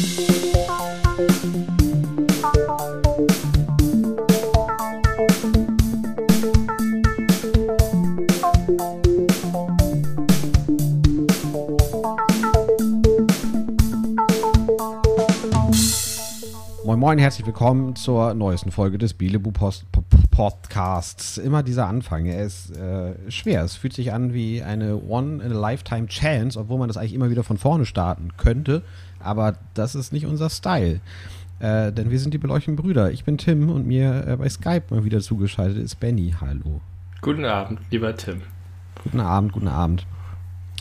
Moin 0.00 0.08
Moin, 16.98 17.18
herzlich 17.18 17.46
willkommen 17.46 17.94
zur 17.94 18.32
neuesten 18.32 18.70
Folge 18.70 18.96
des 18.96 19.12
Bielebu 19.12 19.52
Post 19.52 19.84
Podcasts. 20.30 21.36
Immer 21.36 21.62
dieser 21.62 21.86
Anfang, 21.86 22.24
er 22.24 22.46
ist 22.46 22.74
äh, 22.74 23.30
schwer. 23.30 23.64
Es 23.64 23.76
fühlt 23.76 23.92
sich 23.92 24.14
an 24.14 24.32
wie 24.32 24.62
eine 24.62 25.02
One-in-a-Lifetime-Chance, 25.02 26.58
obwohl 26.58 26.78
man 26.78 26.88
das 26.88 26.96
eigentlich 26.96 27.12
immer 27.12 27.28
wieder 27.28 27.44
von 27.44 27.58
vorne 27.58 27.84
starten 27.84 28.30
könnte. 28.38 28.82
Aber 29.20 29.56
das 29.74 29.94
ist 29.94 30.12
nicht 30.12 30.26
unser 30.26 30.50
Style. 30.50 31.00
Äh, 31.60 31.92
denn 31.92 32.10
wir 32.10 32.18
sind 32.18 32.32
die 32.32 32.38
beleuchteten 32.38 32.76
Brüder. 32.76 33.10
Ich 33.12 33.24
bin 33.24 33.36
Tim 33.36 33.68
und 33.68 33.86
mir 33.86 34.26
äh, 34.26 34.36
bei 34.36 34.48
Skype 34.48 34.84
mal 34.90 35.04
wieder 35.04 35.20
zugeschaltet 35.20 35.82
ist 35.82 36.00
Benny. 36.00 36.34
Hallo. 36.40 36.80
Guten 37.20 37.44
Abend, 37.44 37.80
lieber 37.90 38.16
Tim. 38.16 38.40
Guten 39.04 39.20
Abend, 39.20 39.52
guten 39.52 39.68
Abend. 39.68 40.06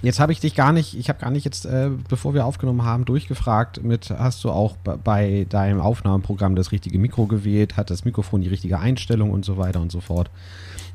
Jetzt 0.02 0.20
habe 0.20 0.32
ich 0.32 0.40
dich 0.40 0.56
gar 0.56 0.72
nicht, 0.72 0.98
ich 0.98 1.10
habe 1.10 1.20
gar 1.20 1.30
nicht 1.30 1.44
jetzt, 1.44 1.66
äh, 1.66 1.90
bevor 2.08 2.34
wir 2.34 2.46
aufgenommen 2.46 2.84
haben, 2.84 3.04
durchgefragt 3.06 3.84
mit, 3.84 4.10
hast 4.10 4.44
du 4.44 4.50
auch 4.50 4.78
bei 4.78 5.46
deinem 5.50 5.82
Aufnahmeprogramm 5.82 6.56
das 6.56 6.72
richtige 6.72 6.98
Mikro 7.00 7.26
gewählt, 7.26 7.76
hat 7.76 7.90
das 7.90 8.06
Mikrofon 8.06 8.42
die 8.42 8.48
richtige 8.48 8.80
Einstellung 8.80 9.32
und 9.32 9.44
so 9.44 9.58
weiter 9.58 9.82
und 9.82 9.92
so 9.92 10.00
fort. 10.00 10.30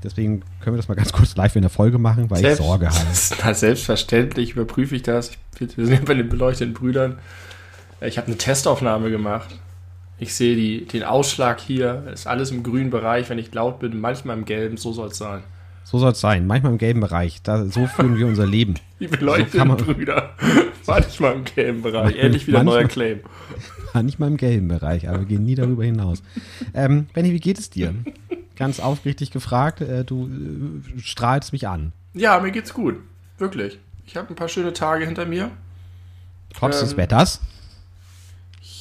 Deswegen 0.03 0.43
können 0.61 0.77
wir 0.77 0.79
das 0.79 0.89
mal 0.89 0.95
ganz 0.95 1.13
kurz 1.13 1.37
live 1.37 1.57
in 1.57 1.63
der 1.63 1.71
Folge 1.71 1.99
machen, 1.99 2.31
weil 2.31 2.41
Selbst, 2.41 2.61
ich 2.61 2.67
Sorge 2.67 2.89
habe. 2.89 3.07
Na, 3.45 3.55
selbstverständlich 3.55 4.53
überprüfe 4.53 4.97
ich 4.97 5.03
das. 5.03 5.31
Ich, 5.59 5.77
wir 5.77 5.87
sind 5.87 5.95
ja 5.95 6.01
bei 6.05 6.15
den 6.15 6.29
beleuchteten 6.29 6.75
Brüdern. 6.75 7.19
Ich 8.01 8.19
habe 8.19 8.27
eine 8.27 8.37
Testaufnahme 8.37 9.11
gemacht. 9.11 9.49
Ich 10.19 10.35
sehe 10.35 10.57
die, 10.57 10.87
den 10.87 11.03
Ausschlag 11.03 11.61
hier, 11.61 12.05
ist 12.13 12.27
alles 12.27 12.51
im 12.51 12.63
grünen 12.63 12.91
Bereich, 12.91 13.29
wenn 13.31 13.39
ich 13.39 13.53
laut 13.53 13.81
bin, 13.81 14.01
manchmal 14.01 14.37
im 14.39 14.45
gelben, 14.45 14.77
so 14.77 14.93
soll 14.93 15.09
es 15.09 15.19
sein. 15.19 15.43
So 15.85 15.99
soll 15.99 16.13
es 16.13 16.21
sein. 16.21 16.47
Manchmal 16.47 16.73
im 16.73 16.79
gelben 16.79 17.01
Bereich. 17.01 17.43
Da, 17.43 17.67
so 17.67 17.87
führen 17.87 18.17
wir 18.17 18.27
unser 18.27 18.47
Leben. 18.47 18.75
Die 19.01 19.07
beleuchteten 19.07 19.79
so 19.79 19.85
Brüder. 19.85 20.31
Manchmal 20.87 21.35
im 21.35 21.45
gelben 21.45 21.83
Bereich. 21.83 22.17
Ähnlich 22.17 22.47
wie 22.47 22.57
ein 22.57 22.67
neuer 22.67 22.85
Claim. 22.85 23.21
Nicht 24.03 24.19
mal 24.19 24.27
im 24.27 24.37
gelben 24.37 24.69
Bereich, 24.69 25.09
aber 25.09 25.21
wir 25.21 25.27
gehen 25.27 25.45
nie 25.45 25.55
darüber 25.55 25.85
hinaus. 25.85 26.23
Ähm, 26.73 27.07
Benny, 27.13 27.33
wie 27.33 27.39
geht 27.39 27.61
es 27.61 27.71
dir? 27.71 27.95
Ganz 28.57 28.81
aufrichtig 28.81 29.31
gefragt, 29.31 29.83
äh, 29.83 30.05
du 30.05 30.27
äh, 30.27 31.01
strahlst 31.01 31.53
mich 31.53 31.69
an. 31.69 31.93
Ja, 32.13 32.41
mir 32.41 32.51
geht's 32.51 32.75
gut. 32.75 32.97
Wirklich. 33.39 33.79
Ich 34.07 34.17
habe 34.17 34.29
ein 34.31 34.35
paar 34.35 34.49
schöne 34.49 34.73
Tage 34.73 35.05
hinter 35.05 35.27
mir. 35.27 35.51
Trotz 36.53 36.81
ähm, 36.81 36.89
des 36.89 36.97
Wetters? 36.97 37.41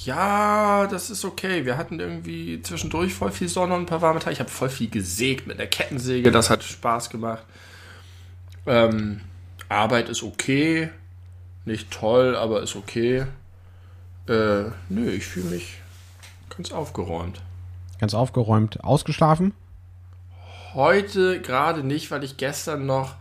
Ja, 0.06 0.88
das 0.88 1.10
ist 1.10 1.24
okay. 1.24 1.66
Wir 1.66 1.78
hatten 1.78 2.00
irgendwie 2.00 2.62
zwischendurch 2.62 3.14
voll 3.14 3.32
viel 3.32 3.48
Sonne 3.48 3.76
und 3.76 3.82
ein 3.82 3.86
paar 3.86 4.02
warme 4.02 4.20
Tage. 4.20 4.34
Ich 4.34 4.40
habe 4.40 4.50
voll 4.50 4.70
viel 4.70 4.90
gesägt 4.90 5.48
mit 5.48 5.60
der 5.60 5.68
Kettensäge. 5.68 6.32
Das 6.32 6.50
hat 6.50 6.64
Spaß 6.64 7.10
gemacht. 7.10 7.44
Ähm, 8.66 9.22
Arbeit 9.70 10.10
ist 10.10 10.24
okay. 10.24 10.90
Nicht 11.66 11.92
toll, 11.92 12.36
aber 12.36 12.62
ist 12.62 12.76
okay. 12.76 13.26
Äh, 14.28 14.64
nö, 14.90 15.10
ich 15.10 15.26
fühle 15.26 15.50
mich 15.50 15.78
ganz 16.50 16.72
aufgeräumt. 16.72 17.42
Ganz 18.00 18.14
aufgeräumt. 18.14 18.84
Ausgeschlafen? 18.84 19.54
Heute 20.74 21.40
gerade 21.42 21.84
nicht, 21.84 22.12
weil 22.12 22.24
ich 22.24 22.38
gestern 22.38 22.86
noch 22.86 23.16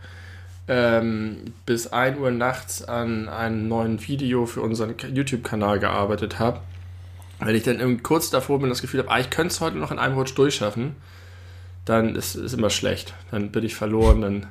ähm, 0.67 1.53
bis 1.65 1.87
1 1.87 2.17
Uhr 2.17 2.31
nachts 2.31 2.83
an 2.83 3.29
einem 3.29 3.67
neuen 3.67 4.05
Video 4.07 4.45
für 4.45 4.61
unseren 4.61 4.95
YouTube-Kanal 4.97 5.79
gearbeitet 5.79 6.39
habe. 6.39 6.59
Wenn 7.39 7.55
ich 7.55 7.63
dann 7.63 8.03
kurz 8.03 8.29
davor 8.29 8.59
bin, 8.59 8.69
das 8.69 8.81
Gefühl 8.81 9.01
habe, 9.01 9.11
ah, 9.11 9.19
ich 9.19 9.29
könnte 9.29 9.53
es 9.53 9.61
heute 9.61 9.77
noch 9.77 9.91
in 9.91 9.99
einem 9.99 10.15
Rutsch 10.15 10.35
durchschaffen, 10.35 10.95
dann 11.85 12.15
ist 12.15 12.35
es 12.35 12.53
immer 12.53 12.69
schlecht. 12.69 13.13
Dann 13.31 13.51
bin 13.51 13.63
ich 13.63 13.75
verloren, 13.75 14.47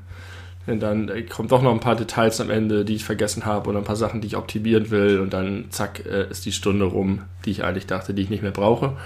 dann, 0.67 0.81
dann 0.81 1.29
kommen 1.29 1.49
doch 1.49 1.63
noch 1.63 1.73
ein 1.73 1.81
paar 1.81 1.97
Details 1.97 2.41
am 2.41 2.51
Ende, 2.51 2.85
die 2.85 2.97
ich 2.97 3.05
vergessen 3.05 3.47
habe 3.47 3.71
oder 3.71 3.79
ein 3.79 3.85
paar 3.85 3.97
Sachen, 3.97 4.21
die 4.21 4.27
ich 4.27 4.37
optimieren 4.37 4.91
will 4.91 5.21
und 5.21 5.33
dann 5.33 5.67
zack, 5.71 6.05
äh, 6.05 6.29
ist 6.31 6.45
die 6.45 6.53
Stunde 6.53 6.85
rum, 6.85 7.23
die 7.45 7.51
ich 7.51 7.65
eigentlich 7.65 7.87
dachte, 7.87 8.15
die 8.15 8.23
ich 8.23 8.31
nicht 8.31 8.43
mehr 8.43 8.53
brauche. 8.53 8.97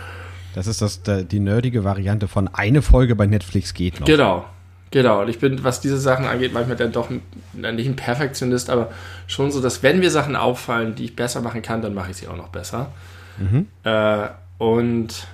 Das 0.54 0.66
ist 0.66 0.80
das, 0.80 1.02
die 1.02 1.38
nerdige 1.38 1.84
Variante 1.84 2.28
von 2.28 2.48
eine 2.48 2.80
Folge 2.80 3.14
bei 3.14 3.26
Netflix 3.26 3.74
geht 3.74 4.00
noch. 4.00 4.06
Genau, 4.06 4.46
Genau, 4.92 5.22
und 5.22 5.28
ich 5.28 5.40
bin, 5.40 5.64
was 5.64 5.80
diese 5.80 5.98
Sachen 5.98 6.26
angeht, 6.26 6.52
manchmal 6.52 6.76
dann 6.76 6.92
doch 6.92 7.10
nicht 7.10 7.88
ein 7.88 7.96
Perfektionist, 7.96 8.70
aber 8.70 8.90
schon 9.26 9.50
so, 9.50 9.60
dass 9.60 9.82
wenn 9.82 9.98
mir 9.98 10.10
Sachen 10.10 10.36
auffallen, 10.36 10.94
die 10.94 11.06
ich 11.06 11.16
besser 11.16 11.40
machen 11.40 11.60
kann, 11.60 11.82
dann 11.82 11.92
mache 11.92 12.12
ich 12.12 12.18
sie 12.18 12.28
auch 12.28 12.36
noch 12.36 12.48
besser. 12.48 12.92
Mhm. 13.38 13.66
Äh, 13.84 14.28
und 14.58 15.26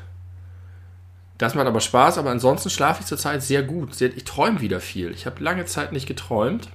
das 1.38 1.54
macht 1.54 1.66
aber 1.66 1.80
Spaß, 1.80 2.18
aber 2.18 2.30
ansonsten 2.30 2.70
schlafe 2.70 3.00
ich 3.00 3.06
zurzeit 3.06 3.42
sehr 3.42 3.62
gut. 3.62 4.00
Ich 4.00 4.24
träume 4.24 4.60
wieder 4.60 4.80
viel. 4.80 5.10
Ich 5.10 5.26
habe 5.26 5.42
lange 5.42 5.64
Zeit 5.64 5.92
nicht 5.92 6.06
geträumt. 6.06 6.68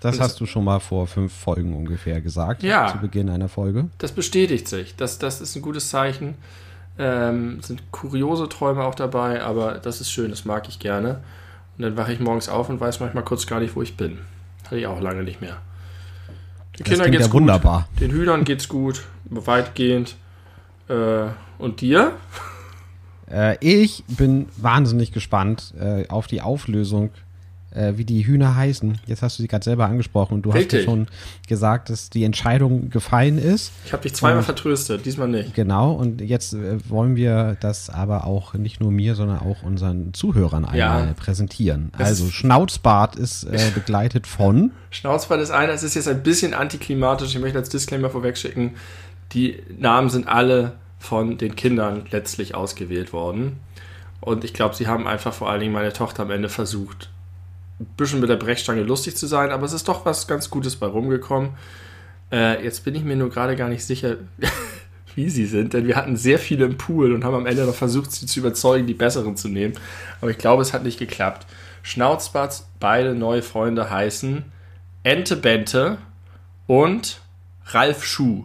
Das 0.00 0.20
hast 0.20 0.40
du 0.40 0.46
schon 0.46 0.64
mal 0.64 0.80
vor 0.80 1.06
fünf 1.06 1.32
Folgen 1.32 1.74
ungefähr 1.74 2.20
gesagt, 2.20 2.62
ja, 2.62 2.88
zu 2.88 2.98
Beginn 2.98 3.28
einer 3.28 3.48
Folge. 3.48 3.88
Das 3.98 4.12
bestätigt 4.12 4.68
sich. 4.68 4.94
Das, 4.96 5.18
das 5.18 5.40
ist 5.40 5.56
ein 5.56 5.62
gutes 5.62 5.88
Zeichen. 5.88 6.34
Ähm, 6.98 7.60
sind 7.62 7.90
kuriose 7.92 8.48
Träume 8.48 8.82
auch 8.84 8.94
dabei, 8.94 9.42
aber 9.42 9.74
das 9.74 10.00
ist 10.00 10.10
schön, 10.10 10.30
das 10.30 10.44
mag 10.44 10.68
ich 10.68 10.78
gerne. 10.78 11.20
Und 11.76 11.82
dann 11.84 11.96
wache 11.96 12.12
ich 12.12 12.20
morgens 12.20 12.48
auf 12.48 12.68
und 12.68 12.80
weiß 12.80 13.00
manchmal 13.00 13.24
kurz 13.24 13.46
gar 13.46 13.60
nicht, 13.60 13.76
wo 13.76 13.82
ich 13.82 13.96
bin. 13.96 14.18
Hatte 14.64 14.78
ich 14.78 14.86
auch 14.86 15.00
lange 15.00 15.22
nicht 15.22 15.40
mehr. 15.40 15.58
Den 16.78 16.84
Kindern 16.84 17.10
geht's 17.10 17.26
ja 17.26 17.30
gut. 17.30 17.40
Wunderbar. 17.40 17.88
Den 18.00 18.10
Hühnern 18.10 18.44
geht's 18.44 18.68
gut, 18.68 19.04
weitgehend. 19.24 20.16
Äh, 20.88 21.28
und 21.58 21.80
dir? 21.80 22.12
Äh, 23.30 23.56
ich 23.60 24.04
bin 24.08 24.46
wahnsinnig 24.56 25.12
gespannt 25.12 25.74
äh, 25.78 26.08
auf 26.08 26.26
die 26.26 26.40
Auflösung 26.40 27.10
äh, 27.70 27.92
wie 27.96 28.04
die 28.04 28.26
Hühner 28.26 28.56
heißen. 28.56 28.98
Jetzt 29.06 29.22
hast 29.22 29.38
du 29.38 29.42
sie 29.42 29.48
gerade 29.48 29.64
selber 29.64 29.86
angesprochen 29.86 30.34
und 30.34 30.42
du 30.42 30.50
Richtig. 30.50 30.80
hast 30.80 30.86
ja 30.86 30.90
schon 30.90 31.06
gesagt, 31.46 31.90
dass 31.90 32.10
die 32.10 32.24
Entscheidung 32.24 32.90
gefallen 32.90 33.38
ist. 33.38 33.72
Ich 33.84 33.92
habe 33.92 34.02
dich 34.02 34.14
zweimal 34.14 34.38
und, 34.38 34.44
vertröstet, 34.44 35.04
diesmal 35.04 35.28
nicht. 35.28 35.54
Genau, 35.54 35.92
und 35.92 36.20
jetzt 36.20 36.54
äh, 36.54 36.78
wollen 36.88 37.16
wir 37.16 37.56
das 37.60 37.90
aber 37.90 38.24
auch 38.26 38.54
nicht 38.54 38.80
nur 38.80 38.90
mir, 38.90 39.14
sondern 39.14 39.40
auch 39.40 39.62
unseren 39.62 40.14
Zuhörern 40.14 40.64
einmal 40.64 41.06
ja. 41.08 41.12
präsentieren. 41.14 41.92
Also 41.96 42.26
Schnauzbart 42.30 43.16
ist 43.16 43.46
begleitet 43.74 44.26
von. 44.26 44.72
Schnauzbart 44.90 45.40
ist 45.40 45.50
einer, 45.50 45.72
es 45.72 45.82
ist 45.82 45.94
jetzt 45.94 46.08
ein 46.08 46.22
bisschen 46.22 46.54
antiklimatisch, 46.54 47.34
ich 47.34 47.40
möchte 47.40 47.58
als 47.58 47.68
Disclaimer 47.68 48.08
vorwegschicken, 48.08 48.72
die 49.32 49.62
Namen 49.76 50.10
sind 50.10 50.26
alle 50.28 50.78
von 50.98 51.38
den 51.38 51.56
Kindern 51.56 52.06
letztlich 52.10 52.54
ausgewählt 52.54 53.12
worden. 53.12 53.60
Und 54.20 54.44
ich 54.44 54.52
glaube, 54.52 54.74
sie 54.74 54.86
haben 54.86 55.06
einfach 55.06 55.32
vor 55.32 55.50
allen 55.50 55.60
Dingen 55.60 55.72
meine 55.72 55.92
Tochter 55.92 56.24
am 56.24 56.30
Ende 56.30 56.48
versucht, 56.48 57.10
ein 57.78 57.86
bisschen 57.96 58.20
mit 58.20 58.28
der 58.28 58.36
Brechstange 58.36 58.82
lustig 58.82 59.16
zu 59.16 59.26
sein, 59.26 59.50
aber 59.50 59.64
es 59.64 59.72
ist 59.72 59.86
doch 59.86 60.04
was 60.04 60.26
ganz 60.26 60.50
Gutes 60.50 60.76
bei 60.76 60.86
rumgekommen. 60.86 61.50
Äh, 62.32 62.62
jetzt 62.64 62.84
bin 62.84 62.94
ich 62.94 63.04
mir 63.04 63.16
nur 63.16 63.30
gerade 63.30 63.54
gar 63.54 63.68
nicht 63.68 63.84
sicher, 63.84 64.16
wie 65.14 65.30
sie 65.30 65.46
sind, 65.46 65.72
denn 65.72 65.86
wir 65.86 65.96
hatten 65.96 66.16
sehr 66.16 66.38
viele 66.38 66.64
im 66.64 66.76
Pool 66.76 67.12
und 67.12 67.24
haben 67.24 67.34
am 67.34 67.46
Ende 67.46 67.64
noch 67.64 67.74
versucht, 67.74 68.10
sie 68.12 68.26
zu 68.26 68.40
überzeugen, 68.40 68.86
die 68.86 68.94
besseren 68.94 69.36
zu 69.36 69.48
nehmen. 69.48 69.74
Aber 70.20 70.30
ich 70.30 70.38
glaube, 70.38 70.62
es 70.62 70.72
hat 70.72 70.82
nicht 70.82 70.98
geklappt. 70.98 71.46
Schnauzbatz, 71.82 72.68
beide 72.80 73.14
neue 73.14 73.42
Freunde 73.42 73.88
heißen 73.88 74.44
Ente 75.04 75.36
Bente 75.36 75.98
und 76.66 77.20
Ralf 77.66 78.04
Schuh. 78.04 78.44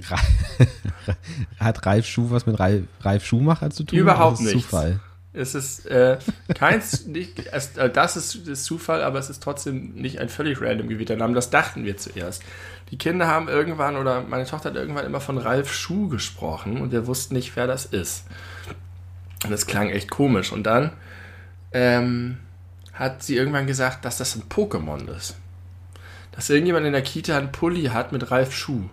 Hat 1.58 1.84
Ralf 1.86 2.06
Schuh 2.06 2.30
was 2.30 2.46
mit 2.46 2.58
Ralf, 2.58 2.84
Ralf 3.02 3.24
Schumacher 3.24 3.70
zu 3.70 3.84
tun? 3.84 3.98
Überhaupt 3.98 4.40
nicht. 4.40 4.52
Zufall. 4.52 5.00
Es 5.34 5.54
ist 5.54 5.86
äh, 5.86 6.18
keins, 6.54 7.06
nicht, 7.06 7.46
es, 7.52 7.76
äh, 7.78 7.88
das 7.88 8.16
ist, 8.16 8.34
ist, 8.34 8.64
Zufall, 8.64 9.02
aber 9.02 9.18
es 9.18 9.30
ist 9.30 9.42
trotzdem 9.42 9.94
nicht 9.94 10.18
ein 10.18 10.28
völlig 10.28 10.60
random 10.60 10.88
gewählter 10.88 11.16
Name. 11.16 11.34
Das 11.34 11.48
dachten 11.48 11.84
wir 11.84 11.96
zuerst. 11.96 12.42
Die 12.90 12.98
Kinder 12.98 13.26
haben 13.26 13.48
irgendwann, 13.48 13.96
oder 13.96 14.22
meine 14.22 14.44
Tochter 14.44 14.70
hat 14.70 14.76
irgendwann 14.76 15.06
immer 15.06 15.20
von 15.20 15.38
Ralf 15.38 15.72
Schuh 15.72 16.08
gesprochen 16.08 16.82
und 16.82 16.92
wir 16.92 17.06
wussten 17.06 17.34
nicht, 17.34 17.56
wer 17.56 17.66
das 17.66 17.86
ist. 17.86 18.26
Und 19.44 19.50
das 19.50 19.66
klang 19.66 19.88
echt 19.88 20.10
komisch. 20.10 20.52
Und 20.52 20.64
dann 20.64 20.92
ähm, 21.72 22.36
hat 22.92 23.22
sie 23.22 23.36
irgendwann 23.36 23.66
gesagt, 23.66 24.04
dass 24.04 24.18
das 24.18 24.36
ein 24.36 24.42
Pokémon 24.50 25.08
ist. 25.16 25.36
Dass 26.32 26.50
irgendjemand 26.50 26.84
in 26.84 26.92
der 26.92 27.02
Kita 27.02 27.38
einen 27.38 27.52
Pulli 27.52 27.84
hat 27.84 28.12
mit 28.12 28.30
Ralf 28.30 28.52
Schuh. 28.52 28.90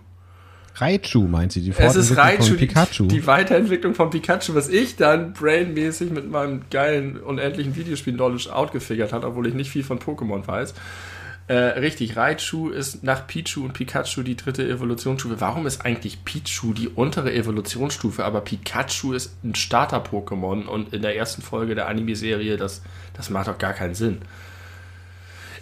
Raichu 0.76 1.26
meint 1.26 1.52
sie, 1.52 1.62
die 1.62 1.72
Fortentwicklung 1.72 2.02
es 2.02 2.10
ist 2.10 2.16
Raichu, 2.16 2.42
von 2.42 2.56
Pikachu. 2.56 3.06
Die, 3.06 3.16
die, 3.16 3.26
Weiterentwicklung 3.26 3.94
von 3.94 4.10
Pikachu, 4.10 4.54
was 4.54 4.68
ich 4.68 4.96
dann 4.96 5.32
brainmäßig 5.32 6.10
mit 6.10 6.30
meinem 6.30 6.62
geilen, 6.70 7.18
unendlichen 7.18 7.76
Videospiel-Knowledge 7.76 8.54
outgefigert 8.54 9.12
hat, 9.12 9.24
obwohl 9.24 9.46
ich 9.46 9.54
nicht 9.54 9.70
viel 9.70 9.84
von 9.84 9.98
Pokémon 9.98 10.46
weiß. 10.46 10.74
Äh, 11.50 11.80
richtig, 11.80 12.16
Raichu 12.16 12.68
ist 12.68 13.02
nach 13.02 13.26
Pichu 13.26 13.64
und 13.64 13.72
Pikachu 13.72 14.22
die 14.22 14.36
dritte 14.36 14.68
Evolutionsstufe. 14.68 15.40
Warum 15.40 15.66
ist 15.66 15.84
eigentlich 15.84 16.24
Pichu 16.24 16.72
die 16.72 16.88
untere 16.88 17.32
Evolutionsstufe, 17.32 18.24
aber 18.24 18.40
Pikachu 18.40 19.14
ist 19.14 19.34
ein 19.42 19.56
Starter-Pokémon 19.56 20.66
und 20.66 20.94
in 20.94 21.02
der 21.02 21.16
ersten 21.16 21.42
Folge 21.42 21.74
der 21.74 21.88
Anime-Serie, 21.88 22.56
das, 22.56 22.82
das 23.14 23.30
macht 23.30 23.48
doch 23.48 23.58
gar 23.58 23.72
keinen 23.72 23.94
Sinn. 23.94 24.18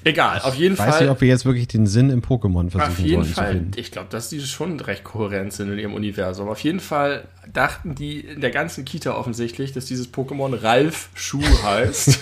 Egal, 0.04 0.40
auf 0.40 0.54
jeden 0.54 0.74
ich 0.74 0.78
Fall. 0.78 0.88
Weiß 0.88 1.00
nicht, 1.00 1.10
ob 1.10 1.20
wir 1.20 1.28
jetzt 1.28 1.44
wirklich 1.44 1.68
den 1.68 1.86
Sinn 1.86 2.10
im 2.10 2.22
Pokémon 2.22 2.70
versuchen 2.70 2.92
auf 2.92 2.98
jeden 2.98 3.24
sollen 3.24 3.34
Fall. 3.34 3.66
Ich 3.76 3.90
glaube, 3.90 4.08
dass 4.10 4.28
die 4.28 4.40
schon 4.40 4.78
recht 4.80 5.04
kohärent 5.04 5.52
sind 5.52 5.72
in 5.72 5.78
ihrem 5.78 5.94
Universum. 5.94 6.48
Auf 6.48 6.60
jeden 6.60 6.80
Fall 6.80 7.26
dachten 7.52 7.94
die 7.94 8.20
in 8.20 8.40
der 8.40 8.50
ganzen 8.50 8.84
Kita 8.84 9.14
offensichtlich, 9.14 9.72
dass 9.72 9.86
dieses 9.86 10.12
Pokémon 10.12 10.62
Ralf 10.62 11.10
Schuh 11.14 11.42
heißt. 11.62 12.20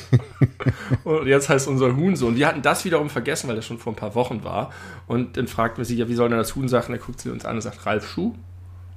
und 1.04 1.26
jetzt 1.26 1.48
heißt 1.48 1.68
unser 1.68 1.96
Huhn 1.96 2.16
so. 2.16 2.28
Und 2.28 2.36
wir 2.36 2.46
hatten 2.46 2.62
das 2.62 2.84
wiederum 2.84 3.10
vergessen, 3.10 3.48
weil 3.48 3.56
das 3.56 3.66
schon 3.66 3.78
vor 3.78 3.92
ein 3.92 3.96
paar 3.96 4.14
Wochen 4.14 4.42
war. 4.44 4.72
Und 5.06 5.36
dann 5.36 5.46
fragten 5.46 5.78
wir 5.78 5.84
sie, 5.84 5.96
ja, 5.96 6.08
wie 6.08 6.14
soll 6.14 6.28
denn 6.28 6.38
das 6.38 6.54
Huhn 6.56 6.68
sagen? 6.68 6.92
Da 6.92 6.98
guckt 6.98 7.20
sie 7.20 7.30
uns 7.30 7.44
an 7.44 7.56
und 7.56 7.62
sagt, 7.62 7.84
Ralf 7.84 8.08
Schuh. 8.08 8.34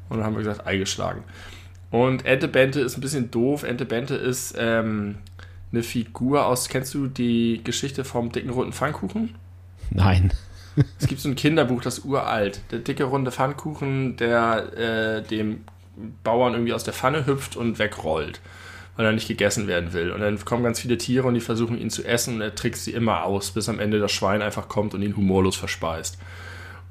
Und 0.09 0.17
dann 0.17 0.25
haben 0.25 0.33
wir 0.33 0.43
gesagt, 0.43 0.65
Ei 0.65 0.77
geschlagen. 0.77 1.23
Und 1.91 2.25
Ente 2.25 2.47
Bente 2.47 2.81
ist 2.81 2.97
ein 2.97 3.01
bisschen 3.01 3.31
doof. 3.31 3.63
Ente 3.63 3.85
Bente 3.85 4.15
ist 4.15 4.55
ähm, 4.57 5.15
eine 5.71 5.83
Figur 5.83 6.45
aus, 6.45 6.69
kennst 6.69 6.93
du 6.93 7.07
die 7.07 7.61
Geschichte 7.63 8.03
vom 8.03 8.31
dicken 8.31 8.49
runden 8.49 8.73
Pfannkuchen? 8.73 9.35
Nein. 9.91 10.33
Es 10.99 11.07
gibt 11.07 11.19
so 11.21 11.29
ein 11.29 11.35
Kinderbuch, 11.35 11.81
das 11.81 11.99
ist 11.99 12.05
uralt. 12.05 12.61
Der 12.71 12.79
dicke 12.79 13.03
runde 13.03 13.31
Pfannkuchen, 13.31 14.17
der 14.17 14.77
äh, 14.77 15.21
dem 15.23 15.65
Bauern 16.23 16.53
irgendwie 16.53 16.73
aus 16.73 16.83
der 16.83 16.93
Pfanne 16.93 17.25
hüpft 17.25 17.55
und 17.55 17.79
wegrollt, 17.79 18.39
weil 18.95 19.05
er 19.05 19.11
nicht 19.11 19.27
gegessen 19.27 19.67
werden 19.67 19.93
will. 19.93 20.11
Und 20.11 20.21
dann 20.21 20.43
kommen 20.45 20.63
ganz 20.63 20.79
viele 20.79 20.97
Tiere 20.97 21.27
und 21.27 21.33
die 21.33 21.41
versuchen 21.41 21.77
ihn 21.77 21.89
zu 21.89 22.05
essen 22.05 22.35
und 22.35 22.41
er 22.41 22.55
trickst 22.55 22.85
sie 22.85 22.93
immer 22.93 23.25
aus, 23.25 23.51
bis 23.51 23.67
am 23.67 23.79
Ende 23.79 23.99
das 23.99 24.11
Schwein 24.11 24.41
einfach 24.41 24.69
kommt 24.69 24.93
und 24.93 25.01
ihn 25.01 25.17
humorlos 25.17 25.55
verspeist. 25.55 26.17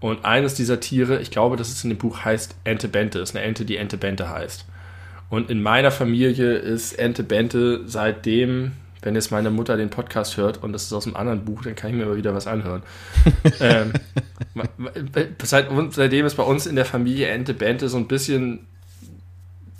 Und 0.00 0.24
eines 0.24 0.54
dieser 0.54 0.80
Tiere, 0.80 1.20
ich 1.20 1.30
glaube, 1.30 1.56
dass 1.56 1.70
es 1.70 1.82
in 1.82 1.90
dem 1.90 1.98
Buch 1.98 2.24
heißt 2.24 2.56
Ente 2.64 2.88
Bente, 2.88 3.18
ist 3.18 3.34
eine 3.34 3.44
Ente, 3.44 3.64
die 3.64 3.76
Ente 3.76 3.96
Bente 3.96 4.28
heißt. 4.28 4.64
Und 5.30 5.50
in 5.50 5.62
meiner 5.62 5.90
Familie 5.90 6.54
ist 6.54 6.94
Ente 6.98 7.22
Bente 7.22 7.82
seitdem, 7.86 8.72
wenn 9.02 9.14
jetzt 9.14 9.30
meine 9.30 9.50
Mutter 9.50 9.76
den 9.76 9.90
Podcast 9.90 10.36
hört 10.36 10.62
und 10.62 10.72
das 10.72 10.84
ist 10.84 10.92
aus 10.92 11.06
einem 11.06 11.16
anderen 11.16 11.44
Buch, 11.44 11.62
dann 11.62 11.74
kann 11.74 11.90
ich 11.90 11.96
mir 11.96 12.04
aber 12.04 12.16
wieder 12.16 12.34
was 12.34 12.46
anhören. 12.46 12.82
ähm, 13.60 13.92
seit, 15.42 15.68
seitdem 15.90 16.26
ist 16.26 16.36
bei 16.36 16.42
uns 16.42 16.66
in 16.66 16.76
der 16.76 16.84
Familie 16.84 17.28
Ente 17.28 17.54
Bente 17.54 17.88
so 17.88 17.98
ein 17.98 18.08
bisschen 18.08 18.66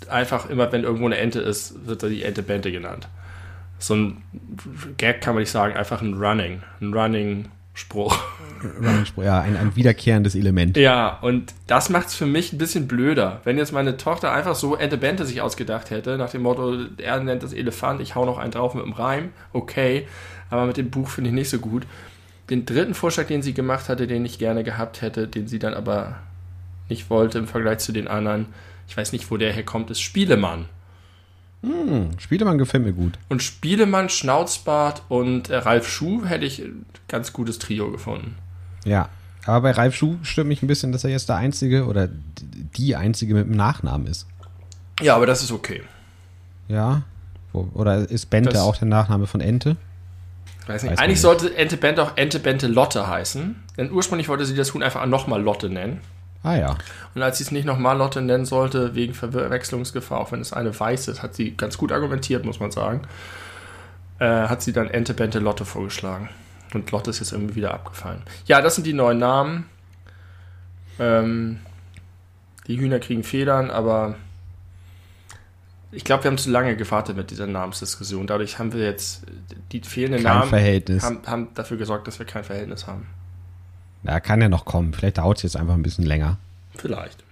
einfach 0.07 0.49
immer, 0.49 0.71
wenn 0.71 0.83
irgendwo 0.83 1.05
eine 1.05 1.17
Ente 1.17 1.39
ist, 1.39 1.85
wird 1.87 2.01
die 2.03 2.23
Ente 2.23 2.43
Bente 2.43 2.71
genannt. 2.71 3.07
So 3.79 3.95
ein 3.95 4.21
Gag 4.97 5.21
kann 5.21 5.35
man 5.35 5.41
nicht 5.41 5.51
sagen, 5.51 5.75
einfach 5.75 6.01
ein 6.01 6.15
Running, 6.15 6.61
ein 6.81 6.93
Running 6.93 7.45
Spruch. 7.79 8.17
Ja, 9.17 9.39
ein, 9.39 9.55
ein 9.55 9.75
wiederkehrendes 9.75 10.35
Element. 10.35 10.75
Ja, 10.77 11.17
und 11.21 11.53
das 11.67 11.89
macht 11.89 12.07
es 12.07 12.15
für 12.15 12.25
mich 12.25 12.51
ein 12.51 12.57
bisschen 12.57 12.87
blöder. 12.87 13.39
Wenn 13.45 13.57
jetzt 13.57 13.71
meine 13.71 13.97
Tochter 13.97 14.33
einfach 14.33 14.55
so 14.55 14.75
Ente 14.75 14.97
Bente 14.97 15.25
sich 15.25 15.41
ausgedacht 15.41 15.89
hätte, 15.89 16.17
nach 16.17 16.29
dem 16.29 16.43
Motto, 16.43 16.77
er 16.97 17.19
nennt 17.21 17.41
das 17.41 17.53
Elefant, 17.53 18.01
ich 18.01 18.15
hau 18.15 18.25
noch 18.25 18.37
einen 18.37 18.51
drauf 18.51 18.73
mit 18.75 18.83
dem 18.83 18.93
Reim, 18.93 19.29
okay, 19.53 20.07
aber 20.49 20.65
mit 20.65 20.77
dem 20.77 20.89
Buch 20.89 21.07
finde 21.07 21.29
ich 21.29 21.33
nicht 21.33 21.49
so 21.49 21.59
gut. 21.59 21.83
Den 22.49 22.65
dritten 22.65 22.93
Vorschlag, 22.93 23.27
den 23.27 23.41
sie 23.41 23.53
gemacht 23.53 23.89
hatte, 23.89 24.07
den 24.07 24.25
ich 24.25 24.39
gerne 24.39 24.63
gehabt 24.63 25.01
hätte, 25.01 25.27
den 25.27 25.47
sie 25.47 25.59
dann 25.59 25.73
aber 25.73 26.17
nicht 26.89 27.09
wollte 27.09 27.37
im 27.37 27.47
Vergleich 27.47 27.79
zu 27.79 27.91
den 27.91 28.07
anderen, 28.07 28.47
ich 28.87 28.97
weiß 28.97 29.11
nicht, 29.13 29.29
wo 29.31 29.37
der 29.37 29.53
herkommt, 29.53 29.91
ist 29.91 30.01
Spielemann. 30.01 30.65
Hm, 31.61 32.11
Spielemann 32.19 32.57
gefällt 32.57 32.83
mir 32.83 32.93
gut. 32.93 33.13
Und 33.27 33.43
Spielemann, 33.43 34.09
Schnauzbart 34.09 35.01
und 35.09 35.49
äh, 35.49 35.57
Ralf 35.57 35.87
Schuh 35.89 36.25
hätte 36.25 36.45
ich 36.45 36.59
ein 36.59 36.85
ganz 37.07 37.33
gutes 37.33 37.59
Trio 37.59 37.91
gefunden. 37.91 38.35
Ja, 38.85 39.09
aber 39.45 39.61
bei 39.61 39.71
Ralf 39.71 39.95
Schuh 39.95 40.17
stört 40.23 40.47
mich 40.47 40.61
ein 40.63 40.67
bisschen, 40.67 40.91
dass 40.91 41.03
er 41.03 41.09
jetzt 41.09 41.27
der 41.27 41.35
Einzige 41.35 41.85
oder 41.85 42.07
die 42.77 42.95
Einzige 42.95 43.33
mit 43.33 43.45
dem 43.45 43.55
Nachnamen 43.57 44.07
ist. 44.07 44.25
Ja, 45.01 45.15
aber 45.15 45.25
das 45.25 45.43
ist 45.43 45.51
okay. 45.51 45.81
Ja, 46.69 47.01
oder 47.51 48.09
ist 48.09 48.29
Bente 48.29 48.51
Das- 48.51 48.61
auch 48.61 48.77
der 48.77 48.87
Nachname 48.87 49.27
von 49.27 49.41
Ente? 49.41 49.75
Weiß 50.67 50.83
nicht. 50.83 50.91
Weiß 50.93 50.99
Eigentlich 50.99 51.09
nicht. 51.09 51.21
sollte 51.21 51.55
Ente 51.57 51.77
Bente 51.77 52.03
auch 52.03 52.15
Ente 52.15 52.39
Bente 52.39 52.67
Lotte 52.67 53.07
heißen. 53.07 53.55
Denn 53.75 53.91
ursprünglich 53.91 54.29
wollte 54.29 54.45
sie 54.45 54.55
das 54.55 54.73
Huhn 54.73 54.83
einfach 54.83 55.05
nochmal 55.07 55.41
Lotte 55.41 55.67
nennen. 55.69 55.99
Ah 56.43 56.55
ja. 56.55 56.77
Und 57.15 57.21
als 57.21 57.37
sie 57.37 57.43
es 57.43 57.51
nicht 57.51 57.65
nochmal 57.65 57.97
Lotte 57.97 58.21
nennen 58.21 58.45
sollte, 58.45 58.95
wegen 58.95 59.13
Verwechslungsgefahr, 59.13 60.19
auch 60.19 60.31
wenn 60.31 60.39
es 60.39 60.53
eine 60.53 60.77
weiße 60.77 61.11
ist, 61.11 61.21
hat 61.21 61.35
sie 61.35 61.51
ganz 61.55 61.77
gut 61.77 61.91
argumentiert, 61.91 62.45
muss 62.45 62.59
man 62.59 62.71
sagen, 62.71 63.01
äh, 64.19 64.25
hat 64.25 64.61
sie 64.61 64.71
dann 64.71 64.89
Ente 64.89 65.13
Bente 65.13 65.39
Lotte 65.39 65.65
vorgeschlagen. 65.65 66.29
Und 66.73 66.91
Lotte 66.91 67.09
ist 67.09 67.19
jetzt 67.19 67.33
irgendwie 67.33 67.55
wieder 67.55 67.73
abgefallen. 67.73 68.21
Ja, 68.45 68.61
das 68.61 68.75
sind 68.75 68.87
die 68.87 68.93
neuen 68.93 69.17
Namen. 69.17 69.65
Ähm, 70.99 71.59
die 72.67 72.79
Hühner 72.79 72.99
kriegen 72.99 73.23
Federn, 73.23 73.71
aber 73.71 74.15
ich 75.91 76.03
glaube, 76.03 76.23
wir 76.23 76.31
haben 76.31 76.37
zu 76.37 76.51
lange 76.51 76.75
gewartet 76.75 77.17
mit 77.17 77.31
dieser 77.31 77.47
Namensdiskussion. 77.47 78.27
Dadurch 78.27 78.59
haben 78.59 78.73
wir 78.73 78.83
jetzt 78.83 79.23
die 79.71 79.81
fehlenden 79.81 80.23
Kein 80.23 80.37
Namen 80.37 80.49
Verhältnis. 80.49 81.03
haben, 81.03 81.21
haben 81.25 81.47
dafür 81.55 81.77
gesorgt, 81.77 82.07
dass 82.07 82.19
wir 82.19 82.27
kein 82.27 82.43
Verhältnis 82.43 82.85
haben. 82.85 83.07
Ja, 84.03 84.19
kann 84.19 84.41
ja 84.41 84.49
noch 84.49 84.65
kommen. 84.65 84.93
Vielleicht 84.93 85.17
dauert 85.17 85.37
es 85.37 85.43
jetzt 85.43 85.57
einfach 85.57 85.73
ein 85.73 85.83
bisschen 85.83 86.05
länger. 86.05 86.37
Vielleicht. 86.77 87.23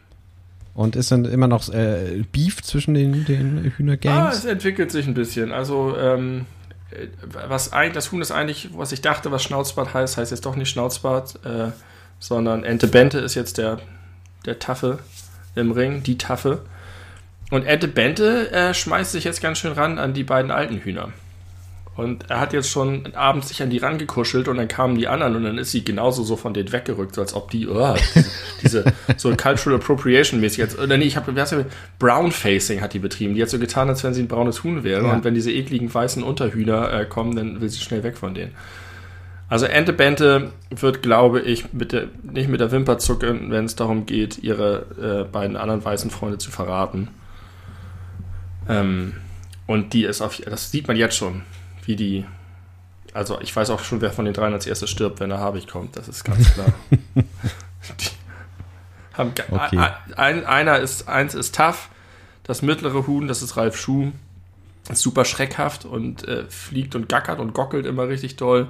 Und 0.73 0.95
ist 0.95 1.11
dann 1.11 1.25
immer 1.25 1.47
noch 1.47 1.69
äh, 1.73 2.23
Beef 2.31 2.61
zwischen 2.61 2.93
den, 2.93 3.25
den 3.25 3.59
Ah, 3.65 3.77
Hühnergangs? 3.77 4.37
es 4.39 4.45
entwickelt 4.45 4.91
sich 4.91 5.07
ein 5.07 5.13
bisschen. 5.15 5.51
Also, 5.51 5.97
ähm, 5.97 6.45
äh, 6.91 7.07
was 7.47 7.73
eigentlich, 7.73 7.93
das 7.93 8.11
Huhn 8.11 8.21
ist 8.21 8.31
eigentlich, 8.31 8.69
was 8.75 8.91
ich 8.91 9.01
dachte, 9.01 9.31
was 9.31 9.41
Schnauzbart 9.43 9.93
heißt, 9.93 10.17
heißt 10.17 10.31
jetzt 10.31 10.45
doch 10.45 10.55
nicht 10.55 10.69
Schnauzbart, 10.69 11.39
äh, 11.45 11.71
sondern 12.19 12.63
Ente 12.63 12.87
Bente 12.87 13.19
ist 13.19 13.33
jetzt 13.35 13.57
der, 13.57 13.79
der 14.45 14.59
Taffe 14.59 14.99
im 15.55 15.71
Ring, 15.71 16.03
die 16.03 16.17
Taffe. 16.17 16.61
Und 17.49 17.63
Ente 17.65 17.87
Bente 17.87 18.51
äh, 18.51 18.73
schmeißt 18.73 19.13
sich 19.13 19.23
jetzt 19.23 19.41
ganz 19.41 19.57
schön 19.59 19.71
ran 19.71 19.97
an 19.97 20.13
die 20.13 20.23
beiden 20.25 20.51
alten 20.51 20.77
Hühner. 20.79 21.09
Und 21.97 22.29
er 22.29 22.39
hat 22.39 22.53
jetzt 22.53 22.69
schon 22.69 23.13
abends 23.15 23.47
sich 23.47 23.61
an 23.63 23.71
die 23.71 23.79
rangekuschelt 23.79 24.47
und 24.47 24.57
dann 24.57 24.67
kamen 24.67 24.95
die 24.95 25.07
anderen 25.07 25.35
und 25.35 25.43
dann 25.43 25.57
ist 25.57 25.71
sie 25.71 25.83
genauso 25.83 26.23
so 26.23 26.35
von 26.37 26.53
denen 26.53 26.71
weggerückt, 26.71 27.15
so 27.15 27.21
als 27.21 27.33
ob 27.33 27.49
die, 27.49 27.67
oh, 27.67 27.95
diese, 28.13 28.29
diese 28.61 28.93
so 29.17 29.35
Cultural 29.35 29.79
Appropriation 29.79 30.39
mäßig 30.39 30.59
jetzt, 30.59 30.77
oder 30.77 30.95
nee, 30.97 31.05
ich 31.05 31.17
habe, 31.17 31.35
wer 31.35 31.65
Brown 31.97 32.31
Facing 32.31 32.81
hat 32.81 32.93
die 32.93 32.99
betrieben. 32.99 33.33
Die 33.33 33.41
hat 33.41 33.49
so 33.49 33.57
getan, 33.57 33.89
als 33.89 34.03
wenn 34.03 34.13
sie 34.13 34.21
ein 34.21 34.27
braunes 34.27 34.63
Huhn 34.63 34.83
wäre 34.83 35.07
Ja. 35.07 35.11
und 35.13 35.23
wenn 35.23 35.33
diese 35.33 35.51
ekligen 35.51 35.91
weißen 35.91 36.21
Unterhühner 36.21 36.93
äh, 36.93 37.05
kommen, 37.05 37.35
dann 37.35 37.61
will 37.61 37.69
sie 37.69 37.79
schnell 37.79 38.03
weg 38.03 38.15
von 38.15 38.35
denen. 38.35 38.51
Also 39.49 39.65
Ente 39.65 39.93
Bente 39.93 40.51
wird, 40.69 41.01
glaube 41.01 41.39
ich, 41.41 41.73
mit 41.73 41.93
der, 41.93 42.09
nicht 42.21 42.49
mit 42.49 42.59
der 42.59 42.71
Wimper 42.71 42.99
zucken, 42.99 43.49
wenn 43.49 43.65
es 43.65 43.75
darum 43.75 44.05
geht, 44.05 44.43
ihre 44.43 45.25
äh, 45.25 45.31
beiden 45.31 45.55
anderen 45.57 45.83
weißen 45.83 46.11
Freunde 46.11 46.37
zu 46.37 46.51
verraten. 46.51 47.07
Ähm, 48.69 49.13
und 49.65 49.93
die 49.93 50.03
ist 50.03 50.21
auf, 50.21 50.39
das 50.45 50.69
sieht 50.71 50.87
man 50.87 50.97
jetzt 50.97 51.15
schon, 51.15 51.41
wie 51.87 51.95
die, 51.95 52.25
also 53.13 53.39
ich 53.41 53.55
weiß 53.55 53.69
auch 53.71 53.83
schon, 53.83 54.01
wer 54.01 54.11
von 54.11 54.25
den 54.25 54.33
dreien 54.35 54.53
als 54.53 54.67
erstes 54.67 54.89
stirbt, 54.91 55.19
wenn 55.19 55.29
der 55.29 55.39
Habich 55.39 55.67
kommt, 55.67 55.95
das 55.97 56.07
ist 56.07 56.23
ganz 56.23 56.53
klar. 56.53 56.67
die 57.15 58.09
haben, 59.13 59.33
Okay. 59.49 59.79
ein, 60.15 60.45
einer 60.45 60.77
ist, 60.79 61.07
eins 61.07 61.33
ist 61.33 61.55
tough, 61.55 61.89
das 62.43 62.61
mittlere 62.61 63.07
Huhn, 63.07 63.27
das 63.27 63.41
ist 63.41 63.57
Ralf 63.57 63.75
Schuh, 63.77 64.11
ist 64.89 65.01
super 65.01 65.25
schreckhaft 65.25 65.85
und 65.85 66.27
äh, 66.27 66.45
fliegt 66.49 66.93
und 66.95 67.09
gackert 67.09 67.39
und 67.39 67.53
gockelt 67.53 67.85
immer 67.85 68.07
richtig 68.07 68.35
doll. 68.35 68.67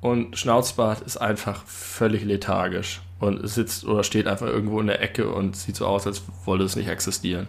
Und 0.00 0.38
Schnauzbart 0.38 1.02
ist 1.02 1.18
einfach 1.18 1.64
völlig 1.66 2.24
lethargisch 2.24 3.02
und 3.20 3.46
sitzt 3.46 3.84
oder 3.84 4.02
steht 4.02 4.26
einfach 4.26 4.46
irgendwo 4.46 4.80
in 4.80 4.86
der 4.86 5.02
Ecke 5.02 5.28
und 5.30 5.54
sieht 5.56 5.76
so 5.76 5.86
aus, 5.86 6.06
als 6.06 6.22
wolle 6.46 6.64
es 6.64 6.74
nicht 6.74 6.88
existieren. 6.88 7.48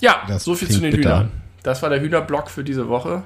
Ja, 0.00 0.22
Das 0.28 0.44
so 0.44 0.54
viel 0.54 0.68
zu 0.68 0.80
den 0.80 0.90
bitter. 0.90 1.20
Hühnern. 1.20 1.42
Das 1.66 1.82
war 1.82 1.90
der 1.90 2.00
Hühnerblock 2.00 2.48
für 2.48 2.62
diese 2.62 2.88
Woche. 2.88 3.24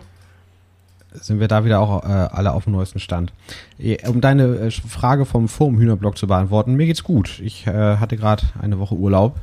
Sind 1.12 1.40
wir 1.40 1.49
da 1.49 1.66
wieder 1.66 1.78
auch 1.78 2.02
äh, 2.04 2.06
alle 2.06 2.52
auf 2.52 2.64
dem 2.64 2.73
neuesten 2.73 2.99
Stand. 2.99 3.35
Eh, 3.78 3.99
Um 4.09 4.23
deine 4.23 4.44
äh, 4.56 4.70
Frage 4.70 5.26
vom 5.26 5.47
Forum-Hühnerblock 5.47 6.16
zu 6.16 6.26
beantworten, 6.26 6.75
mir 6.75 6.87
geht's 6.87 7.04
gut. 7.04 7.38
Ich 7.40 7.66
äh, 7.66 7.99
hatte 7.99 8.16
gerade 8.16 8.44
eine 8.59 8.78
Woche 8.78 8.94
Urlaub. 8.94 9.40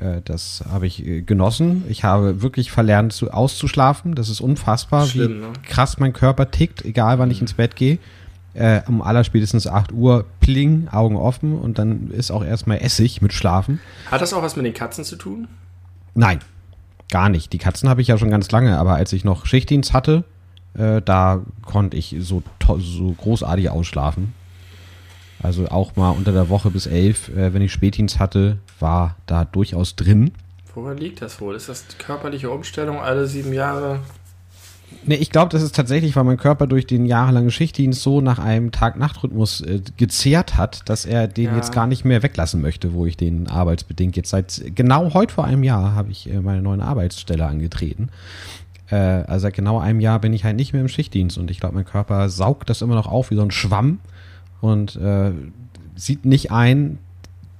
Äh, 0.00 0.20
das 0.24 0.62
habe 0.70 0.86
ich 0.86 1.04
äh, 1.04 1.22
genossen. 1.22 1.86
Ich 1.88 2.04
habe 2.04 2.40
wirklich 2.40 2.70
verlernt, 2.70 3.14
zu, 3.14 3.32
auszuschlafen. 3.32 4.14
Das 4.14 4.28
ist 4.28 4.40
unfassbar, 4.40 5.04
Schlimm, 5.04 5.32
wie 5.32 5.46
ne? 5.46 5.52
krass 5.64 5.98
mein 5.98 6.12
Körper 6.12 6.52
tickt, 6.52 6.84
egal 6.84 7.18
wann 7.18 7.32
ich 7.32 7.40
ins 7.40 7.54
Bett 7.54 7.74
gehe. 7.74 7.98
Äh, 8.54 8.82
um 8.86 9.02
allerspätestens 9.02 9.66
8 9.66 9.90
Uhr, 9.90 10.24
pling, 10.38 10.86
Augen 10.86 11.16
offen 11.16 11.58
und 11.58 11.80
dann 11.80 12.12
ist 12.12 12.30
auch 12.30 12.44
erstmal 12.44 12.78
Essig 12.78 13.22
mit 13.22 13.32
Schlafen. 13.32 13.80
Hat 14.08 14.20
das 14.20 14.32
auch 14.32 14.42
was 14.42 14.54
mit 14.54 14.64
den 14.64 14.74
Katzen 14.74 15.02
zu 15.02 15.16
tun? 15.16 15.48
Nein, 16.14 16.38
gar 17.10 17.28
nicht. 17.28 17.52
Die 17.52 17.58
Katzen 17.58 17.88
habe 17.88 18.00
ich 18.00 18.08
ja 18.08 18.18
schon 18.18 18.30
ganz 18.30 18.50
lange, 18.50 18.78
aber 18.78 18.94
als 18.94 19.12
ich 19.12 19.24
noch 19.24 19.46
Schichtdienst 19.46 19.92
hatte, 19.92 20.24
äh, 20.74 21.02
da 21.02 21.40
konnte 21.64 21.96
ich 21.96 22.16
so, 22.20 22.42
so 22.78 23.12
großartig 23.12 23.70
ausschlafen. 23.70 24.34
Also 25.42 25.68
auch 25.68 25.94
mal 25.96 26.10
unter 26.10 26.32
der 26.32 26.48
Woche 26.48 26.70
bis 26.70 26.86
elf, 26.86 27.28
äh, 27.28 27.54
wenn 27.54 27.62
ich 27.62 27.72
Spätdienst 27.72 28.18
hatte, 28.18 28.58
war 28.80 29.16
da 29.26 29.44
durchaus 29.44 29.94
drin. 29.94 30.32
Woran 30.74 30.98
liegt 30.98 31.22
das 31.22 31.40
wohl? 31.40 31.54
Ist 31.54 31.68
das 31.68 31.84
körperliche 31.98 32.50
Umstellung 32.50 33.00
alle 33.00 33.26
sieben 33.26 33.52
Jahre? 33.52 34.00
Nee, 35.06 35.14
ich 35.14 35.30
glaube, 35.30 35.50
das 35.50 35.62
ist 35.62 35.74
tatsächlich, 35.74 36.16
weil 36.16 36.24
mein 36.24 36.36
Körper 36.36 36.66
durch 36.66 36.86
den 36.86 37.06
jahrelangen 37.06 37.50
Schichtdienst 37.50 38.02
so 38.02 38.20
nach 38.20 38.38
einem 38.38 38.72
Tag-Nacht-Rhythmus 38.72 39.62
äh, 39.62 39.80
gezehrt 39.96 40.56
hat, 40.58 40.88
dass 40.88 41.06
er 41.06 41.28
den 41.28 41.46
Ja. 41.46 41.56
jetzt 41.56 41.72
gar 41.72 41.86
nicht 41.86 42.04
mehr 42.04 42.22
weglassen 42.22 42.60
möchte, 42.60 42.92
wo 42.92 43.06
ich 43.06 43.16
den 43.16 43.48
arbeitsbedingt 43.48 44.16
jetzt 44.16 44.30
seit 44.30 44.62
genau 44.74 45.14
heute 45.14 45.32
vor 45.32 45.44
einem 45.44 45.62
Jahr 45.62 45.94
habe 45.94 46.10
ich 46.10 46.28
äh, 46.30 46.40
meine 46.40 46.60
neue 46.60 46.82
Arbeitsstelle 46.82 47.46
angetreten. 47.46 48.10
Äh, 48.90 48.96
also 48.96 49.44
seit 49.44 49.54
genau 49.54 49.78
einem 49.78 50.00
Jahr 50.00 50.18
bin 50.18 50.32
ich 50.32 50.44
halt 50.44 50.56
nicht 50.56 50.72
mehr 50.72 50.82
im 50.82 50.88
Schichtdienst 50.88 51.38
und 51.38 51.50
ich 51.50 51.60
glaube, 51.60 51.74
mein 51.76 51.84
Körper 51.86 52.28
saugt 52.28 52.68
das 52.68 52.82
immer 52.82 52.94
noch 52.94 53.06
auf 53.06 53.30
wie 53.30 53.36
so 53.36 53.42
ein 53.42 53.50
Schwamm 53.50 54.00
und 54.60 54.96
äh, 54.96 55.32
sieht 55.96 56.24
nicht 56.26 56.50
ein, 56.52 56.98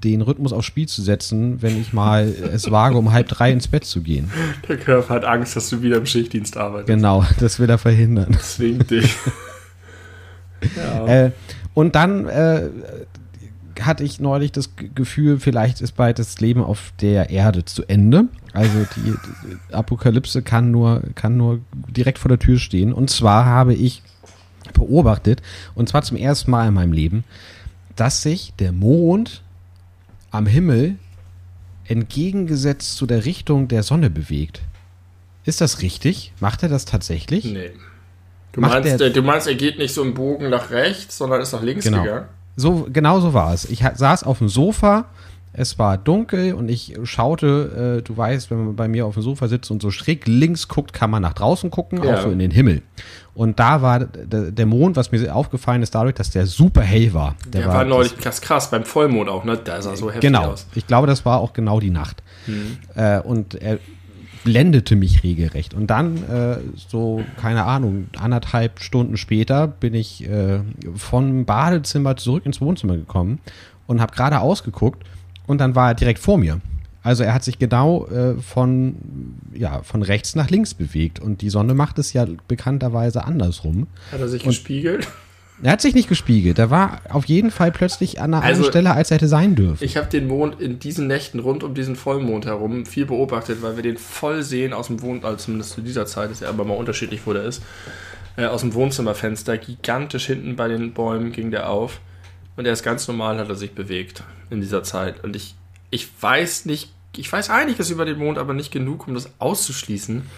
den 0.05 0.23
Rhythmus 0.23 0.52
aufs 0.52 0.67
Spiel 0.67 0.87
zu 0.88 1.02
setzen, 1.02 1.62
wenn 1.62 1.81
ich 1.81 1.93
mal 1.93 2.28
es 2.52 2.71
wage, 2.71 2.97
um 2.97 3.12
halb 3.12 3.28
drei 3.28 3.52
ins 3.52 3.69
Bett 3.69 3.85
zu 3.85 4.02
gehen. 4.02 4.31
Der 4.69 4.76
Körper 4.76 5.14
hat 5.14 5.25
Angst, 5.25 5.57
dass 5.57 5.71
du 5.71 5.83
wieder 5.83 5.97
im 5.97 6.07
Schichtdienst 6.07 6.57
arbeitest. 6.57 6.88
Genau, 6.88 7.25
das 7.40 7.59
will 7.59 7.69
er 7.69 7.78
verhindern. 7.78 8.37
Zwingt 8.40 8.90
dich. 8.90 9.17
ja. 10.76 11.07
Äh, 11.07 11.33
und 11.75 11.95
dann 11.95 12.26
äh, 12.26 12.69
hatte 13.81 14.02
ich 14.02 14.21
neulich 14.21 14.52
das 14.52 14.71
Gefühl, 14.95 15.38
vielleicht 15.38 15.81
ist 15.81 15.93
bald 15.93 16.19
das 16.19 16.40
Leben 16.40 16.62
auf 16.62 16.93
der 17.00 17.31
Erde 17.31 17.64
zu 17.64 17.85
Ende. 17.85 18.25
Also 18.52 18.87
die, 18.97 19.12
die 19.12 19.75
Apokalypse 19.75 20.43
kann 20.43 20.71
nur, 20.71 21.02
kann 21.14 21.37
nur 21.37 21.61
direkt 21.88 22.19
vor 22.19 22.28
der 22.28 22.40
Tür 22.40 22.59
stehen. 22.59 22.93
Und 22.93 23.11
zwar 23.11 23.45
habe 23.45 23.75
ich 23.75 24.02
beobachtet, 24.75 25.43
und 25.75 25.88
zwar 25.88 26.02
zum 26.02 26.17
ersten 26.17 26.50
Mal 26.50 26.69
in 26.69 26.75
meinem 26.75 26.93
Leben, 26.93 27.25
dass 27.97 28.23
sich 28.23 28.52
der 28.59 28.73
Mond 28.73 29.43
am 30.30 30.47
Himmel 30.47 30.97
entgegengesetzt 31.87 32.97
zu 32.97 33.06
der 33.06 33.25
Richtung 33.25 33.68
der 33.68 33.82
Sonne 33.82 34.11
bewegt. 34.11 34.61
Ist 35.44 35.61
das 35.61 35.80
richtig? 35.80 36.32
Macht 36.40 36.62
er 36.62 36.68
das 36.68 36.85
tatsächlich? 36.85 37.44
Nee. 37.47 37.70
Du 38.52 38.61
meinst, 38.61 39.00
der, 39.00 39.11
du 39.11 39.23
meinst, 39.23 39.47
er 39.47 39.54
geht 39.54 39.78
nicht 39.78 39.94
so 39.94 40.02
im 40.02 40.14
Bogen 40.14 40.50
nach 40.50 40.70
rechts, 40.70 41.16
sondern 41.16 41.40
ist 41.40 41.52
nach 41.52 41.62
links 41.62 41.85
genau. 41.85 42.02
gegangen? 42.02 42.26
So, 42.56 42.88
genau 42.92 43.20
so 43.20 43.32
war 43.32 43.54
es. 43.54 43.64
Ich 43.66 43.85
saß 43.94 44.25
auf 44.25 44.38
dem 44.38 44.49
Sofa, 44.49 45.06
es 45.52 45.78
war 45.78 45.99
dunkel 45.99 46.55
und 46.55 46.69
ich 46.69 46.97
schaute, 47.05 47.99
äh, 47.99 48.02
du 48.02 48.17
weißt, 48.17 48.50
wenn 48.50 48.67
man 48.67 48.76
bei 48.76 48.88
mir 48.88 49.07
auf 49.07 49.14
dem 49.14 49.23
Sofa 49.23 49.49
sitzt 49.49 49.71
und 49.71 49.83
so 49.83 49.90
schräg 49.90 50.26
links 50.26 50.69
guckt, 50.69 50.93
kann 50.93 51.11
man 51.11 51.23
nach 51.23 51.33
draußen 51.33 51.71
gucken, 51.71 52.02
ja. 52.02 52.14
auch 52.14 52.23
so 52.23 52.31
in 52.31 52.38
den 52.38 52.50
Himmel. 52.50 52.83
Und 53.35 53.61
da 53.61 53.83
war 53.83 54.00
der 54.00 54.67
Mond, 54.67 54.97
was 54.97 55.12
mir 55.12 55.35
aufgefallen 55.35 55.83
ist, 55.83 55.95
dadurch, 55.95 56.14
dass 56.14 56.31
der 56.31 56.47
super 56.47 56.83
hell 56.83 57.14
war. 57.14 57.37
Der, 57.45 57.62
der 57.62 57.69
war, 57.69 57.76
war, 57.76 57.85
neulich 57.85 58.17
krass 58.17 58.40
krass, 58.40 58.71
beim 58.71 58.85
Vollmond 58.85 59.28
auch, 59.28 59.45
ne? 59.45 59.57
Da 59.62 59.81
sah 59.81 59.95
so 59.97 60.09
heftig 60.09 60.23
genau. 60.23 60.47
aus. 60.47 60.64
Genau. 60.64 60.76
Ich 60.76 60.87
glaube, 60.87 61.07
das 61.07 61.25
war 61.25 61.38
auch 61.38 61.52
genau 61.52 61.78
die 61.78 61.90
Nacht. 61.90 62.23
Hm. 62.47 62.78
Äh, 62.97 63.21
und 63.21 63.55
er 63.55 63.78
blendete 64.45 64.97
mich 64.97 65.23
regelrecht. 65.23 65.75
Und 65.75 65.88
dann, 65.88 66.17
äh, 66.28 66.57
so, 66.76 67.23
keine 67.40 67.64
Ahnung, 67.64 68.09
anderthalb 68.19 68.81
Stunden 68.81 69.17
später 69.17 69.69
bin 69.69 69.95
ich 69.95 70.28
äh, 70.28 70.61
vom 70.97 71.45
Badezimmer 71.45 72.17
zurück 72.17 72.47
ins 72.47 72.61
Wohnzimmer 72.61 72.97
gekommen 72.97 73.40
und 73.87 74.00
habe 74.00 74.14
gerade 74.14 74.40
ausgeguckt 74.40 75.05
und 75.49 75.59
dann 75.59 75.75
war 75.75 75.90
er 75.90 75.95
direkt 75.95 76.21
vor 76.21 76.38
mir. 76.38 76.61
Also 77.02 77.25
er 77.25 77.33
hat 77.33 77.43
sich 77.43 77.59
genau 77.59 78.07
äh, 78.09 78.35
von, 78.40 78.97
ja, 79.55 79.83
von 79.83 80.02
rechts 80.02 80.37
nach 80.37 80.50
links 80.50 80.75
bewegt 80.75 81.21
und 81.21 81.43
die 81.43 81.49
Sonne 81.50 81.75
macht 81.75 81.99
es 81.99 82.12
ja 82.12 82.26
bekannterweise 82.47 83.25
andersrum. 83.25 83.87
Hat 84.12 84.21
er 84.21 84.28
sich 84.28 84.43
und 84.43 84.50
gespiegelt? 84.50 85.09
Er 85.62 85.73
hat 85.73 85.81
sich 85.81 85.95
nicht 85.95 86.09
gespiegelt. 86.09 86.59
Er 86.59 86.71
war 86.71 87.00
auf 87.09 87.25
jeden 87.25 87.50
Fall 87.50 87.73
plötzlich 87.73 88.21
an 88.21 88.33
einer 88.33 88.45
also, 88.45 88.61
anderen 88.61 88.71
Stelle, 88.71 88.93
als 88.93 89.11
er 89.11 89.17
hätte 89.17 89.26
sein 89.26 89.57
dürfen. 89.57 89.83
Ich 89.83 89.97
habe 89.97 90.07
den 90.07 90.28
Mond 90.28 90.61
in 90.61 90.78
diesen 90.78 91.09
Nächten 91.09 91.40
rund 91.40 91.64
um 91.64 91.75
diesen 91.75 91.97
Vollmond 91.97 92.47
herum 92.47 92.87
viel 92.87 93.07
beobachtet, 93.07 93.62
weil 93.62 93.75
wir 93.75 93.83
den 93.83 93.97
voll 93.97 94.43
sehen 94.43 94.73
aus 94.73 94.87
dem 94.87 95.02
Wohnzimmer, 95.02 95.28
also 95.28 95.45
zumindest 95.47 95.73
zu 95.73 95.81
dieser 95.81 96.07
Zeit, 96.07 96.31
ist 96.31 96.43
ja 96.43 96.49
aber 96.49 96.64
mal 96.64 96.75
unterschiedlich, 96.75 97.23
wo 97.25 97.33
der 97.33 97.45
ist, 97.45 97.62
äh, 98.37 98.45
aus 98.45 98.61
dem 98.61 98.75
Wohnzimmerfenster. 98.75 99.59
Gigantisch 99.59 100.26
hinten 100.26 100.55
bei 100.55 100.69
den 100.69 100.93
Bäumen 100.93 101.33
ging 101.33 101.50
der 101.50 101.71
auf. 101.71 102.00
Und 102.58 102.66
er 102.66 102.72
ist 102.72 102.82
ganz 102.82 103.06
normal, 103.06 103.38
hat 103.38 103.48
er 103.48 103.54
sich 103.54 103.72
bewegt 103.72 104.24
in 104.50 104.60
dieser 104.60 104.82
Zeit. 104.82 105.22
Und 105.22 105.36
ich, 105.36 105.54
ich 105.90 106.08
weiß 106.20 106.64
nicht, 106.64 106.90
ich 107.16 107.32
weiß 107.32 107.50
einiges 107.50 107.88
über 107.88 108.04
den 108.04 108.18
Mond, 108.18 108.36
aber 108.36 108.52
nicht 108.52 108.72
genug, 108.72 109.06
um 109.06 109.14
das 109.14 109.30
auszuschließen. 109.38 110.28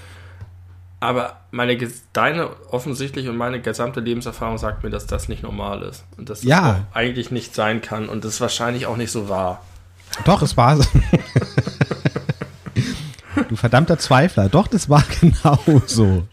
Aber 1.00 1.40
meine, 1.50 1.78
deine 2.12 2.50
offensichtlich 2.70 3.26
und 3.26 3.38
meine 3.38 3.62
gesamte 3.62 4.00
Lebenserfahrung 4.00 4.58
sagt 4.58 4.84
mir, 4.84 4.90
dass 4.90 5.06
das 5.06 5.30
nicht 5.30 5.42
normal 5.42 5.80
ist. 5.80 6.04
Und 6.18 6.28
dass 6.28 6.42
ja. 6.42 6.72
das 6.72 6.80
eigentlich 6.94 7.30
nicht 7.30 7.54
sein 7.54 7.80
kann. 7.80 8.10
Und 8.10 8.26
das 8.26 8.38
wahrscheinlich 8.42 8.84
auch 8.84 8.98
nicht 8.98 9.12
so 9.12 9.30
war. 9.30 9.64
Doch, 10.26 10.42
es 10.42 10.58
war. 10.58 10.76
du 13.48 13.56
verdammter 13.56 13.98
Zweifler. 13.98 14.50
Doch, 14.50 14.66
das 14.66 14.90
war 14.90 15.02
genau 15.22 15.58
so. 15.86 16.28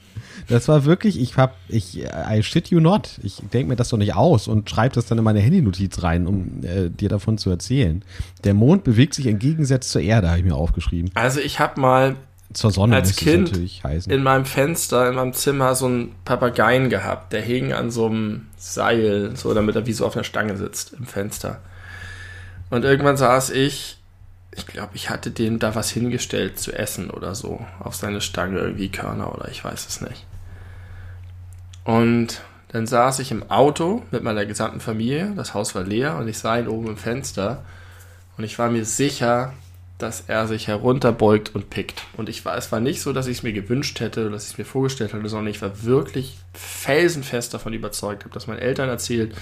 Das 0.48 0.68
war 0.68 0.86
wirklich, 0.86 1.20
ich 1.20 1.36
hab, 1.36 1.56
ich, 1.68 2.04
I 2.04 2.42
shit 2.42 2.70
you 2.70 2.80
not. 2.80 3.20
Ich 3.24 3.42
denke 3.54 3.70
mir 3.70 3.76
das 3.76 3.90
doch 3.90 3.98
nicht 3.98 4.16
aus 4.16 4.48
und 4.48 4.70
schreibe 4.70 4.96
das 4.96 5.06
dann 5.06 5.18
in 5.18 5.24
meine 5.24 5.40
Handynotiz 5.40 6.04
rein, 6.04 6.26
um 6.26 6.64
äh, 6.64 6.90
dir 6.90 7.10
davon 7.10 7.38
zu 7.38 7.50
erzählen. 7.50 8.04
Der 8.44 8.54
Mond 8.54 8.84
bewegt 8.84 9.14
sich 9.14 9.26
im 9.26 9.40
Gegensatz 9.40 9.90
zur 9.90 10.02
Erde, 10.02 10.30
habe 10.30 10.40
ich 10.40 10.46
mir 10.46 10.56
aufgeschrieben. 10.56 11.12
Also 11.16 11.42
ich 11.42 11.60
habe 11.60 11.82
mal 11.82 12.16
zur 12.54 12.72
Sonne 12.72 12.96
als 12.96 13.16
Kind 13.18 13.52
in 14.08 14.24
meinem 14.24 14.46
Fenster 14.46 15.10
in 15.10 15.16
meinem 15.16 15.34
Zimmer 15.34 15.76
so 15.76 15.86
einen 15.86 16.16
Papageien 16.24 16.90
gehabt, 16.90 17.34
der 17.34 17.42
hing 17.42 17.74
an 17.74 17.92
so 17.92 18.06
einem 18.06 18.48
Seil, 18.58 19.36
so 19.36 19.54
damit 19.54 19.76
er 19.76 19.86
wie 19.86 19.94
so 19.94 20.06
auf 20.06 20.16
einer 20.16 20.24
Stange 20.24 20.56
sitzt 20.56 20.94
im 20.94 21.06
Fenster. 21.06 21.60
Und 22.70 22.86
irgendwann 22.86 23.18
saß 23.18 23.50
ich, 23.50 23.98
ich 24.56 24.66
glaube, 24.66 24.92
ich 24.96 25.10
hatte 25.10 25.30
dem 25.30 25.60
da 25.60 25.76
was 25.76 25.90
hingestellt 25.90 26.58
zu 26.58 26.72
essen 26.72 27.10
oder 27.10 27.36
so, 27.36 27.66
auf 27.80 27.96
seine 27.96 28.22
Stange 28.22 28.60
irgendwie 28.60 28.90
Körner 28.90 29.34
oder 29.36 29.50
ich 29.50 29.64
weiß 29.64 29.88
es 29.88 30.02
nicht. 30.02 30.26
Und 31.88 32.42
dann 32.68 32.86
saß 32.86 33.20
ich 33.20 33.32
im 33.32 33.50
Auto 33.50 34.04
mit 34.12 34.22
meiner 34.22 34.46
gesamten 34.46 34.82
Familie, 34.82 35.32
das 35.38 35.54
Haus 35.54 35.74
war 35.74 35.84
leer 35.84 36.18
und 36.18 36.28
ich 36.28 36.38
sah 36.38 36.60
ihn 36.60 36.68
oben 36.68 36.90
im 36.90 36.98
Fenster 36.98 37.64
und 38.38 38.44
ich 38.44 38.60
war 38.60 38.70
mir 38.70 38.84
sicher, 38.84 39.54
dass 39.98 40.26
er 40.28 40.48
sich 40.48 40.68
herunterbeugt 40.68 41.56
und 41.56 41.70
pickt. 41.70 42.04
Und 42.18 42.28
ich 42.28 42.44
war, 42.44 42.58
es 42.58 42.74
war 42.74 42.82
nicht 42.82 43.02
so, 43.02 43.14
dass 43.14 43.28
ich 43.28 43.38
es 43.38 43.44
mir 43.44 43.54
gewünscht 43.54 44.02
hätte 44.02 44.24
oder 44.24 44.32
dass 44.32 44.48
ich 44.48 44.52
es 44.52 44.58
mir 44.58 44.66
vorgestellt 44.66 45.14
hatte, 45.14 45.30
sondern 45.30 45.48
ich 45.48 45.62
war 45.62 45.84
wirklich 45.84 46.38
felsenfest 46.54 47.54
davon 47.54 47.72
überzeugt, 47.72 48.26
habe 48.26 48.34
das 48.34 48.48
meinen 48.48 48.60
Eltern 48.60 48.90
erzählt. 48.90 49.34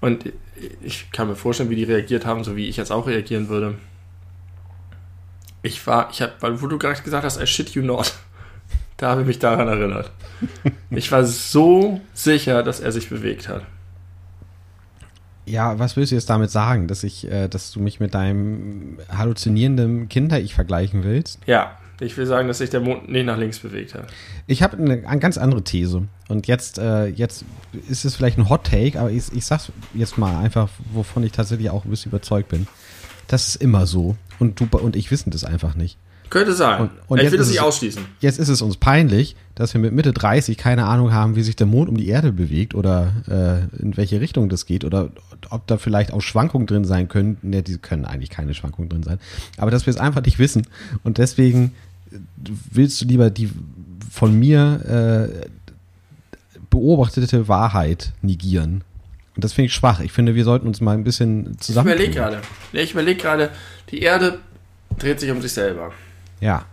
Und 0.00 0.32
ich 0.80 1.10
kann 1.10 1.26
mir 1.26 1.34
vorstellen, 1.34 1.68
wie 1.68 1.74
die 1.74 1.82
reagiert 1.82 2.26
haben, 2.26 2.44
so 2.44 2.54
wie 2.54 2.68
ich 2.68 2.76
jetzt 2.76 2.92
auch 2.92 3.08
reagieren 3.08 3.48
würde. 3.48 3.76
Ich 5.62 5.84
war, 5.84 6.10
ich 6.12 6.22
habe, 6.22 6.32
weil 6.38 6.56
du 6.56 6.78
gerade 6.78 7.02
gesagt 7.02 7.24
hast, 7.24 7.42
I 7.42 7.46
shit 7.48 7.70
you 7.70 7.82
not. 7.82 8.14
Da 9.00 9.08
habe 9.08 9.22
ich 9.22 9.26
mich 9.26 9.38
daran 9.38 9.66
erinnert. 9.66 10.12
Ich 10.90 11.10
war 11.10 11.24
so 11.24 12.02
sicher, 12.12 12.62
dass 12.62 12.80
er 12.80 12.92
sich 12.92 13.08
bewegt 13.08 13.48
hat. 13.48 13.62
Ja, 15.46 15.78
was 15.78 15.96
willst 15.96 16.12
du 16.12 16.16
jetzt 16.16 16.28
damit 16.28 16.50
sagen, 16.50 16.86
dass 16.86 17.02
ich, 17.02 17.26
äh, 17.26 17.48
dass 17.48 17.72
du 17.72 17.80
mich 17.80 17.98
mit 17.98 18.12
deinem 18.12 18.98
halluzinierenden 19.10 20.10
Kinder-Ich 20.10 20.54
vergleichen 20.54 21.02
willst? 21.02 21.38
Ja, 21.46 21.78
ich 21.98 22.14
will 22.18 22.26
sagen, 22.26 22.46
dass 22.46 22.58
sich 22.58 22.68
der 22.68 22.80
Mond 22.80 23.08
nicht 23.10 23.24
nach 23.24 23.38
links 23.38 23.60
bewegt 23.60 23.94
hat. 23.94 24.06
Ich 24.46 24.62
habe 24.62 24.76
eine, 24.76 25.08
eine, 25.08 25.18
ganz 25.18 25.38
andere 25.38 25.64
These. 25.64 26.06
Und 26.28 26.46
jetzt, 26.46 26.78
äh, 26.78 27.06
jetzt 27.06 27.46
ist 27.88 28.04
es 28.04 28.16
vielleicht 28.16 28.36
ein 28.36 28.50
Hot 28.50 28.64
Take, 28.64 29.00
aber 29.00 29.10
ich, 29.10 29.32
ich 29.32 29.46
sag's 29.46 29.72
jetzt 29.94 30.18
mal 30.18 30.44
einfach, 30.44 30.68
wovon 30.92 31.22
ich 31.22 31.32
tatsächlich 31.32 31.70
auch 31.70 31.86
ein 31.86 31.90
bisschen 31.90 32.12
überzeugt 32.12 32.50
bin. 32.50 32.66
Das 33.28 33.48
ist 33.48 33.56
immer 33.56 33.86
so. 33.86 34.16
Und 34.38 34.60
du 34.60 34.66
und 34.76 34.94
ich 34.94 35.10
wissen 35.10 35.30
das 35.30 35.44
einfach 35.44 35.74
nicht. 35.74 35.96
Könnte 36.30 36.54
sein. 36.54 36.82
Und, 36.82 36.90
und 37.08 37.20
ich 37.20 37.30
will 37.30 37.38
das 37.38 37.48
nicht 37.48 37.60
ausschließen. 37.60 38.04
Jetzt 38.20 38.38
ist 38.38 38.48
es 38.48 38.62
uns 38.62 38.76
peinlich, 38.76 39.34
dass 39.56 39.74
wir 39.74 39.80
mit 39.80 39.92
Mitte 39.92 40.12
30 40.12 40.56
keine 40.56 40.86
Ahnung 40.86 41.12
haben, 41.12 41.34
wie 41.34 41.42
sich 41.42 41.56
der 41.56 41.66
Mond 41.66 41.88
um 41.88 41.96
die 41.96 42.06
Erde 42.06 42.32
bewegt 42.32 42.74
oder 42.74 43.12
äh, 43.28 43.82
in 43.82 43.96
welche 43.96 44.20
Richtung 44.20 44.48
das 44.48 44.64
geht 44.64 44.84
oder 44.84 45.10
ob 45.50 45.66
da 45.66 45.76
vielleicht 45.76 46.12
auch 46.12 46.22
Schwankungen 46.22 46.68
drin 46.68 46.84
sein 46.84 47.08
können. 47.08 47.36
Ne, 47.42 47.62
die 47.62 47.78
können 47.78 48.04
eigentlich 48.04 48.30
keine 48.30 48.54
Schwankungen 48.54 48.88
drin 48.88 49.02
sein. 49.02 49.18
Aber 49.58 49.72
dass 49.72 49.86
wir 49.86 49.90
es 49.90 49.98
einfach 49.98 50.24
nicht 50.24 50.38
wissen. 50.38 50.66
Und 51.02 51.18
deswegen 51.18 51.72
willst 52.70 53.00
du 53.00 53.06
lieber 53.06 53.30
die 53.30 53.50
von 54.10 54.38
mir 54.38 55.28
äh, 55.36 56.58
beobachtete 56.70 57.48
Wahrheit 57.48 58.12
negieren. 58.22 58.82
Und 59.34 59.44
das 59.44 59.52
finde 59.52 59.66
ich 59.66 59.74
schwach. 59.74 60.00
Ich 60.00 60.12
finde, 60.12 60.34
wir 60.34 60.44
sollten 60.44 60.66
uns 60.66 60.80
mal 60.80 60.92
ein 60.92 61.04
bisschen 61.04 61.58
zusammen. 61.58 61.88
Ich 61.88 61.94
überlege 61.94 62.14
gerade. 62.14 62.38
Ich 62.72 62.92
überlege 62.92 63.20
gerade, 63.20 63.50
die 63.90 64.00
Erde 64.00 64.38
dreht 64.98 65.20
sich 65.20 65.30
um 65.30 65.40
sich 65.42 65.52
selber. 65.52 65.92
Ja. 66.40 66.64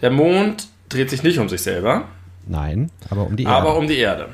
Der 0.00 0.10
Mond 0.10 0.68
dreht 0.88 1.10
sich 1.10 1.22
nicht 1.22 1.38
um 1.38 1.48
sich 1.48 1.62
selber. 1.62 2.08
Nein, 2.46 2.90
aber 3.10 3.26
um 3.26 3.36
die 3.36 3.44
Erde. 3.44 3.56
Aber 3.56 3.76
um 3.76 3.86
die 3.86 3.98
Erde. 3.98 4.28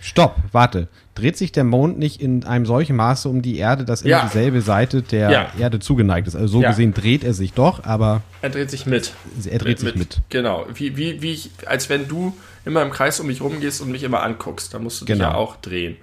Stopp, 0.00 0.36
warte. 0.52 0.88
Dreht 1.14 1.36
sich 1.36 1.50
der 1.50 1.64
Mond 1.64 1.98
nicht 1.98 2.22
in 2.22 2.44
einem 2.44 2.66
solchen 2.66 2.94
Maße 2.96 3.28
um 3.28 3.42
die 3.42 3.58
Erde, 3.58 3.84
dass 3.84 4.02
immer 4.02 4.10
ja. 4.10 4.24
dieselbe 4.24 4.60
Seite 4.60 5.02
der 5.02 5.30
ja. 5.30 5.52
Erde 5.58 5.80
zugeneigt 5.80 6.28
ist? 6.28 6.36
Also 6.36 6.46
so 6.46 6.62
ja. 6.62 6.70
gesehen 6.70 6.94
dreht 6.94 7.24
er 7.24 7.34
sich 7.34 7.52
doch, 7.52 7.84
aber. 7.84 8.22
Er 8.40 8.50
dreht 8.50 8.70
sich 8.70 8.86
mit. 8.86 9.12
Er 9.44 9.58
dreht 9.58 9.82
mit, 9.82 9.92
sich 9.92 9.94
mit. 9.96 10.20
Genau. 10.28 10.66
Wie, 10.72 10.96
wie, 10.96 11.20
wie 11.22 11.32
ich, 11.32 11.50
als 11.66 11.88
wenn 11.88 12.06
du 12.06 12.36
immer 12.64 12.82
im 12.82 12.90
Kreis 12.90 13.18
um 13.18 13.26
mich 13.26 13.40
rumgehst 13.40 13.80
und 13.80 13.90
mich 13.90 14.02
immer 14.02 14.22
anguckst. 14.22 14.72
Da 14.74 14.78
musst 14.78 15.00
du 15.00 15.04
genau. 15.06 15.24
dich 15.24 15.32
ja 15.32 15.34
auch 15.34 15.56
drehen. 15.56 15.96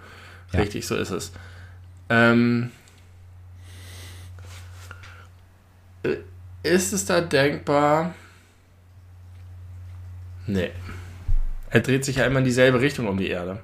Richtig, 0.53 0.87
so 0.87 0.95
ist 0.95 1.11
es. 1.11 1.31
Ähm, 2.09 2.71
äh, 6.03 6.15
ist 6.65 6.93
es 6.93 7.05
da 7.05 7.21
denkbar? 7.21 8.13
Nee. 10.47 10.71
Er 11.69 11.79
dreht 11.81 12.05
sich 12.05 12.17
ja 12.17 12.25
immer 12.25 12.39
in 12.39 12.45
dieselbe 12.45 12.79
Richtung 12.81 13.07
um 13.07 13.17
die 13.17 13.27
Erde. 13.29 13.59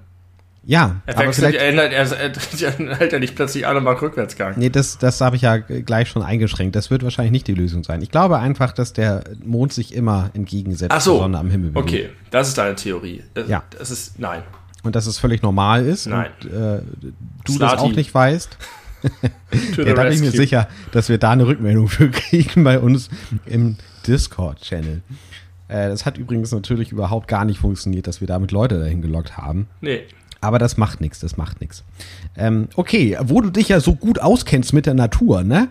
Ja, 0.63 1.01
Er 1.08 1.17
aber 1.17 1.34
vielleicht, 1.34 1.58
er, 1.58 1.70
ändert, 1.70 1.91
er, 1.91 2.05
er, 2.12 2.31
er 2.89 2.98
hält 2.98 3.12
ja 3.13 3.20
nicht 3.20 3.36
plötzlich 3.36 3.65
an 3.65 3.77
und 3.77 3.84
macht 3.84 4.01
Rückwärtsgang. 4.01 4.53
nee, 4.58 4.70
das, 4.70 5.00
das 5.00 5.20
habe 5.20 5.36
ich 5.36 5.41
ja 5.41 5.58
gleich 5.58 6.10
schon 6.10 6.22
eingeschränkt. 6.22 6.75
Das 6.75 6.91
wird 6.91 7.03
wahrscheinlich 7.03 7.31
nicht 7.31 7.48
die 7.48 7.55
Lösung 7.55 7.84
sein. 7.84 8.01
Ich 8.03 8.12
glaube 8.12 8.38
einfach, 8.38 8.72
dass 8.72 8.93
der 8.93 9.24
Mond 9.43 9.74
sich 9.74 9.96
immer 9.96 10.29
entgegensetzt 10.36 10.91
Ach 10.93 11.01
so. 11.01 11.13
der 11.13 11.22
Sonne 11.22 11.39
am 11.39 11.50
Himmel 11.50 11.72
bewegt. 11.72 11.88
Okay, 11.88 12.10
das 12.29 12.50
ist 12.50 12.60
deine 12.60 12.75
Theorie. 12.75 13.24
Das, 13.34 13.48
Ja. 13.50 13.63
Das 13.77 13.89
ist, 13.89 14.20
nein. 14.20 14.43
Und 14.84 14.96
dass 14.96 15.08
es 15.08 15.17
völlig 15.17 15.41
normal 15.41 15.86
ist. 15.86 16.05
Nein. 16.08 16.29
Und, 16.43 16.51
äh, 16.51 16.51
du 16.51 16.84
das 17.46 17.55
Slati. 17.55 17.77
auch 17.81 17.91
nicht 17.96 18.13
weißt. 18.13 18.58
Ja, 19.77 19.93
da 19.93 20.03
bin 20.03 20.13
ich 20.13 20.22
mir 20.22 20.31
sicher, 20.31 20.67
dass 20.91 21.10
wir 21.10 21.17
da 21.17 21.31
eine 21.31 21.46
Rückmeldung 21.48 21.88
für 21.88 22.10
kriegen 22.10 22.63
bei 22.63 22.79
uns 22.79 23.10
im 23.46 23.75
Discord-Channel. 24.08 25.01
Äh, 25.67 25.89
das 25.89 26.05
hat 26.05 26.17
übrigens 26.17 26.51
natürlich 26.51 26.91
überhaupt 26.91 27.27
gar 27.27 27.46
nicht 27.46 27.60
funktioniert, 27.60 28.08
dass 28.08 28.22
wir 28.22 28.27
damit 28.27 28.51
Leute 28.51 28.79
dahin 28.79 29.01
gelockt 29.01 29.38
haben. 29.38 29.67
Nee. 29.81 30.01
Aber 30.39 30.58
das 30.58 30.77
macht 30.77 31.01
nichts, 31.01 31.20
das 31.20 31.38
macht 31.38 31.62
nichts. 31.62 31.84
Ähm, 32.36 32.67
okay, 32.75 33.17
wo 33.22 33.41
du 33.41 33.51
dich 33.51 33.70
ja 33.70 33.79
so 33.79 33.96
gut 33.96 34.20
auskennst 34.20 34.74
mit 34.74 34.86
der 34.88 34.96
Natur, 34.96 35.43
ne? 35.43 35.67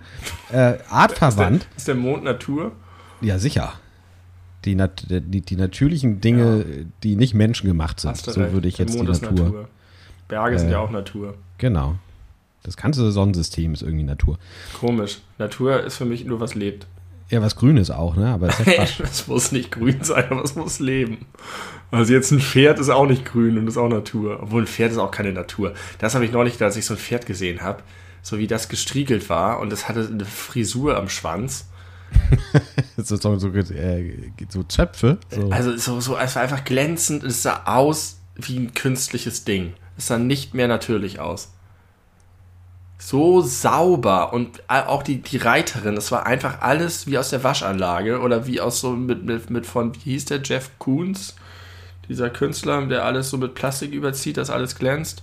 Äh, 0.52 0.74
artverwandt. 0.88 1.66
Ist 1.76 1.88
der 1.88 1.96
Mond 1.96 2.22
Natur? 2.22 2.72
Ja, 3.20 3.38
sicher. 3.38 3.72
Die, 4.64 4.74
Nat 4.74 5.06
die, 5.08 5.40
die 5.40 5.56
natürlichen 5.56 6.20
Dinge, 6.20 6.64
die 7.02 7.16
nicht 7.16 7.34
menschengemacht 7.34 7.98
sind. 8.00 8.16
So 8.18 8.40
recht. 8.40 8.52
würde 8.52 8.68
ich 8.68 8.76
Der 8.76 8.86
jetzt 8.86 8.96
Mond 8.96 9.08
die 9.08 9.12
ist 9.12 9.22
Natur. 9.22 9.68
Berge 10.28 10.58
sind 10.58 10.68
Äh. 10.68 10.72
ja 10.72 10.78
auch 10.78 10.90
Natur. 10.90 11.34
Genau. 11.58 11.96
Das 12.62 12.76
ganze 12.76 13.10
Sonnensystem 13.10 13.72
ist 13.72 13.82
irgendwie 13.82 14.04
Natur. 14.04 14.38
Komisch. 14.78 15.18
Natur 15.38 15.82
ist 15.82 15.96
für 15.96 16.04
mich 16.04 16.24
nur 16.24 16.40
was 16.40 16.54
lebt. 16.54 16.86
Ja, 17.30 17.40
was 17.40 17.54
Grünes 17.54 17.90
auch, 17.90 18.16
ne? 18.16 18.28
Aber 18.28 18.48
das 18.48 18.60
ist. 18.60 19.00
Es 19.00 19.28
muss 19.28 19.52
nicht 19.52 19.70
grün 19.70 20.02
sein, 20.02 20.26
aber 20.30 20.42
es 20.42 20.56
muss 20.56 20.80
leben. 20.80 21.26
Also 21.92 22.12
jetzt 22.12 22.32
ein 22.32 22.40
Pferd 22.40 22.78
ist 22.78 22.88
auch 22.88 23.06
nicht 23.06 23.24
grün 23.24 23.56
und 23.56 23.68
ist 23.68 23.76
auch 23.76 23.88
Natur. 23.88 24.40
Obwohl 24.42 24.62
ein 24.62 24.66
Pferd 24.66 24.92
ist 24.92 24.98
auch 24.98 25.10
keine 25.10 25.32
Natur. 25.32 25.74
Das 25.98 26.14
habe 26.14 26.24
ich 26.24 26.32
neulich, 26.32 26.60
als 26.62 26.76
ich 26.76 26.84
so 26.84 26.94
ein 26.94 26.98
Pferd 26.98 27.26
gesehen 27.26 27.62
habe, 27.62 27.82
so 28.22 28.38
wie 28.38 28.46
das 28.46 28.68
gestriegelt 28.68 29.28
war 29.28 29.60
und 29.60 29.72
es 29.72 29.88
hatte 29.88 30.08
eine 30.12 30.24
Frisur 30.24 30.96
am 30.96 31.08
Schwanz. 31.08 31.68
so, 32.96 33.16
so, 33.16 33.38
so, 33.38 33.48
äh, 33.48 34.32
so 34.48 34.64
Zöpfe. 34.64 35.18
So. 35.30 35.50
Also 35.50 35.76
so, 35.76 36.00
so 36.00 36.16
es 36.16 36.34
war 36.34 36.42
einfach 36.42 36.64
glänzend. 36.64 37.22
Es 37.22 37.42
sah 37.42 37.62
aus 37.66 38.18
wie 38.34 38.58
ein 38.58 38.74
künstliches 38.74 39.44
Ding. 39.44 39.74
Es 39.96 40.08
sah 40.08 40.18
nicht 40.18 40.54
mehr 40.54 40.66
natürlich 40.66 41.20
aus. 41.20 41.52
So 43.02 43.40
sauber 43.40 44.34
und 44.34 44.62
auch 44.68 45.02
die, 45.02 45.22
die 45.22 45.38
Reiterin, 45.38 45.96
es 45.96 46.12
war 46.12 46.26
einfach 46.26 46.60
alles 46.60 47.06
wie 47.06 47.16
aus 47.16 47.30
der 47.30 47.42
Waschanlage 47.42 48.20
oder 48.20 48.46
wie 48.46 48.60
aus 48.60 48.80
so 48.80 48.90
mit, 48.90 49.24
mit, 49.24 49.48
mit 49.48 49.66
von, 49.66 49.94
wie 49.96 50.10
hieß 50.10 50.26
der, 50.26 50.42
Jeff 50.42 50.70
Koons, 50.78 51.34
dieser 52.10 52.28
Künstler, 52.28 52.84
der 52.86 53.06
alles 53.06 53.30
so 53.30 53.38
mit 53.38 53.54
Plastik 53.54 53.92
überzieht, 53.92 54.36
dass 54.36 54.50
alles 54.50 54.76
glänzt. 54.76 55.22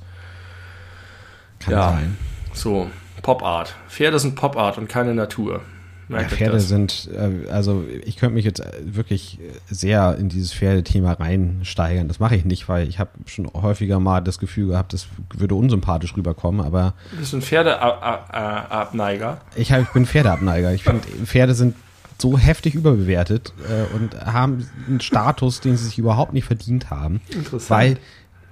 Kann 1.59 1.73
ja. 1.73 1.89
sein. 1.91 2.17
So, 2.53 2.89
Pop 3.21 3.43
Art. 3.43 3.75
Pferde 3.87 4.17
sind 4.17 4.35
Pop 4.35 4.57
Art 4.57 4.79
und 4.79 4.89
keine 4.89 5.13
Natur. 5.13 5.61
Ja, 6.09 6.23
Pferde 6.23 6.53
das. 6.55 6.69
sind, 6.69 7.09
äh, 7.13 7.49
also 7.49 7.83
ich 8.05 8.15
könnte 8.17 8.35
mich 8.35 8.45
jetzt 8.45 8.61
äh, 8.61 8.71
wirklich 8.83 9.39
sehr 9.69 10.17
in 10.17 10.29
dieses 10.29 10.53
Pferdethema 10.53 11.13
reinsteigern. 11.13 12.07
Das 12.07 12.19
mache 12.19 12.35
ich 12.35 12.45
nicht, 12.45 12.69
weil 12.69 12.87
ich 12.87 12.99
habe 12.99 13.09
schon 13.25 13.47
häufiger 13.53 13.99
mal 13.99 14.21
das 14.21 14.39
Gefühl 14.39 14.67
gehabt, 14.67 14.93
das 14.93 15.07
würde 15.35 15.55
unsympathisch 15.55 16.15
rüberkommen. 16.15 16.65
Aber 16.65 16.93
Bist 17.17 17.33
du 17.33 17.37
ein 17.37 17.41
Pferdeabneiger? 17.41 19.41
ich, 19.55 19.71
ich 19.71 19.87
bin 19.89 20.05
Pferdeabneiger. 20.05 20.73
Ich 20.73 20.83
finde, 20.83 21.01
Pferde 21.25 21.53
sind 21.53 21.75
so 22.19 22.37
heftig 22.37 22.73
überbewertet 22.73 23.53
äh, 23.69 23.93
und 23.95 24.19
haben 24.25 24.67
einen 24.87 25.01
Status, 25.01 25.59
den 25.61 25.77
sie 25.77 25.85
sich 25.85 25.99
überhaupt 25.99 26.33
nicht 26.33 26.45
verdient 26.45 26.89
haben. 26.89 27.21
Interessant. 27.29 27.69
Weil, 27.69 27.97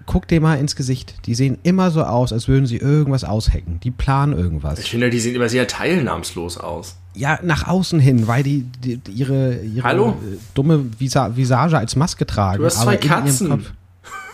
guck 0.05 0.27
dir 0.27 0.39
mal 0.39 0.59
ins 0.59 0.75
Gesicht. 0.75 1.25
Die 1.25 1.33
sehen 1.33 1.57
immer 1.63 1.89
so 1.89 2.03
aus, 2.03 2.31
als 2.31 2.47
würden 2.47 2.67
sie 2.67 2.77
irgendwas 2.77 3.24
aushacken. 3.24 3.79
Die 3.83 3.89
planen 3.91 4.38
irgendwas. 4.38 4.77
Ich 4.79 4.91
finde, 4.91 5.09
die 5.09 5.19
sehen 5.19 5.35
immer 5.35 5.50
sehr 5.50 5.67
teilnahmslos 5.67 6.57
aus. 6.59 6.97
Ja, 7.15 7.39
nach 7.43 7.67
außen 7.67 8.00
hin, 8.00 8.27
weil 8.27 8.43
die, 8.43 8.63
die 8.84 9.00
ihre, 9.13 9.55
ihre 9.57 9.88
Hallo? 9.88 10.10
äh, 10.22 10.38
dumme 10.53 10.86
Visa 11.00 11.36
Visage 11.36 11.77
als 11.77 11.95
Maske 11.95 12.25
tragen. 12.25 12.60
Du 12.60 12.65
hast 12.65 12.81
zwei 12.81 12.98
Katzen. 12.98 13.65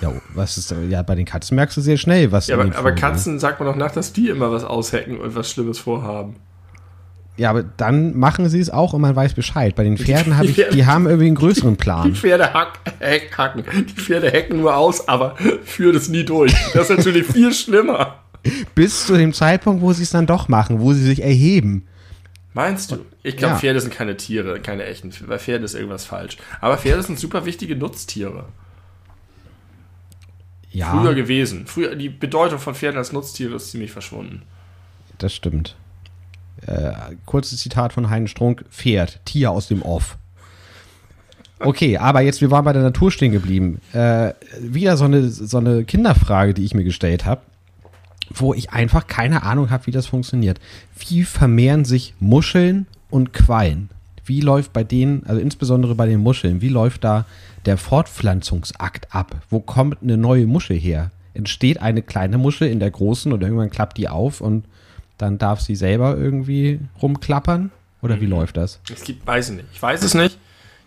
Ja, 0.01 0.11
was 0.33 0.57
ist, 0.57 0.73
ja, 0.89 1.03
bei 1.03 1.13
den 1.15 1.25
Katzen 1.25 1.55
merkst 1.55 1.77
du 1.77 1.81
sehr 1.81 1.97
schnell, 1.97 2.31
was 2.31 2.47
Ja, 2.47 2.57
aber, 2.59 2.75
aber. 2.75 2.91
Katzen 2.93 3.39
sagt 3.39 3.59
man 3.59 3.69
doch 3.69 3.75
nach, 3.75 3.91
dass 3.91 4.13
die 4.13 4.29
immer 4.29 4.51
was 4.51 4.63
aushacken 4.63 5.19
und 5.19 5.35
was 5.35 5.51
Schlimmes 5.51 5.77
vorhaben. 5.77 6.37
Ja, 7.37 7.49
aber 7.51 7.63
dann 7.63 8.17
machen 8.17 8.49
sie 8.49 8.59
es 8.59 8.69
auch 8.69 8.93
und 8.93 9.01
man 9.01 9.15
weiß 9.15 9.35
Bescheid. 9.35 9.75
Bei 9.75 9.83
den 9.83 9.97
Pferden 9.97 10.35
habe 10.37 10.47
ich, 10.49 10.55
Pferde- 10.57 10.73
die 10.73 10.85
haben 10.85 11.05
irgendwie 11.05 11.27
einen 11.27 11.35
größeren 11.35 11.73
Die 11.73 11.77
Plan. 11.77 12.15
Pferde 12.15 12.51
hack, 12.53 12.79
hack, 12.99 13.37
hacken. 13.37 13.63
Die 13.87 13.93
Pferde 14.01 14.31
hacken 14.31 14.57
nur 14.59 14.75
aus, 14.75 15.07
aber 15.07 15.35
führen 15.63 15.95
es 15.95 16.09
nie 16.09 16.25
durch. 16.25 16.53
Das 16.73 16.89
ist 16.89 16.97
natürlich 16.97 17.25
viel 17.27 17.53
schlimmer. 17.53 18.15
Bis 18.75 19.05
zu 19.05 19.15
dem 19.15 19.33
Zeitpunkt, 19.33 19.81
wo 19.83 19.93
sie 19.93 20.03
es 20.03 20.09
dann 20.09 20.25
doch 20.25 20.47
machen, 20.49 20.79
wo 20.81 20.93
sie 20.93 21.03
sich 21.03 21.21
erheben. 21.23 21.85
Meinst 22.53 22.91
du? 22.91 23.05
Ich 23.23 23.37
glaube, 23.37 23.53
Ja. 23.53 23.59
Pferde 23.59 23.79
sind 23.79 23.93
keine 23.93 24.17
Tiere, 24.17 24.59
keine 24.59 24.83
echten. 24.85 25.11
Bei 25.27 25.39
Pferden 25.39 25.63
ist 25.63 25.73
irgendwas 25.73 26.05
falsch. 26.05 26.37
Aber 26.59 26.77
Pferde 26.77 27.01
sind 27.03 27.17
super 27.17 27.45
wichtige 27.45 27.75
Nutztiere. 27.75 28.45
Ja, 30.71 30.91
Früher 30.91 31.13
gewesen. 31.15 31.65
Früher, 31.67 31.95
die 31.95 32.09
Bedeutung 32.09 32.59
von 32.59 32.75
Pferden 32.75 32.97
als 32.97 33.11
Nutztiere 33.11 33.55
ist 33.55 33.71
ziemlich 33.71 33.91
verschwunden. 33.91 34.43
das 35.17 35.33
stimmt. 35.33 35.75
Äh, 36.65 36.91
kurzes 37.25 37.59
Zitat 37.59 37.93
von 37.93 38.09
Heinen 38.09 38.27
Strunk. 38.27 38.65
Pferd, 38.69 39.19
Tier 39.25 39.51
aus 39.51 39.67
dem 39.67 39.81
Off. 39.81 40.17
Okay, 41.59 41.97
aber 41.97 42.21
jetzt, 42.21 42.41
wir 42.41 42.51
waren 42.51 42.65
bei 42.65 42.73
der 42.73 42.81
Natur 42.83 43.11
stehen 43.11 43.31
geblieben. 43.31 43.81
Äh, 43.93 44.33
wieder 44.59 44.97
so 44.97 45.05
eine, 45.05 45.29
so 45.29 45.57
eine 45.57 45.83
Kinderfrage, 45.85 46.53
die 46.53 46.63
ich 46.65 46.73
mir 46.73 46.83
gestellt 46.83 47.25
habe, 47.25 47.41
wo 48.33 48.53
ich 48.53 48.71
einfach 48.71 49.07
keine 49.07 49.43
Ahnung 49.43 49.69
habe, 49.69 49.87
wie 49.87 49.91
das 49.91 50.07
funktioniert. 50.07 50.59
Wie 51.07 51.23
vermehren 51.23 51.85
sich 51.85 52.13
Muscheln 52.19 52.87
und 53.09 53.33
Quallen? 53.33 53.89
Wie 54.25 54.41
läuft 54.41 54.73
bei 54.73 54.83
denen, 54.83 55.25
also 55.25 55.41
insbesondere 55.41 55.95
bei 55.95 56.05
den 56.05 56.19
Muscheln, 56.19 56.61
wie 56.61 56.69
läuft 56.69 57.03
da 57.03 57.25
der 57.65 57.77
Fortpflanzungsakt 57.77 59.13
ab? 59.13 59.35
Wo 59.49 59.59
kommt 59.59 60.01
eine 60.01 60.17
neue 60.17 60.47
Muschel 60.47 60.77
her? 60.77 61.11
Entsteht 61.33 61.81
eine 61.81 62.01
kleine 62.01 62.37
Muschel 62.37 62.69
in 62.69 62.79
der 62.79 62.91
großen 62.91 63.31
und 63.33 63.41
irgendwann 63.41 63.69
klappt 63.69 63.97
die 63.97 64.09
auf 64.09 64.41
und 64.41 64.65
dann 65.17 65.37
darf 65.37 65.61
sie 65.61 65.75
selber 65.75 66.17
irgendwie 66.17 66.79
rumklappern? 67.01 67.71
Oder 68.01 68.19
wie 68.19 68.25
läuft 68.25 68.57
das? 68.57 68.79
Es 68.91 69.03
gibt, 69.03 69.25
weiß 69.27 69.49
ich 69.49 69.57
nicht. 69.57 69.67
Ich 69.73 69.81
weiß 69.81 70.03
es 70.03 70.13
nicht. 70.13 70.37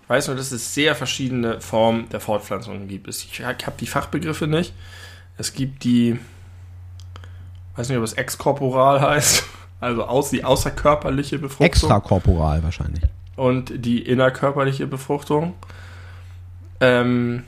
Ich 0.03 0.09
weiß 0.09 0.27
nur, 0.27 0.37
dass 0.37 0.53
es 0.53 0.75
sehr 0.75 0.95
verschiedene 0.95 1.61
Formen 1.61 2.09
der 2.11 2.21
Fortpflanzung 2.21 2.89
gibt. 2.89 3.09
Ich 3.09 3.43
habe 3.43 3.77
die 3.81 3.87
Fachbegriffe 3.87 4.47
nicht. 4.47 4.75
Es 5.39 5.55
gibt 5.55 5.85
die, 5.85 6.19
weiß 7.77 7.89
nicht, 7.89 7.99
ob 7.99 8.05
es 8.05 8.13
exkorporal 8.15 9.01
heißt, 9.01 9.45
also 9.81 10.05
aus, 10.05 10.31
die 10.31 10.45
außerkörperliche 10.45 11.39
Befruchtung. 11.39 11.67
Extrakorporal 11.67 12.63
wahrscheinlich. 12.63 13.05
und 13.37 13.73
die 13.85 14.01
innerkörperliche 14.01 14.87
Befruchtung. 14.87 15.55
Ähm, 16.81 17.45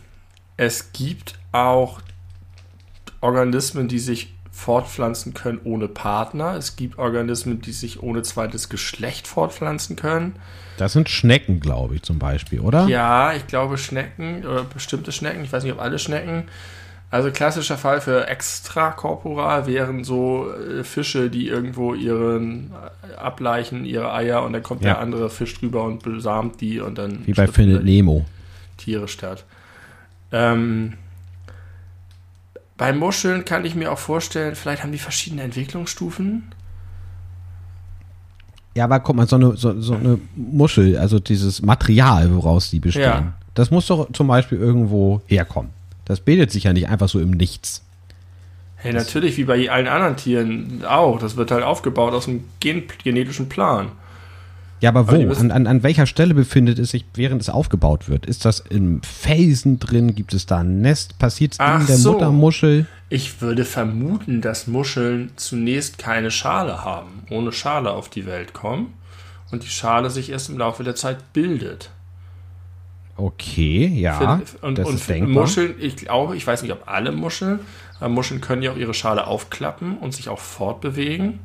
es 0.56 0.92
gibt 0.92 1.38
auch 1.52 2.00
Organismen, 3.20 3.88
die 3.88 3.98
sich 3.98 4.34
fortpflanzen 4.50 5.34
können 5.34 5.60
ohne 5.64 5.86
Partner. 5.86 6.54
Es 6.54 6.76
gibt 6.76 6.98
Organismen, 6.98 7.60
die 7.60 7.72
sich 7.72 8.02
ohne 8.02 8.22
zweites 8.22 8.68
Geschlecht 8.70 9.26
fortpflanzen 9.26 9.96
können. 9.96 10.36
Das 10.78 10.94
sind 10.94 11.10
Schnecken, 11.10 11.60
glaube 11.60 11.96
ich, 11.96 12.02
zum 12.02 12.18
Beispiel, 12.18 12.60
oder? 12.60 12.86
Ja, 12.86 13.34
ich 13.34 13.46
glaube 13.46 13.76
Schnecken 13.76 14.44
oder 14.46 14.64
bestimmte 14.64 15.12
Schnecken, 15.12 15.44
ich 15.44 15.52
weiß 15.52 15.62
nicht, 15.62 15.72
ob 15.72 15.80
alle 15.80 15.98
Schnecken. 15.98 16.48
Also 17.16 17.30
klassischer 17.30 17.78
Fall 17.78 18.02
für 18.02 18.26
extrakorporal 18.28 19.66
wären 19.66 20.04
so 20.04 20.48
äh, 20.52 20.84
Fische, 20.84 21.30
die 21.30 21.48
irgendwo 21.48 21.94
ihren 21.94 22.72
äh, 23.10 23.14
ableichen, 23.16 23.86
ihre 23.86 24.12
Eier 24.12 24.42
und 24.42 24.52
dann 24.52 24.62
kommt 24.62 24.82
Ja. 24.82 24.90
der 24.94 24.98
andere 25.00 25.30
Fisch 25.30 25.58
drüber 25.58 25.84
und 25.84 26.02
besamt 26.02 26.60
die 26.60 26.78
und 26.78 26.98
dann 26.98 27.26
Wie 27.26 27.32
bei 27.32 27.46
Findet 27.46 27.84
Nemo. 27.84 28.26
Tiere 28.76 29.08
statt. 29.08 29.44
Ähm, 30.30 30.92
bei 32.76 32.92
Muscheln 32.92 33.46
kann 33.46 33.64
ich 33.64 33.74
mir 33.74 33.90
auch 33.90 33.98
vorstellen, 33.98 34.54
vielleicht 34.54 34.82
haben 34.82 34.92
die 34.92 34.98
verschiedene 34.98 35.40
Entwicklungsstufen. 35.42 36.52
Ja, 38.74 38.84
aber 38.84 39.00
guck 39.00 39.16
mal, 39.16 39.26
so 39.26 39.36
eine, 39.36 39.56
so, 39.56 39.80
so 39.80 39.94
eine 39.94 40.18
Muschel, 40.34 40.98
also 40.98 41.18
dieses 41.18 41.62
Material, 41.62 42.30
woraus 42.34 42.68
die 42.68 42.78
bestehen, 42.80 43.04
Ja. 43.04 43.32
das 43.54 43.70
muss 43.70 43.86
doch 43.86 44.12
zum 44.12 44.26
Beispiel 44.26 44.58
irgendwo 44.58 45.22
herkommen. 45.28 45.70
Das 46.06 46.20
bildet 46.20 46.50
sich 46.50 46.64
ja 46.64 46.72
nicht 46.72 46.88
einfach 46.88 47.08
so 47.10 47.20
im 47.20 47.30
Nichts. 47.32 47.82
Hey, 48.76 48.92
natürlich, 48.92 49.36
wie 49.36 49.44
bei 49.44 49.70
allen 49.70 49.88
anderen 49.88 50.16
Tieren 50.16 50.84
auch. 50.86 51.18
Das 51.18 51.36
wird 51.36 51.50
halt 51.50 51.64
aufgebaut 51.64 52.14
aus 52.14 52.28
einem 52.28 52.44
gen 52.60 52.84
genetischen 53.02 53.48
Plan. 53.48 53.90
Ja, 54.80 54.90
aber 54.90 55.00
Aber 55.00 55.16
wo? 55.16 55.22
müssen- 55.22 55.50
An, 55.50 55.62
an, 55.62 55.66
an 55.66 55.82
welcher 55.82 56.06
Stelle 56.06 56.34
befindet 56.34 56.78
es 56.78 56.90
sich, 56.90 57.04
während 57.14 57.40
es 57.40 57.48
aufgebaut 57.48 58.08
wird? 58.08 58.26
Ist 58.26 58.44
das 58.44 58.60
im 58.60 59.00
Felsen 59.02 59.78
drin? 59.80 60.14
Gibt 60.14 60.34
es 60.34 60.44
da 60.46 60.58
ein 60.58 60.82
Nest? 60.82 61.18
Passiert 61.18 61.54
es 61.54 61.58
in 61.58 61.86
der 61.86 61.96
so. 61.96 62.12
Muttermuschel? 62.12 62.86
Ich 63.08 63.40
würde 63.40 63.64
vermuten, 63.64 64.42
dass 64.42 64.66
Muscheln 64.66 65.30
zunächst 65.36 65.96
keine 65.98 66.30
Schale 66.30 66.84
haben, 66.84 67.22
ohne 67.30 67.52
Schale 67.52 67.90
auf 67.92 68.10
die 68.10 68.26
Welt 68.26 68.52
kommen 68.52 68.92
und 69.50 69.62
die 69.64 69.68
Schale 69.68 70.10
sich 70.10 70.28
erst 70.30 70.50
im 70.50 70.58
Laufe 70.58 70.84
der 70.84 70.94
Zeit 70.94 71.32
bildet. 71.32 71.90
Okay, 73.16 73.86
ja. 73.86 74.40
Für, 74.44 74.66
und, 74.66 74.78
das 74.78 74.86
und 74.86 74.94
ist 74.96 75.08
denkbar. 75.08 75.42
Muscheln, 75.44 75.74
ich 75.78 76.10
auch, 76.10 76.34
ich 76.34 76.46
weiß 76.46 76.62
nicht, 76.62 76.72
ob 76.72 76.86
alle 76.86 77.12
Muscheln, 77.12 77.60
aber 77.98 78.10
Muscheln 78.10 78.40
können 78.40 78.62
ja 78.62 78.72
auch 78.72 78.76
ihre 78.76 78.94
Schale 78.94 79.26
aufklappen 79.26 79.98
und 79.98 80.12
sich 80.14 80.28
auch 80.28 80.38
fortbewegen. 80.38 81.40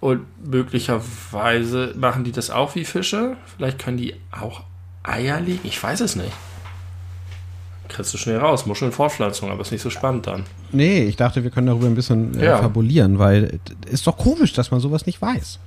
Und 0.00 0.26
möglicherweise 0.44 1.94
machen 1.96 2.24
die 2.24 2.32
das 2.32 2.50
auch 2.50 2.74
wie 2.74 2.84
Fische. 2.84 3.36
Vielleicht 3.56 3.78
können 3.78 3.96
die 3.96 4.14
auch 4.32 4.62
Eier 5.04 5.40
legen. 5.40 5.60
Ich 5.64 5.80
weiß 5.80 6.00
es 6.00 6.16
nicht. 6.16 6.32
Kriegst 7.88 8.14
du 8.14 8.18
schnell 8.18 8.38
raus. 8.38 8.66
Muscheln-Fortpflanzung, 8.66 9.50
aber 9.50 9.60
ist 9.60 9.70
nicht 9.70 9.82
so 9.82 9.90
spannend 9.90 10.26
dann. 10.26 10.44
Nee, 10.72 11.04
ich 11.04 11.16
dachte, 11.16 11.44
wir 11.44 11.50
können 11.50 11.66
darüber 11.66 11.86
ein 11.86 11.94
bisschen 11.94 12.38
äh, 12.40 12.46
ja. 12.46 12.58
fabulieren, 12.58 13.18
weil 13.18 13.60
es 13.86 13.92
ist 13.94 14.06
doch 14.06 14.16
komisch, 14.16 14.52
dass 14.52 14.70
man 14.70 14.80
sowas 14.80 15.06
nicht 15.06 15.20
weiß. 15.20 15.58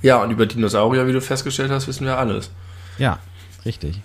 Ja, 0.00 0.22
und 0.22 0.30
über 0.30 0.46
Dinosaurier, 0.46 1.06
wie 1.06 1.12
du 1.12 1.20
festgestellt 1.20 1.70
hast, 1.70 1.88
wissen 1.88 2.06
wir 2.06 2.16
alles. 2.16 2.50
Ja, 2.98 3.18
richtig. 3.64 4.00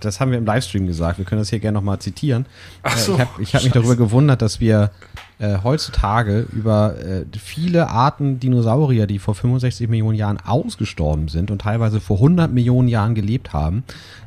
Das 0.00 0.20
haben 0.20 0.30
wir 0.30 0.38
im 0.38 0.46
Livestream 0.46 0.86
gesagt. 0.86 1.18
Wir 1.18 1.24
können 1.24 1.40
das 1.40 1.50
hier 1.50 1.58
gerne 1.58 1.76
nochmal 1.76 1.98
zitieren. 1.98 2.46
Ach 2.82 2.96
äh, 2.96 3.00
so, 3.00 3.14
ich 3.14 3.20
habe 3.20 3.42
hab 3.52 3.62
mich 3.64 3.72
darüber 3.72 3.96
gewundert, 3.96 4.42
dass 4.42 4.60
wir 4.60 4.92
äh, 5.40 5.58
heutzutage 5.62 6.46
über 6.52 6.94
äh, 7.00 7.24
viele 7.38 7.88
Arten 7.88 8.38
Dinosaurier, 8.38 9.06
die 9.06 9.18
vor 9.18 9.34
65 9.34 9.88
Millionen 9.88 10.16
Jahren 10.16 10.38
ausgestorben 10.38 11.28
sind 11.28 11.50
und 11.50 11.62
teilweise 11.62 12.00
vor 12.00 12.16
100 12.18 12.52
Millionen 12.52 12.88
Jahren 12.88 13.14
gelebt 13.14 13.52
haben, 13.52 13.82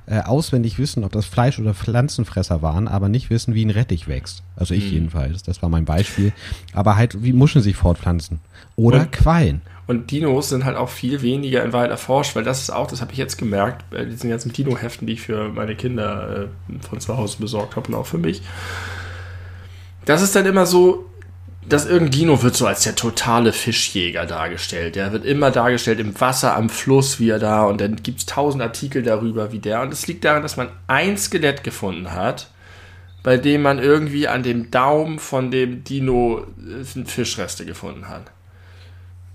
äh, 0.07 0.19
auswendig 0.19 0.77
wissen, 0.77 1.03
ob 1.03 1.13
das 1.13 1.25
Fleisch- 1.25 1.59
oder 1.59 1.73
Pflanzenfresser 1.73 2.61
waren, 2.61 2.87
aber 2.87 3.07
nicht 3.07 3.29
wissen, 3.29 3.53
wie 3.53 3.65
ein 3.65 3.69
Rettich 3.69 4.07
wächst. 4.07 4.43
Also 4.57 4.73
ich 4.73 4.85
mhm. 4.85 4.91
jedenfalls. 4.91 5.43
Das 5.43 5.61
war 5.61 5.69
mein 5.69 5.85
Beispiel. 5.85 6.33
Aber 6.73 6.97
halt, 6.97 7.23
wie 7.23 7.33
Muscheln 7.33 7.63
sich 7.63 7.75
fortpflanzen. 7.75 8.39
Oder 8.75 9.01
und, 9.01 9.11
Quallen. 9.11 9.61
Und 9.91 10.09
Dinos 10.09 10.49
sind 10.49 10.65
halt 10.65 10.77
auch 10.77 10.89
viel 10.89 11.21
weniger 11.21 11.63
in 11.63 11.73
Wahrheit 11.73 11.91
erforscht, 11.91 12.35
weil 12.35 12.43
das 12.43 12.61
ist 12.61 12.69
auch, 12.71 12.87
das 12.87 13.01
habe 13.01 13.11
ich 13.11 13.17
jetzt 13.17 13.37
gemerkt, 13.37 13.89
bei 13.89 14.05
diesen 14.05 14.29
ganzen 14.29 14.51
Dino-Heften, 14.51 15.05
die 15.05 15.13
ich 15.13 15.21
für 15.21 15.49
meine 15.49 15.75
Kinder 15.75 16.47
äh, 16.69 16.87
von 16.87 16.99
zu 16.99 17.17
Hause 17.17 17.37
besorgt 17.39 17.75
habe 17.75 17.89
und 17.89 17.95
auch 17.95 18.05
für 18.05 18.17
mich 18.17 18.41
das 20.05 20.21
ist 20.21 20.35
dann 20.35 20.45
immer 20.45 20.65
so, 20.65 21.05
dass 21.67 21.85
irgendein 21.85 22.11
Dino 22.11 22.41
wird 22.41 22.55
so 22.55 22.65
als 22.65 22.83
der 22.83 22.95
totale 22.95 23.53
Fischjäger 23.53 24.25
dargestellt. 24.25 24.95
Der 24.95 25.11
wird 25.11 25.25
immer 25.25 25.51
dargestellt 25.51 25.99
im 25.99 26.19
Wasser, 26.19 26.55
am 26.55 26.69
Fluss, 26.69 27.19
wie 27.19 27.29
er 27.29 27.39
da, 27.39 27.63
und 27.63 27.79
dann 27.79 27.97
gibt 27.97 28.19
es 28.19 28.25
tausend 28.25 28.63
Artikel 28.63 29.03
darüber, 29.03 29.51
wie 29.51 29.59
der. 29.59 29.81
Und 29.81 29.93
es 29.93 30.07
liegt 30.07 30.25
daran, 30.25 30.41
dass 30.41 30.57
man 30.57 30.69
ein 30.87 31.17
Skelett 31.17 31.63
gefunden 31.63 32.11
hat, 32.11 32.49
bei 33.23 33.37
dem 33.37 33.61
man 33.61 33.77
irgendwie 33.77 34.27
an 34.27 34.41
dem 34.41 34.71
Daumen 34.71 35.19
von 35.19 35.51
dem 35.51 35.83
Dino 35.83 36.47
äh, 36.57 37.05
Fischreste 37.05 37.65
gefunden 37.65 38.09
hat. 38.09 38.31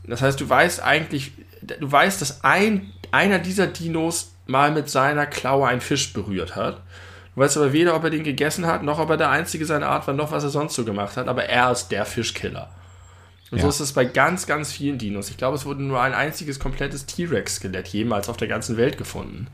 Das 0.06 0.22
heißt, 0.22 0.40
du 0.40 0.48
weißt 0.48 0.82
eigentlich, 0.82 1.32
du 1.62 1.90
weißt, 1.90 2.20
dass 2.20 2.44
ein, 2.44 2.92
einer 3.10 3.38
dieser 3.38 3.66
Dinos 3.66 4.32
mal 4.46 4.70
mit 4.70 4.88
seiner 4.88 5.26
Klaue 5.26 5.68
einen 5.68 5.80
Fisch 5.80 6.12
berührt 6.12 6.54
hat. 6.54 6.82
Du 7.34 7.40
weißt 7.40 7.56
aber 7.56 7.72
weder, 7.72 7.94
ob 7.94 8.04
er 8.04 8.10
den 8.10 8.24
gegessen 8.24 8.66
hat, 8.66 8.82
noch 8.82 8.98
ob 8.98 9.10
er 9.10 9.16
der 9.16 9.30
Einzige 9.30 9.66
seiner 9.66 9.88
Art 9.88 10.06
war, 10.06 10.14
noch 10.14 10.32
was 10.32 10.44
er 10.44 10.50
sonst 10.50 10.74
so 10.74 10.84
gemacht 10.84 11.16
hat. 11.16 11.28
Aber 11.28 11.44
er 11.44 11.70
ist 11.72 11.88
der 11.88 12.06
Fischkiller. 12.06 12.70
Und 13.50 13.58
ja. 13.58 13.62
so 13.62 13.68
ist 13.68 13.80
es 13.80 13.92
bei 13.92 14.04
ganz, 14.04 14.46
ganz 14.46 14.72
vielen 14.72 14.98
Dinos. 14.98 15.30
Ich 15.30 15.36
glaube, 15.36 15.56
es 15.56 15.66
wurde 15.66 15.82
nur 15.82 16.00
ein 16.00 16.14
einziges 16.14 16.58
komplettes 16.58 17.06
T-Rex-Skelett 17.06 17.88
jemals 17.88 18.28
auf 18.28 18.36
der 18.36 18.48
ganzen 18.48 18.76
Welt 18.76 18.98
gefunden. 18.98 19.48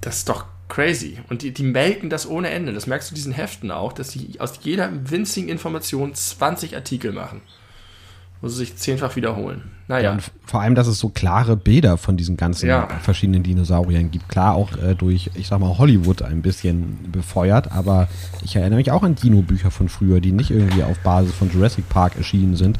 Das 0.00 0.18
ist 0.18 0.28
doch 0.28 0.46
crazy. 0.68 1.20
Und 1.28 1.42
die, 1.42 1.52
die 1.52 1.62
melken 1.62 2.10
das 2.10 2.28
ohne 2.28 2.50
Ende. 2.50 2.72
Das 2.72 2.86
merkst 2.86 3.10
du 3.10 3.14
diesen 3.14 3.32
Heften 3.32 3.70
auch, 3.70 3.92
dass 3.92 4.10
sie 4.10 4.40
aus 4.40 4.60
jeder 4.62 4.90
winzigen 5.10 5.48
Information 5.48 6.14
20 6.14 6.74
Artikel 6.74 7.12
machen 7.12 7.42
wo 8.40 8.48
sie 8.48 8.56
sich 8.56 8.76
zehnfach 8.76 9.16
wiederholen. 9.16 9.62
Naja. 9.88 10.04
Ja, 10.04 10.12
und 10.12 10.22
vor 10.44 10.60
allem, 10.60 10.74
dass 10.74 10.88
es 10.88 10.98
so 10.98 11.08
klare 11.08 11.56
Bilder 11.56 11.96
von 11.96 12.16
diesen 12.16 12.36
ganzen 12.36 12.68
ja. 12.68 12.88
verschiedenen 13.00 13.42
Dinosauriern 13.42 14.10
gibt. 14.10 14.28
Klar 14.28 14.54
auch 14.54 14.76
äh, 14.76 14.94
durch, 14.94 15.30
ich 15.34 15.46
sag 15.46 15.60
mal, 15.60 15.78
Hollywood 15.78 16.22
ein 16.22 16.42
bisschen 16.42 17.10
befeuert, 17.12 17.70
aber 17.70 18.08
ich 18.44 18.56
erinnere 18.56 18.78
mich 18.78 18.90
auch 18.90 19.04
an 19.04 19.14
Dino-Bücher 19.14 19.70
von 19.70 19.88
früher, 19.88 20.20
die 20.20 20.32
nicht 20.32 20.50
irgendwie 20.50 20.82
auf 20.82 20.98
Basis 21.00 21.34
von 21.34 21.50
Jurassic 21.50 21.88
Park 21.88 22.16
erschienen 22.16 22.56
sind. 22.56 22.78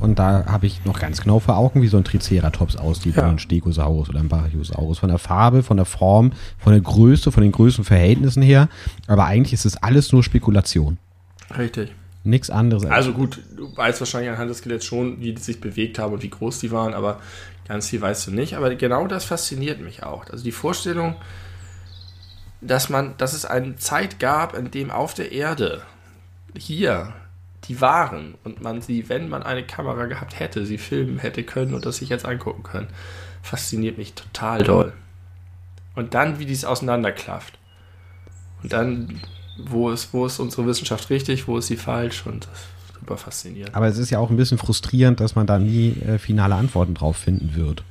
Und 0.00 0.18
da 0.18 0.44
habe 0.46 0.66
ich 0.66 0.84
noch 0.84 0.98
ganz 0.98 1.22
genau 1.22 1.40
vor 1.40 1.56
Augen, 1.56 1.82
wie 1.82 1.88
so 1.88 1.96
ein 1.96 2.04
Triceratops 2.04 2.76
aussieht, 2.76 3.16
ja. 3.16 3.22
oder 3.22 3.32
ein 3.32 3.38
Stegosaurus 3.38 4.08
oder 4.10 4.20
ein 4.20 4.28
Brachiosaurus. 4.28 4.98
Von 4.98 5.08
der 5.08 5.18
Farbe, 5.18 5.62
von 5.62 5.76
der 5.76 5.86
Form, 5.86 6.32
von 6.58 6.72
der 6.72 6.82
Größe, 6.82 7.32
von 7.32 7.42
den 7.42 7.52
Größenverhältnissen 7.52 8.42
her. 8.42 8.68
Aber 9.06 9.24
eigentlich 9.24 9.52
ist 9.52 9.64
es 9.64 9.76
alles 9.82 10.12
nur 10.12 10.22
Spekulation. 10.22 10.98
Richtig. 11.56 11.94
Nichts 12.26 12.50
anderes. 12.50 12.84
Also 12.86 13.12
gut, 13.12 13.40
du 13.56 13.74
weißt 13.76 14.00
wahrscheinlich 14.00 14.30
anhand 14.30 14.50
des 14.50 14.58
Skeletts 14.58 14.84
schon, 14.84 15.20
wie 15.20 15.32
die 15.32 15.40
sich 15.40 15.60
bewegt 15.60 16.00
haben 16.00 16.12
und 16.12 16.24
wie 16.24 16.28
groß 16.28 16.58
die 16.58 16.72
waren, 16.72 16.92
aber 16.92 17.20
ganz 17.68 17.88
viel 17.88 18.00
weißt 18.00 18.26
du 18.26 18.30
nicht. 18.32 18.56
Aber 18.56 18.74
genau 18.74 19.06
das 19.06 19.24
fasziniert 19.24 19.80
mich 19.80 20.02
auch. 20.02 20.28
Also 20.28 20.42
die 20.42 20.50
Vorstellung, 20.50 21.14
dass 22.60 22.88
man, 22.88 23.16
dass 23.18 23.32
es 23.32 23.44
eine 23.44 23.76
Zeit 23.76 24.18
gab, 24.18 24.58
in 24.58 24.72
dem 24.72 24.90
auf 24.90 25.14
der 25.14 25.30
Erde 25.30 25.82
hier 26.58 27.12
die 27.68 27.80
waren 27.80 28.34
und 28.42 28.60
man 28.60 28.82
sie, 28.82 29.08
wenn 29.08 29.28
man 29.28 29.44
eine 29.44 29.62
Kamera 29.64 30.06
gehabt 30.06 30.40
hätte, 30.40 30.66
sie 30.66 30.78
filmen 30.78 31.20
hätte 31.20 31.44
können 31.44 31.74
und 31.74 31.86
das 31.86 31.98
sich 31.98 32.08
jetzt 32.08 32.26
angucken 32.26 32.64
können, 32.64 32.88
fasziniert 33.40 33.98
mich 33.98 34.14
total 34.14 34.64
doll. 34.64 34.92
Und 35.94 36.14
dann, 36.14 36.40
wie 36.40 36.46
dies 36.46 36.64
auseinanderklafft. 36.64 37.56
Und 38.64 38.72
dann 38.72 39.20
wo 39.58 39.90
ist, 39.90 40.12
wo 40.12 40.26
ist 40.26 40.38
unsere 40.38 40.66
Wissenschaft 40.66 41.10
richtig, 41.10 41.48
wo 41.48 41.58
ist 41.58 41.66
sie 41.66 41.76
falsch 41.76 42.26
und 42.26 42.46
das 42.46 42.52
ist 42.52 42.94
super 43.00 43.16
faszinierend. 43.16 43.74
Aber 43.74 43.86
es 43.86 43.98
ist 43.98 44.10
ja 44.10 44.18
auch 44.18 44.30
ein 44.30 44.36
bisschen 44.36 44.58
frustrierend, 44.58 45.20
dass 45.20 45.34
man 45.34 45.46
da 45.46 45.58
nie 45.58 45.92
äh, 46.06 46.18
finale 46.18 46.54
Antworten 46.54 46.94
drauf 46.94 47.16
finden 47.16 47.54
wird. 47.54 47.82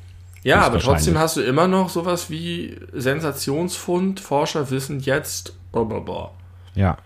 Ja, 0.44 0.62
aber 0.62 0.78
trotzdem 0.78 1.18
hast 1.18 1.38
du 1.38 1.42
immer 1.42 1.68
noch 1.68 1.90
sowas 1.90 2.30
wie 2.30 2.78
Sensationsfund, 2.94 4.20
Forscher 4.20 4.70
wissen 4.70 5.00
jetzt, 5.00 5.54
blablabla. 5.72 6.30
Ja. 6.76 6.98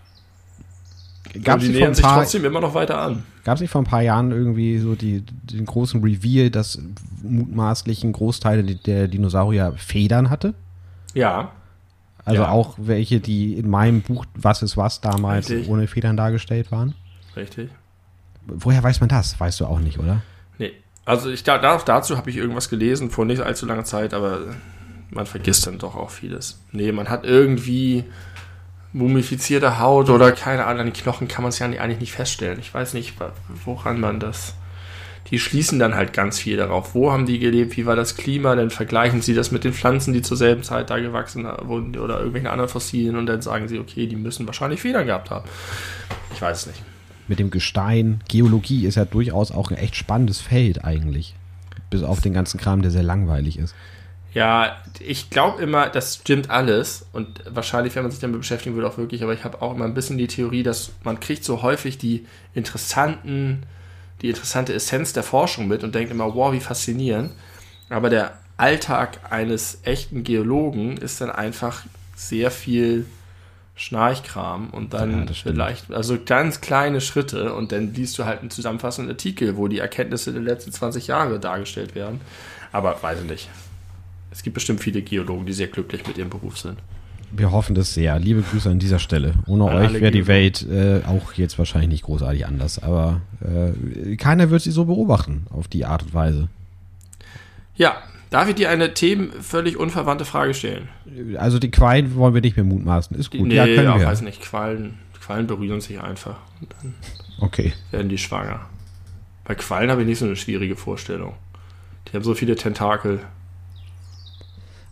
Gab 1.42 1.58
es 1.58 1.64
die 1.64 1.70
nähern 1.70 1.94
sich 1.94 2.04
trotzdem 2.04 2.44
immer 2.44 2.60
noch 2.60 2.74
weiter 2.74 3.00
an. 3.00 3.24
Gab 3.44 3.54
es 3.54 3.62
nicht 3.62 3.70
vor 3.70 3.80
ein 3.80 3.86
paar 3.86 4.02
Jahren 4.02 4.30
irgendwie 4.30 4.78
so 4.78 4.94
die, 4.94 5.22
den 5.22 5.64
großen 5.64 6.02
Reveal, 6.02 6.50
dass 6.50 6.78
mutmaßlich 7.22 8.04
ein 8.04 8.12
Großteil 8.12 8.62
der 8.62 9.08
Dinosaurier 9.08 9.72
Federn 9.76 10.28
hatte? 10.28 10.52
Ja. 11.14 11.52
Also 12.30 12.42
ja. 12.42 12.50
auch 12.50 12.74
welche, 12.78 13.20
die 13.20 13.54
in 13.54 13.68
meinem 13.68 14.02
Buch 14.02 14.24
Was 14.34 14.62
ist 14.62 14.76
was 14.76 15.00
damals 15.00 15.50
Richtig. 15.50 15.68
ohne 15.68 15.86
Federn 15.86 16.16
dargestellt 16.16 16.70
waren. 16.70 16.94
Richtig. 17.36 17.70
Woher 18.46 18.82
weiß 18.82 19.00
man 19.00 19.08
das? 19.08 19.38
Weißt 19.38 19.60
du 19.60 19.66
auch 19.66 19.80
nicht, 19.80 19.98
oder? 19.98 20.22
Nee. 20.58 20.72
Also 21.04 21.30
ich 21.30 21.44
darf, 21.44 21.84
dazu 21.84 22.16
habe 22.16 22.30
ich 22.30 22.36
irgendwas 22.36 22.68
gelesen 22.68 23.10
vor 23.10 23.24
nicht 23.24 23.42
allzu 23.42 23.66
langer 23.66 23.84
Zeit, 23.84 24.14
aber 24.14 24.40
man 25.10 25.26
vergisst 25.26 25.66
dann 25.66 25.78
doch 25.78 25.96
auch 25.96 26.10
vieles. 26.10 26.60
Nee, 26.72 26.92
man 26.92 27.08
hat 27.08 27.24
irgendwie 27.24 28.04
mumifizierte 28.92 29.78
Haut 29.78 30.08
oder 30.08 30.32
keine 30.32 30.66
Ahnung, 30.66 30.80
an 30.80 30.86
den 30.86 30.92
Knochen 30.92 31.28
kann 31.28 31.42
man 31.42 31.50
es 31.50 31.58
ja 31.58 31.66
eigentlich 31.66 32.00
nicht 32.00 32.12
feststellen. 32.12 32.58
Ich 32.58 32.72
weiß 32.72 32.94
nicht, 32.94 33.14
woran 33.64 34.00
man 34.00 34.20
das 34.20 34.54
die 35.30 35.38
schließen 35.38 35.78
dann 35.78 35.94
halt 35.94 36.12
ganz 36.12 36.38
viel 36.38 36.56
darauf. 36.56 36.94
Wo 36.94 37.12
haben 37.12 37.26
die 37.26 37.38
gelebt? 37.38 37.76
Wie 37.76 37.86
war 37.86 37.96
das 37.96 38.16
Klima? 38.16 38.56
Dann 38.56 38.70
vergleichen 38.70 39.22
sie 39.22 39.34
das 39.34 39.50
mit 39.50 39.64
den 39.64 39.72
Pflanzen, 39.72 40.12
die 40.12 40.22
zur 40.22 40.36
selben 40.36 40.62
Zeit 40.62 40.90
da 40.90 40.98
gewachsen 40.98 41.46
wurden 41.62 41.96
oder 41.98 42.16
irgendwelchen 42.16 42.48
anderen 42.48 42.68
Fossilien 42.68 43.16
und 43.16 43.26
dann 43.26 43.40
sagen 43.42 43.68
sie, 43.68 43.78
okay, 43.78 44.06
die 44.06 44.16
müssen 44.16 44.46
wahrscheinlich 44.46 44.80
Federn 44.80 45.06
gehabt 45.06 45.30
haben. 45.30 45.48
Ich 46.34 46.42
weiß 46.42 46.62
es 46.62 46.66
nicht. 46.66 46.82
Mit 47.28 47.38
dem 47.38 47.50
Gestein, 47.50 48.20
Geologie 48.28 48.86
ist 48.86 48.96
ja 48.96 49.04
durchaus 49.04 49.52
auch 49.52 49.70
ein 49.70 49.76
echt 49.76 49.94
spannendes 49.94 50.40
Feld 50.40 50.84
eigentlich. 50.84 51.36
Bis 51.90 52.02
auf 52.02 52.20
den 52.20 52.32
ganzen 52.32 52.58
Kram, 52.58 52.82
der 52.82 52.90
sehr 52.90 53.04
langweilig 53.04 53.58
ist. 53.58 53.74
Ja, 54.32 54.76
ich 55.00 55.30
glaube 55.30 55.60
immer, 55.62 55.88
das 55.88 56.16
stimmt 56.16 56.50
alles 56.50 57.06
und 57.12 57.42
wahrscheinlich, 57.48 57.96
wenn 57.96 58.04
man 58.04 58.12
sich 58.12 58.20
damit 58.20 58.38
beschäftigen 58.38 58.76
würde, 58.76 58.88
auch 58.88 58.96
wirklich, 58.96 59.24
aber 59.24 59.32
ich 59.32 59.42
habe 59.42 59.60
auch 59.60 59.74
immer 59.74 59.84
ein 59.84 59.94
bisschen 59.94 60.18
die 60.18 60.28
Theorie, 60.28 60.62
dass 60.62 60.92
man 61.02 61.18
kriegt 61.18 61.42
so 61.42 61.62
häufig 61.62 61.98
die 61.98 62.26
interessanten 62.54 63.64
die 64.22 64.28
interessante 64.28 64.72
Essenz 64.74 65.12
der 65.12 65.22
Forschung 65.22 65.68
mit 65.68 65.84
und 65.84 65.94
denkt 65.94 66.10
immer, 66.10 66.34
wow, 66.34 66.52
wie 66.52 66.60
faszinierend. 66.60 67.32
Aber 67.88 68.10
der 68.10 68.38
Alltag 68.56 69.20
eines 69.30 69.78
echten 69.84 70.22
Geologen 70.22 70.96
ist 70.96 71.20
dann 71.20 71.30
einfach 71.30 71.84
sehr 72.14 72.50
viel 72.50 73.06
Schnarchkram 73.74 74.68
und 74.70 74.92
dann 74.92 75.26
ja, 75.26 75.32
vielleicht, 75.32 75.90
also 75.90 76.18
ganz 76.22 76.60
kleine 76.60 77.00
Schritte 77.00 77.54
und 77.54 77.72
dann 77.72 77.94
liest 77.94 78.18
du 78.18 78.26
halt 78.26 78.40
einen 78.40 78.50
zusammenfassenden 78.50 79.10
Artikel, 79.14 79.56
wo 79.56 79.68
die 79.68 79.78
Erkenntnisse 79.78 80.32
der 80.32 80.42
letzten 80.42 80.70
20 80.70 81.06
Jahre 81.06 81.40
dargestellt 81.40 81.94
werden. 81.94 82.20
Aber 82.72 83.02
weiß 83.02 83.22
ich 83.22 83.30
nicht. 83.30 83.48
Es 84.30 84.42
gibt 84.42 84.54
bestimmt 84.54 84.80
viele 84.80 85.00
Geologen, 85.00 85.46
die 85.46 85.54
sehr 85.54 85.68
glücklich 85.68 86.06
mit 86.06 86.18
ihrem 86.18 86.28
Beruf 86.28 86.58
sind. 86.58 86.78
Wir 87.32 87.52
hoffen 87.52 87.74
das 87.74 87.94
sehr. 87.94 88.18
Liebe 88.18 88.42
Grüße 88.42 88.68
an 88.68 88.78
dieser 88.78 88.98
Stelle. 88.98 89.34
Ohne 89.46 89.70
an 89.70 89.76
euch 89.76 90.00
wäre 90.00 90.10
die 90.10 90.26
Welt 90.26 90.66
äh, 90.68 91.02
auch 91.06 91.32
jetzt 91.34 91.58
wahrscheinlich 91.58 91.90
nicht 91.90 92.04
großartig 92.04 92.46
anders. 92.46 92.82
Aber 92.82 93.20
äh, 93.40 94.16
keiner 94.16 94.50
wird 94.50 94.62
sie 94.62 94.70
so 94.70 94.84
beobachten 94.84 95.46
auf 95.50 95.68
die 95.68 95.84
Art 95.84 96.02
und 96.02 96.14
Weise. 96.14 96.48
Ja, 97.76 97.96
darf 98.30 98.48
ich 98.48 98.56
dir 98.56 98.70
eine 98.70 98.94
Themen 98.94 99.30
völlig 99.40 99.76
unverwandte 99.76 100.24
Frage 100.24 100.54
stellen? 100.54 100.88
Also 101.36 101.58
die 101.58 101.70
Quallen 101.70 102.14
wollen 102.16 102.34
wir 102.34 102.40
nicht 102.40 102.56
mehr 102.56 102.64
mutmaßen. 102.64 103.16
Ist 103.16 103.30
gut. 103.30 103.46
Nee, 103.46 103.54
ja, 103.54 103.64
können 103.64 103.84
ja, 103.84 103.98
wir. 103.98 104.06
weiß 104.06 104.22
nicht. 104.22 104.40
Quallen, 104.40 104.98
Quallen 105.20 105.46
berühren 105.46 105.80
sich 105.80 106.00
einfach. 106.00 106.36
Und 106.60 106.74
dann 106.80 106.94
okay. 107.40 107.72
werden 107.90 108.08
die 108.08 108.18
schwanger. 108.18 108.60
Bei 109.44 109.54
Quallen 109.54 109.90
habe 109.90 110.02
ich 110.02 110.06
nicht 110.06 110.18
so 110.18 110.26
eine 110.26 110.36
schwierige 110.36 110.76
Vorstellung. 110.76 111.34
Die 112.08 112.16
haben 112.16 112.24
so 112.24 112.34
viele 112.34 112.56
Tentakel. 112.56 113.20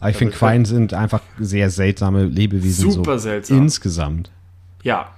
Aber 0.01 0.11
ich 0.11 0.17
finde, 0.17 0.35
Quallen 0.35 0.65
sind 0.65 0.95
einfach 0.95 1.21
sehr 1.39 1.71
seltsame 1.71 2.25
Lebewesen. 2.25 2.91
Super 2.91 3.19
so 3.19 3.25
seltsam. 3.25 3.59
Insgesamt. 3.59 4.31
Ja. 4.83 5.11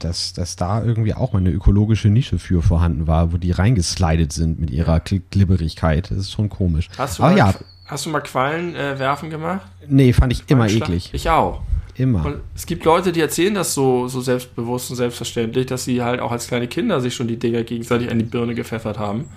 Dass, 0.00 0.32
dass 0.32 0.56
da 0.56 0.82
irgendwie 0.84 1.14
auch 1.14 1.32
mal 1.32 1.38
eine 1.38 1.50
ökologische 1.50 2.08
Nische 2.08 2.38
für 2.38 2.62
vorhanden 2.62 3.06
war, 3.06 3.32
wo 3.32 3.36
die 3.36 3.50
reingeslidet 3.50 4.32
sind 4.32 4.60
mit 4.60 4.70
ihrer 4.70 5.00
Glibberigkeit. 5.00 6.10
Das 6.10 6.18
ist 6.18 6.32
schon 6.32 6.48
komisch. 6.48 6.88
Hast 6.98 7.18
du, 7.18 7.22
Aber 7.22 7.32
mal, 7.32 7.38
ja. 7.38 7.54
hast 7.86 8.06
du 8.06 8.10
mal 8.10 8.20
Quallen 8.20 8.74
äh, 8.74 8.98
werfen 8.98 9.30
gemacht? 9.30 9.62
Nee, 9.86 10.12
fand 10.12 10.32
ich 10.32 10.44
immer 10.48 10.68
eklig. 10.68 11.10
Ich 11.12 11.30
auch. 11.30 11.62
Immer. 11.94 12.24
Und 12.24 12.40
es 12.54 12.66
gibt 12.66 12.84
Leute, 12.84 13.12
die 13.12 13.20
erzählen 13.20 13.54
das 13.54 13.74
so, 13.74 14.08
so 14.08 14.20
selbstbewusst 14.20 14.90
und 14.90 14.96
selbstverständlich, 14.96 15.66
dass 15.66 15.84
sie 15.84 16.02
halt 16.02 16.20
auch 16.20 16.32
als 16.32 16.46
kleine 16.46 16.66
Kinder 16.66 17.00
sich 17.00 17.14
schon 17.14 17.28
die 17.28 17.38
Dinger 17.38 17.62
gegenseitig 17.62 18.10
an 18.10 18.18
die 18.18 18.24
Birne 18.24 18.54
gepfeffert 18.54 18.98
haben. 18.98 19.28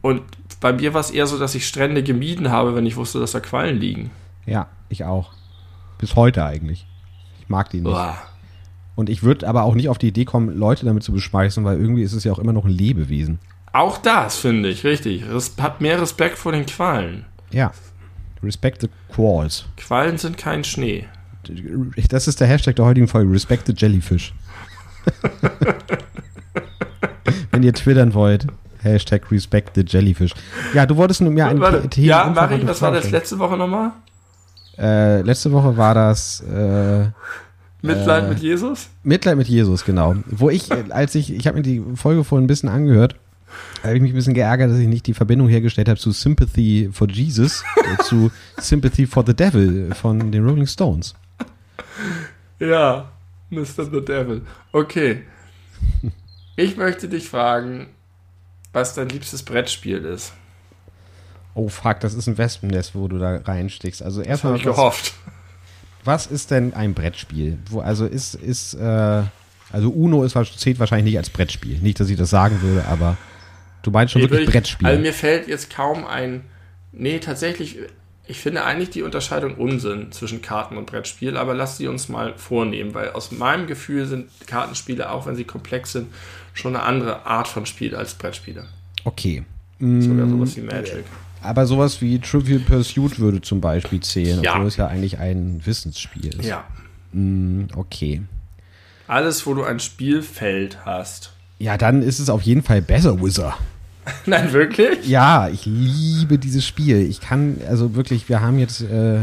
Und 0.00 0.22
bei 0.60 0.72
mir 0.72 0.94
war 0.94 1.00
es 1.00 1.10
eher 1.10 1.26
so, 1.26 1.38
dass 1.38 1.54
ich 1.54 1.66
Strände 1.66 2.02
gemieden 2.02 2.50
habe, 2.50 2.74
wenn 2.74 2.86
ich 2.86 2.96
wusste, 2.96 3.20
dass 3.20 3.32
da 3.32 3.40
Quallen 3.40 3.78
liegen. 3.78 4.10
Ja, 4.46 4.68
ich 4.88 5.04
auch. 5.04 5.32
Bis 5.98 6.16
heute 6.16 6.44
eigentlich. 6.44 6.86
Ich 7.40 7.48
mag 7.48 7.70
die 7.70 7.80
nicht. 7.80 7.92
Uah. 7.92 8.16
Und 8.96 9.10
ich 9.10 9.22
würde 9.22 9.48
aber 9.48 9.64
auch 9.64 9.74
nicht 9.74 9.88
auf 9.88 9.98
die 9.98 10.08
Idee 10.08 10.24
kommen, 10.24 10.56
Leute 10.56 10.86
damit 10.86 11.02
zu 11.02 11.12
beschmeißen, 11.12 11.64
weil 11.64 11.80
irgendwie 11.80 12.02
ist 12.02 12.12
es 12.12 12.24
ja 12.24 12.32
auch 12.32 12.38
immer 12.38 12.52
noch 12.52 12.64
ein 12.64 12.70
Lebewesen. 12.70 13.38
Auch 13.72 13.98
das 13.98 14.36
finde 14.36 14.68
ich, 14.68 14.84
richtig. 14.84 15.28
Res 15.28 15.56
hat 15.60 15.80
mehr 15.80 16.00
Respekt 16.00 16.38
vor 16.38 16.52
den 16.52 16.64
Quallen. 16.64 17.24
Ja. 17.50 17.72
Respect 18.42 18.82
the 18.82 18.88
Qualls. 19.12 19.64
Quallen 19.76 20.18
sind 20.18 20.38
kein 20.38 20.62
Schnee. 20.62 21.06
Das 22.08 22.28
ist 22.28 22.40
der 22.40 22.46
Hashtag 22.46 22.76
der 22.76 22.84
heutigen 22.84 23.08
Folge. 23.08 23.32
Respect 23.32 23.66
the 23.66 23.74
Jellyfish. 23.76 24.32
Wenn 27.50 27.62
ihr 27.62 27.74
twittern 27.74 28.14
wollt. 28.14 28.46
Hashtag 28.84 29.30
Respect 29.30 29.74
the 29.74 29.82
Jellyfish. 29.86 30.32
Ja, 30.74 30.86
du 30.86 30.96
wolltest 30.96 31.20
mir 31.20 31.46
ein 31.46 31.90
Thema. 31.90 32.06
Ja, 32.06 32.32
Marie, 32.34 32.66
was 32.66 32.80
war 32.82 32.92
das 32.92 33.10
letzte 33.10 33.38
Woche 33.38 33.56
nochmal? 33.56 33.92
Äh, 34.78 35.22
letzte 35.22 35.52
Woche 35.52 35.76
war 35.76 35.94
das. 35.94 36.40
Äh, 36.40 37.06
Mitleid 37.82 38.24
äh, 38.24 38.28
mit 38.28 38.38
Jesus? 38.38 38.88
Mitleid 39.02 39.36
mit 39.36 39.48
Jesus, 39.48 39.84
genau. 39.84 40.16
Wo 40.26 40.50
ich, 40.50 40.70
äh, 40.70 40.84
als 40.90 41.14
ich, 41.14 41.32
ich 41.32 41.46
habe 41.46 41.58
mir 41.58 41.62
die 41.62 41.82
Folge 41.94 42.24
vorhin 42.24 42.44
ein 42.44 42.48
bisschen 42.48 42.68
angehört, 42.68 43.16
habe 43.82 43.96
ich 43.96 44.02
mich 44.02 44.12
ein 44.12 44.16
bisschen 44.16 44.34
geärgert, 44.34 44.70
dass 44.70 44.78
ich 44.78 44.88
nicht 44.88 45.06
die 45.06 45.14
Verbindung 45.14 45.48
hergestellt 45.48 45.88
habe 45.88 45.98
zu 45.98 46.10
Sympathy 46.10 46.88
for 46.92 47.08
Jesus, 47.08 47.62
äh, 47.76 48.02
zu 48.02 48.30
Sympathy 48.58 49.06
for 49.06 49.24
the 49.26 49.34
Devil 49.34 49.94
von 49.94 50.32
den 50.32 50.46
Rolling 50.46 50.66
Stones. 50.66 51.14
Ja, 52.58 53.10
Mr. 53.50 53.84
the 53.92 54.04
Devil. 54.04 54.42
Okay. 54.72 55.22
Ich 56.56 56.76
möchte 56.76 57.08
dich 57.08 57.28
fragen, 57.28 57.88
was 58.74 58.94
dein 58.94 59.08
liebstes 59.08 59.42
Brettspiel 59.42 60.04
ist. 60.04 60.34
Oh 61.54 61.68
fuck, 61.68 62.00
das 62.00 62.14
ist 62.14 62.26
ein 62.26 62.36
Wespennest, 62.36 62.94
wo 62.94 63.08
du 63.08 63.18
da 63.18 63.36
reinstickst. 63.36 64.02
Also 64.02 64.20
erstmal. 64.20 64.54
Hab 64.54 64.58
ich 64.58 64.64
gehofft. 64.64 65.14
Was 66.04 66.26
ist 66.26 66.50
denn 66.50 66.74
ein 66.74 66.92
Brettspiel? 66.92 67.58
Wo, 67.70 67.80
also 67.80 68.04
ist, 68.04 68.34
ist, 68.34 68.74
äh, 68.74 69.22
also 69.72 69.90
Uno 69.90 70.22
ist, 70.22 70.36
zählt 70.58 70.78
wahrscheinlich 70.78 71.12
nicht 71.12 71.18
als 71.18 71.30
Brettspiel. 71.30 71.78
Nicht, 71.78 71.98
dass 71.98 72.10
ich 72.10 72.18
das 72.18 72.28
sagen 72.28 72.60
würde, 72.60 72.86
aber 72.86 73.16
du 73.82 73.90
meinst 73.90 74.12
schon 74.12 74.20
nee, 74.20 74.28
wirklich 74.28 74.48
ich, 74.48 74.52
Brettspiel. 74.52 74.86
Also 74.86 75.00
mir 75.00 75.14
fällt 75.14 75.48
jetzt 75.48 75.74
kaum 75.74 76.06
ein. 76.06 76.42
Nee, 76.92 77.20
tatsächlich, 77.20 77.78
ich 78.26 78.38
finde 78.38 78.64
eigentlich 78.64 78.90
die 78.90 79.02
Unterscheidung 79.02 79.54
Unsinn 79.54 80.12
zwischen 80.12 80.42
Karten 80.42 80.76
und 80.76 80.86
Brettspiel, 80.86 81.38
aber 81.38 81.54
lass 81.54 81.78
sie 81.78 81.88
uns 81.88 82.08
mal 82.08 82.34
vornehmen, 82.36 82.92
weil 82.92 83.12
aus 83.12 83.30
meinem 83.30 83.66
Gefühl 83.66 84.06
sind 84.06 84.28
Kartenspiele, 84.46 85.10
auch 85.10 85.26
wenn 85.26 85.36
sie 85.36 85.44
komplex 85.44 85.92
sind, 85.92 86.08
schon 86.54 86.74
eine 86.74 86.84
andere 86.84 87.26
Art 87.26 87.48
von 87.48 87.66
Spiel 87.66 87.94
als 87.94 88.14
Brettspiele. 88.14 88.64
Okay. 89.04 89.44
Sogar 89.78 90.28
sowas 90.28 90.56
wie 90.56 90.62
Magic. 90.62 91.04
Aber 91.42 91.66
sowas 91.66 92.00
wie 92.00 92.18
Trivial 92.18 92.60
Pursuit 92.60 93.18
würde 93.18 93.42
zum 93.42 93.60
Beispiel 93.60 94.00
zählen, 94.00 94.42
ja. 94.42 94.54
obwohl 94.54 94.68
es 94.68 94.76
ja 94.76 94.86
eigentlich 94.86 95.18
ein 95.18 95.60
Wissensspiel 95.64 96.34
ist. 96.40 96.46
Ja. 96.46 96.64
Mm, 97.12 97.64
okay. 97.76 98.22
Alles, 99.06 99.46
wo 99.46 99.52
du 99.52 99.62
ein 99.62 99.78
Spielfeld 99.78 100.86
hast. 100.86 101.34
Ja, 101.58 101.76
dann 101.76 102.02
ist 102.02 102.18
es 102.18 102.30
auf 102.30 102.40
jeden 102.42 102.62
Fall 102.62 102.80
besser 102.80 103.20
Wizard. 103.22 103.58
Nein, 104.26 104.52
wirklich? 104.52 105.06
Ja, 105.06 105.48
ich 105.48 105.66
liebe 105.66 106.38
dieses 106.38 106.66
Spiel. 106.66 106.98
Ich 106.98 107.20
kann, 107.20 107.58
also 107.68 107.94
wirklich, 107.94 108.28
wir 108.28 108.40
haben 108.40 108.58
jetzt 108.58 108.82
äh, 108.82 109.16
äh, 109.18 109.22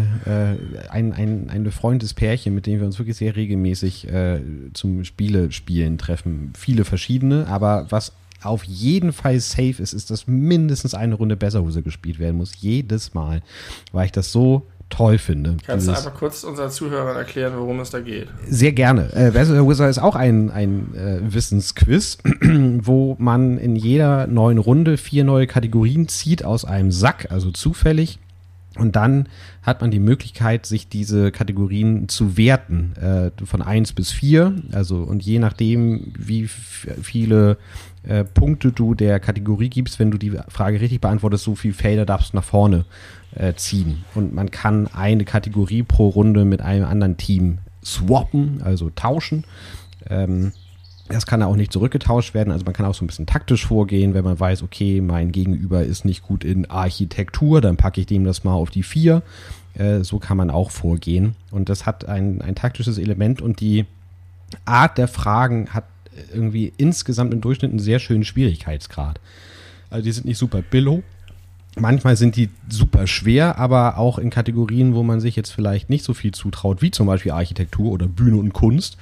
ein, 0.89 1.13
ein, 1.13 1.49
ein 1.49 1.63
befreundetes 1.63 2.13
Pärchen, 2.13 2.55
mit 2.55 2.65
dem 2.65 2.79
wir 2.79 2.85
uns 2.85 2.97
wirklich 2.97 3.17
sehr 3.17 3.35
regelmäßig 3.35 4.07
äh, 4.11 4.39
zum 4.73 5.03
Spielespielen 5.03 5.97
treffen. 5.97 6.53
Viele 6.57 6.85
verschiedene, 6.85 7.47
aber 7.47 7.87
was 7.89 8.13
auf 8.43 8.63
jeden 8.63 9.13
Fall 9.13 9.39
safe 9.39 9.81
ist, 9.81 9.93
ist, 9.93 10.09
dass 10.09 10.27
mindestens 10.27 10.95
eine 10.95 11.15
Runde 11.15 11.35
Besserhose 11.35 11.83
gespielt 11.83 12.19
werden 12.19 12.37
muss. 12.37 12.59
Jedes 12.59 13.13
Mal. 13.13 13.41
Weil 13.91 14.05
ich 14.05 14.11
das 14.11 14.31
so 14.31 14.65
toll 14.91 15.17
finde. 15.17 15.57
Kannst 15.65 15.87
du 15.87 15.91
einfach 15.91 16.13
kurz 16.13 16.43
unseren 16.43 16.69
Zuhörern 16.69 17.17
erklären, 17.17 17.53
worum 17.57 17.79
es 17.79 17.89
da 17.89 17.99
geht? 17.99 18.27
Sehr 18.47 18.73
gerne. 18.73 19.11
Äh, 19.13 19.33
Wizard 19.33 19.89
ist 19.89 19.99
auch 19.99 20.15
ein, 20.15 20.51
ein 20.51 20.93
äh, 20.95 21.33
Wissensquiz, 21.33 22.19
wo 22.41 23.15
man 23.17 23.57
in 23.57 23.75
jeder 23.75 24.27
neuen 24.27 24.59
Runde 24.59 24.97
vier 24.97 25.23
neue 25.23 25.47
Kategorien 25.47 26.07
zieht 26.07 26.45
aus 26.45 26.65
einem 26.65 26.91
Sack, 26.91 27.27
also 27.31 27.51
zufällig. 27.51 28.19
Und 28.77 28.95
dann 28.95 29.27
hat 29.63 29.81
man 29.81 29.91
die 29.91 29.99
Möglichkeit, 29.99 30.65
sich 30.65 30.87
diese 30.87 31.31
Kategorien 31.31 32.07
zu 32.07 32.37
werten, 32.37 32.93
äh, 32.95 33.45
von 33.45 33.61
eins 33.61 33.91
bis 33.91 34.11
vier. 34.11 34.55
Also, 34.71 34.97
und 34.97 35.23
je 35.23 35.39
nachdem, 35.39 36.13
wie 36.17 36.47
viele 36.47 37.57
äh, 38.03 38.23
Punkte 38.23 38.71
du 38.71 38.93
der 38.93 39.19
Kategorie 39.19 39.69
gibst, 39.69 39.99
wenn 39.99 40.09
du 40.09 40.17
die 40.17 40.37
Frage 40.47 40.79
richtig 40.79 41.01
beantwortest, 41.01 41.43
so 41.43 41.55
viele 41.55 41.73
Felder 41.73 42.05
darfst 42.05 42.31
du 42.31 42.37
nach 42.37 42.45
vorne 42.45 42.85
äh, 43.35 43.53
ziehen. 43.55 44.05
Und 44.15 44.33
man 44.33 44.51
kann 44.51 44.87
eine 44.87 45.25
Kategorie 45.25 45.83
pro 45.83 46.07
Runde 46.07 46.45
mit 46.45 46.61
einem 46.61 46.85
anderen 46.85 47.17
Team 47.17 47.57
swappen, 47.83 48.61
also 48.63 48.89
tauschen. 48.89 49.43
Ähm, 50.09 50.53
das 51.11 51.25
kann 51.25 51.43
auch 51.43 51.55
nicht 51.55 51.71
zurückgetauscht 51.71 52.33
werden. 52.33 52.51
Also 52.51 52.65
man 52.65 52.73
kann 52.73 52.85
auch 52.85 52.95
so 52.95 53.03
ein 53.03 53.07
bisschen 53.07 53.25
taktisch 53.25 53.65
vorgehen, 53.65 54.13
wenn 54.13 54.23
man 54.23 54.39
weiß, 54.39 54.63
okay, 54.63 55.01
mein 55.01 55.31
Gegenüber 55.31 55.83
ist 55.83 56.05
nicht 56.05 56.23
gut 56.23 56.43
in 56.43 56.69
Architektur, 56.69 57.61
dann 57.61 57.77
packe 57.77 58.01
ich 58.01 58.07
dem 58.07 58.23
das 58.23 58.43
mal 58.43 58.53
auf 58.53 58.69
die 58.69 58.83
vier. 58.83 59.21
Äh, 59.73 60.03
so 60.03 60.19
kann 60.19 60.37
man 60.37 60.49
auch 60.49 60.71
vorgehen. 60.71 61.35
Und 61.51 61.69
das 61.69 61.85
hat 61.85 62.05
ein, 62.05 62.41
ein 62.41 62.55
taktisches 62.55 62.97
Element 62.97 63.41
und 63.41 63.59
die 63.59 63.85
Art 64.65 64.97
der 64.97 65.07
Fragen 65.07 65.69
hat 65.69 65.85
irgendwie 66.33 66.73
insgesamt 66.77 67.33
im 67.33 67.41
Durchschnitt 67.41 67.71
einen 67.71 67.79
sehr 67.79 67.99
schönen 67.99 68.25
Schwierigkeitsgrad. 68.25 69.19
Also 69.89 70.03
die 70.03 70.11
sind 70.11 70.25
nicht 70.25 70.37
super 70.37 70.61
billow, 70.61 71.03
Manchmal 71.77 72.17
sind 72.17 72.35
die 72.35 72.49
super 72.67 73.07
schwer, 73.07 73.57
aber 73.57 73.97
auch 73.97 74.17
in 74.19 74.29
Kategorien, 74.29 74.93
wo 74.93 75.03
man 75.03 75.21
sich 75.21 75.37
jetzt 75.37 75.51
vielleicht 75.51 75.89
nicht 75.89 76.03
so 76.03 76.13
viel 76.13 76.33
zutraut, 76.33 76.81
wie 76.81 76.91
zum 76.91 77.07
Beispiel 77.07 77.31
Architektur 77.31 77.91
oder 77.91 78.07
Bühne 78.07 78.35
und 78.35 78.51
Kunst, 78.51 78.97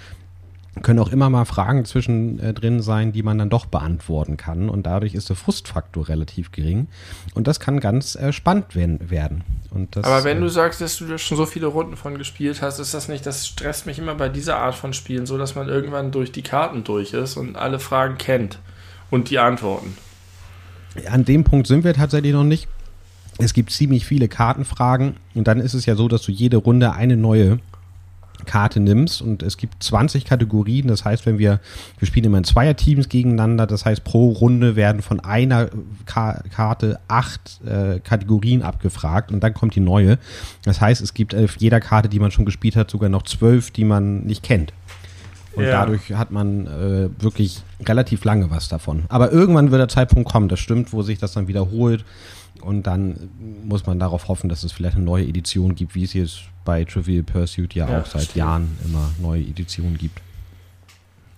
können 0.81 0.99
auch 0.99 1.11
immer 1.11 1.29
mal 1.29 1.45
Fragen 1.45 1.85
zwischendrin 1.85 2.79
äh, 2.79 2.81
sein, 2.81 3.11
die 3.11 3.23
man 3.23 3.37
dann 3.37 3.49
doch 3.49 3.65
beantworten 3.65 4.37
kann. 4.37 4.69
Und 4.69 4.85
dadurch 4.85 5.15
ist 5.15 5.29
der 5.29 5.35
Frustfaktor 5.35 6.09
relativ 6.09 6.51
gering. 6.51 6.87
Und 7.33 7.47
das 7.47 7.59
kann 7.59 7.79
ganz 7.79 8.15
äh, 8.15 8.31
spannend 8.31 8.75
werden. 8.75 9.43
Das, 9.91 10.03
Aber 10.03 10.23
wenn 10.23 10.37
äh, 10.37 10.41
du 10.41 10.49
sagst, 10.49 10.81
dass 10.81 10.97
du 10.97 11.05
da 11.05 11.17
schon 11.17 11.37
so 11.37 11.45
viele 11.45 11.67
Runden 11.67 11.95
von 11.95 12.17
gespielt 12.17 12.61
hast, 12.61 12.79
ist 12.79 12.93
das 12.93 13.07
nicht, 13.07 13.25
das 13.25 13.47
stresst 13.47 13.85
mich 13.85 13.99
immer 13.99 14.15
bei 14.15 14.29
dieser 14.29 14.57
Art 14.57 14.75
von 14.75 14.93
Spielen 14.93 15.25
so, 15.25 15.37
dass 15.37 15.55
man 15.55 15.67
irgendwann 15.67 16.11
durch 16.11 16.31
die 16.31 16.41
Karten 16.41 16.83
durch 16.83 17.13
ist 17.13 17.37
und 17.37 17.55
alle 17.55 17.79
Fragen 17.79 18.17
kennt 18.17 18.59
und 19.09 19.29
die 19.29 19.39
Antworten. 19.39 19.95
An 21.09 21.25
dem 21.25 21.43
Punkt 21.43 21.67
sind 21.67 21.83
wir 21.83 21.93
tatsächlich 21.93 22.33
noch 22.33 22.43
nicht. 22.43 22.67
Es 23.37 23.53
gibt 23.53 23.71
ziemlich 23.71 24.05
viele 24.05 24.27
Kartenfragen 24.27 25.15
und 25.33 25.47
dann 25.47 25.59
ist 25.59 25.73
es 25.73 25.85
ja 25.85 25.95
so, 25.95 26.07
dass 26.07 26.23
du 26.23 26.31
jede 26.31 26.57
Runde 26.57 26.91
eine 26.91 27.15
neue 27.15 27.59
Karte 28.45 28.79
nimmst 28.79 29.21
und 29.21 29.43
es 29.43 29.57
gibt 29.57 29.83
20 29.83 30.25
Kategorien. 30.25 30.87
Das 30.87 31.05
heißt, 31.05 31.25
wenn 31.25 31.37
wir, 31.37 31.59
wir 31.97 32.07
spielen 32.07 32.25
immer 32.25 32.37
in 32.37 32.43
Zweierteams 32.43 33.09
gegeneinander, 33.09 33.67
das 33.67 33.85
heißt, 33.85 34.03
pro 34.03 34.29
Runde 34.29 34.75
werden 34.75 35.01
von 35.01 35.19
einer 35.19 35.69
Ka 36.05 36.41
Karte 36.53 36.99
acht 37.07 37.59
äh, 37.65 37.99
Kategorien 37.99 38.61
abgefragt 38.63 39.31
und 39.31 39.41
dann 39.41 39.53
kommt 39.53 39.75
die 39.75 39.81
neue. 39.81 40.17
Das 40.63 40.81
heißt, 40.81 41.01
es 41.01 41.13
gibt 41.13 41.35
auf 41.35 41.57
jeder 41.57 41.79
Karte, 41.79 42.09
die 42.09 42.19
man 42.19 42.31
schon 42.31 42.45
gespielt 42.45 42.75
hat, 42.75 42.89
sogar 42.89 43.09
noch 43.09 43.23
zwölf, 43.23 43.71
die 43.71 43.85
man 43.85 44.21
nicht 44.21 44.43
kennt. 44.43 44.73
Und 45.53 45.63
ja. 45.63 45.71
dadurch 45.71 46.13
hat 46.13 46.31
man 46.31 46.67
äh, 46.67 47.09
wirklich 47.21 47.63
relativ 47.85 48.23
lange 48.23 48.49
was 48.49 48.69
davon. 48.69 49.03
Aber 49.09 49.31
irgendwann 49.31 49.71
wird 49.71 49.79
der 49.81 49.87
Zeitpunkt 49.87 50.31
kommen, 50.31 50.47
das 50.47 50.59
stimmt, 50.59 50.93
wo 50.93 51.01
sich 51.01 51.17
das 51.17 51.33
dann 51.33 51.47
wiederholt. 51.47 52.05
Und 52.61 52.83
dann 52.83 53.29
muss 53.63 53.85
man 53.85 53.99
darauf 53.99 54.27
hoffen, 54.27 54.49
dass 54.49 54.63
es 54.63 54.71
vielleicht 54.71 54.95
eine 54.95 55.05
neue 55.05 55.25
Edition 55.25 55.75
gibt, 55.75 55.95
wie 55.95 56.03
es 56.03 56.13
jetzt 56.13 56.41
bei 56.65 56.83
Trivial 56.85 57.23
Pursuit 57.23 57.73
ja, 57.73 57.89
ja 57.89 58.01
auch 58.01 58.05
seit 58.05 58.23
stimmt. 58.23 58.35
Jahren 58.35 58.77
immer 58.85 59.09
neue 59.21 59.41
Editionen 59.41 59.97
gibt. 59.97 60.21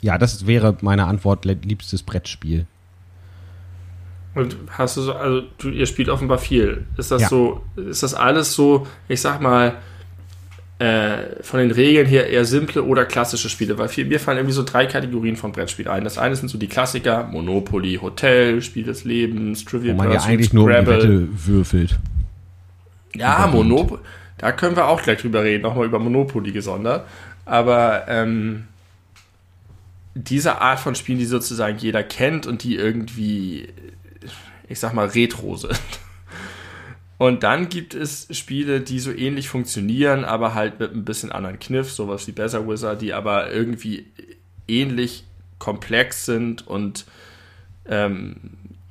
Ja, 0.01 0.17
das 0.17 0.47
wäre 0.47 0.75
meine 0.81 1.05
Antwort, 1.05 1.45
liebstes 1.45 2.01
Brettspiel. 2.03 2.65
Und 4.33 4.55
hast 4.69 4.97
du 4.97 5.01
so, 5.01 5.13
also 5.13 5.43
du, 5.57 5.69
ihr 5.69 5.85
spielt 5.85 6.09
offenbar 6.09 6.37
viel. 6.37 6.85
Ist 6.97 7.11
das 7.11 7.23
ja. 7.23 7.27
so, 7.27 7.61
ist 7.75 8.01
das 8.01 8.13
alles 8.13 8.53
so, 8.53 8.87
ich 9.07 9.21
sag 9.21 9.41
mal, 9.41 9.75
äh, 10.81 11.43
von 11.43 11.59
den 11.59 11.69
Regeln 11.69 12.07
her 12.07 12.27
eher 12.27 12.43
simple 12.43 12.83
oder 12.83 13.05
klassische 13.05 13.49
Spiele, 13.49 13.77
weil 13.77 13.87
viel, 13.87 14.05
mir 14.05 14.19
fallen 14.19 14.39
irgendwie 14.39 14.55
so 14.55 14.63
drei 14.63 14.87
Kategorien 14.87 15.35
von 15.35 15.51
Brettspiel 15.51 15.87
ein. 15.87 16.03
Das 16.03 16.17
eine 16.17 16.35
sind 16.35 16.49
so 16.49 16.57
die 16.57 16.67
Klassiker, 16.67 17.25
Monopoly, 17.25 17.99
Hotel, 18.01 18.63
Spiel 18.63 18.85
des 18.85 19.03
Lebens, 19.03 19.63
Trivial 19.63 19.93
Wo 19.93 19.99
man 19.99 20.11
ja 20.11 20.21
eigentlich 20.21 20.53
nur 20.53 20.63
um 20.63 20.71
die 20.71 20.87
Wette 20.87 21.27
würfelt. 21.45 21.99
Ja, 23.13 23.47
Monopoly, 23.51 24.01
da 24.39 24.51
können 24.53 24.75
wir 24.75 24.87
auch 24.87 25.03
gleich 25.03 25.19
drüber 25.19 25.43
reden, 25.43 25.61
nochmal 25.61 25.85
über 25.85 25.99
Monopoly 25.99 26.51
gesondert. 26.51 27.05
Aber 27.45 28.05
ähm, 28.07 28.63
diese 30.15 30.61
Art 30.61 30.79
von 30.79 30.95
Spielen, 30.95 31.19
die 31.19 31.25
sozusagen 31.25 31.77
jeder 31.77 32.01
kennt 32.01 32.47
und 32.47 32.63
die 32.63 32.75
irgendwie, 32.75 33.67
ich 34.67 34.79
sag 34.79 34.95
mal, 34.95 35.05
retro 35.09 35.57
sind. 35.57 35.79
Und 37.21 37.43
dann 37.43 37.69
gibt 37.69 37.93
es 37.93 38.27
Spiele, 38.35 38.81
die 38.81 38.99
so 38.99 39.11
ähnlich 39.11 39.47
funktionieren, 39.47 40.25
aber 40.25 40.55
halt 40.55 40.79
mit 40.79 40.91
ein 40.91 41.05
bisschen 41.05 41.31
anderen 41.31 41.59
Kniff, 41.59 41.91
sowas 41.91 42.25
wie 42.25 42.31
Better 42.31 42.67
Wizard, 42.67 42.99
die 42.99 43.13
aber 43.13 43.51
irgendwie 43.51 44.07
ähnlich 44.67 45.23
komplex 45.59 46.25
sind 46.25 46.65
und 46.65 47.05
ähm, 47.85 48.37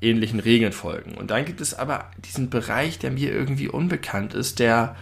ähnlichen 0.00 0.38
Regeln 0.38 0.70
folgen. 0.70 1.18
Und 1.18 1.32
dann 1.32 1.44
gibt 1.44 1.60
es 1.60 1.74
aber 1.74 2.08
diesen 2.24 2.50
Bereich, 2.50 3.00
der 3.00 3.10
mir 3.10 3.32
irgendwie 3.32 3.66
unbekannt 3.66 4.32
ist, 4.32 4.60
der 4.60 4.94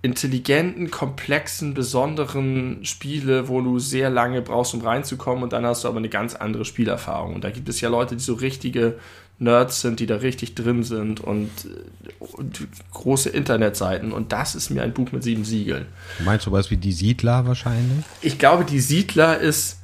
intelligenten, 0.00 0.90
komplexen, 0.90 1.74
besonderen 1.74 2.86
Spiele, 2.86 3.48
wo 3.48 3.60
du 3.60 3.78
sehr 3.78 4.08
lange 4.08 4.40
brauchst, 4.40 4.72
um 4.72 4.80
reinzukommen 4.80 5.44
und 5.44 5.52
dann 5.52 5.66
hast 5.66 5.84
du 5.84 5.88
aber 5.88 5.98
eine 5.98 6.08
ganz 6.08 6.34
andere 6.34 6.64
Spielerfahrung. 6.64 7.34
Und 7.34 7.44
da 7.44 7.50
gibt 7.50 7.68
es 7.68 7.82
ja 7.82 7.90
Leute, 7.90 8.16
die 8.16 8.22
so 8.22 8.32
richtige 8.32 8.98
Nerds 9.38 9.80
sind, 9.80 9.98
die 9.98 10.06
da 10.06 10.16
richtig 10.16 10.54
drin 10.54 10.84
sind 10.84 11.20
und, 11.20 11.50
und, 12.18 12.68
große 12.92 13.28
Internetseiten. 13.28 14.12
Und 14.12 14.32
das 14.32 14.54
ist 14.54 14.70
mir 14.70 14.82
ein 14.82 14.92
Buch 14.92 15.10
mit 15.10 15.22
sieben 15.24 15.44
Siegeln. 15.44 15.86
Du 16.18 16.24
meinst 16.24 16.44
sowas 16.44 16.70
wie 16.70 16.76
die 16.76 16.92
Siedler 16.92 17.46
wahrscheinlich? 17.46 18.04
Ich 18.20 18.38
glaube, 18.38 18.64
die 18.64 18.80
Siedler 18.80 19.38
ist 19.38 19.78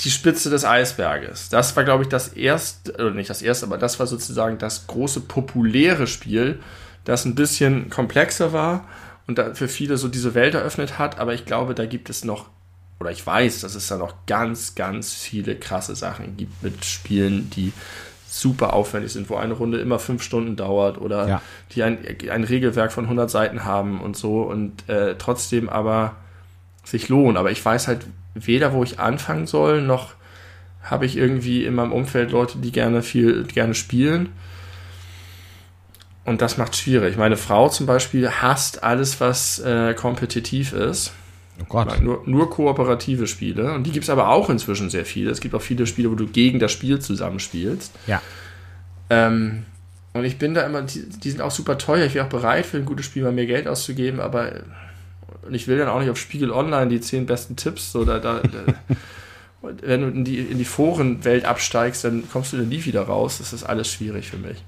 die 0.00 0.10
Spitze 0.10 0.48
des 0.48 0.64
Eisberges. 0.64 1.48
Das 1.48 1.74
war, 1.76 1.84
glaube 1.84 2.04
ich, 2.04 2.08
das 2.08 2.28
erste, 2.28 2.94
oder 2.94 3.10
nicht 3.10 3.30
das 3.30 3.42
erste, 3.42 3.66
aber 3.66 3.78
das 3.78 3.98
war 3.98 4.06
sozusagen 4.06 4.58
das 4.58 4.86
große 4.86 5.22
populäre 5.22 6.06
Spiel, 6.06 6.60
das 7.04 7.24
ein 7.24 7.34
bisschen 7.34 7.90
komplexer 7.90 8.52
war 8.52 8.86
und 9.26 9.40
für 9.54 9.68
viele 9.68 9.96
so 9.96 10.08
diese 10.08 10.34
Welt 10.34 10.54
eröffnet 10.54 10.98
hat. 10.98 11.18
Aber 11.18 11.34
ich 11.34 11.46
glaube, 11.46 11.74
da 11.74 11.86
gibt 11.86 12.10
es 12.10 12.24
noch, 12.24 12.46
oder 13.00 13.10
ich 13.10 13.26
weiß, 13.26 13.60
dass 13.62 13.74
es 13.74 13.88
da 13.88 13.96
noch 13.96 14.14
ganz, 14.26 14.76
ganz 14.76 15.14
viele 15.14 15.56
krasse 15.56 15.96
Sachen 15.96 16.36
gibt 16.36 16.62
mit 16.62 16.84
Spielen, 16.84 17.50
die 17.50 17.72
super 18.40 18.72
aufwendig 18.72 19.12
sind, 19.12 19.28
wo 19.30 19.36
eine 19.36 19.54
Runde 19.54 19.78
immer 19.78 19.98
fünf 19.98 20.22
Stunden 20.22 20.56
dauert 20.56 20.98
oder 20.98 21.28
ja. 21.28 21.42
die 21.72 21.82
ein, 21.82 21.98
ein 22.30 22.44
Regelwerk 22.44 22.92
von 22.92 23.04
100 23.04 23.30
Seiten 23.30 23.64
haben 23.64 24.00
und 24.00 24.16
so 24.16 24.42
und 24.42 24.88
äh, 24.88 25.16
trotzdem 25.18 25.68
aber 25.68 26.16
sich 26.84 27.08
lohnen. 27.08 27.36
Aber 27.36 27.50
ich 27.50 27.64
weiß 27.64 27.88
halt 27.88 28.06
weder, 28.34 28.72
wo 28.72 28.82
ich 28.82 29.00
anfangen 29.00 29.46
soll, 29.46 29.82
noch 29.82 30.14
habe 30.82 31.06
ich 31.06 31.16
irgendwie 31.16 31.64
in 31.64 31.74
meinem 31.74 31.92
Umfeld 31.92 32.30
Leute, 32.30 32.58
die 32.58 32.72
gerne 32.72 33.02
viel, 33.02 33.44
gerne 33.44 33.74
spielen. 33.74 34.30
Und 36.24 36.42
das 36.42 36.58
macht 36.58 36.76
schwierig. 36.76 37.16
Meine 37.16 37.36
Frau 37.36 37.68
zum 37.68 37.86
Beispiel 37.86 38.30
hasst 38.30 38.82
alles, 38.82 39.20
was 39.20 39.58
äh, 39.60 39.94
kompetitiv 39.94 40.72
ist. 40.72 41.12
Oh 41.60 41.64
Gott. 41.68 42.00
Nur, 42.00 42.22
nur 42.26 42.50
kooperative 42.50 43.26
Spiele. 43.26 43.72
Und 43.72 43.84
die 43.84 43.92
gibt 43.92 44.04
es 44.04 44.10
aber 44.10 44.28
auch 44.28 44.50
inzwischen 44.50 44.90
sehr 44.90 45.04
viele. 45.04 45.30
Es 45.30 45.40
gibt 45.40 45.54
auch 45.54 45.62
viele 45.62 45.86
Spiele, 45.86 46.10
wo 46.10 46.14
du 46.14 46.26
gegen 46.26 46.58
das 46.58 46.72
Spiel 46.72 47.00
zusammenspielst. 47.00 47.92
Ja. 48.06 48.22
Ähm, 49.10 49.64
und 50.12 50.24
ich 50.24 50.38
bin 50.38 50.54
da 50.54 50.62
immer, 50.62 50.82
die, 50.82 51.08
die, 51.08 51.30
sind 51.30 51.40
auch 51.40 51.50
super 51.50 51.78
teuer. 51.78 52.04
Ich 52.06 52.14
wäre 52.14 52.26
auch 52.26 52.30
bereit, 52.30 52.66
für 52.66 52.76
ein 52.76 52.84
gutes 52.84 53.06
Spiel 53.06 53.22
mal 53.22 53.32
mehr 53.32 53.46
Geld 53.46 53.68
auszugeben, 53.68 54.20
aber 54.20 54.52
und 55.48 55.54
ich 55.54 55.66
will 55.66 55.78
dann 55.78 55.88
auch 55.88 56.00
nicht 56.00 56.10
auf 56.10 56.18
Spiegel 56.18 56.50
Online 56.50 56.88
die 56.88 57.00
zehn 57.00 57.26
besten 57.26 57.56
Tipps 57.56 57.96
oder 57.96 58.20
da, 58.20 58.40
da 58.40 58.74
wenn 59.82 60.02
du 60.02 60.08
in 60.08 60.24
die, 60.24 60.38
in 60.38 60.58
die 60.58 60.64
Forenwelt 60.64 61.44
absteigst, 61.44 62.04
dann 62.04 62.28
kommst 62.30 62.52
du 62.52 62.58
da 62.58 62.62
nie 62.62 62.84
wieder 62.84 63.02
raus. 63.02 63.38
Das 63.38 63.52
ist 63.52 63.64
alles 63.64 63.90
schwierig 63.90 64.28
für 64.28 64.36
mich. 64.36 64.62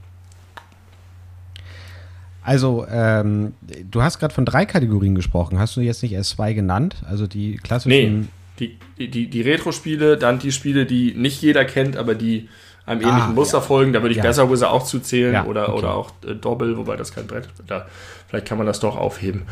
Also, 2.43 2.87
ähm, 2.91 3.55
du 3.91 4.03
hast 4.03 4.19
gerade 4.19 4.35
von 4.35 4.45
drei 4.45 4.65
Kategorien 4.65 5.15
gesprochen. 5.15 5.59
Hast 5.59 5.77
du 5.77 5.81
jetzt 5.81 6.03
nicht 6.03 6.13
erst 6.13 6.31
zwei 6.31 6.53
genannt? 6.53 6.97
Also 7.09 7.27
die 7.27 7.57
klassischen. 7.57 8.21
Nee, 8.59 8.77
die, 8.99 9.09
die, 9.09 9.29
die 9.29 9.43
Retro-Spiele, 9.43 10.17
dann 10.17 10.39
die 10.39 10.53
Spiele, 10.53 10.87
die 10.87 11.15
nicht 11.15 11.43
jeder 11.43 11.65
kennt, 11.65 11.97
aber 11.97 12.15
die 12.15 12.49
einem 12.87 13.03
ähnlichen 13.03 13.31
ah, 13.31 13.35
Muster 13.35 13.59
ja. 13.59 13.63
folgen. 13.63 13.93
Da 13.93 14.03
würde 14.03 14.13
ich 14.13 14.19
ja. 14.19 14.23
besser 14.23 14.51
Wizard 14.51 14.71
auch 14.71 14.85
zuzählen 14.85 15.33
ja, 15.33 15.45
oder, 15.45 15.69
okay. 15.69 15.79
oder 15.79 15.95
auch 15.95 16.13
äh, 16.27 16.35
Doppel, 16.35 16.77
wobei 16.77 16.97
das 16.97 17.13
kein 17.13 17.27
Brett. 17.27 17.49
Da, 17.67 17.87
vielleicht 18.29 18.47
kann 18.47 18.59
man 18.59 18.67
das 18.67 18.81
doch 18.81 18.97
aufheben. 18.97 19.43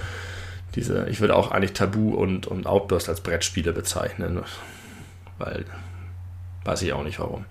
Diese, 0.75 1.09
ich 1.09 1.21
würde 1.21 1.35
auch 1.35 1.51
eigentlich 1.51 1.73
Tabu 1.73 2.15
und, 2.15 2.47
und 2.47 2.67
Outburst 2.67 3.09
als 3.09 3.21
Brettspiele 3.21 3.73
bezeichnen. 3.73 4.41
Weil 5.39 5.65
weiß 6.65 6.83
ich 6.83 6.93
auch 6.93 7.05
nicht 7.05 7.19
warum. 7.19 7.45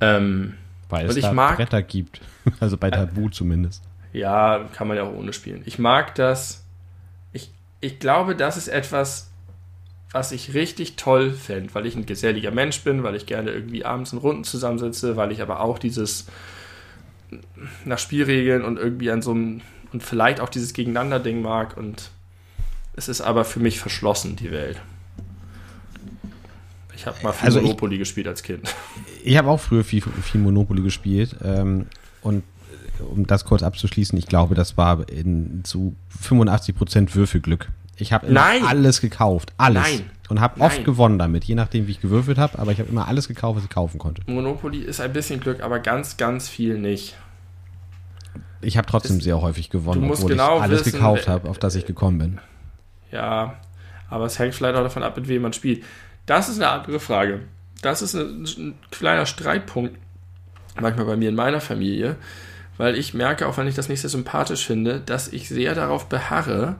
Ähm, 0.00 0.54
weil 0.88 1.06
es 1.06 1.18
da 1.20 1.32
mag, 1.32 1.56
Bretter 1.56 1.82
gibt. 1.82 2.20
Also 2.60 2.76
bei 2.76 2.90
Tabu 2.90 3.28
äh, 3.28 3.30
zumindest. 3.30 3.82
Ja, 4.14 4.70
kann 4.72 4.86
man 4.86 4.96
ja 4.96 5.02
auch 5.02 5.12
ohne 5.12 5.32
spielen. 5.32 5.62
Ich 5.66 5.78
mag 5.78 6.14
das. 6.14 6.64
Ich, 7.32 7.50
ich 7.80 7.98
glaube, 7.98 8.36
das 8.36 8.56
ist 8.56 8.68
etwas, 8.68 9.30
was 10.12 10.30
ich 10.30 10.54
richtig 10.54 10.94
toll 10.94 11.32
fände, 11.32 11.74
weil 11.74 11.84
ich 11.84 11.96
ein 11.96 12.06
geselliger 12.06 12.52
Mensch 12.52 12.82
bin, 12.82 13.02
weil 13.02 13.16
ich 13.16 13.26
gerne 13.26 13.50
irgendwie 13.50 13.84
abends 13.84 14.12
in 14.12 14.20
Runden 14.20 14.44
zusammensitze, 14.44 15.16
weil 15.16 15.32
ich 15.32 15.42
aber 15.42 15.58
auch 15.60 15.80
dieses 15.80 16.26
nach 17.84 17.98
Spielregeln 17.98 18.62
und 18.64 18.78
irgendwie 18.78 19.10
an 19.10 19.20
so 19.20 19.32
einem 19.32 19.60
und 19.92 20.04
vielleicht 20.04 20.38
auch 20.38 20.48
dieses 20.48 20.72
Gegeneinander-Ding 20.74 21.42
mag 21.42 21.76
und 21.76 22.10
es 22.94 23.08
ist 23.08 23.20
aber 23.20 23.44
für 23.44 23.58
mich 23.58 23.80
verschlossen, 23.80 24.36
die 24.36 24.52
Welt. 24.52 24.80
Ich 26.94 27.06
habe 27.06 27.16
mal 27.24 27.32
viel 27.32 27.46
also 27.46 27.60
Monopoly 27.60 27.96
ich, 27.96 28.00
gespielt 28.00 28.28
als 28.28 28.44
Kind. 28.44 28.72
Ich 29.24 29.36
habe 29.36 29.50
auch 29.50 29.60
früher 29.60 29.82
viel, 29.82 30.00
viel 30.00 30.40
Monopoly 30.40 30.82
gespielt 30.82 31.34
ähm, 31.42 31.86
und 32.22 32.44
um 33.00 33.26
das 33.26 33.44
kurz 33.44 33.62
abzuschließen, 33.62 34.18
ich 34.18 34.26
glaube, 34.26 34.54
das 34.54 34.76
war 34.76 35.08
in, 35.08 35.62
zu 35.64 35.94
85 36.20 36.76
Prozent 36.76 37.14
Würfelglück. 37.14 37.70
Ich 37.96 38.12
habe 38.12 38.26
alles 38.40 39.00
gekauft, 39.00 39.52
alles. 39.56 39.82
Nein. 39.82 40.10
Und 40.28 40.40
habe 40.40 40.60
oft 40.60 40.84
gewonnen 40.84 41.18
damit, 41.18 41.44
je 41.44 41.54
nachdem, 41.54 41.86
wie 41.86 41.92
ich 41.92 42.00
gewürfelt 42.00 42.38
habe. 42.38 42.58
Aber 42.58 42.72
ich 42.72 42.78
habe 42.80 42.88
immer 42.88 43.06
alles 43.06 43.28
gekauft, 43.28 43.58
was 43.58 43.64
ich 43.64 43.70
kaufen 43.70 43.98
konnte. 43.98 44.22
Monopoly 44.26 44.78
ist 44.78 45.00
ein 45.00 45.12
bisschen 45.12 45.38
Glück, 45.38 45.62
aber 45.62 45.80
ganz, 45.80 46.16
ganz 46.16 46.48
viel 46.48 46.78
nicht. 46.78 47.14
Ich 48.62 48.78
habe 48.78 48.86
trotzdem 48.86 49.18
ist, 49.18 49.24
sehr 49.24 49.40
häufig 49.42 49.68
gewonnen, 49.68 50.10
obwohl 50.10 50.30
genau 50.30 50.56
ich 50.56 50.62
alles 50.62 50.80
wissen, 50.80 50.92
gekauft 50.92 51.28
habe, 51.28 51.48
auf 51.48 51.58
das 51.58 51.74
ich 51.74 51.84
gekommen 51.84 52.18
bin. 52.18 52.40
Ja, 53.12 53.58
aber 54.08 54.24
es 54.24 54.38
hängt 54.38 54.54
vielleicht 54.54 54.76
auch 54.76 54.82
davon 54.82 55.02
ab, 55.02 55.16
mit 55.16 55.28
wem 55.28 55.42
man 55.42 55.52
spielt. 55.52 55.84
Das 56.24 56.48
ist 56.48 56.56
eine 56.56 56.70
andere 56.70 57.00
Frage. 57.00 57.40
Das 57.82 58.00
ist 58.00 58.14
ein, 58.14 58.44
ein 58.44 58.74
kleiner 58.90 59.26
Streitpunkt 59.26 59.98
manchmal 60.80 61.04
bei 61.04 61.16
mir 61.16 61.28
in 61.28 61.34
meiner 61.34 61.60
Familie 61.60 62.16
weil 62.76 62.96
ich 62.96 63.14
merke, 63.14 63.46
auch 63.46 63.56
wenn 63.56 63.66
ich 63.66 63.74
das 63.74 63.88
nicht 63.88 64.00
sehr 64.00 64.10
sympathisch 64.10 64.66
finde, 64.66 65.00
dass 65.00 65.28
ich 65.28 65.48
sehr 65.48 65.74
darauf 65.74 66.08
beharre, 66.08 66.76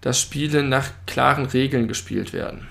dass 0.00 0.20
Spiele 0.20 0.62
nach 0.62 0.90
klaren 1.06 1.46
Regeln 1.46 1.88
gespielt 1.88 2.32
werden. 2.32 2.66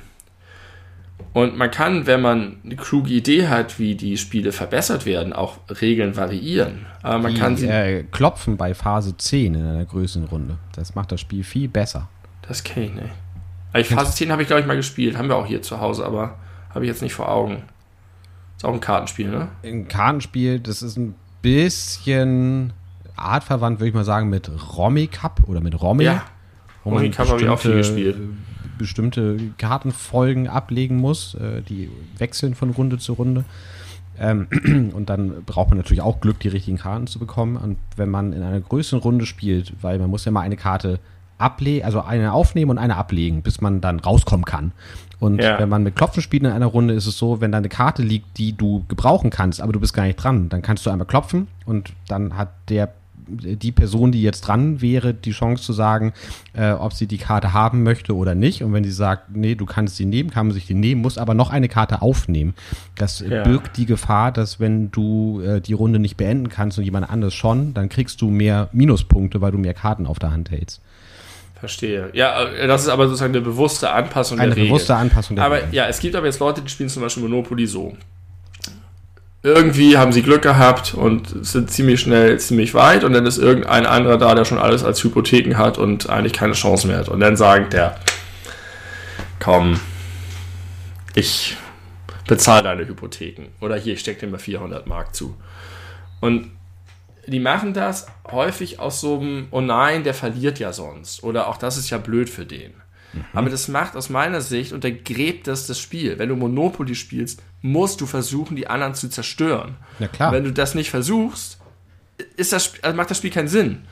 Und 1.33 1.57
man 1.57 1.71
kann, 1.71 2.07
wenn 2.07 2.21
man 2.21 2.57
eine 2.65 2.75
kluge 2.75 3.09
Idee 3.11 3.47
hat, 3.47 3.79
wie 3.79 3.95
die 3.95 4.17
Spiele 4.17 4.51
verbessert 4.51 5.05
werden, 5.05 5.31
auch 5.31 5.59
Regeln 5.81 6.17
variieren. 6.17 6.85
Aber 7.01 7.19
man 7.19 7.33
die, 7.33 7.39
kann 7.39 7.55
sie. 7.55 7.67
Äh, 7.67 8.03
klopfen 8.11 8.57
bei 8.57 8.73
Phase 8.73 9.15
10 9.15 9.55
in 9.55 9.65
einer 9.65 9.85
Größenrunde. 9.85 10.57
Das 10.73 10.93
macht 10.93 11.11
das 11.11 11.21
Spiel 11.21 11.43
viel 11.43 11.69
besser. 11.69 12.09
Das 12.41 12.63
kenne 12.63 12.85
ich 12.87 12.93
nicht. 12.93 13.09
Also 13.71 13.95
Phase 13.95 14.13
10 14.13 14.31
habe 14.31 14.41
ich, 14.41 14.47
glaube 14.49 14.61
ich, 14.61 14.67
mal 14.67 14.75
gespielt. 14.75 15.17
Haben 15.17 15.29
wir 15.29 15.37
auch 15.37 15.45
hier 15.45 15.61
zu 15.61 15.79
Hause, 15.79 16.05
aber 16.05 16.37
habe 16.73 16.83
ich 16.83 16.89
jetzt 16.89 17.01
nicht 17.01 17.13
vor 17.13 17.29
Augen. 17.29 17.63
Ist 18.57 18.65
auch 18.65 18.73
ein 18.73 18.81
Kartenspiel, 18.81 19.29
ne? 19.29 19.47
Ein 19.63 19.87
Kartenspiel, 19.87 20.59
das 20.59 20.81
ist 20.81 20.97
ein 20.97 21.15
bisschen 21.41 22.73
artverwandt, 23.15 23.79
würde 23.79 23.89
ich 23.89 23.95
mal 23.95 24.03
sagen, 24.03 24.29
mit 24.29 24.49
Romy 24.77 25.07
Cup 25.07 25.41
oder 25.47 25.61
mit 25.61 25.79
Romy. 25.81 26.05
Ja. 26.05 26.23
Wo 26.83 26.91
Romy 26.91 27.09
Cup 27.11 27.29
habe 27.29 27.41
ich 27.41 27.49
auch 27.49 27.59
viel 27.59 27.75
gespielt. 27.75 28.17
Bestimmte 28.77 29.37
Kartenfolgen 29.57 30.47
ablegen 30.47 30.97
muss, 30.97 31.35
äh, 31.35 31.61
die 31.61 31.89
wechseln 32.17 32.55
von 32.55 32.71
Runde 32.71 32.97
zu 32.97 33.13
Runde. 33.13 33.45
Ähm, 34.19 34.47
und 34.95 35.09
dann 35.09 35.43
braucht 35.45 35.69
man 35.69 35.77
natürlich 35.77 36.01
auch 36.01 36.19
Glück, 36.19 36.39
die 36.39 36.47
richtigen 36.47 36.77
Karten 36.77 37.07
zu 37.07 37.19
bekommen. 37.19 37.57
Und 37.57 37.77
wenn 37.95 38.09
man 38.09 38.33
in 38.33 38.41
einer 38.41 38.59
größeren 38.59 39.01
Runde 39.01 39.25
spielt, 39.25 39.73
weil 39.81 39.99
man 39.99 40.09
muss 40.09 40.25
ja 40.25 40.31
mal 40.31 40.41
eine 40.41 40.57
Karte 40.57 40.99
ablegen, 41.37 41.85
also 41.85 42.01
eine 42.01 42.33
aufnehmen 42.33 42.71
und 42.71 42.77
eine 42.77 42.97
ablegen, 42.97 43.41
bis 43.41 43.61
man 43.61 43.81
dann 43.81 43.99
rauskommen 43.99 44.45
kann. 44.45 44.71
Und 45.21 45.39
ja. 45.39 45.59
wenn 45.59 45.69
man 45.69 45.83
mit 45.83 45.95
Klopfen 45.95 46.23
spielt 46.23 46.41
in 46.43 46.49
einer 46.49 46.65
Runde, 46.65 46.95
ist 46.95 47.05
es 47.05 47.15
so, 47.15 47.41
wenn 47.41 47.51
da 47.51 47.59
eine 47.59 47.69
Karte 47.69 48.01
liegt, 48.01 48.39
die 48.39 48.53
du 48.53 48.83
gebrauchen 48.87 49.29
kannst, 49.29 49.61
aber 49.61 49.71
du 49.71 49.79
bist 49.79 49.93
gar 49.93 50.03
nicht 50.03 50.15
dran, 50.15 50.49
dann 50.49 50.63
kannst 50.63 50.83
du 50.83 50.89
einmal 50.89 51.05
klopfen 51.05 51.47
und 51.65 51.93
dann 52.07 52.35
hat 52.35 52.49
der 52.69 52.91
die 53.31 53.71
Person, 53.71 54.11
die 54.11 54.21
jetzt 54.21 54.41
dran 54.41 54.81
wäre, 54.81 55.13
die 55.13 55.31
Chance 55.31 55.63
zu 55.63 55.73
sagen, 55.73 56.11
äh, 56.53 56.71
ob 56.71 56.91
sie 56.91 57.07
die 57.07 57.17
Karte 57.17 57.53
haben 57.53 57.83
möchte 57.83 58.15
oder 58.15 58.35
nicht. 58.35 58.63
Und 58.63 58.73
wenn 58.73 58.83
sie 58.83 58.91
sagt, 58.91 59.35
nee, 59.35 59.55
du 59.55 59.65
kannst 59.65 59.95
sie 59.95 60.05
nehmen, 60.05 60.31
kann 60.31 60.47
man 60.47 60.53
sich 60.53 60.67
die 60.67 60.73
nehmen, 60.73 61.01
muss 61.01 61.17
aber 61.17 61.33
noch 61.33 61.49
eine 61.49 61.69
Karte 61.69 62.01
aufnehmen. 62.01 62.55
Das 62.95 63.19
ja. 63.19 63.43
birgt 63.43 63.77
die 63.77 63.85
Gefahr, 63.85 64.31
dass 64.31 64.59
wenn 64.59 64.91
du 64.91 65.41
äh, 65.41 65.61
die 65.61 65.73
Runde 65.73 65.99
nicht 65.99 66.17
beenden 66.17 66.49
kannst 66.49 66.77
und 66.77 66.83
jemand 66.83 67.09
anderes 67.09 67.33
schon, 67.33 67.73
dann 67.73 67.89
kriegst 67.89 68.21
du 68.21 68.29
mehr 68.29 68.69
Minuspunkte, 68.73 69.39
weil 69.39 69.51
du 69.51 69.57
mehr 69.57 69.73
Karten 69.73 70.05
auf 70.05 70.19
der 70.19 70.31
Hand 70.31 70.51
hältst. 70.51 70.81
Verstehe. 71.61 72.09
Ja, 72.13 72.43
äh, 72.43 72.65
das 72.67 72.81
ist 72.81 72.89
aber 72.89 73.05
sozusagen 73.05 73.33
eine 73.35 73.41
bewusste 73.41 73.91
Anpassung 73.91 74.39
eine 74.39 74.49
der 74.49 74.55
Regel. 74.57 74.63
Eine 74.67 74.73
bewusste 74.73 74.95
Anpassung 74.95 75.35
der 75.35 75.45
Aber 75.45 75.57
Regel. 75.57 75.69
ja, 75.73 75.87
es 75.87 75.99
gibt 75.99 76.15
aber 76.15 76.25
jetzt 76.25 76.39
Leute, 76.39 76.61
die 76.61 76.69
spielen 76.69 76.89
zum 76.89 77.03
Beispiel 77.03 77.21
Monopoly 77.23 77.67
so. 77.67 77.95
irgendwie 79.43 79.97
haben 79.97 80.11
sie 80.11 80.23
Glück 80.23 80.41
gehabt 80.41 80.93
und 80.95 81.45
sind 81.45 81.69
ziemlich 81.71 81.99
schnell 82.01 82.39
ziemlich 82.39 82.73
weit 82.73 83.03
und 83.03 83.13
dann 83.13 83.25
ist 83.27 83.37
irgendein 83.37 83.85
anderer 83.85 84.17
da, 84.17 84.33
der 84.35 84.43
schon 84.45 84.57
alles 84.57 84.83
als 84.83 85.03
Hypotheken 85.03 85.55
hat 85.57 85.77
und 85.77 86.09
eigentlich 86.09 86.33
keine 86.33 86.53
Chance 86.53 86.87
mehr 86.87 86.97
hat. 86.97 87.09
Und 87.09 87.19
dann 87.19 87.35
sagt 87.37 87.73
der, 87.73 87.95
komm, 89.39 89.79
ich 91.15 91.57
bezahle 92.27 92.63
deine 92.63 92.87
Hypotheken. 92.87 93.49
Oder 93.59 93.75
hier, 93.77 93.93
ich 93.93 93.99
stecke 93.99 94.21
dir 94.25 94.31
mal 94.31 94.37
400 94.39 94.87
Mark 94.87 95.15
zu. 95.15 95.35
Und 96.21 96.49
die 97.27 97.39
machen 97.39 97.73
das 97.73 98.07
häufig 98.29 98.79
aus 98.79 99.01
so 99.01 99.19
einem, 99.19 99.47
oh 99.51 99.61
nein, 99.61 100.03
der 100.03 100.13
verliert 100.13 100.59
ja 100.59 100.73
sonst. 100.73 101.23
Oder 101.23 101.47
auch 101.47 101.57
das 101.57 101.77
ist 101.77 101.89
ja 101.89 101.97
blöd 101.97 102.29
für 102.29 102.45
den. 102.45 102.73
Mhm. 103.13 103.25
Aber 103.33 103.49
das 103.49 103.67
macht 103.67 103.95
aus 103.95 104.09
meiner 104.09 104.41
Sicht, 104.41 104.73
untergräbt 104.73 105.47
das 105.47 105.67
das 105.67 105.79
Spiel. 105.79 106.17
Wenn 106.19 106.29
du 106.29 106.35
Monopoly 106.35 106.95
spielst, 106.95 107.41
musst 107.61 108.01
du 108.01 108.05
versuchen, 108.05 108.55
die 108.55 108.67
anderen 108.67 108.95
zu 108.95 109.09
zerstören. 109.09 109.75
Ja, 109.99 110.07
klar. 110.07 110.31
wenn 110.31 110.43
du 110.43 110.51
das 110.51 110.75
nicht 110.75 110.89
versuchst, 110.89 111.59
ist 112.37 112.53
das, 112.53 112.73
also 112.81 112.95
macht 112.95 113.09
das 113.09 113.17
Spiel 113.17 113.31
keinen 113.31 113.47
Sinn. 113.47 113.83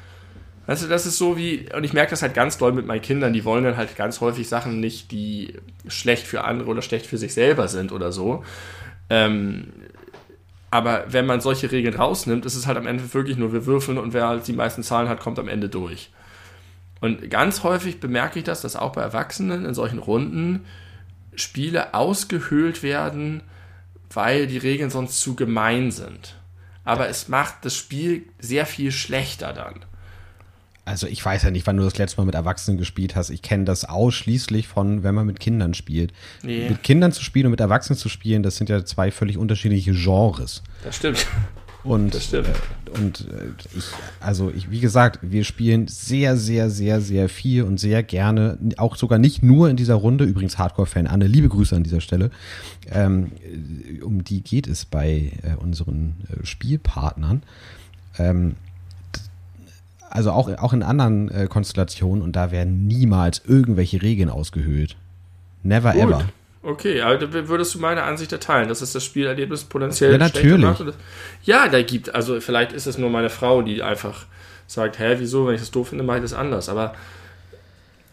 Weißt 0.67 0.83
du, 0.83 0.87
das 0.87 1.07
ist 1.07 1.17
so 1.17 1.35
wie, 1.35 1.67
und 1.75 1.83
ich 1.83 1.93
merke 1.93 2.11
das 2.11 2.21
halt 2.21 2.35
ganz 2.35 2.59
doll 2.59 2.73
mit 2.73 2.85
meinen 2.85 3.01
Kindern, 3.01 3.33
die 3.33 3.43
wollen 3.43 3.63
dann 3.63 3.75
halt 3.75 3.95
ganz 3.95 4.21
häufig 4.21 4.47
Sachen 4.47 4.79
nicht, 4.79 5.11
die 5.11 5.55
schlecht 5.87 6.27
für 6.27 6.43
andere 6.43 6.69
oder 6.69 6.83
schlecht 6.83 7.07
für 7.07 7.17
sich 7.17 7.33
selber 7.33 7.67
sind 7.67 7.91
oder 7.91 8.11
so. 8.11 8.43
Ähm, 9.09 9.73
aber 10.71 11.05
wenn 11.07 11.25
man 11.25 11.41
solche 11.41 11.71
Regeln 11.71 11.95
rausnimmt, 11.95 12.45
ist 12.45 12.55
es 12.55 12.67
halt 12.67 12.77
am 12.77 12.87
Ende 12.87 13.13
wirklich 13.13 13.37
nur, 13.37 13.53
wir 13.53 13.65
würfeln 13.65 13.97
und 13.97 14.13
wer 14.13 14.27
halt 14.27 14.47
die 14.47 14.53
meisten 14.53 14.83
Zahlen 14.83 15.09
hat, 15.09 15.19
kommt 15.19 15.39
am 15.39 15.47
Ende 15.47 15.69
durch. 15.69 16.11
Und 17.01 17.29
ganz 17.29 17.63
häufig 17.63 17.99
bemerke 17.99 18.39
ich 18.39 18.45
das, 18.45 18.61
dass 18.61 18.75
auch 18.75 18.91
bei 18.91 19.01
Erwachsenen 19.01 19.65
in 19.65 19.73
solchen 19.73 19.99
Runden 19.99 20.65
Spiele 21.35 21.93
ausgehöhlt 21.93 22.83
werden, 22.83 23.41
weil 24.13 24.47
die 24.47 24.57
Regeln 24.57 24.89
sonst 24.89 25.21
zu 25.21 25.35
gemein 25.35 25.91
sind. 25.91 26.35
Aber 26.83 27.07
es 27.07 27.27
macht 27.27 27.65
das 27.65 27.75
Spiel 27.75 28.23
sehr 28.39 28.65
viel 28.65 28.91
schlechter 28.91 29.53
dann. 29.53 29.85
Also 30.89 31.05
ich 31.05 31.23
weiß 31.23 31.43
ja 31.43 31.51
nicht, 31.51 31.67
wann 31.67 31.77
du 31.77 31.83
das 31.83 31.99
letzte 31.99 32.17
Mal 32.19 32.25
mit 32.25 32.33
Erwachsenen 32.33 32.79
gespielt 32.79 33.15
hast. 33.15 33.29
Ich 33.29 33.43
kenne 33.43 33.63
das 33.63 33.85
ausschließlich 33.85 34.67
von, 34.67 35.03
wenn 35.03 35.13
man 35.13 35.27
mit 35.27 35.39
Kindern 35.39 35.75
spielt. 35.75 36.13
Nee. 36.41 36.67
Mit 36.67 36.81
Kindern 36.81 37.11
zu 37.11 37.23
spielen 37.23 37.45
und 37.45 37.51
mit 37.51 37.59
Erwachsenen 37.59 37.95
zu 37.95 38.09
spielen, 38.09 38.41
das 38.41 38.55
sind 38.55 38.69
ja 38.69 38.83
zwei 38.83 39.11
völlig 39.11 39.37
unterschiedliche 39.37 39.91
Genres. 39.91 40.63
Das 40.83 40.95
stimmt. 40.95 41.27
Und, 41.83 42.15
das 42.15 42.25
stimmt. 42.25 42.47
Äh, 42.47 42.99
und 42.99 43.21
äh, 43.21 43.77
ich, 43.77 43.83
also 44.19 44.49
ich, 44.49 44.71
wie 44.71 44.79
gesagt, 44.79 45.19
wir 45.21 45.43
spielen 45.43 45.87
sehr, 45.87 46.35
sehr, 46.37 46.71
sehr, 46.71 47.01
sehr 47.01 47.29
viel 47.29 47.63
und 47.63 47.79
sehr 47.79 48.01
gerne, 48.01 48.57
auch 48.77 48.95
sogar 48.95 49.19
nicht 49.19 49.43
nur 49.43 49.69
in 49.69 49.77
dieser 49.77 49.93
Runde, 49.93 50.23
übrigens 50.23 50.57
Hardcore-Fan 50.57 51.05
Anne, 51.05 51.27
liebe 51.27 51.49
Grüße 51.49 51.75
an 51.75 51.83
dieser 51.83 52.01
Stelle. 52.01 52.31
Ähm, 52.89 53.31
um 54.03 54.23
die 54.23 54.41
geht 54.41 54.67
es 54.67 54.85
bei 54.85 55.33
äh, 55.43 55.53
unseren 55.61 56.15
äh, 56.31 56.45
Spielpartnern. 56.47 57.43
Ähm, 58.17 58.55
also 60.09 60.31
auch, 60.31 60.49
auch 60.57 60.73
in 60.73 60.83
anderen 60.83 61.29
äh, 61.29 61.47
Konstellationen 61.47 62.23
und 62.23 62.35
da 62.35 62.51
werden 62.51 62.87
niemals 62.87 63.41
irgendwelche 63.45 64.01
Regeln 64.01 64.29
ausgehöhlt. 64.29 64.95
Never 65.63 65.93
Gut. 65.93 66.01
ever. 66.01 66.25
Okay, 66.61 67.01
aber 67.01 67.47
würdest 67.47 67.75
du 67.75 67.79
meine 67.79 68.03
Ansicht 68.03 68.33
erteilen, 68.33 68.67
dass 68.67 68.81
es 68.81 68.91
das 68.91 69.03
Spielerlebnis 69.05 69.63
potenziell 69.63 70.11
ja, 70.11 70.17
natürlich. 70.17 70.59
macht? 70.59 70.83
Ja, 71.43 71.69
da 71.69 71.81
gibt, 71.81 72.13
also 72.13 72.41
vielleicht 72.41 72.73
ist 72.73 72.85
es 72.85 72.97
nur 72.97 73.09
meine 73.09 73.29
Frau, 73.29 73.61
die 73.61 73.81
einfach 73.81 74.25
sagt, 74.67 74.99
hä, 74.99 75.15
wieso, 75.19 75.47
wenn 75.47 75.55
ich 75.55 75.61
das 75.61 75.71
doof 75.71 75.89
finde, 75.89 76.03
mache 76.03 76.17
ich 76.17 76.23
das 76.23 76.33
anders. 76.33 76.67
Aber 76.67 76.93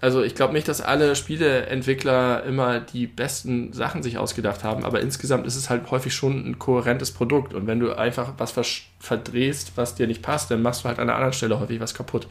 also 0.06 0.22
ich 0.22 0.36
glaube 0.36 0.52
nicht, 0.52 0.68
dass 0.68 0.80
alle 0.80 1.16
Spieleentwickler 1.16 2.44
immer 2.44 2.78
die 2.78 3.08
besten 3.08 3.72
Sachen 3.72 4.04
sich 4.04 4.18
ausgedacht 4.18 4.62
haben, 4.62 4.84
aber 4.84 5.00
insgesamt 5.00 5.48
ist 5.48 5.56
es 5.56 5.68
halt 5.68 5.90
häufig 5.90 6.14
schon 6.14 6.48
ein 6.48 6.60
kohärentes 6.60 7.10
Produkt. 7.10 7.54
Und 7.54 7.66
wenn 7.66 7.80
du 7.80 7.92
einfach 7.92 8.34
was 8.38 8.54
verdrehst, 9.00 9.72
was 9.74 9.96
dir 9.96 10.06
nicht 10.06 10.22
passt, 10.22 10.48
dann 10.52 10.62
machst 10.62 10.84
du 10.84 10.88
halt 10.88 11.00
an 11.00 11.08
einer 11.08 11.16
anderen 11.16 11.32
Stelle 11.32 11.58
häufig 11.58 11.80
was 11.80 11.92
kaputt. 11.92 12.28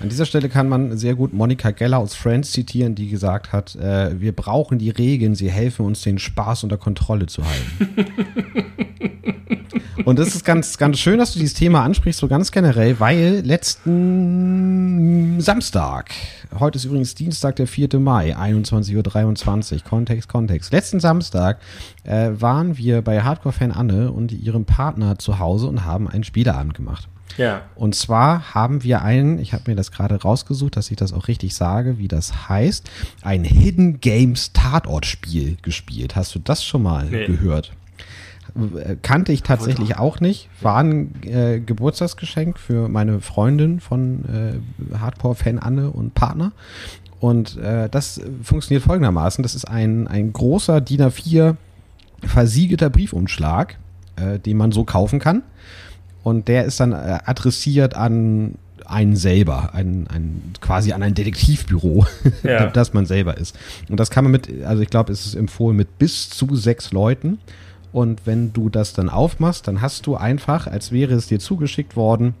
An 0.00 0.08
dieser 0.08 0.24
Stelle 0.24 0.48
kann 0.48 0.70
man 0.70 0.96
sehr 0.96 1.14
gut 1.14 1.34
Monika 1.34 1.70
Geller 1.70 1.98
aus 1.98 2.14
Friends 2.14 2.52
zitieren, 2.52 2.94
die 2.94 3.10
gesagt 3.10 3.52
hat, 3.52 3.76
äh, 3.76 4.18
wir 4.18 4.32
brauchen 4.32 4.78
die 4.78 4.88
Regeln, 4.88 5.34
sie 5.34 5.50
helfen 5.50 5.84
uns, 5.84 6.00
den 6.00 6.18
Spaß 6.18 6.64
unter 6.64 6.78
Kontrolle 6.78 7.26
zu 7.26 7.42
halten. 7.44 8.06
Und 10.04 10.18
das 10.18 10.34
ist 10.34 10.44
ganz, 10.44 10.78
ganz 10.78 10.98
schön, 10.98 11.18
dass 11.18 11.32
du 11.32 11.38
dieses 11.38 11.54
Thema 11.54 11.82
ansprichst, 11.84 12.20
so 12.20 12.28
ganz 12.28 12.50
generell, 12.52 12.98
weil 13.00 13.42
letzten 13.44 15.40
Samstag, 15.40 16.10
heute 16.58 16.76
ist 16.76 16.84
übrigens 16.84 17.14
Dienstag, 17.14 17.56
der 17.56 17.66
4. 17.66 17.98
Mai, 17.98 18.36
21.23 18.36 19.74
Uhr, 19.74 19.80
Kontext, 19.84 20.28
Kontext. 20.28 20.72
Letzten 20.72 21.00
Samstag 21.00 21.58
äh, 22.04 22.30
waren 22.32 22.76
wir 22.76 23.02
bei 23.02 23.22
Hardcore-Fan 23.22 23.72
Anne 23.72 24.12
und 24.12 24.32
ihrem 24.32 24.64
Partner 24.64 25.18
zu 25.18 25.38
Hause 25.38 25.66
und 25.66 25.84
haben 25.84 26.08
einen 26.08 26.24
Spieleabend 26.24 26.74
gemacht. 26.74 27.08
Ja. 27.38 27.62
Und 27.74 27.94
zwar 27.94 28.54
haben 28.54 28.82
wir 28.82 29.02
einen, 29.02 29.38
ich 29.38 29.52
habe 29.52 29.70
mir 29.70 29.76
das 29.76 29.90
gerade 29.90 30.20
rausgesucht, 30.20 30.76
dass 30.76 30.90
ich 30.90 30.96
das 30.96 31.12
auch 31.12 31.28
richtig 31.28 31.54
sage, 31.54 31.98
wie 31.98 32.08
das 32.08 32.48
heißt, 32.48 32.90
ein 33.22 33.44
Hidden 33.44 34.00
Games 34.00 34.52
Tatortspiel 34.52 35.56
gespielt. 35.62 36.16
Hast 36.16 36.34
du 36.34 36.38
das 36.38 36.64
schon 36.64 36.82
mal 36.82 37.06
nee. 37.06 37.26
gehört? 37.26 37.72
Kannte 39.02 39.32
ich 39.32 39.42
tatsächlich 39.42 39.96
auch 39.98 40.20
nicht. 40.20 40.48
War 40.60 40.78
ein 40.78 41.14
äh, 41.24 41.60
Geburtstagsgeschenk 41.60 42.58
für 42.58 42.88
meine 42.88 43.20
Freundin 43.20 43.80
von 43.80 44.62
äh, 44.92 44.96
Hardcore-Fan 44.98 45.58
Anne 45.58 45.90
und 45.90 46.14
Partner. 46.14 46.52
Und 47.20 47.56
äh, 47.58 47.88
das 47.88 48.20
funktioniert 48.42 48.84
folgendermaßen. 48.84 49.42
Das 49.42 49.54
ist 49.54 49.66
ein, 49.66 50.08
ein 50.08 50.32
großer 50.32 50.80
DIN 50.80 51.02
A4 51.02 51.56
versiegelter 52.24 52.90
Briefumschlag, 52.90 53.78
äh, 54.16 54.38
den 54.38 54.56
man 54.56 54.72
so 54.72 54.84
kaufen 54.84 55.18
kann. 55.18 55.42
Und 56.22 56.48
der 56.48 56.64
ist 56.64 56.80
dann 56.80 56.92
äh, 56.92 57.18
adressiert 57.24 57.94
an 57.94 58.56
einen 58.84 59.16
selber, 59.16 59.74
ein, 59.74 60.06
ein, 60.08 60.52
quasi 60.60 60.92
an 60.92 61.02
ein 61.02 61.14
Detektivbüro, 61.14 62.06
ja. 62.42 62.66
das 62.66 62.92
man 62.92 63.06
selber 63.06 63.36
ist. 63.36 63.56
Und 63.88 63.98
das 63.98 64.10
kann 64.10 64.24
man 64.24 64.32
mit, 64.32 64.48
also 64.64 64.82
ich 64.82 64.90
glaube, 64.90 65.12
es 65.12 65.26
ist 65.26 65.34
empfohlen 65.34 65.76
mit 65.76 65.98
bis 65.98 66.28
zu 66.28 66.54
sechs 66.56 66.92
Leuten. 66.92 67.38
Und 67.92 68.22
wenn 68.26 68.52
du 68.52 68.68
das 68.68 68.94
dann 68.94 69.08
aufmachst, 69.08 69.68
dann 69.68 69.80
hast 69.80 70.06
du 70.06 70.16
einfach, 70.16 70.66
als 70.66 70.92
wäre 70.92 71.14
es 71.14 71.26
dir 71.26 71.38
zugeschickt 71.38 71.96
worden, 71.96 72.34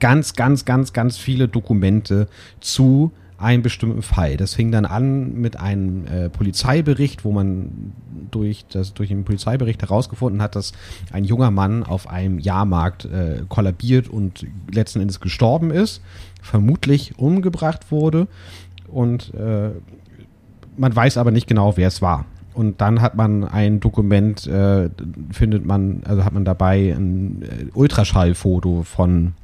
ganz, 0.00 0.34
ganz, 0.34 0.64
ganz, 0.64 0.92
ganz 0.92 1.18
viele 1.18 1.48
Dokumente 1.48 2.28
zu 2.60 3.12
einen 3.38 3.62
bestimmten 3.62 4.02
Fall. 4.02 4.36
Das 4.36 4.54
fing 4.54 4.72
dann 4.72 4.84
an 4.84 5.34
mit 5.34 5.58
einem 5.60 6.06
äh, 6.06 6.28
Polizeibericht, 6.28 7.24
wo 7.24 7.30
man 7.30 7.92
durch, 8.32 8.66
das, 8.68 8.94
durch 8.94 9.10
den 9.10 9.24
Polizeibericht 9.24 9.80
herausgefunden 9.80 10.42
hat, 10.42 10.56
dass 10.56 10.72
ein 11.12 11.22
junger 11.22 11.52
Mann 11.52 11.84
auf 11.84 12.10
einem 12.10 12.40
Jahrmarkt 12.40 13.04
äh, 13.04 13.44
kollabiert 13.48 14.08
und 14.08 14.44
letzten 14.72 15.00
Endes 15.00 15.20
gestorben 15.20 15.70
ist, 15.70 16.02
vermutlich 16.42 17.16
umgebracht 17.16 17.92
wurde 17.92 18.26
und 18.88 19.32
äh, 19.34 19.70
man 20.76 20.94
weiß 20.94 21.16
aber 21.16 21.30
nicht 21.30 21.46
genau, 21.46 21.76
wer 21.76 21.88
es 21.88 22.02
war. 22.02 22.24
Und 22.58 22.80
dann 22.80 23.00
hat 23.00 23.14
man 23.14 23.44
ein 23.44 23.78
Dokument, 23.78 24.44
äh, 24.48 24.90
findet 25.30 25.64
man, 25.64 26.02
also 26.04 26.24
hat 26.24 26.32
man 26.32 26.44
dabei 26.44 26.92
ein 26.92 27.42
äh, 27.42 27.66
Ultraschallfoto 27.72 28.82
von 28.82 29.34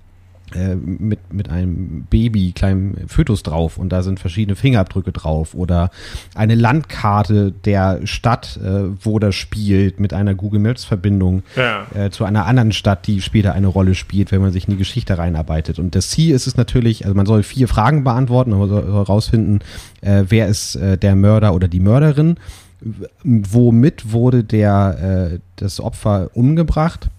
äh, 0.52 0.74
mit, 0.74 1.32
mit 1.32 1.48
einem 1.48 2.06
Baby, 2.10 2.50
kleinem 2.50 2.96
Fötus 3.06 3.44
drauf 3.44 3.78
und 3.78 3.90
da 3.90 4.02
sind 4.02 4.18
verschiedene 4.18 4.56
Fingerabdrücke 4.56 5.12
drauf 5.12 5.54
oder 5.54 5.92
eine 6.34 6.56
Landkarte 6.56 7.52
der 7.52 8.00
Stadt, 8.04 8.58
äh, 8.62 8.88
wo 9.00 9.20
das 9.20 9.36
spielt, 9.36 10.00
mit 10.00 10.12
einer 10.12 10.34
Google 10.34 10.58
Maps 10.58 10.84
Verbindung 10.84 11.44
ja. 11.54 11.86
äh, 11.94 12.10
zu 12.10 12.24
einer 12.24 12.46
anderen 12.46 12.72
Stadt, 12.72 13.06
die 13.06 13.20
später 13.20 13.52
eine 13.52 13.68
Rolle 13.68 13.94
spielt, 13.94 14.32
wenn 14.32 14.40
man 14.40 14.50
sich 14.50 14.66
in 14.66 14.72
die 14.72 14.78
Geschichte 14.78 15.18
reinarbeitet. 15.18 15.78
Und 15.78 15.94
das 15.94 16.10
Ziel 16.10 16.34
ist 16.34 16.48
es 16.48 16.56
natürlich, 16.56 17.04
also 17.04 17.14
man 17.14 17.26
soll 17.26 17.44
vier 17.44 17.68
Fragen 17.68 18.02
beantworten, 18.02 18.50
man 18.50 18.68
soll 18.68 18.84
herausfinden, 18.84 19.60
äh, 20.00 20.24
wer 20.28 20.48
ist 20.48 20.76
der 20.80 21.14
Mörder 21.14 21.54
oder 21.54 21.68
die 21.68 21.80
Mörderin, 21.80 22.38
womit 23.22 24.12
wurde 24.12 24.45
der, 24.45 25.32
äh, 25.35 25.39
das 25.57 25.80
Opfer 25.80 26.30
umgebracht 26.35 27.11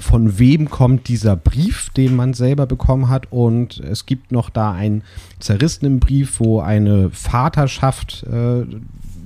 von 0.00 0.38
wem 0.38 0.68
kommt 0.68 1.08
dieser 1.08 1.36
Brief, 1.36 1.90
den 1.90 2.16
man 2.16 2.34
selber 2.34 2.66
bekommen 2.66 3.08
hat. 3.08 3.32
Und 3.32 3.78
es 3.80 4.06
gibt 4.06 4.32
noch 4.32 4.50
da 4.50 4.72
einen 4.72 5.02
zerrissenen 5.40 6.00
Brief, 6.00 6.40
wo 6.40 6.60
eine 6.60 7.10
Vaterschaft 7.10 8.24
äh, 8.24 8.66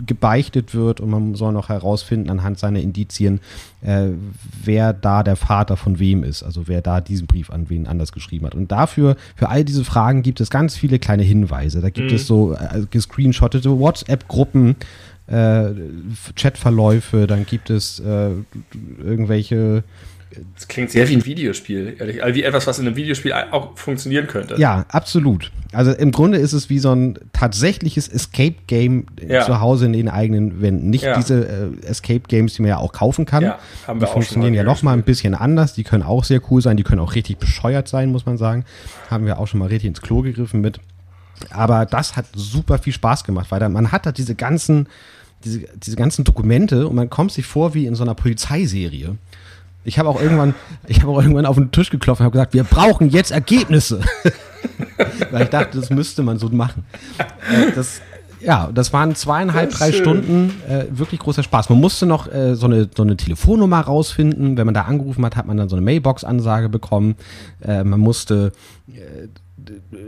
gebeichtet 0.06 0.74
wird 0.74 1.00
und 1.00 1.10
man 1.10 1.34
soll 1.34 1.52
noch 1.52 1.68
herausfinden 1.68 2.30
anhand 2.30 2.58
seiner 2.58 2.80
Indizien, 2.80 3.40
äh, 3.82 4.08
wer 4.64 4.92
da 4.92 5.22
der 5.22 5.36
Vater 5.36 5.76
von 5.76 5.98
wem 5.98 6.24
ist, 6.24 6.42
also 6.42 6.68
wer 6.68 6.80
da 6.80 7.00
diesen 7.00 7.26
Brief 7.26 7.50
an 7.50 7.68
wen 7.68 7.86
anders 7.86 8.12
geschrieben 8.12 8.46
hat. 8.46 8.54
Und 8.54 8.72
dafür, 8.72 9.16
für 9.36 9.48
all 9.48 9.64
diese 9.64 9.84
Fragen 9.84 10.22
gibt 10.22 10.40
es 10.40 10.48
ganz 10.48 10.74
viele 10.74 10.98
kleine 10.98 11.22
Hinweise. 11.22 11.80
Da 11.80 11.90
gibt 11.90 12.10
mhm. 12.10 12.16
es 12.16 12.26
so 12.26 12.54
äh, 12.54 12.86
gescreenshottete 12.90 13.78
WhatsApp-Gruppen, 13.78 14.76
äh, 15.30 15.70
Chatverläufe, 16.36 17.26
dann 17.26 17.46
gibt 17.46 17.70
es 17.70 18.00
äh, 18.00 18.30
irgendwelche 19.02 19.84
Das 20.54 20.68
klingt 20.68 20.90
sehr 20.90 21.08
wie 21.08 21.16
ein 21.16 21.24
Videospiel, 21.24 21.96
ehrlich. 21.98 22.22
Also 22.22 22.34
wie 22.34 22.42
etwas, 22.42 22.66
was 22.66 22.78
in 22.78 22.86
einem 22.86 22.96
Videospiel 22.96 23.32
auch 23.32 23.76
funktionieren 23.76 24.26
könnte. 24.26 24.56
Ja, 24.58 24.84
absolut. 24.88 25.50
Also 25.72 25.92
im 25.92 26.10
Grunde 26.10 26.38
ist 26.38 26.52
es 26.52 26.68
wie 26.68 26.80
so 26.80 26.92
ein 26.92 27.18
tatsächliches 27.32 28.08
Escape-Game 28.08 29.06
ja. 29.26 29.44
zu 29.44 29.60
Hause 29.60 29.86
in 29.86 29.92
den 29.92 30.08
eigenen 30.08 30.60
Wänden. 30.60 30.90
Nicht 30.90 31.04
ja. 31.04 31.16
diese 31.16 31.46
äh, 31.46 31.86
Escape-Games, 31.86 32.54
die 32.54 32.62
man 32.62 32.70
ja 32.70 32.78
auch 32.78 32.92
kaufen 32.92 33.24
kann. 33.24 33.44
Ja, 33.44 33.58
die 33.94 34.06
funktionieren 34.06 34.54
ja 34.54 34.64
noch 34.64 34.82
mal 34.82 34.92
ein 34.92 35.04
bisschen 35.04 35.34
anders. 35.34 35.74
Die 35.74 35.84
können 35.84 36.02
auch 36.02 36.24
sehr 36.24 36.40
cool 36.50 36.60
sein. 36.60 36.76
Die 36.76 36.82
können 36.82 37.00
auch 37.00 37.14
richtig 37.14 37.38
bescheuert 37.38 37.86
sein, 37.86 38.10
muss 38.10 38.26
man 38.26 38.36
sagen. 38.36 38.64
Haben 39.10 39.26
wir 39.26 39.38
auch 39.38 39.46
schon 39.46 39.60
mal 39.60 39.68
richtig 39.68 39.88
ins 39.88 40.02
Klo 40.02 40.22
gegriffen 40.22 40.60
mit. 40.60 40.80
Aber 41.50 41.86
das 41.86 42.16
hat 42.16 42.26
super 42.34 42.78
viel 42.78 42.92
Spaß 42.92 43.24
gemacht, 43.24 43.46
weil 43.50 43.66
man 43.68 43.92
hat 43.92 44.06
da 44.06 44.12
diese 44.12 44.34
ganzen, 44.34 44.88
diese, 45.44 45.60
diese 45.76 45.96
ganzen 45.96 46.24
Dokumente 46.24 46.86
und 46.88 46.96
man 46.96 47.10
kommt 47.10 47.32
sich 47.32 47.46
vor 47.46 47.74
wie 47.74 47.86
in 47.86 47.94
so 47.94 48.02
einer 48.02 48.14
Polizeiserie. 48.14 49.16
Ich 49.84 49.98
habe 49.98 50.08
auch 50.08 50.20
irgendwann, 50.20 50.54
ich 50.86 51.00
habe 51.00 51.10
auch 51.10 51.20
irgendwann 51.20 51.46
auf 51.46 51.56
den 51.56 51.70
Tisch 51.70 51.90
geklopft 51.90 52.20
und 52.20 52.24
habe 52.24 52.32
gesagt, 52.32 52.52
wir 52.52 52.64
brauchen 52.64 53.08
jetzt 53.08 53.30
Ergebnisse. 53.30 54.00
Weil 55.30 55.44
ich 55.44 55.48
dachte, 55.48 55.80
das 55.80 55.88
müsste 55.90 56.22
man 56.22 56.38
so 56.38 56.48
machen. 56.50 56.84
Äh, 57.50 57.72
das, 57.74 58.02
ja, 58.40 58.70
das 58.72 58.92
waren 58.92 59.14
zweieinhalb, 59.14 59.70
drei. 59.70 59.92
Stunden 59.92 60.52
äh, 60.68 60.84
wirklich 60.90 61.20
großer 61.20 61.42
Spaß. 61.42 61.70
Man 61.70 61.80
musste 61.80 62.06
noch 62.06 62.30
äh, 62.32 62.54
so, 62.54 62.66
eine, 62.66 62.88
so 62.94 63.02
eine 63.02 63.16
Telefonnummer 63.16 63.80
rausfinden. 63.80 64.56
Wenn 64.56 64.66
man 64.66 64.74
da 64.74 64.82
angerufen 64.82 65.24
hat, 65.24 65.36
hat 65.36 65.46
man 65.46 65.56
dann 65.56 65.68
so 65.68 65.76
eine 65.76 65.84
Mailbox-Ansage 65.84 66.68
bekommen. 66.68 67.16
Äh, 67.62 67.84
man 67.84 68.00
musste 68.00 68.52
äh, 68.88 69.28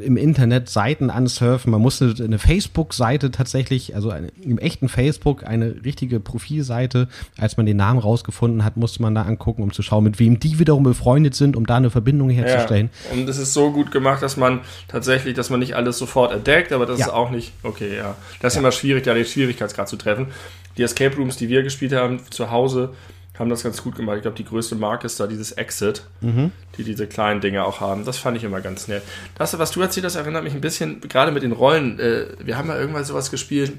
im 0.05 0.17
Internet 0.17 0.69
Seiten 0.69 1.11
ansurfen. 1.11 1.71
Man 1.71 1.81
musste 1.81 2.15
eine 2.23 2.39
Facebook-Seite 2.39 3.31
tatsächlich, 3.31 3.95
also 3.95 4.11
eine, 4.11 4.29
im 4.43 4.59
echten 4.59 4.89
Facebook, 4.89 5.45
eine 5.45 5.85
richtige 5.85 6.21
Profilseite, 6.21 7.09
als 7.39 7.57
man 7.57 7.67
den 7.67 7.77
Namen 7.77 7.99
rausgefunden 7.99 8.65
hat, 8.65 8.77
musste 8.77 9.03
man 9.03 9.15
da 9.15 9.23
angucken, 9.23 9.63
um 9.63 9.73
zu 9.73 9.83
schauen, 9.83 10.05
mit 10.05 10.19
wem 10.19 10.41
die 10.41 10.59
wiederum 10.59 10.83
befreundet 10.83 11.35
sind, 11.35 11.57
um 11.57 11.67
da 11.67 11.77
eine 11.77 11.91
Verbindung 11.91 12.31
herzustellen. 12.31 12.91
Ja, 13.11 13.19
und 13.19 13.27
das 13.27 13.39
ist 13.39 13.53
so 13.53 13.71
gut 13.73 13.91
gemacht, 13.91 14.23
dass 14.23 14.37
man 14.37 14.61
tatsächlich, 14.89 15.35
dass 15.35 15.51
man 15.51 15.61
nicht 15.61 15.75
alles 15.75 15.99
sofort 15.99 16.33
entdeckt, 16.33 16.73
aber 16.73 16.87
das 16.87 16.99
ja. 16.99 17.07
ist 17.07 17.13
auch 17.13 17.31
nicht, 17.31 17.53
okay, 17.63 17.97
ja. 17.97 18.17
Das 18.41 18.53
ist 18.53 18.57
ja. 18.57 18.61
immer 18.61 18.73
schwierig, 18.73 19.05
da 19.05 19.15
den 19.15 19.25
Schwierigkeitsgrad 19.25 19.89
zu 19.89 19.97
treffen. 19.97 20.29
Die 20.77 20.83
Escape 20.83 21.17
Rooms, 21.17 21.37
die 21.37 21.49
wir 21.49 21.63
gespielt 21.63 21.93
haben, 21.93 22.21
zu 22.31 22.51
Hause, 22.51 22.95
haben 23.39 23.49
das 23.49 23.63
ganz 23.63 23.83
gut 23.83 23.97
gemacht. 23.97 24.17
Ich 24.17 24.23
glaube, 24.23 24.37
die 24.37 24.45
größte 24.45 24.75
Marke 24.75 25.07
ist 25.07 25.19
da 25.19 25.27
dieses 25.27 25.53
Exit, 25.53 26.05
mhm. 26.21 26.53
die 26.77 26.85
diese 26.85 27.07
kleinen 27.07 27.41
Dinge 27.41 27.65
auch 27.65 27.81
haben. 27.81 28.05
Das 28.05 28.19
fand 28.19 28.37
ich 28.37 28.45
immer 28.45 28.61
ganz 28.61 28.89
nett. 28.89 29.03
Das, 29.37 29.59
was 29.59 29.71
du 29.71 29.81
erzählt 29.81 30.05
hast, 30.05 30.17
erinnert 30.17 30.45
mich 30.45 30.55
ein 30.55 30.61
bisschen, 30.61 31.01
gerade 31.01 31.33
mit 31.33 31.43
den 31.43 31.53
Rollen. 31.53 31.99
Äh, 31.99 32.27
wir 32.41 32.59
haben 32.59 32.69
ja 32.69 32.79
irgendwann 32.79 33.05
sowas 33.05 33.31
gespielt, 33.31 33.73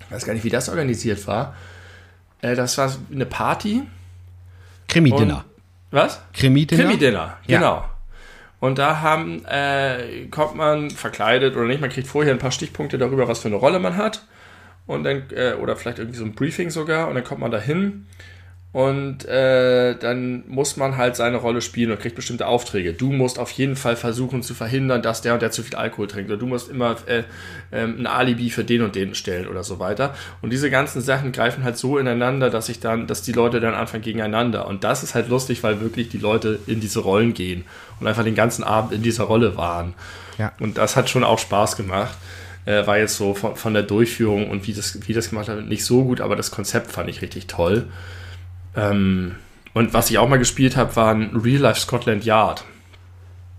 ich 0.00 0.10
weiß 0.10 0.26
gar 0.26 0.34
nicht, 0.34 0.44
wie 0.44 0.50
das 0.50 0.68
organisiert 0.68 1.26
war. 1.26 1.54
Äh, 2.40 2.56
das 2.56 2.76
war 2.76 2.92
eine 3.10 3.24
Party. 3.24 3.82
Krimi-Dinner. 4.88 5.44
Was? 5.92 6.20
Krimi-Dinner. 6.34 6.82
Krimi-Dinner, 6.82 7.36
ja. 7.46 7.58
genau. 7.58 7.84
Und 8.58 8.78
da 8.78 9.00
haben, 9.00 9.44
äh, 9.46 10.26
kommt 10.30 10.56
man 10.56 10.90
verkleidet 10.90 11.56
oder 11.56 11.66
nicht, 11.66 11.80
man 11.80 11.90
kriegt 11.90 12.06
vorher 12.06 12.32
ein 12.32 12.38
paar 12.38 12.52
Stichpunkte 12.52 12.98
darüber, 12.98 13.26
was 13.26 13.40
für 13.40 13.48
eine 13.48 13.56
Rolle 13.56 13.78
man 13.78 13.96
hat. 13.96 14.24
Und 14.86 15.04
dann, 15.04 15.24
äh, 15.30 15.54
oder 15.54 15.76
vielleicht 15.76 15.98
irgendwie 15.98 16.18
so 16.18 16.24
ein 16.24 16.34
Briefing 16.34 16.70
sogar, 16.70 17.08
und 17.08 17.14
dann 17.14 17.24
kommt 17.24 17.40
man 17.40 17.50
da 17.50 17.58
hin 17.58 18.06
und 18.72 19.26
äh, 19.26 19.94
dann 19.98 20.44
muss 20.48 20.78
man 20.78 20.96
halt 20.96 21.14
seine 21.14 21.36
Rolle 21.36 21.60
spielen 21.60 21.90
und 21.90 22.00
kriegt 22.00 22.16
bestimmte 22.16 22.46
Aufträge. 22.46 22.94
Du 22.94 23.12
musst 23.12 23.38
auf 23.38 23.50
jeden 23.50 23.76
Fall 23.76 23.96
versuchen 23.96 24.42
zu 24.42 24.54
verhindern, 24.54 25.02
dass 25.02 25.20
der 25.20 25.34
und 25.34 25.42
der 25.42 25.50
zu 25.50 25.62
viel 25.62 25.76
Alkohol 25.76 26.06
trinkt. 26.06 26.30
Oder 26.30 26.38
du 26.38 26.46
musst 26.46 26.70
immer 26.70 26.96
äh, 27.06 27.24
äh, 27.70 27.84
ein 27.84 28.06
Alibi 28.06 28.48
für 28.48 28.64
den 28.64 28.80
und 28.80 28.94
den 28.94 29.14
stellen 29.14 29.46
oder 29.46 29.62
so 29.62 29.78
weiter. 29.78 30.14
Und 30.40 30.54
diese 30.54 30.70
ganzen 30.70 31.02
Sachen 31.02 31.32
greifen 31.32 31.64
halt 31.64 31.76
so 31.76 31.98
ineinander, 31.98 32.48
dass 32.48 32.70
ich 32.70 32.80
dann, 32.80 33.06
dass 33.06 33.20
die 33.20 33.32
Leute 33.32 33.60
dann 33.60 33.74
anfangen 33.74 34.04
gegeneinander. 34.04 34.66
Und 34.66 34.84
das 34.84 35.02
ist 35.02 35.14
halt 35.14 35.28
lustig, 35.28 35.62
weil 35.62 35.82
wirklich 35.82 36.08
die 36.08 36.18
Leute 36.18 36.58
in 36.66 36.80
diese 36.80 37.00
Rollen 37.00 37.34
gehen 37.34 37.64
und 38.00 38.06
einfach 38.06 38.24
den 38.24 38.34
ganzen 38.34 38.64
Abend 38.64 38.92
in 38.92 39.02
dieser 39.02 39.24
Rolle 39.24 39.54
waren. 39.58 39.92
Ja. 40.38 40.52
Und 40.60 40.78
das 40.78 40.96
hat 40.96 41.10
schon 41.10 41.24
auch 41.24 41.38
Spaß 41.38 41.76
gemacht. 41.76 42.16
Äh, 42.64 42.86
war 42.86 42.96
jetzt 42.96 43.16
so 43.16 43.34
von, 43.34 43.54
von 43.54 43.74
der 43.74 43.82
Durchführung 43.82 44.48
und 44.48 44.66
wie 44.66 44.72
das, 44.72 45.06
wie 45.06 45.12
das 45.12 45.28
gemacht 45.28 45.48
hat, 45.48 45.66
nicht 45.66 45.84
so 45.84 46.04
gut, 46.04 46.22
aber 46.22 46.36
das 46.36 46.50
Konzept 46.50 46.90
fand 46.90 47.10
ich 47.10 47.20
richtig 47.20 47.48
toll. 47.48 47.88
Ähm, 48.76 49.36
und 49.74 49.94
was 49.94 50.10
ich 50.10 50.18
auch 50.18 50.28
mal 50.28 50.38
gespielt 50.38 50.76
habe, 50.76 50.94
war 50.96 51.14
ein 51.14 51.36
Real 51.36 51.60
Life 51.60 51.80
Scotland 51.80 52.24
Yard. 52.24 52.64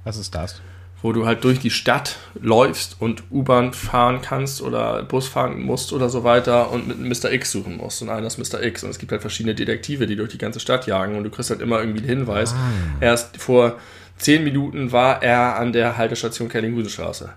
Was 0.03 0.17
ist 0.17 0.35
das? 0.35 0.61
Wo 1.01 1.11
du 1.11 1.25
halt 1.25 1.43
durch 1.43 1.59
die 1.59 1.69
Stadt 1.69 2.17
läufst 2.39 2.97
und 2.99 3.23
U-Bahn 3.29 3.73
fahren 3.73 4.21
kannst 4.21 4.61
oder 4.61 5.03
Bus 5.03 5.27
fahren 5.27 5.61
musst 5.61 5.91
oder 5.91 6.09
so 6.09 6.23
weiter 6.23 6.71
und 6.71 6.87
mit 6.87 7.23
Mr. 7.23 7.31
X 7.31 7.51
suchen 7.51 7.77
musst. 7.77 8.01
Und 8.01 8.09
einer 8.09 8.27
ist 8.27 8.37
Mr. 8.37 8.63
X. 8.63 8.83
Und 8.83 8.91
es 8.91 8.99
gibt 8.99 9.11
halt 9.11 9.21
verschiedene 9.21 9.55
Detektive, 9.55 10.07
die 10.07 10.15
durch 10.15 10.31
die 10.31 10.37
ganze 10.37 10.59
Stadt 10.59 10.87
jagen 10.87 11.15
und 11.17 11.23
du 11.23 11.29
kriegst 11.29 11.49
halt 11.49 11.61
immer 11.61 11.79
irgendwie 11.79 11.99
einen 11.99 12.07
Hinweis. 12.07 12.53
Ah. 12.53 12.57
Erst 13.01 13.37
vor 13.37 13.77
zehn 14.17 14.43
Minuten 14.43 14.91
war 14.91 15.21
er 15.21 15.57
an 15.57 15.73
der 15.73 15.97
Haltestation 15.97 16.47
Kellinghusenstraße. 16.47 17.33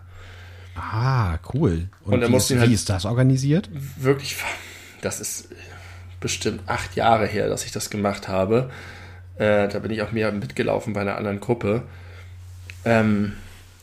Ah, 0.77 1.39
cool. 1.55 1.89
Und, 2.05 2.23
und 2.23 2.31
wie, 2.31 2.37
ist, 2.37 2.51
halt 2.51 2.69
wie 2.69 2.75
ist 2.75 2.89
das 2.89 3.05
organisiert? 3.05 3.69
Wirklich, 3.97 4.37
das 5.01 5.21
ist 5.21 5.49
bestimmt 6.27 6.63
acht 6.67 6.97
Jahre 6.97 7.25
her, 7.25 7.49
dass 7.49 7.65
ich 7.65 7.71
das 7.71 7.89
gemacht 7.89 8.27
habe. 8.27 8.69
Äh, 9.37 9.69
da 9.69 9.79
bin 9.79 9.93
ich 9.93 10.03
auch 10.03 10.11
mehr 10.11 10.33
mitgelaufen 10.33 10.93
bei 10.93 11.03
einer 11.03 11.17
anderen 11.17 11.39
Gruppe. 11.39 11.85
Ähm, 12.85 13.35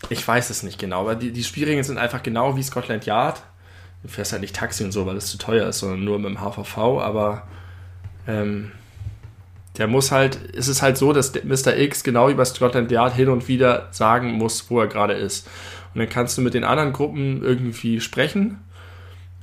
ich 0.09 0.27
weiß 0.27 0.49
es 0.49 0.61
nicht 0.61 0.77
genau, 0.77 1.01
aber 1.01 1.15
die, 1.15 1.31
die 1.31 1.45
Spielregeln 1.45 1.85
sind 1.85 1.97
einfach 1.97 2.21
genau 2.21 2.57
wie 2.57 2.63
Scotland 2.63 3.05
Yard. 3.05 3.41
Du 4.01 4.09
fährst 4.09 4.33
halt 4.33 4.41
nicht 4.41 4.57
Taxi 4.57 4.83
und 4.83 4.91
so, 4.91 5.05
weil 5.05 5.15
es 5.15 5.27
zu 5.27 5.37
teuer 5.37 5.69
ist, 5.69 5.79
sondern 5.79 6.03
nur 6.03 6.19
mit 6.19 6.31
dem 6.31 6.41
HVV, 6.41 6.77
aber 6.99 7.47
ähm, 8.27 8.73
der 9.77 9.87
muss 9.87 10.11
halt, 10.11 10.37
es 10.53 10.67
ist 10.67 10.81
halt 10.81 10.97
so, 10.97 11.13
dass 11.13 11.31
Mr. 11.45 11.77
X 11.77 12.03
genau 12.03 12.27
wie 12.27 12.33
bei 12.33 12.43
Scotland 12.43 12.91
Yard 12.91 13.15
hin 13.15 13.29
und 13.29 13.47
wieder 13.47 13.87
sagen 13.91 14.33
muss, 14.33 14.69
wo 14.69 14.81
er 14.81 14.87
gerade 14.87 15.13
ist. 15.13 15.47
Und 15.93 15.99
dann 15.99 16.09
kannst 16.09 16.37
du 16.37 16.41
mit 16.41 16.53
den 16.53 16.65
anderen 16.65 16.91
Gruppen 16.91 17.41
irgendwie 17.41 18.01
sprechen 18.01 18.59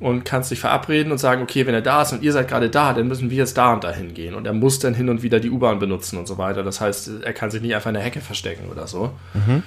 und 0.01 0.25
kannst 0.25 0.51
dich 0.51 0.59
verabreden 0.59 1.13
und 1.13 1.19
sagen, 1.19 1.43
okay, 1.43 1.67
wenn 1.67 1.75
er 1.75 1.83
da 1.83 2.03
ist 2.03 2.13
und 2.13 2.23
ihr 2.23 2.33
seid 2.33 2.49
gerade 2.49 2.71
da, 2.71 2.95
dann 2.95 3.07
müssen 3.07 3.31
wir 3.31 3.37
jetzt 3.37 3.57
da 3.59 3.75
und 3.75 3.85
da 3.85 3.93
hingehen. 3.93 4.35
Und 4.35 4.47
er 4.47 4.55
muss 4.55 4.79
dann 4.79 4.95
hin 4.95 5.11
und 5.11 5.23
wieder 5.23 5.41
die 5.41 5.51
U-Bahn 5.51 5.79
benutzen 5.79 6.19
und 6.19 6.27
so 6.27 6.39
weiter. 6.39 6.63
Das 6.63 6.81
heißt, 6.81 7.11
er 7.23 7.33
kann 7.35 7.51
sich 7.51 7.61
nicht 7.61 7.75
einfach 7.75 7.91
in 7.91 7.95
der 7.95 8.03
Hecke 8.03 8.23
verstecken 8.23 8.71
oder 8.71 8.87
so. 8.87 9.13
Mhm. 9.35 9.63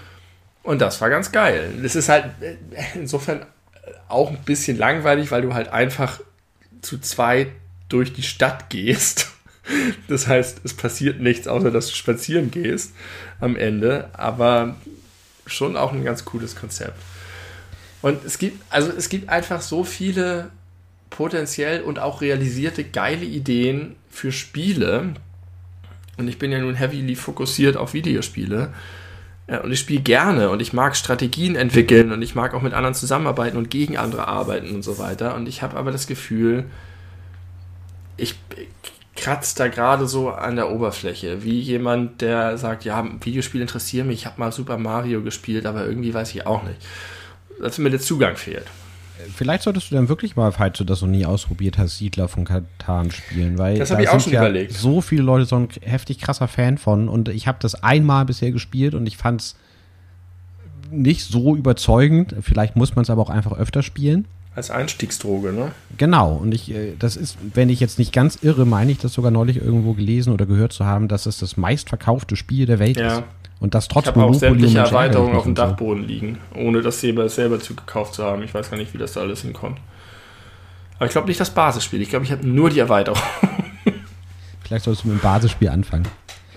Und 0.63 0.81
das 0.81 0.99
war 1.01 1.11
ganz 1.11 1.31
geil. 1.31 1.71
Es 1.83 1.95
ist 1.95 2.09
halt 2.09 2.25
äh, 2.41 2.55
insofern 2.95 3.45
auch 4.07 4.31
ein 4.31 4.39
bisschen 4.43 4.77
langweilig, 4.77 5.29
weil 5.29 5.43
du 5.43 5.53
halt 5.53 5.69
einfach 5.69 6.19
zu 6.81 6.99
zweit 6.99 7.49
durch 7.89 8.13
die 8.13 8.23
Stadt 8.23 8.69
gehst. 8.69 9.29
Das 10.09 10.27
heißt, 10.27 10.59
es 10.65 10.73
passiert 10.73 11.21
nichts, 11.21 11.47
außer 11.47 11.71
dass 11.71 11.87
du 11.87 11.95
spazieren 11.95 12.51
gehst 12.51 12.91
am 13.39 13.55
Ende. 13.55 14.09
Aber 14.11 14.75
schon 15.47 15.77
auch 15.77 15.93
ein 15.93 16.03
ganz 16.03 16.25
cooles 16.25 16.57
Konzept. 16.57 16.99
Und 18.03 18.25
es 18.25 18.37
gibt, 18.37 18.61
also 18.69 18.91
es 18.91 19.07
gibt 19.07 19.29
einfach 19.29 19.61
so 19.61 19.85
viele 19.85 20.51
potenziell 21.09 21.81
und 21.81 21.99
auch 21.99 22.19
realisierte 22.19 22.83
geile 22.83 23.23
Ideen 23.23 23.95
für 24.09 24.33
Spiele. 24.33 25.13
Und 26.17 26.27
ich 26.27 26.37
bin 26.37 26.51
ja 26.51 26.59
nun 26.59 26.75
heavily 26.75 27.15
fokussiert 27.15 27.77
auf 27.77 27.93
Videospiele. 27.93 28.73
Und 29.47 29.71
ich 29.71 29.79
spiele 29.79 30.01
gerne 30.01 30.49
und 30.49 30.61
ich 30.61 30.73
mag 30.73 30.97
Strategien 30.97 31.55
entwickeln 31.55 32.11
und 32.11 32.21
ich 32.21 32.35
mag 32.35 32.53
auch 32.53 32.61
mit 32.61 32.73
anderen 32.73 32.93
zusammenarbeiten 32.93 33.57
und 33.57 33.69
gegen 33.69 33.95
andere 33.95 34.27
arbeiten 34.27 34.75
und 34.75 34.83
so 34.83 34.97
weiter. 34.97 35.35
Und 35.35 35.47
ich 35.47 35.61
habe 35.61 35.77
aber 35.77 35.93
das 35.93 36.05
Gefühl, 36.05 36.65
ich 38.17 38.35
kratze 39.15 39.55
da 39.57 39.69
gerade 39.69 40.07
so 40.07 40.29
an 40.29 40.57
der 40.57 40.71
Oberfläche, 40.71 41.43
wie 41.43 41.59
jemand, 41.61 42.19
der 42.19 42.57
sagt, 42.57 42.83
ja, 42.83 43.07
Videospiele 43.21 43.61
interessieren 43.61 44.07
mich, 44.07 44.19
ich 44.19 44.25
habe 44.25 44.41
mal 44.41 44.51
Super 44.51 44.77
Mario 44.77 45.21
gespielt, 45.21 45.65
aber 45.65 45.85
irgendwie 45.85 46.13
weiß 46.13 46.35
ich 46.35 46.45
auch 46.45 46.63
nicht 46.63 46.79
dass 47.61 47.77
mir 47.77 47.89
der 47.89 47.99
Zugang 47.99 48.35
fehlt. 48.35 48.65
Vielleicht 49.35 49.63
solltest 49.63 49.91
du 49.91 49.95
dann 49.95 50.09
wirklich 50.09 50.35
mal, 50.35 50.51
falls 50.51 50.77
du 50.77 50.83
das 50.83 51.01
noch 51.01 51.07
nie 51.07 51.25
ausprobiert 51.25 51.77
hast, 51.77 51.97
Siedler 51.97 52.27
von 52.27 52.45
Katan 52.45 53.11
spielen, 53.11 53.57
weil 53.57 53.77
das 53.77 53.91
habe 53.91 54.03
ich 54.03 54.09
auch 54.09 54.19
schon 54.19 54.33
ja 54.33 54.41
überlegt. 54.41 54.73
So 54.73 55.01
viele 55.01 55.23
Leute 55.23 55.45
so 55.45 55.55
ein 55.55 55.69
heftig 55.81 56.19
krasser 56.19 56.47
Fan 56.47 56.77
von 56.77 57.07
und 57.07 57.29
ich 57.29 57.47
habe 57.47 57.57
das 57.61 57.75
einmal 57.83 58.25
bisher 58.25 58.51
gespielt 58.51 58.95
und 58.95 59.05
ich 59.05 59.17
fand 59.17 59.41
es 59.41 59.55
nicht 60.91 61.23
so 61.23 61.55
überzeugend. 61.55 62.35
Vielleicht 62.41 62.75
muss 62.75 62.95
man 62.95 63.03
es 63.03 63.09
aber 63.09 63.21
auch 63.21 63.29
einfach 63.29 63.53
öfter 63.53 63.81
spielen. 63.81 64.27
Als 64.55 64.69
Einstiegsdroge, 64.69 65.51
ne? 65.51 65.71
Genau. 65.97 66.35
Und 66.35 66.53
ich, 66.53 66.71
äh, 66.71 66.93
das 66.99 67.17
ist, 67.17 67.37
wenn 67.53 67.69
ich 67.69 67.79
jetzt 67.79 67.97
nicht 67.97 68.13
ganz 68.13 68.37
irre, 68.43 68.65
meine 68.65 68.91
ich 68.91 68.99
das 68.99 69.13
sogar 69.13 69.31
neulich 69.31 69.57
irgendwo 69.57 69.93
gelesen 69.93 70.31
oder 70.31 70.45
gehört 70.45 70.73
zu 70.73 70.85
haben, 70.85 71.07
dass 71.07 71.25
es 71.25 71.39
das 71.39 71.57
meistverkaufte 71.57 72.35
Spiel 72.35 72.67
der 72.67 72.77
Welt 72.77 72.97
ja. 72.97 73.17
ist. 73.17 73.23
Und 73.63 73.73
das 73.73 73.87
trotz 73.87 74.07
Ich 74.07 74.07
habe 74.09 74.23
auch 74.25 74.33
sämtliche 74.33 74.79
Erweiterungen 74.79 75.37
auf 75.37 75.45
dem 75.45 75.55
Dachboden 75.55 76.05
liegen, 76.05 76.37
ohne 76.53 76.81
das 76.81 76.99
selber, 76.99 77.29
selber 77.29 77.61
zugekauft 77.61 78.13
zu 78.13 78.25
haben. 78.25 78.43
Ich 78.43 78.53
weiß 78.53 78.69
gar 78.69 78.75
nicht, 78.75 78.93
wie 78.93 78.97
das 78.97 79.13
da 79.13 79.21
alles 79.21 79.43
hinkommt. 79.43 79.79
Aber 80.97 81.05
ich 81.05 81.13
glaube 81.13 81.29
nicht 81.29 81.39
das 81.39 81.49
Basisspiel. 81.49 82.01
Ich 82.01 82.09
glaube, 82.09 82.25
ich 82.25 82.33
habe 82.33 82.45
nur 82.45 82.69
die 82.69 82.79
Erweiterung. 82.79 83.21
Vielleicht 84.63 84.83
solltest 84.83 85.05
du 85.05 85.07
mit 85.07 85.19
dem 85.19 85.23
Basisspiel 85.23 85.69
anfangen. 85.69 86.05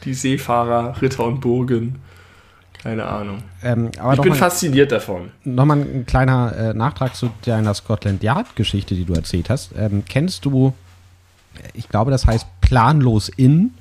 Die 0.05 0.15
Seefahrer, 0.15 1.01
Ritter 1.01 1.23
und 1.23 1.41
Burgen. 1.41 2.01
Keine 2.83 3.07
Ahnung. 3.07 3.39
Ähm, 3.63 3.93
ich 3.93 4.21
bin 4.21 4.31
mal, 4.31 4.35
fasziniert 4.35 4.91
davon. 4.91 5.31
Nochmal 5.45 5.83
ein 5.83 6.07
kleiner 6.07 6.57
äh, 6.57 6.75
Nachtrag 6.75 7.15
zu 7.15 7.31
deiner 7.43 7.73
Scotland 7.75 8.25
Yard-Geschichte, 8.25 8.97
die 8.97 9.05
du 9.05 9.13
erzählt 9.13 9.49
hast. 9.49 9.71
Ähm, 9.79 10.03
kennst 10.09 10.45
du, 10.45 10.75
ich 11.73 11.89
glaube, 11.89 12.11
das 12.11 12.27
heißt 12.27 12.49
Planlos 12.63 13.29
In? 13.29 13.75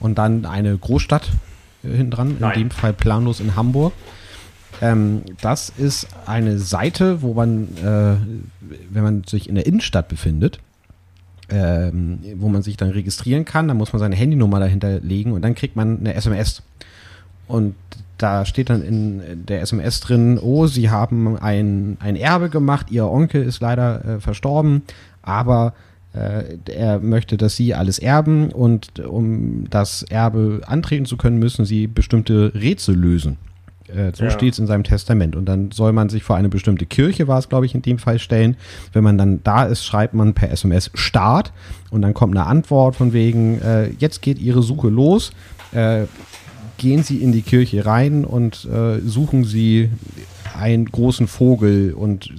und 0.00 0.16
dann 0.18 0.44
eine 0.44 0.76
Großstadt 0.76 1.24
äh, 1.24 1.45
hinten 1.86 2.10
dran, 2.10 2.36
in 2.38 2.60
dem 2.60 2.70
Fall 2.70 2.92
planlos 2.92 3.40
in 3.40 3.56
Hamburg. 3.56 3.92
Ähm, 4.80 5.22
das 5.40 5.70
ist 5.70 6.08
eine 6.26 6.58
Seite, 6.58 7.22
wo 7.22 7.34
man, 7.34 7.68
äh, 7.78 8.16
wenn 8.90 9.02
man 9.02 9.24
sich 9.24 9.48
in 9.48 9.54
der 9.54 9.66
Innenstadt 9.66 10.08
befindet, 10.08 10.60
ähm, 11.48 12.18
wo 12.36 12.48
man 12.48 12.62
sich 12.62 12.76
dann 12.76 12.90
registrieren 12.90 13.44
kann, 13.44 13.68
dann 13.68 13.76
muss 13.76 13.92
man 13.92 14.00
seine 14.00 14.16
Handynummer 14.16 14.60
dahinter 14.60 15.00
legen 15.00 15.32
und 15.32 15.42
dann 15.42 15.54
kriegt 15.54 15.76
man 15.76 16.00
eine 16.00 16.14
SMS. 16.14 16.62
Und 17.46 17.74
da 18.18 18.44
steht 18.44 18.70
dann 18.70 18.82
in 18.82 19.46
der 19.46 19.60
SMS 19.60 20.00
drin, 20.00 20.38
oh, 20.38 20.66
Sie 20.66 20.90
haben 20.90 21.38
ein, 21.38 21.96
ein 22.00 22.16
Erbe 22.16 22.50
gemacht, 22.50 22.90
Ihr 22.90 23.06
Onkel 23.06 23.42
ist 23.44 23.60
leider 23.60 24.04
äh, 24.04 24.20
verstorben, 24.20 24.82
aber 25.22 25.74
er 26.16 26.98
möchte, 27.00 27.36
dass 27.36 27.56
Sie 27.56 27.74
alles 27.74 27.98
erben 27.98 28.50
und 28.50 29.00
um 29.00 29.68
das 29.70 30.02
Erbe 30.02 30.62
antreten 30.66 31.04
zu 31.04 31.16
können, 31.16 31.38
müssen 31.38 31.64
Sie 31.64 31.86
bestimmte 31.86 32.52
Rätsel 32.54 32.96
lösen. 32.96 33.38
Äh, 33.88 34.12
so 34.14 34.24
ja. 34.24 34.30
steht 34.30 34.54
es 34.54 34.58
in 34.58 34.66
seinem 34.66 34.84
Testament. 34.84 35.36
Und 35.36 35.46
dann 35.46 35.70
soll 35.70 35.92
man 35.92 36.08
sich 36.08 36.22
vor 36.22 36.36
eine 36.36 36.48
bestimmte 36.48 36.86
Kirche, 36.86 37.28
war 37.28 37.38
es, 37.38 37.48
glaube 37.48 37.66
ich, 37.66 37.74
in 37.74 37.82
dem 37.82 37.98
Fall 37.98 38.18
stellen. 38.18 38.56
Wenn 38.92 39.04
man 39.04 39.18
dann 39.18 39.42
da 39.44 39.64
ist, 39.64 39.84
schreibt 39.84 40.14
man 40.14 40.34
per 40.34 40.50
SMS 40.50 40.90
Start 40.94 41.52
und 41.90 42.02
dann 42.02 42.14
kommt 42.14 42.36
eine 42.36 42.46
Antwort 42.46 42.96
von 42.96 43.12
wegen, 43.12 43.60
äh, 43.60 43.90
jetzt 43.98 44.22
geht 44.22 44.38
Ihre 44.38 44.62
Suche 44.62 44.88
los. 44.88 45.32
Äh, 45.72 46.04
gehen 46.78 47.02
Sie 47.02 47.18
in 47.18 47.32
die 47.32 47.42
Kirche 47.42 47.86
rein 47.86 48.24
und 48.24 48.66
äh, 48.66 49.00
suchen 49.00 49.44
Sie 49.44 49.90
einen 50.58 50.86
großen 50.86 51.26
Vogel 51.26 51.94
und 51.94 52.30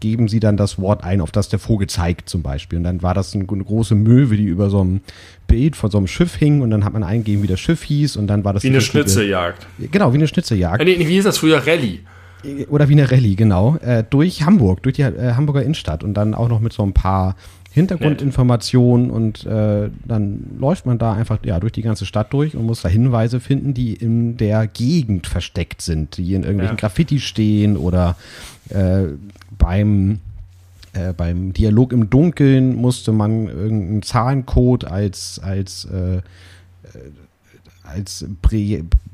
geben 0.00 0.28
sie 0.28 0.40
dann 0.40 0.56
das 0.56 0.78
Wort 0.78 1.04
ein, 1.04 1.20
auf 1.20 1.30
das 1.30 1.48
der 1.48 1.58
Vogel 1.58 1.88
zeigt 1.88 2.28
zum 2.28 2.42
Beispiel. 2.42 2.78
Und 2.78 2.84
dann 2.84 3.02
war 3.02 3.14
das 3.14 3.34
eine, 3.34 3.44
große 3.44 3.94
Möwe, 3.94 4.36
die 4.36 4.44
über 4.44 4.70
so 4.70 4.80
einem 4.80 5.00
Bild 5.46 5.76
von 5.76 5.90
so 5.90 5.98
einem 5.98 6.06
Schiff 6.06 6.36
hing 6.36 6.60
und 6.60 6.70
dann 6.70 6.84
hat 6.84 6.92
man 6.92 7.02
eingegeben, 7.02 7.42
wie 7.42 7.46
das 7.46 7.60
Schiff 7.60 7.82
hieß 7.82 8.16
und 8.16 8.26
dann 8.26 8.44
war 8.44 8.52
das... 8.52 8.62
Wie 8.62 8.68
eine 8.68 8.80
Schnitzeljagd. 8.80 9.66
Genau, 9.90 10.12
wie 10.12 10.18
eine 10.18 10.28
Schnitzeljagd. 10.28 10.84
Nee, 10.84 10.98
wie 10.98 11.04
hieß 11.04 11.24
das 11.24 11.38
früher? 11.38 11.66
Rallye. 11.66 12.00
Oder 12.68 12.88
wie 12.88 12.92
eine 12.92 13.10
Rallye, 13.10 13.34
genau. 13.34 13.76
Äh, 13.76 14.04
durch 14.08 14.42
Hamburg, 14.42 14.82
durch 14.82 14.96
die 14.96 15.02
äh, 15.02 15.32
Hamburger 15.34 15.62
Innenstadt 15.62 16.04
und 16.04 16.14
dann 16.14 16.34
auch 16.34 16.48
noch 16.48 16.60
mit 16.60 16.72
so 16.72 16.82
ein 16.82 16.92
paar 16.92 17.34
Hintergrundinformationen 17.76 19.10
und 19.10 19.44
äh, 19.44 19.90
dann 20.06 20.56
läuft 20.58 20.86
man 20.86 20.96
da 20.96 21.12
einfach 21.12 21.40
ja, 21.44 21.60
durch 21.60 21.74
die 21.74 21.82
ganze 21.82 22.06
Stadt 22.06 22.32
durch 22.32 22.56
und 22.56 22.64
muss 22.64 22.80
da 22.80 22.88
Hinweise 22.88 23.38
finden, 23.38 23.74
die 23.74 23.92
in 23.92 24.38
der 24.38 24.66
Gegend 24.66 25.26
versteckt 25.26 25.82
sind, 25.82 26.16
die 26.16 26.32
in 26.32 26.42
irgendwelchen 26.42 26.78
ja. 26.78 26.80
Graffiti 26.80 27.20
stehen 27.20 27.76
oder 27.76 28.16
äh, 28.70 29.08
beim 29.58 30.20
äh, 30.94 31.12
beim 31.12 31.52
Dialog 31.52 31.92
im 31.92 32.08
Dunkeln 32.08 32.76
musste 32.76 33.12
man 33.12 33.46
irgendeinen 33.46 34.00
Zahlencode 34.00 34.86
als 34.86 35.38
als 35.44 35.84
äh, 35.92 36.16
äh 36.16 36.22
als 37.82 38.24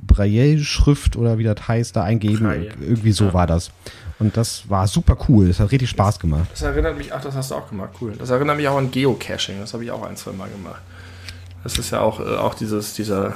Braille-Schrift 0.06 1.16
oder 1.16 1.36
wie 1.36 1.44
das 1.44 1.68
heißt, 1.68 1.94
da 1.94 2.04
eingeben. 2.04 2.38
Braille. 2.38 2.70
Irgendwie 2.80 3.12
so 3.12 3.26
ja. 3.26 3.34
war 3.34 3.46
das. 3.46 3.70
Und 4.22 4.36
das 4.36 4.70
war 4.70 4.86
super 4.86 5.16
cool. 5.28 5.50
Es 5.50 5.58
hat 5.58 5.72
richtig 5.72 5.90
Spaß 5.90 6.20
gemacht. 6.20 6.46
Das 6.52 6.62
erinnert 6.62 6.96
mich, 6.96 7.12
ach, 7.12 7.20
das 7.20 7.34
hast 7.34 7.50
du 7.50 7.56
auch 7.56 7.68
gemacht, 7.68 7.90
cool. 8.00 8.12
Das 8.16 8.30
erinnert 8.30 8.56
mich 8.56 8.68
auch 8.68 8.76
an 8.76 8.92
Geocaching. 8.92 9.58
Das 9.58 9.74
habe 9.74 9.82
ich 9.82 9.90
auch 9.90 10.04
ein, 10.04 10.16
zwei 10.16 10.30
Mal 10.30 10.48
gemacht. 10.48 10.80
Das 11.64 11.76
ist 11.76 11.90
ja 11.90 12.00
auch, 12.00 12.20
äh, 12.20 12.36
auch 12.36 12.54
dieses, 12.54 12.94
dieser, 12.94 13.34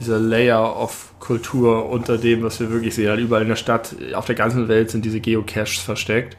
dieser 0.00 0.18
Layer 0.18 0.78
of 0.78 1.14
Kultur 1.18 1.88
unter 1.88 2.18
dem, 2.18 2.42
was 2.42 2.60
wir 2.60 2.70
wirklich 2.70 2.94
sehen. 2.94 3.08
Halt 3.08 3.20
überall 3.20 3.40
in 3.40 3.48
der 3.48 3.56
Stadt, 3.56 3.96
auf 4.12 4.26
der 4.26 4.34
ganzen 4.34 4.68
Welt 4.68 4.90
sind 4.90 5.02
diese 5.06 5.20
Geocaches 5.20 5.78
versteckt. 5.78 6.36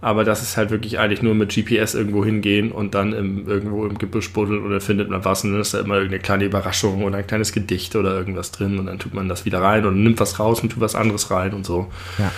Aber 0.00 0.24
das 0.24 0.42
ist 0.42 0.56
halt 0.56 0.70
wirklich 0.70 0.98
eigentlich 0.98 1.22
nur 1.22 1.34
mit 1.34 1.54
GPS 1.54 1.94
irgendwo 1.94 2.24
hingehen 2.24 2.70
und 2.70 2.94
dann 2.94 3.12
im, 3.12 3.48
irgendwo 3.48 3.86
im 3.86 3.96
Gebüsch 3.96 4.32
buddeln 4.32 4.64
oder 4.64 4.80
findet 4.80 5.08
man 5.08 5.24
was 5.24 5.42
und 5.42 5.52
dann 5.52 5.60
ist 5.60 5.72
da 5.74 5.80
immer 5.80 5.94
irgendeine 5.94 6.22
kleine 6.22 6.44
Überraschung 6.44 7.02
oder 7.02 7.18
ein 7.18 7.26
kleines 7.26 7.52
Gedicht 7.52 7.96
oder 7.96 8.16
irgendwas 8.16 8.52
drin 8.52 8.78
und 8.78 8.86
dann 8.86 8.98
tut 8.98 9.14
man 9.14 9.28
das 9.28 9.44
wieder 9.44 9.62
rein 9.62 9.86
und 9.86 10.02
nimmt 10.02 10.20
was 10.20 10.38
raus 10.38 10.60
und 10.60 10.70
tut 10.70 10.80
was 10.80 10.94
anderes 10.94 11.30
rein 11.30 11.54
und 11.54 11.64
so. 11.64 11.86
Ja. 12.18 12.30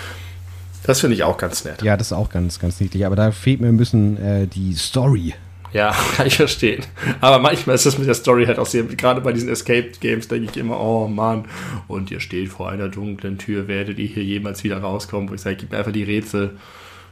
Das 0.83 1.01
finde 1.01 1.15
ich 1.15 1.23
auch 1.23 1.37
ganz 1.37 1.65
nett. 1.65 1.81
Ja, 1.81 1.97
das 1.97 2.07
ist 2.07 2.13
auch 2.13 2.29
ganz, 2.29 2.59
ganz 2.59 2.79
niedlich. 2.79 3.05
Aber 3.05 3.15
da 3.15 3.31
fehlt 3.31 3.61
mir 3.61 3.67
ein 3.67 3.77
bisschen 3.77 4.17
äh, 4.17 4.47
die 4.47 4.73
Story. 4.73 5.33
Ja, 5.71 5.95
kann 6.15 6.25
ich 6.25 6.37
verstehen. 6.37 6.83
Aber 7.21 7.39
manchmal 7.39 7.75
ist 7.75 7.85
das 7.85 7.97
mit 7.97 8.07
der 8.07 8.15
Story 8.15 8.45
halt 8.45 8.57
auch 8.57 8.65
sehr, 8.65 8.83
gerade 8.83 9.21
bei 9.21 9.33
diesen 9.33 9.49
Escape 9.49 9.91
Games 9.99 10.27
denke 10.27 10.49
ich 10.49 10.57
immer, 10.57 10.79
oh 10.79 11.07
Mann, 11.07 11.45
und 11.87 12.09
ihr 12.09 12.19
steht 12.19 12.49
vor 12.49 12.69
einer 12.69 12.89
dunklen 12.89 13.37
Tür, 13.37 13.67
werdet 13.67 13.99
ihr 13.99 14.07
hier 14.07 14.23
jemals 14.23 14.63
wieder 14.63 14.79
rauskommen? 14.79 15.29
Wo 15.29 15.33
ich 15.33 15.41
sage, 15.41 15.57
gib 15.57 15.71
mir 15.71 15.77
einfach 15.77 15.91
die 15.91 16.03
Rätsel 16.03 16.57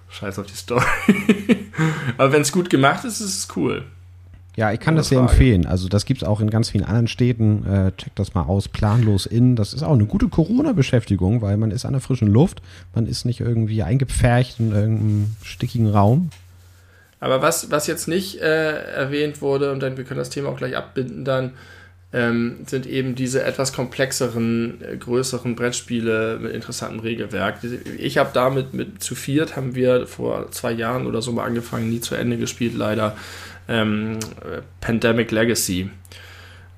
Scheiß 0.10 0.39
auf 0.39 0.45
die 0.45 0.55
Story. 0.55 0.84
Aber 2.18 2.32
wenn 2.32 2.41
es 2.41 2.51
gut 2.51 2.70
gemacht 2.70 3.05
ist, 3.05 3.20
ist 3.20 3.38
es 3.38 3.47
cool. 3.55 3.86
Ja, 4.58 4.72
ich 4.72 4.80
kann 4.80 4.95
das 4.95 5.10
sehr 5.10 5.20
empfehlen. 5.20 5.68
Also 5.68 5.88
das 5.88 6.05
gibt 6.05 6.24
es 6.24 6.28
auch 6.28 6.39
in 6.39 6.49
ganz 6.49 6.72
vielen 6.72 6.84
anderen 6.84 7.08
Städten. 7.08 7.64
Äh, 7.68 7.91
checkt 7.95 8.18
das 8.18 8.34
mal 8.34 8.41
aus. 8.41 8.68
Planlos 8.68 9.28
in. 9.28 9.55
Das 9.55 9.72
ist 9.72 9.84
auch 9.84 9.93
eine 9.93 10.05
gute 10.05 10.30
Corona-Beschäftigung, 10.30 11.43
weil 11.43 11.58
man 11.58 11.70
ist 11.70 11.86
an 11.86 11.91
der 11.91 12.01
frischen 12.01 12.28
Luft. 12.28 12.64
Man 12.95 13.05
ist 13.05 13.24
nicht 13.24 13.39
irgendwie 13.39 13.84
eingepfercht 13.84 14.60
in 14.60 14.72
irgendeinem 14.72 15.36
stickigen 15.43 15.88
Raum. 15.88 16.32
Aber 17.20 17.43
was, 17.43 17.70
was 17.70 17.86
jetzt 17.86 18.08
nicht 18.08 18.41
äh, 18.41 18.95
erwähnt 18.95 19.41
wurde, 19.43 19.72
und 19.72 19.80
dann 19.80 19.95
wir 19.95 20.05
können 20.05 20.20
das 20.20 20.32
Thema 20.32 20.49
auch 20.49 20.58
gleich 20.58 20.76
abbinden, 20.76 21.24
dann 21.24 21.53
ähm, 22.18 22.57
sind 22.65 22.88
eben 22.88 23.13
diese 23.13 23.43
etwas 23.43 23.74
komplexeren, 23.74 24.82
äh, 24.82 24.97
größeren 24.97 25.55
Brettspiele 25.55 26.39
mit 26.41 26.51
interessantem 26.53 26.99
Regelwerk. 26.99 27.59
Ich 27.99 28.18
habe 28.18 28.32
damit 28.34 28.74
mit 28.74 29.03
zu 29.03 29.13
viert, 29.13 29.55
haben 29.55 29.76
wir 29.76 30.07
vor 30.07 30.49
zwei 30.49 30.72
Jahren 30.72 31.05
oder 31.05 31.22
so 31.22 31.32
mal 31.32 31.45
angefangen, 31.45 31.89
nie 31.89 32.01
zu 32.01 32.15
Ende 32.15 32.38
gespielt, 32.38 32.74
leider. 32.74 33.15
Ähm, 33.68 34.18
Pandemic 34.82 35.30
Legacy. 35.30 35.91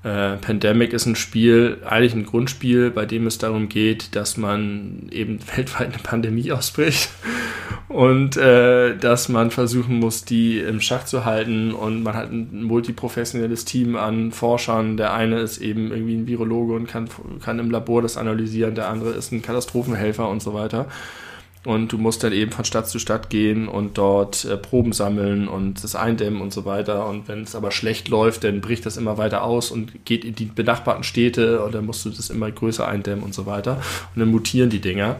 Äh, 0.02 0.36
Pandemic 0.36 0.94
ist 0.94 1.04
ein 1.04 1.16
Spiel, 1.16 1.78
eigentlich 1.84 2.14
ein 2.14 2.24
Grundspiel, 2.24 2.90
bei 2.90 3.04
dem 3.04 3.26
es 3.26 3.36
darum 3.36 3.68
geht, 3.68 4.16
dass 4.16 4.38
man 4.38 5.08
eben 5.10 5.38
weltweit 5.56 5.88
eine 5.92 6.02
Pandemie 6.02 6.52
ausbricht 6.52 7.10
und 7.88 8.36
äh, 8.38 8.96
dass 8.96 9.28
man 9.28 9.50
versuchen 9.50 9.98
muss, 9.98 10.24
die 10.24 10.58
im 10.58 10.80
Schach 10.80 11.04
zu 11.04 11.26
halten 11.26 11.72
und 11.72 12.02
man 12.02 12.14
hat 12.14 12.30
ein 12.30 12.62
multiprofessionelles 12.62 13.66
Team 13.66 13.96
an 13.96 14.32
Forschern. 14.32 14.96
Der 14.96 15.12
eine 15.12 15.40
ist 15.40 15.58
eben 15.58 15.90
irgendwie 15.90 16.14
ein 16.14 16.26
Virologe 16.26 16.74
und 16.74 16.86
kann, 16.86 17.08
kann 17.42 17.58
im 17.58 17.70
Labor 17.70 18.00
das 18.00 18.16
analysieren, 18.16 18.74
der 18.74 18.88
andere 18.88 19.10
ist 19.10 19.32
ein 19.32 19.42
Katastrophenhelfer 19.42 20.28
und 20.28 20.40
so 20.40 20.54
weiter. 20.54 20.86
Und 21.64 21.92
du 21.92 21.98
musst 21.98 22.24
dann 22.24 22.32
eben 22.32 22.52
von 22.52 22.64
Stadt 22.64 22.88
zu 22.88 22.98
Stadt 22.98 23.28
gehen 23.28 23.68
und 23.68 23.98
dort 23.98 24.46
äh, 24.46 24.56
Proben 24.56 24.92
sammeln 24.92 25.46
und 25.46 25.84
das 25.84 25.94
eindämmen 25.94 26.40
und 26.40 26.54
so 26.54 26.64
weiter. 26.64 27.06
Und 27.06 27.28
wenn 27.28 27.42
es 27.42 27.54
aber 27.54 27.70
schlecht 27.70 28.08
läuft, 28.08 28.44
dann 28.44 28.62
bricht 28.62 28.86
das 28.86 28.96
immer 28.96 29.18
weiter 29.18 29.42
aus 29.44 29.70
und 29.70 30.06
geht 30.06 30.24
in 30.24 30.34
die 30.34 30.46
benachbarten 30.46 31.04
Städte 31.04 31.62
und 31.62 31.74
dann 31.74 31.84
musst 31.84 32.04
du 32.06 32.10
das 32.10 32.30
immer 32.30 32.50
größer 32.50 32.88
eindämmen 32.88 33.22
und 33.22 33.34
so 33.34 33.44
weiter. 33.44 33.76
Und 34.14 34.20
dann 34.20 34.30
mutieren 34.30 34.70
die 34.70 34.80
Dinger. 34.80 35.16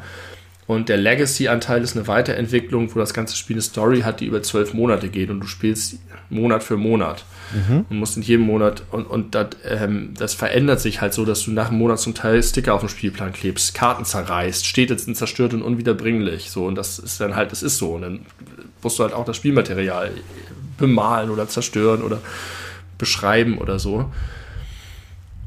Und 0.71 0.89
der 0.89 0.99
Legacy-Anteil 0.99 1.83
ist 1.83 1.97
eine 1.97 2.07
Weiterentwicklung, 2.07 2.95
wo 2.95 3.01
das 3.01 3.13
ganze 3.13 3.35
Spiel 3.37 3.55
eine 3.55 3.63
Story 3.63 4.03
hat, 4.03 4.21
die 4.21 4.27
über 4.27 4.41
zwölf 4.41 4.73
Monate 4.73 5.09
geht 5.09 5.29
und 5.29 5.41
du 5.41 5.49
spielst 5.49 5.99
Monat 6.29 6.63
für 6.63 6.77
Monat. 6.77 7.25
Mhm. 7.53 7.87
Und 7.91 7.99
musst 7.99 8.17
in 8.17 8.23
jedem 8.23 8.47
Monat, 8.47 8.85
und, 8.93 9.07
und 9.07 9.35
dat, 9.35 9.57
ähm, 9.69 10.15
das 10.17 10.33
verändert 10.33 10.81
sich 10.81 11.01
halt 11.01 11.13
so, 11.13 11.25
dass 11.25 11.43
du 11.43 11.51
nach 11.51 11.71
einem 11.71 11.79
Monat 11.79 11.99
zum 11.99 12.15
Teil 12.15 12.41
Sticker 12.41 12.73
auf 12.73 12.83
dem 12.83 12.89
Spielplan 12.89 13.33
klebst, 13.33 13.75
Karten 13.75 14.05
zerreißt, 14.05 14.65
Städte 14.65 14.97
sind 14.97 15.17
zerstört 15.17 15.55
und 15.55 15.63
unwiederbringlich. 15.63 16.53
So, 16.53 16.67
und 16.67 16.77
das 16.77 17.01
ist 17.01 17.21
dann 17.21 17.35
halt, 17.35 17.51
das 17.51 17.65
ist 17.65 17.79
so. 17.79 17.95
Und 17.95 18.03
dann 18.03 18.21
musst 18.81 18.97
du 18.97 19.03
halt 19.03 19.13
auch 19.13 19.25
das 19.25 19.39
Spielmaterial 19.39 20.13
bemalen 20.79 21.31
oder 21.31 21.49
zerstören 21.49 22.01
oder 22.01 22.21
beschreiben 22.97 23.59
oder 23.59 23.81
so. 23.81 24.13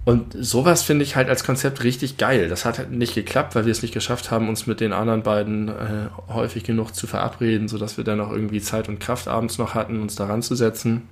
Und 0.05 0.35
sowas 0.37 0.83
finde 0.83 1.03
ich 1.03 1.15
halt 1.15 1.29
als 1.29 1.45
Konzept 1.45 1.83
richtig 1.83 2.17
geil. 2.17 2.49
Das 2.49 2.65
hat 2.65 2.77
halt 2.77 2.91
nicht 2.91 3.15
geklappt, 3.15 3.55
weil 3.55 3.65
wir 3.65 3.71
es 3.71 3.81
nicht 3.81 3.93
geschafft 3.93 4.31
haben, 4.31 4.49
uns 4.49 4.67
mit 4.67 4.81
den 4.81 4.91
anderen 4.91 5.23
beiden 5.23 5.69
äh, 5.69 6.09
häufig 6.27 6.65
genug 6.65 6.93
zu 6.93 7.07
verabreden, 7.07 7.69
sodass 7.69 7.95
wir 7.95 8.03
dann 8.03 8.19
auch 8.19 8.31
irgendwie 8.31 8.59
Zeit 8.59 8.89
und 8.89 8.99
Kraft 8.99 9.29
abends 9.29 9.57
noch 9.57 9.75
hatten, 9.75 10.01
uns 10.01 10.15
daran 10.15 10.41
zu 10.41 10.55
setzen. 10.55 11.03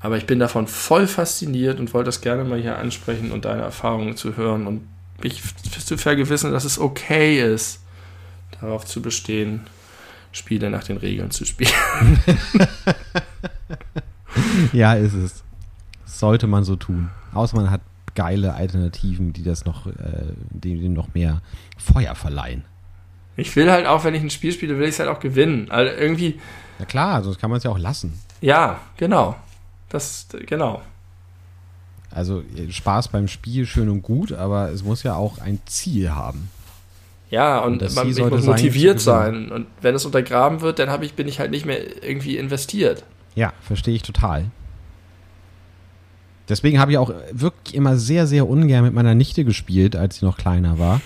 Aber 0.00 0.18
ich 0.18 0.26
bin 0.26 0.38
davon 0.38 0.66
voll 0.66 1.06
fasziniert 1.06 1.80
und 1.80 1.94
wollte 1.94 2.08
das 2.08 2.20
gerne 2.20 2.44
mal 2.44 2.60
hier 2.60 2.78
ansprechen 2.78 3.32
und 3.32 3.46
deine 3.46 3.62
Erfahrungen 3.62 4.16
zu 4.16 4.36
hören 4.36 4.66
und 4.66 4.82
mich 5.22 5.42
zu 5.84 5.96
vergewissen, 5.96 6.52
dass 6.52 6.64
es 6.64 6.78
okay 6.78 7.42
ist, 7.42 7.80
darauf 8.60 8.84
zu 8.84 9.02
bestehen, 9.02 9.62
Spiele 10.32 10.70
nach 10.70 10.84
den 10.84 10.98
Regeln 10.98 11.30
zu 11.30 11.44
spielen. 11.46 11.72
ja, 14.72 14.94
ist 14.94 15.14
es. 15.14 15.42
Sollte 16.04 16.46
man 16.46 16.62
so 16.62 16.76
tun. 16.76 17.10
Außer 17.32 17.56
man 17.56 17.70
hat 17.70 17.80
geile 18.14 18.54
Alternativen, 18.54 19.32
die 19.32 19.42
das 19.42 19.64
noch, 19.64 19.86
äh, 19.86 19.92
dem, 20.50 20.92
noch 20.92 21.14
mehr 21.14 21.40
Feuer 21.76 22.14
verleihen. 22.14 22.64
Ich 23.36 23.54
will 23.54 23.70
halt 23.70 23.86
auch, 23.86 24.02
wenn 24.04 24.14
ich 24.14 24.22
ein 24.22 24.30
Spiel 24.30 24.52
spiele, 24.52 24.76
will 24.78 24.88
ich 24.88 24.94
es 24.94 24.98
halt 24.98 25.08
auch 25.08 25.20
gewinnen. 25.20 25.70
Also 25.70 25.94
irgendwie. 25.94 26.40
Ja 26.80 26.84
klar, 26.84 27.22
sonst 27.22 27.38
kann 27.38 27.50
man 27.50 27.58
es 27.58 27.64
ja 27.64 27.70
auch 27.70 27.78
lassen. 27.78 28.18
Ja, 28.40 28.80
genau. 28.96 29.36
Das, 29.88 30.26
genau. 30.46 30.82
Also 32.10 32.42
Spaß 32.68 33.08
beim 33.08 33.28
Spiel 33.28 33.66
schön 33.66 33.88
und 33.88 34.02
gut, 34.02 34.32
aber 34.32 34.70
es 34.70 34.82
muss 34.82 35.02
ja 35.02 35.14
auch 35.14 35.38
ein 35.38 35.60
Ziel 35.66 36.10
haben. 36.10 36.50
Ja, 37.30 37.58
und, 37.60 37.82
und 37.82 37.94
man 37.94 38.08
muss 38.08 38.46
motiviert 38.46 39.00
sein. 39.00 39.52
Und 39.52 39.66
wenn 39.82 39.94
es 39.94 40.04
untergraben 40.04 40.60
wird, 40.60 40.78
dann 40.78 41.02
ich, 41.02 41.14
bin 41.14 41.28
ich 41.28 41.38
halt 41.38 41.50
nicht 41.50 41.66
mehr 41.66 42.02
irgendwie 42.02 42.38
investiert. 42.38 43.04
Ja, 43.34 43.52
verstehe 43.60 43.94
ich 43.94 44.02
total. 44.02 44.46
Deswegen 46.48 46.78
habe 46.78 46.92
ich 46.92 46.98
auch 46.98 47.12
wirklich 47.32 47.74
immer 47.74 47.96
sehr, 47.96 48.26
sehr 48.26 48.48
ungern 48.48 48.84
mit 48.84 48.94
meiner 48.94 49.14
Nichte 49.14 49.44
gespielt, 49.44 49.96
als 49.96 50.16
sie 50.16 50.24
noch 50.24 50.36
kleiner 50.38 50.78
war. 50.78 51.00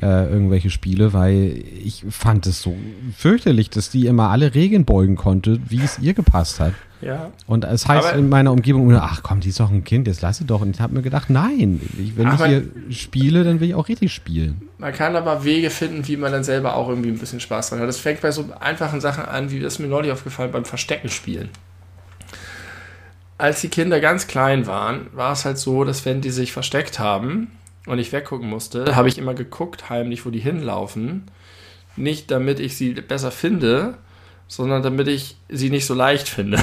Äh, 0.00 0.30
irgendwelche 0.30 0.70
Spiele, 0.70 1.12
weil 1.12 1.62
ich 1.84 2.04
fand 2.08 2.46
es 2.46 2.62
so 2.62 2.74
fürchterlich, 3.16 3.68
dass 3.68 3.90
die 3.90 4.06
immer 4.06 4.30
alle 4.30 4.54
Regeln 4.54 4.84
beugen 4.86 5.16
konnte, 5.16 5.60
wie 5.68 5.82
es 5.82 5.98
ihr 5.98 6.14
gepasst 6.14 6.58
hat. 6.58 6.72
Ja. 7.02 7.30
Und 7.46 7.64
es 7.64 7.86
heißt 7.88 8.08
Aber- 8.08 8.18
in 8.18 8.28
meiner 8.28 8.52
Umgebung 8.52 8.94
ach 8.94 9.22
komm, 9.22 9.40
die 9.40 9.48
ist 9.50 9.60
doch 9.60 9.70
ein 9.70 9.84
Kind, 9.84 10.06
jetzt 10.06 10.22
lass 10.22 10.38
sie 10.38 10.44
doch. 10.44 10.60
Und 10.60 10.70
ich 10.76 10.80
habe 10.80 10.94
mir 10.94 11.02
gedacht, 11.02 11.30
nein, 11.30 11.80
ich, 11.98 12.16
wenn 12.16 12.32
ich 12.32 12.44
hier 12.44 12.64
spiele, 12.90 13.44
dann 13.44 13.60
will 13.60 13.68
ich 13.68 13.74
auch 13.74 13.88
richtig 13.88 14.12
spielen. 14.12 14.62
Man 14.78 14.92
kann 14.92 15.16
aber 15.16 15.44
Wege 15.44 15.70
finden, 15.70 16.06
wie 16.08 16.16
man 16.16 16.32
dann 16.32 16.44
selber 16.44 16.76
auch 16.76 16.88
irgendwie 16.88 17.10
ein 17.10 17.18
bisschen 17.18 17.40
Spaß 17.40 17.70
dran 17.70 17.80
hat. 17.80 17.88
Das 17.88 17.98
fängt 17.98 18.20
bei 18.20 18.30
so 18.32 18.46
einfachen 18.58 19.00
Sachen 19.00 19.24
an, 19.24 19.50
wie 19.50 19.60
das 19.60 19.78
mir 19.78 19.86
neulich 19.88 20.12
aufgefallen 20.12 20.50
beim 20.50 20.64
Verstecken 20.64 21.08
spielen. 21.10 21.48
Als 23.40 23.62
die 23.62 23.70
Kinder 23.70 24.00
ganz 24.00 24.26
klein 24.26 24.66
waren, 24.66 25.06
war 25.14 25.32
es 25.32 25.46
halt 25.46 25.56
so, 25.56 25.84
dass 25.84 26.04
wenn 26.04 26.20
die 26.20 26.28
sich 26.28 26.52
versteckt 26.52 26.98
haben 26.98 27.50
und 27.86 27.98
ich 27.98 28.12
weggucken 28.12 28.46
musste, 28.46 28.94
habe 28.94 29.08
ich 29.08 29.16
immer 29.16 29.32
geguckt 29.32 29.88
heimlich, 29.88 30.26
wo 30.26 30.30
die 30.30 30.40
hinlaufen. 30.40 31.30
Nicht 31.96 32.30
damit 32.30 32.60
ich 32.60 32.76
sie 32.76 32.92
besser 32.92 33.30
finde, 33.30 33.96
sondern 34.46 34.82
damit 34.82 35.08
ich 35.08 35.38
sie 35.48 35.70
nicht 35.70 35.86
so 35.86 35.94
leicht 35.94 36.28
finde. 36.28 36.62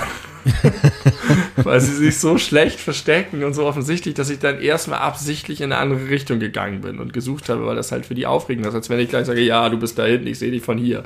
Weil 1.55 1.81
sie 1.81 1.95
sich 1.95 2.19
so 2.19 2.37
schlecht 2.37 2.79
verstecken 2.79 3.43
und 3.43 3.55
so 3.55 3.65
offensichtlich, 3.65 4.13
dass 4.13 4.29
ich 4.29 4.37
dann 4.37 4.61
erstmal 4.61 4.99
absichtlich 4.99 5.61
in 5.61 5.71
eine 5.71 5.81
andere 5.81 6.09
Richtung 6.11 6.39
gegangen 6.39 6.81
bin 6.81 6.99
und 6.99 7.11
gesucht 7.11 7.49
habe, 7.49 7.65
weil 7.65 7.75
das 7.75 7.91
halt 7.91 8.05
für 8.05 8.13
die 8.13 8.27
aufregend 8.27 8.67
ist, 8.67 8.75
als 8.75 8.91
wenn 8.91 8.99
ich 8.99 9.09
gleich 9.09 9.25
sage, 9.25 9.41
ja, 9.41 9.67
du 9.69 9.79
bist 9.79 9.97
da 9.97 10.05
hinten, 10.05 10.27
ich 10.27 10.37
sehe 10.37 10.51
dich 10.51 10.61
von 10.61 10.77
hier. 10.77 11.05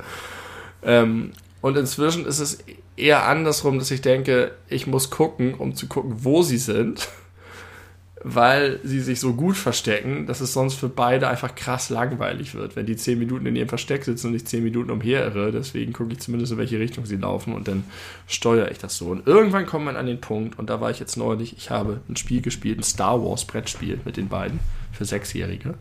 Ähm, 0.84 1.32
und 1.62 1.78
inzwischen 1.78 2.26
ist 2.26 2.40
es 2.40 2.60
eher 2.98 3.28
andersrum, 3.28 3.80
dass 3.80 3.92
ich 3.92 4.02
denke, 4.02 4.52
ich 4.68 4.88
muss 4.88 5.10
gucken, 5.10 5.54
um 5.54 5.76
zu 5.76 5.88
gucken, 5.88 6.16
wo 6.18 6.42
sie 6.42 6.58
sind, 6.58 7.08
weil 8.24 8.80
sie 8.84 9.00
sich 9.00 9.20
so 9.20 9.34
gut 9.34 9.58
verstecken, 9.58 10.28
dass 10.28 10.42
es 10.42 10.54
sonst 10.54 10.76
für 10.76 10.90
beide 10.90 11.28
einfach 11.28 11.56
krass 11.56 11.90
langweilig 11.90 12.54
wird, 12.54 12.76
wenn 12.76 12.86
die 12.86 12.96
zehn 12.96 13.18
Minuten 13.18 13.48
in 13.48 13.56
ihrem 13.56 13.70
Versteck 13.70 14.04
sitzen 14.06 14.28
und 14.28 14.36
ich 14.36 14.46
zehn 14.46 14.64
Minuten 14.64 14.92
umherirre. 14.92 15.52
Deswegen 15.52 15.94
gucke 15.94 16.14
ich 16.14 16.20
zumindest, 16.20 16.52
in 16.52 16.58
welche 16.60 16.80
Richtung 16.80 17.06
sie 17.06 17.16
laufen 17.16 17.54
und 17.54 17.68
dann 17.68 17.84
steuere 18.28 18.70
ich 18.70 18.78
das 18.78 18.98
so. 18.98 19.08
Und 19.08 19.26
irgendwann 19.28 19.66
kommt 19.66 19.86
man 19.86 19.96
an 19.96 20.06
den 20.06 20.22
Punkt, 20.22 20.60
und 20.60 20.70
da 20.70 20.82
war 20.82 20.92
ich 20.92 21.00
jetzt 21.00 21.18
neulich, 21.18 21.58
ich 21.58 21.72
habe 21.72 22.02
ein 22.10 22.16
Spiel 22.16 22.42
gespielt, 22.42 22.80
ein 22.80 22.84
Star 22.84 23.24
Wars 23.24 23.46
Brettspiel 23.46 24.00
mit 24.06 24.18
den 24.18 24.30
beiden 24.30 24.60
für 24.92 25.06
Sechsjährige. 25.06 25.76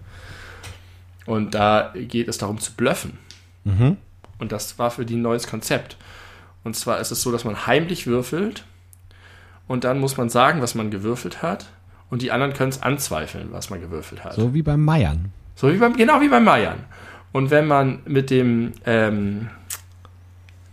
Und 1.27 1.55
da 1.55 1.93
geht 1.95 2.29
es 2.29 2.39
darum 2.39 2.59
zu 2.59 2.73
bluffen. 2.73 3.19
Und 4.41 4.53
das 4.53 4.79
war 4.79 4.91
für 4.91 5.05
die 5.05 5.17
ein 5.17 5.23
neues 5.23 5.47
Konzept. 5.47 5.97
Und 6.65 6.75
zwar 6.75 6.99
ist 6.99 7.11
es 7.11 7.23
so, 7.23 7.31
dass 7.31 7.45
man 7.45 7.67
heimlich 7.67 8.07
würfelt 8.07 8.65
und 9.69 9.85
dann 9.85 10.01
muss 10.01 10.17
man 10.17 10.29
sagen, 10.29 10.61
was 10.61 10.75
man 10.75 10.91
gewürfelt 10.91 11.43
hat. 11.43 11.67
Und 12.11 12.23
die 12.23 12.33
anderen 12.33 12.53
können 12.55 12.71
es 12.71 12.83
anzweifeln, 12.83 13.53
was 13.53 13.71
man 13.71 13.81
gewürfelt 13.81 14.25
hat. 14.25 14.35
So 14.35 14.53
wie 14.53 14.63
beim 14.63 14.85
Meiern. 14.85 15.33
So 15.55 15.73
wie 15.73 15.77
beim, 15.77 15.97
genau 15.97 16.21
wie 16.21 16.29
beim 16.29 16.43
Meiern. 16.43 16.81
Und 17.31 17.51
wenn 17.51 17.69
man 17.69 18.01
mit 18.05 18.31
dem 18.31 18.73
ähm, 18.85 19.49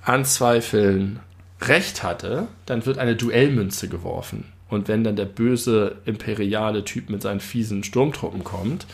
Anzweifeln 0.01 1.19
recht 1.61 2.01
hatte, 2.01 2.47
dann 2.65 2.85
wird 2.87 2.97
eine 2.97 3.15
Duellmünze 3.15 3.87
geworfen. 3.87 4.45
Und 4.69 4.87
wenn 4.87 5.03
dann 5.03 5.15
der 5.15 5.25
böse 5.25 5.97
imperiale 6.05 6.83
Typ 6.83 7.09
mit 7.09 7.21
seinen 7.21 7.39
fiesen 7.39 7.83
Sturmtruppen 7.83 8.43
kommt, 8.43 8.87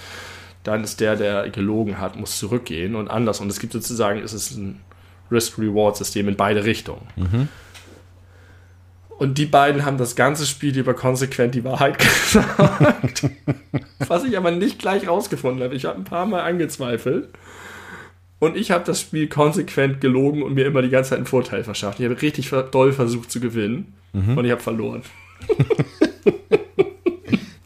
dann 0.64 0.84
ist 0.84 0.99
der, 0.99 1.16
der 1.16 1.49
gelogen 1.49 1.99
hat, 1.99 2.16
muss 2.16 2.38
zurückgehen 2.38 2.95
und 2.95 3.09
anders. 3.09 3.39
Und 3.41 3.49
es 3.49 3.59
gibt 3.59 3.74
sozusagen, 3.74 4.20
es 4.20 4.34
ist 4.34 4.51
ein 4.57 4.80
Risk-Reward-System 5.32 6.28
in 6.30 6.36
beide 6.36 6.64
Richtungen. 6.64 7.07
Und 9.09 9.38
die 9.38 9.45
beiden 9.45 9.86
haben 9.86 9.97
das 9.97 10.16
ganze 10.16 10.45
Spiel 10.45 10.78
über 10.78 10.93
konsequent 10.93 11.55
die 11.55 11.64
Wahrheit 11.64 11.97
gesagt. 12.34 13.30
Was 14.07 14.24
ich 14.24 14.38
aber 14.38 14.51
nicht 14.51 14.80
gleich 14.80 15.07
rausgefunden 15.07 15.64
habe. 15.64 15.76
Ich 15.76 15.86
habe 15.86 15.97
ein 15.97 16.03
paar 16.03 16.26
Mal 16.26 16.41
angezweifelt. 16.41 17.30
Und 18.39 18.57
ich 18.57 18.72
habe 18.72 18.84
das 18.84 18.99
Spiel 18.99 19.28
konsequent 19.28 20.01
gelogen 20.01 20.43
und 20.43 20.53
mir 20.53 20.66
immer 20.66 20.82
die 20.82 20.89
ganze 20.89 21.11
Zeit 21.11 21.20
einen 21.20 21.26
Vorteil 21.26 21.64
verschafft. 21.64 21.99
Ich 21.99 22.05
habe 22.05 22.22
richtig 22.22 22.49
doll 22.72 22.91
versucht 22.91 23.32
zu 23.32 23.39
gewinnen. 23.39 23.93
Und 24.36 24.45
ich 24.45 24.51
habe 24.51 24.61
verloren. 24.61 25.03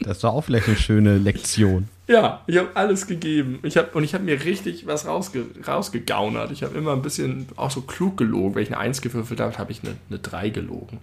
Das 0.08 0.20
doch 0.20 0.32
auch 0.32 0.40
vielleicht 0.40 0.68
eine 0.68 0.76
schöne 0.78 1.18
Lektion. 1.18 1.90
Ja, 2.06 2.42
ich 2.46 2.56
habe 2.56 2.70
alles 2.72 3.06
gegeben. 3.06 3.58
Ich 3.62 3.76
hab, 3.76 3.94
und 3.94 4.04
ich 4.04 4.14
habe 4.14 4.24
mir 4.24 4.42
richtig 4.42 4.86
was 4.86 5.04
rausge, 5.04 5.44
rausgegaunert. 5.66 6.50
Ich 6.50 6.62
habe 6.62 6.78
immer 6.78 6.94
ein 6.94 7.02
bisschen 7.02 7.46
auch 7.56 7.70
so 7.70 7.82
klug 7.82 8.16
gelogen. 8.16 8.54
Wenn 8.54 8.62
ich 8.62 8.70
eine 8.70 8.78
1 8.78 9.02
gewürfelt 9.02 9.38
habe, 9.38 9.58
habe 9.58 9.70
ich 9.70 9.82
eine, 9.82 9.96
eine 10.08 10.18
3 10.18 10.48
gelogen. 10.48 11.00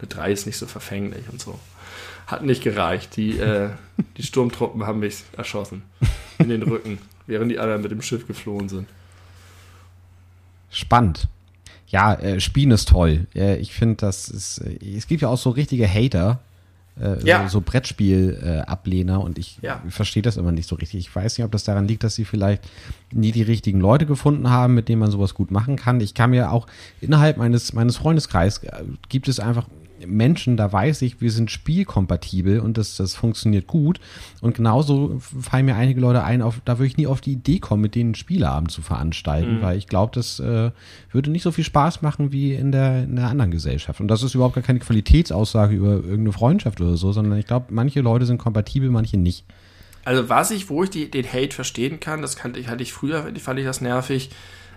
Eine 0.00 0.08
3 0.08 0.32
ist 0.32 0.46
nicht 0.46 0.56
so 0.56 0.66
verfänglich 0.66 1.28
und 1.30 1.40
so. 1.40 1.60
Hat 2.26 2.42
nicht 2.42 2.64
gereicht. 2.64 3.14
Die, 3.16 3.38
äh, 3.38 3.70
die 4.16 4.24
Sturmtruppen 4.24 4.84
haben 4.84 4.98
mich 4.98 5.22
erschossen. 5.36 5.84
In 6.38 6.48
den 6.48 6.64
Rücken. 6.64 6.98
Während 7.28 7.52
die 7.52 7.60
anderen 7.60 7.82
mit 7.82 7.92
dem 7.92 8.02
Schiff 8.02 8.26
geflohen 8.26 8.68
sind. 8.68 8.88
Spannend. 10.70 11.28
Ja, 11.86 12.14
äh, 12.14 12.40
Spielen 12.40 12.72
ist 12.72 12.88
toll. 12.88 13.28
Äh, 13.32 13.58
ich 13.58 13.72
finde, 13.72 13.94
das 13.94 14.28
ist, 14.28 14.58
äh, 14.58 14.96
es 14.96 15.06
gibt 15.06 15.22
ja 15.22 15.28
auch 15.28 15.38
so 15.38 15.50
richtige 15.50 15.88
Hater, 15.88 16.40
äh, 17.00 17.24
Ja. 17.26 17.42
so, 17.44 17.58
so 17.58 17.60
Brettspiel-Ablehner 17.60 19.20
und 19.20 19.38
ich 19.38 19.58
Ja. 19.62 19.82
verstehe 19.88 20.22
das 20.22 20.36
immer 20.36 20.52
nicht 20.52 20.68
so 20.68 20.76
richtig. 20.76 21.00
Ich 21.00 21.14
weiß 21.14 21.36
nicht, 21.38 21.44
ob 21.44 21.52
das 21.52 21.64
daran 21.64 21.86
liegt, 21.88 22.04
dass 22.04 22.14
sie 22.14 22.24
vielleicht 22.24 22.62
nie 23.12 23.32
die 23.32 23.42
richtigen 23.42 23.80
Leute 23.80 24.06
gefunden 24.06 24.50
haben, 24.50 24.74
mit 24.74 24.88
denen 24.88 25.00
man 25.00 25.10
sowas 25.10 25.34
gut 25.34 25.50
machen 25.50 25.76
kann. 25.76 26.00
Ich 26.00 26.14
kann 26.14 26.30
mir 26.30 26.52
auch 26.52 26.66
innerhalb 27.00 27.36
meines, 27.36 27.72
meines 27.72 27.96
Freundeskreises 27.96 28.62
äh, 28.64 28.84
gibt 29.08 29.28
es 29.28 29.40
einfach 29.40 29.66
Menschen, 30.06 30.56
da 30.56 30.72
weiß 30.72 31.02
ich, 31.02 31.20
wir 31.20 31.30
sind 31.30 31.50
spielkompatibel 31.50 32.60
und 32.60 32.78
das, 32.78 32.96
das 32.96 33.14
funktioniert 33.14 33.66
gut. 33.66 34.00
Und 34.40 34.56
genauso 34.56 35.18
fallen 35.18 35.66
mir 35.66 35.76
einige 35.76 36.00
Leute 36.00 36.24
ein, 36.24 36.42
auf, 36.42 36.60
da 36.64 36.78
würde 36.78 36.86
ich 36.86 36.96
nie 36.96 37.06
auf 37.06 37.20
die 37.20 37.32
Idee 37.32 37.58
kommen, 37.58 37.82
mit 37.82 37.94
denen 37.94 38.08
einen 38.08 38.14
Spieleabend 38.14 38.70
zu 38.70 38.82
veranstalten, 38.82 39.62
weil 39.62 39.78
ich 39.78 39.86
glaube, 39.86 40.12
das 40.14 40.40
äh, 40.40 40.70
würde 41.10 41.30
nicht 41.30 41.42
so 41.42 41.52
viel 41.52 41.64
Spaß 41.64 42.02
machen 42.02 42.32
wie 42.32 42.54
in 42.54 42.72
der, 42.72 43.04
in 43.04 43.16
der 43.16 43.28
anderen 43.28 43.50
Gesellschaft. 43.50 44.00
Und 44.00 44.08
das 44.08 44.22
ist 44.22 44.34
überhaupt 44.34 44.54
gar 44.54 44.64
keine 44.64 44.78
Qualitätsaussage 44.78 45.74
über 45.74 45.92
irgendeine 45.92 46.32
Freundschaft 46.32 46.80
oder 46.80 46.96
so, 46.96 47.12
sondern 47.12 47.38
ich 47.38 47.46
glaube, 47.46 47.66
manche 47.70 48.00
Leute 48.00 48.26
sind 48.26 48.38
kompatibel, 48.38 48.90
manche 48.90 49.16
nicht. 49.16 49.44
Also 50.04 50.28
was 50.28 50.50
ich, 50.50 50.70
wo 50.70 50.82
ich 50.82 50.90
die, 50.90 51.10
den 51.10 51.26
Hate 51.30 51.54
verstehen 51.54 52.00
kann, 52.00 52.22
das 52.22 52.36
kannte 52.36 52.58
ich, 52.58 52.68
hatte 52.68 52.82
ich 52.82 52.92
früher, 52.92 53.30
fand 53.38 53.58
ich 53.58 53.66
das 53.66 53.80
nervig, 53.80 54.30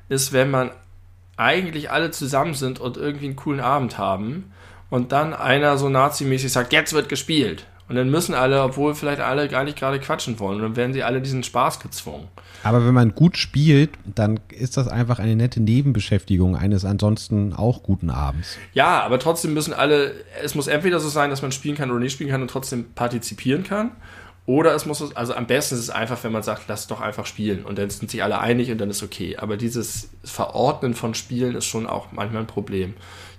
ist, 0.09 0.33
wenn 0.33 0.51
man 0.51 0.71
eigentlich 1.37 1.89
alle 1.89 2.11
zusammen 2.11 2.53
sind 2.53 2.79
und 2.79 2.97
irgendwie 2.97 3.25
einen 3.25 3.35
coolen 3.35 3.59
Abend 3.59 3.97
haben 3.97 4.51
und 4.93 5.11
dann 5.11 5.33
einer 5.33 5.79
so 5.79 5.89
nazimäßig 5.89 6.51
sagt, 6.51 6.71
jetzt 6.71 6.93
wird 6.93 7.09
gespielt. 7.09 7.65
Und 7.89 7.95
dann 7.95 8.11
müssen 8.11 8.35
alle, 8.35 8.61
obwohl 8.61 8.93
vielleicht 8.93 9.21
alle 9.21 9.47
gar 9.47 9.63
nicht 9.63 9.75
gerade 9.75 9.99
quatschen 9.99 10.39
wollen, 10.39 10.57
und 10.57 10.61
dann 10.61 10.75
werden 10.75 10.93
sie 10.93 11.01
alle 11.01 11.19
diesen 11.19 11.41
Spaß 11.41 11.79
gezwungen. 11.79 12.27
Aber 12.61 12.85
wenn 12.85 12.93
man 12.93 13.15
gut 13.15 13.35
spielt, 13.35 13.89
dann 14.05 14.39
ist 14.49 14.77
das 14.77 14.87
einfach 14.87 15.17
eine 15.17 15.35
nette 15.35 15.61
Nebenbeschäftigung 15.61 16.55
eines 16.55 16.85
ansonsten 16.85 17.53
auch 17.53 17.81
guten 17.81 18.11
Abends. 18.11 18.59
Ja, 18.73 19.01
aber 19.01 19.17
trotzdem 19.17 19.55
müssen 19.55 19.73
alle, 19.73 20.11
es 20.43 20.53
muss 20.53 20.67
entweder 20.67 20.99
so 20.99 21.09
sein, 21.09 21.31
dass 21.31 21.41
man 21.41 21.51
spielen 21.51 21.75
kann 21.75 21.89
oder 21.89 21.99
nicht 21.99 22.13
spielen 22.13 22.29
kann 22.29 22.43
und 22.43 22.49
trotzdem 22.49 22.93
partizipieren 22.93 23.63
kann. 23.63 23.93
Oder 24.45 24.75
es 24.75 24.85
muss, 24.85 25.15
also 25.15 25.33
am 25.33 25.47
besten 25.47 25.73
ist 25.73 25.81
es 25.81 25.89
einfach, 25.89 26.23
wenn 26.23 26.33
man 26.33 26.43
sagt, 26.43 26.65
lass 26.67 26.85
doch 26.85 27.01
einfach 27.01 27.25
spielen 27.25 27.65
und 27.65 27.79
dann 27.79 27.89
sind 27.89 28.11
sich 28.11 28.21
alle 28.21 28.39
einig 28.39 28.69
und 28.69 28.77
dann 28.77 28.91
ist 28.91 29.01
okay. 29.01 29.37
Aber 29.37 29.57
dieses 29.57 30.09
Verordnen 30.23 30.93
von 30.93 31.15
Spielen 31.15 31.55
ist 31.55 31.65
schon 31.65 31.87
auch 31.87 32.11
manchmal 32.11 32.43
ein 32.43 32.47
Problem. 32.47 32.93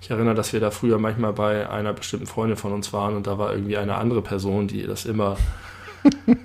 Ich 0.05 0.11
erinnere, 0.11 0.35
dass 0.35 0.53
wir 0.53 0.59
da 0.59 0.69
früher 0.69 0.99
manchmal 0.99 1.33
bei 1.33 1.67
einer 1.67 1.91
bestimmten 1.91 2.27
Freundin 2.27 2.57
von 2.57 2.71
uns 2.73 2.93
waren 2.93 3.15
und 3.15 3.25
da 3.25 3.39
war 3.39 3.51
irgendwie 3.51 3.75
eine 3.75 3.95
andere 3.95 4.21
Person, 4.21 4.67
die 4.67 4.83
das 4.83 5.05
immer. 5.05 5.35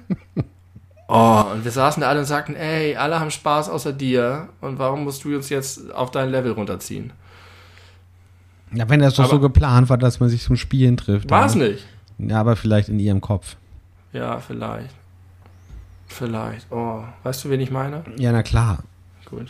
Oh, 1.12 1.42
und 1.52 1.64
wir 1.64 1.72
saßen 1.72 2.02
da 2.02 2.08
alle 2.08 2.20
und 2.20 2.24
sagten, 2.26 2.54
ey, 2.54 2.94
alle 2.94 3.18
haben 3.18 3.32
Spaß 3.32 3.68
außer 3.68 3.92
dir 3.92 4.48
und 4.60 4.78
warum 4.78 5.02
musst 5.02 5.24
du 5.24 5.34
uns 5.34 5.48
jetzt 5.48 5.92
auf 5.92 6.12
dein 6.12 6.30
Level 6.30 6.52
runterziehen? 6.52 7.12
Ja, 8.72 8.88
wenn 8.88 9.00
das 9.00 9.14
doch 9.16 9.24
Aber- 9.24 9.32
so 9.32 9.40
geplant 9.40 9.88
war, 9.90 9.98
dass 9.98 10.20
man 10.20 10.28
sich 10.28 10.40
zum 10.44 10.54
Spielen 10.56 10.96
trifft. 10.96 11.28
War 11.28 11.46
es 11.46 11.56
nicht? 11.56 11.84
Ja, 12.18 12.38
aber 12.40 12.54
vielleicht 12.54 12.88
in 12.90 13.00
ihrem 13.00 13.20
Kopf. 13.20 13.56
Ja, 14.12 14.38
vielleicht. 14.38 14.94
Vielleicht. 16.06 16.70
Oh, 16.70 17.02
weißt 17.24 17.44
du, 17.44 17.50
wen 17.50 17.58
ich 17.60 17.72
meine? 17.72 18.04
Ja, 18.16 18.30
na 18.30 18.44
klar. 18.44 18.78
Gut. 19.24 19.48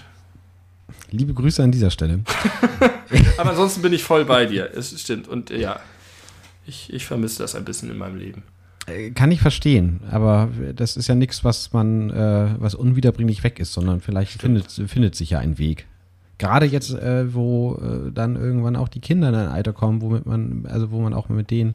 Liebe 1.10 1.34
Grüße 1.34 1.62
an 1.62 1.72
dieser 1.72 1.90
Stelle. 1.90 2.20
Aber 3.38 3.50
ansonsten 3.50 3.82
bin 3.82 3.92
ich 3.92 4.04
voll 4.04 4.24
bei 4.24 4.46
dir. 4.46 4.70
Es 4.74 4.98
stimmt. 5.00 5.28
Und 5.28 5.50
ja, 5.50 5.80
ich, 6.66 6.92
ich 6.92 7.04
vermisse 7.04 7.42
das 7.42 7.54
ein 7.54 7.64
bisschen 7.64 7.90
in 7.90 7.98
meinem 7.98 8.16
Leben. 8.16 8.42
Äh, 8.86 9.10
Kann 9.10 9.30
ich 9.30 9.40
verstehen, 9.40 10.00
aber 10.10 10.48
das 10.74 10.96
ist 10.96 11.08
ja 11.08 11.14
nichts, 11.14 11.44
was 11.44 11.72
man, 11.72 12.10
äh, 12.10 12.54
was 12.58 12.74
unwiederbringlich 12.74 13.42
weg 13.44 13.58
ist, 13.58 13.72
sondern 13.72 14.00
vielleicht 14.00 14.40
findet, 14.40 14.70
findet 14.70 15.14
sich 15.14 15.30
ja 15.30 15.38
ein 15.38 15.58
Weg. 15.58 15.86
Gerade 16.38 16.64
jetzt, 16.66 16.90
äh, 16.92 17.34
wo 17.34 17.74
äh, 17.74 18.10
dann 18.12 18.36
irgendwann 18.36 18.76
auch 18.76 18.88
die 18.88 19.00
Kinder 19.00 19.28
in 19.28 19.34
ein 19.34 19.48
Alter 19.48 19.72
kommen, 19.72 20.00
womit 20.00 20.24
man, 20.24 20.66
also 20.66 20.90
wo 20.90 21.00
man 21.00 21.12
auch 21.12 21.28
mit 21.28 21.50
denen 21.50 21.74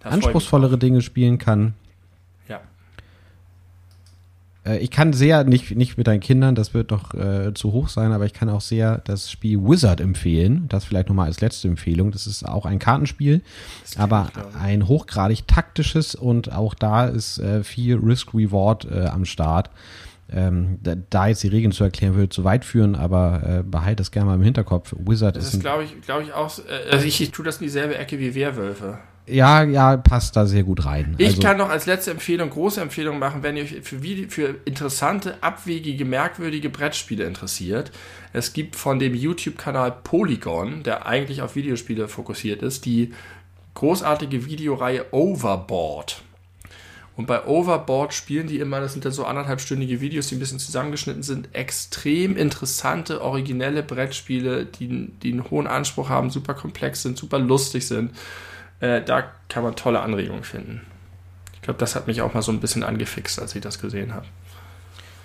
Da 0.00 0.10
freu 0.10 0.10
ich 0.10 0.16
mich 0.16 0.26
anspruchsvollere 0.26 0.76
Dinge 0.76 1.00
spielen 1.00 1.38
kann. 1.38 1.74
Äh, 4.64 4.78
ich 4.78 4.90
kann 4.90 5.12
sehr, 5.12 5.44
nicht, 5.44 5.74
nicht 5.76 5.98
mit 5.98 6.06
deinen 6.06 6.20
Kindern, 6.20 6.54
das 6.54 6.74
wird 6.74 6.90
doch 6.90 7.14
äh, 7.14 7.54
zu 7.54 7.72
hoch 7.72 7.88
sein, 7.88 8.12
aber 8.12 8.26
ich 8.26 8.32
kann 8.32 8.48
auch 8.48 8.60
sehr 8.60 8.98
das 9.04 9.30
Spiel 9.30 9.60
Wizard 9.60 10.00
empfehlen. 10.00 10.66
Das 10.68 10.84
vielleicht 10.84 11.08
nochmal 11.08 11.26
als 11.26 11.40
letzte 11.40 11.68
Empfehlung. 11.68 12.10
Das 12.10 12.26
ist 12.26 12.46
auch 12.46 12.66
ein 12.66 12.78
Kartenspiel, 12.78 13.42
aber 13.96 14.30
ein 14.60 14.88
hochgradig 14.88 15.46
taktisches 15.46 16.14
und 16.14 16.52
auch 16.52 16.74
da 16.74 17.06
ist 17.06 17.38
äh, 17.38 17.64
viel 17.64 17.96
Risk-Reward 17.96 18.86
äh, 18.90 19.06
am 19.06 19.24
Start. 19.24 19.70
Ähm, 20.34 20.78
da, 20.82 20.94
da, 21.10 21.26
jetzt 21.26 21.42
die 21.42 21.48
Regeln 21.48 21.72
zu 21.72 21.84
erklären, 21.84 22.14
würde 22.14 22.30
zu 22.30 22.42
weit 22.42 22.64
führen, 22.64 22.94
aber 22.94 23.42
äh, 23.44 23.62
behalte 23.62 23.96
das 23.96 24.10
gerne 24.10 24.30
mal 24.30 24.34
im 24.36 24.42
Hinterkopf. 24.42 24.94
Wizard 24.98 25.36
das 25.36 25.52
ist, 25.52 25.60
glaube 25.60 25.84
ich, 25.84 26.00
glaube 26.00 26.22
ich 26.22 26.32
auch. 26.32 26.58
Äh, 26.58 26.90
also 26.90 27.04
ich, 27.04 27.20
ich 27.20 27.32
tue 27.32 27.44
das 27.44 27.58
in 27.58 27.64
dieselbe 27.64 27.98
Ecke 27.98 28.18
wie 28.18 28.34
Werwölfe. 28.34 28.98
Ja, 29.26 29.62
ja, 29.62 29.96
passt 29.96 30.34
da 30.34 30.46
sehr 30.46 30.64
gut 30.64 30.84
rein. 30.84 31.14
Ich 31.18 31.28
also, 31.28 31.42
kann 31.42 31.56
noch 31.56 31.68
als 31.68 31.86
letzte 31.86 32.10
Empfehlung, 32.10 32.50
große 32.50 32.80
Empfehlung 32.80 33.20
machen, 33.20 33.42
wenn 33.42 33.56
ihr 33.56 33.62
euch 33.62 33.80
für, 33.82 34.00
für 34.28 34.56
interessante, 34.64 35.36
abwegige, 35.42 36.04
merkwürdige 36.04 36.70
Brettspiele 36.70 37.24
interessiert. 37.24 37.92
Es 38.32 38.52
gibt 38.52 38.74
von 38.74 38.98
dem 38.98 39.14
YouTube-Kanal 39.14 39.94
Polygon, 40.02 40.82
der 40.82 41.06
eigentlich 41.06 41.40
auf 41.40 41.54
Videospiele 41.54 42.08
fokussiert 42.08 42.62
ist, 42.62 42.84
die 42.84 43.12
großartige 43.74 44.44
Videoreihe 44.46 45.06
Overboard. 45.12 46.22
Und 47.14 47.26
bei 47.26 47.44
Overboard 47.46 48.14
spielen 48.14 48.46
die 48.46 48.58
immer, 48.58 48.80
das 48.80 48.94
sind 48.94 49.04
dann 49.04 49.12
so 49.12 49.24
anderthalbstündige 49.24 50.00
Videos, 50.00 50.28
die 50.28 50.36
ein 50.36 50.38
bisschen 50.38 50.58
zusammengeschnitten 50.58 51.22
sind, 51.22 51.54
extrem 51.54 52.36
interessante, 52.36 53.20
originelle 53.20 53.82
Brettspiele, 53.82 54.64
die, 54.64 55.10
die 55.22 55.32
einen 55.32 55.50
hohen 55.50 55.66
Anspruch 55.66 56.08
haben, 56.08 56.30
super 56.30 56.54
komplex 56.54 57.02
sind, 57.02 57.18
super 57.18 57.38
lustig 57.38 57.86
sind. 57.86 58.12
Äh, 58.82 59.00
da 59.02 59.24
kann 59.48 59.62
man 59.62 59.76
tolle 59.76 60.00
Anregungen 60.00 60.42
finden. 60.42 60.80
Ich 61.54 61.62
glaube, 61.62 61.78
das 61.78 61.94
hat 61.94 62.08
mich 62.08 62.20
auch 62.20 62.34
mal 62.34 62.42
so 62.42 62.50
ein 62.50 62.58
bisschen 62.58 62.82
angefixt, 62.82 63.40
als 63.40 63.54
ich 63.54 63.62
das 63.62 63.80
gesehen 63.80 64.12
habe. 64.12 64.26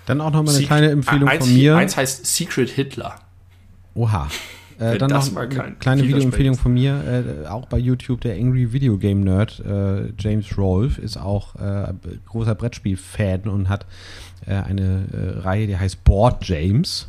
Dann 0.06 0.20
auch 0.20 0.30
noch 0.30 0.44
mal 0.44 0.50
eine 0.50 0.50
Secret, 0.52 0.66
kleine 0.68 0.90
Empfehlung 0.90 1.28
eins, 1.28 1.44
von 1.44 1.54
mir. 1.54 1.76
Eins 1.76 1.96
heißt 1.96 2.24
Secret 2.24 2.70
Hitler. 2.70 3.16
Oha. 3.94 4.28
Äh, 4.78 4.96
dann 4.96 5.10
noch 5.10 5.36
eine 5.36 5.74
kleine 5.80 6.04
Videoempfehlung 6.04 6.54
von 6.54 6.72
mir, 6.72 7.42
äh, 7.44 7.48
auch 7.48 7.66
bei 7.66 7.78
YouTube, 7.78 8.20
der 8.20 8.36
Angry 8.36 8.72
Video 8.72 8.96
Game 8.96 9.22
Nerd, 9.22 9.58
äh, 9.58 10.12
James 10.16 10.56
Rolfe, 10.56 11.02
ist 11.02 11.16
auch 11.16 11.56
äh, 11.56 11.92
großer 12.26 12.54
Brettspiel-Fan 12.54 13.48
und 13.48 13.68
hat 13.68 13.86
äh, 14.46 14.54
eine 14.54 15.04
äh, 15.12 15.40
Reihe, 15.40 15.66
die 15.66 15.76
heißt 15.76 16.04
Board 16.04 16.46
James. 16.46 17.08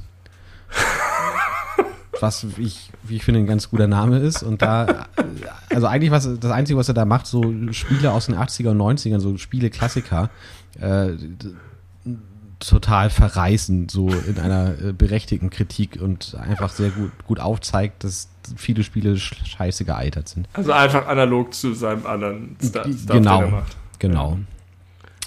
Was 2.22 2.46
ich, 2.58 2.92
wie 3.04 3.16
ich 3.18 3.24
finde, 3.24 3.40
ein 3.42 3.48
ganz 3.48 3.70
guter 3.70 3.88
Name 3.88 4.20
ist. 4.20 4.44
Und 4.44 4.62
da, 4.62 5.08
also 5.70 5.88
eigentlich 5.88 6.12
was, 6.12 6.30
das 6.40 6.52
Einzige, 6.52 6.78
was 6.78 6.88
er 6.88 6.94
da 6.94 7.06
macht, 7.06 7.28
so 7.28 7.54
Spiele 7.72 8.12
aus 8.12 8.28
den 8.28 8.36
80er 8.36 8.70
und 8.70 8.78
90ern, 8.78 9.20
so 9.20 9.38
Spiele-Klassiker, 9.38 10.30
äh, 10.80 11.12
total 12.60 13.10
verreißen, 13.10 13.88
so 13.90 14.10
in 14.10 14.38
einer 14.38 14.76
äh, 14.82 14.94
berechtigten 14.94 15.50
Kritik 15.50 16.00
und 16.02 16.36
einfach 16.36 16.70
sehr 16.70 16.90
gut, 16.90 17.12
gut 17.26 17.40
aufzeigt, 17.40 18.04
dass 18.04 18.30
viele 18.58 18.84
Spiele 18.84 19.18
scheiße 19.18 19.86
gealtert 19.86 20.28
sind. 20.28 20.48
Also 20.54 20.72
einfach 20.72 21.08
analog 21.08 21.54
zu 21.54 21.74
seinem 21.74 22.06
anderen 22.06 22.58
Stuff, 22.62 22.86
genau, 23.08 23.42
den 23.42 23.46
er 23.46 23.52
macht. 23.60 23.78
Genau. 24.00 24.40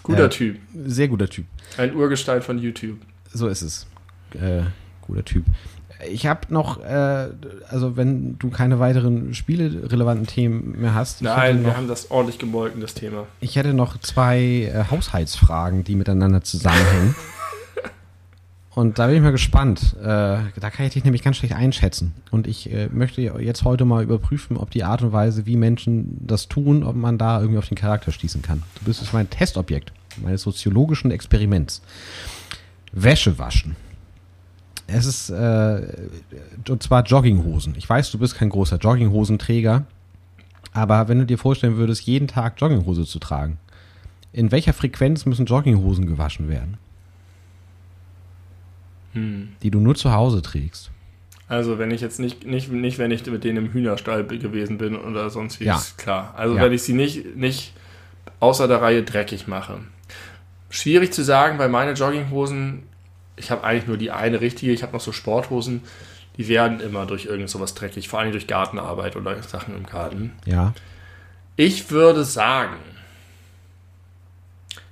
Guter 0.03 0.27
äh, 0.27 0.31
Typ. 0.31 0.59
Sehr 0.85 1.09
guter 1.09 1.29
Typ. 1.29 1.47
Ein 1.79 1.95
Urgestein 1.95 2.43
von 2.43 2.59
YouTube. 2.59 2.99
So 3.33 3.49
ist 3.49 3.63
es. 3.63 3.87
Äh, 4.35 4.63
guter 5.03 5.25
Typ. 5.25 5.45
Ich 6.11 6.27
habe 6.27 6.53
noch, 6.53 6.83
äh, 6.83 7.29
also 7.69 7.97
wenn 7.97 8.39
du 8.39 8.51
keine 8.51 8.79
weiteren 8.79 9.35
spielerelevanten 9.35 10.27
Themen 10.27 10.81
mehr 10.81 10.95
hast. 10.95 11.23
Nein, 11.23 11.63
noch, 11.63 11.71
wir 11.71 11.77
haben 11.77 11.89
das 11.89 12.11
ordentlich 12.11 12.39
gemolken, 12.39 12.81
das 12.81 12.95
Thema. 12.95 13.27
Ich 13.41 13.57
hätte 13.57 13.75
noch 13.75 13.99
zwei 13.99 14.41
äh, 14.41 14.85
Haushaltsfragen, 14.91 15.85
die 15.85 15.95
miteinander 15.95 16.43
zusammenhängen. 16.43 17.15
Und 18.75 18.99
da 18.99 19.07
bin 19.07 19.17
ich 19.17 19.23
mal 19.23 19.33
gespannt. 19.33 19.97
Äh, 20.01 20.05
da 20.05 20.71
kann 20.71 20.87
ich 20.87 20.95
dich 20.95 21.05
nämlich 21.05 21.23
ganz 21.23 21.37
schlecht 21.37 21.55
einschätzen. 21.55 22.15
Und 22.31 22.47
ich 22.47 22.73
äh, 22.73 22.89
möchte 22.91 23.21
jetzt 23.21 23.65
heute 23.65 23.85
mal 23.85 24.03
überprüfen, 24.03 24.57
ob 24.57 24.71
die 24.71 24.85
Art 24.85 25.03
und 25.03 25.13
Weise, 25.13 25.45
wie 25.45 25.57
Menschen 25.57 26.17
das 26.27 26.49
tun, 26.49 26.83
ob 26.83 26.97
man 26.97 27.19
da 27.19 27.41
irgendwie 27.41 27.59
auf 27.59 27.69
den 27.69 27.77
Charakter 27.77 28.13
schließen 28.13 28.41
kann. 28.41 28.63
Du 28.79 28.87
bist 28.87 29.03
jetzt 29.03 29.13
mein 29.13 29.29
Testobjekt 29.29 29.93
meines 30.23 30.43
soziologischen 30.43 31.11
Experiments. 31.11 31.83
Wäsche 32.93 33.39
waschen. 33.39 33.77
Es 34.93 35.07
ist, 35.07 35.31
äh, 35.31 35.87
und 36.69 36.83
zwar 36.83 37.05
Jogginghosen. 37.05 37.75
Ich 37.77 37.89
weiß, 37.89 38.11
du 38.11 38.19
bist 38.19 38.35
kein 38.35 38.51
großer 38.51 38.77
Jogginghosenträger, 38.77 39.87
aber 40.73 41.09
wenn 41.09 41.19
du 41.19 41.27
dir 41.27 41.39
vorstellen 41.39 41.77
würdest, 41.77 42.03
jeden 42.03 42.29
Tag 42.29 42.61
Jogginghose 42.61 43.05
zu 43.05 43.19
tragen, 43.19 43.59
in 44.33 44.51
welcher 44.51 44.73
Frequenz 44.73 45.27
müssen 45.27 45.47
Jogginghosen 45.47 46.07
gewaschen 46.07 46.49
werden? 46.49 46.79
Hm. 49.13 49.49
Die 49.63 49.71
du 49.71 49.81
nur 49.81 49.95
zu 49.95 50.13
Hause 50.13 50.41
trägst. 50.43 50.91
Also 51.49 51.79
wenn 51.79 51.91
ich 51.91 52.01
jetzt 52.01 52.19
nicht, 52.19 52.47
nicht, 52.47 52.73
nicht 52.73 52.99
wenn 52.99 53.11
ich 53.11 53.27
mit 53.27 53.45
denen 53.45 53.67
im 53.67 53.73
Hühnerstall 53.73 54.25
gewesen 54.25 54.79
bin 54.79 54.97
oder 54.97 55.29
sonst 55.29 55.61
wie, 55.61 55.65
ja. 55.65 55.77
ist 55.77 55.99
klar. 55.99 56.33
Also 56.35 56.57
ja. 56.57 56.63
wenn 56.63 56.73
ich 56.73 56.83
sie 56.83 56.95
nicht, 56.95 57.37
nicht 57.37 57.75
außer 58.41 58.69
der 58.69 58.81
Reihe 58.81 59.03
dreckig 59.03 59.47
mache. 59.47 59.81
Schwierig 60.71 61.13
zu 61.13 61.23
sagen, 61.23 61.59
weil 61.59 61.69
meine 61.69 61.93
Jogginghosen 61.93 62.85
ich 63.37 63.51
habe 63.51 63.65
eigentlich 63.65 63.87
nur 63.87 63.97
die 63.97 64.11
eine 64.11 64.41
richtige, 64.41 64.73
ich 64.73 64.83
habe 64.83 64.93
noch 64.93 65.01
so 65.01 65.13
Sporthosen, 65.13 65.83
die 66.37 66.49
werden 66.49 66.81
immer 66.81 67.07
durch 67.07 67.27
irgend 67.27 67.51
sowas 67.51 67.75
dreckig, 67.75 68.09
vor 68.09 68.21
allem 68.21 68.33
durch 68.33 68.47
Gartenarbeit 68.47 69.17
oder 69.17 69.43
Sachen 69.43 69.77
im 69.77 69.87
Garten. 69.87 70.33
Ja. 70.45 70.73
Ich 71.57 71.91
würde 71.91 72.25
sagen, 72.25 72.77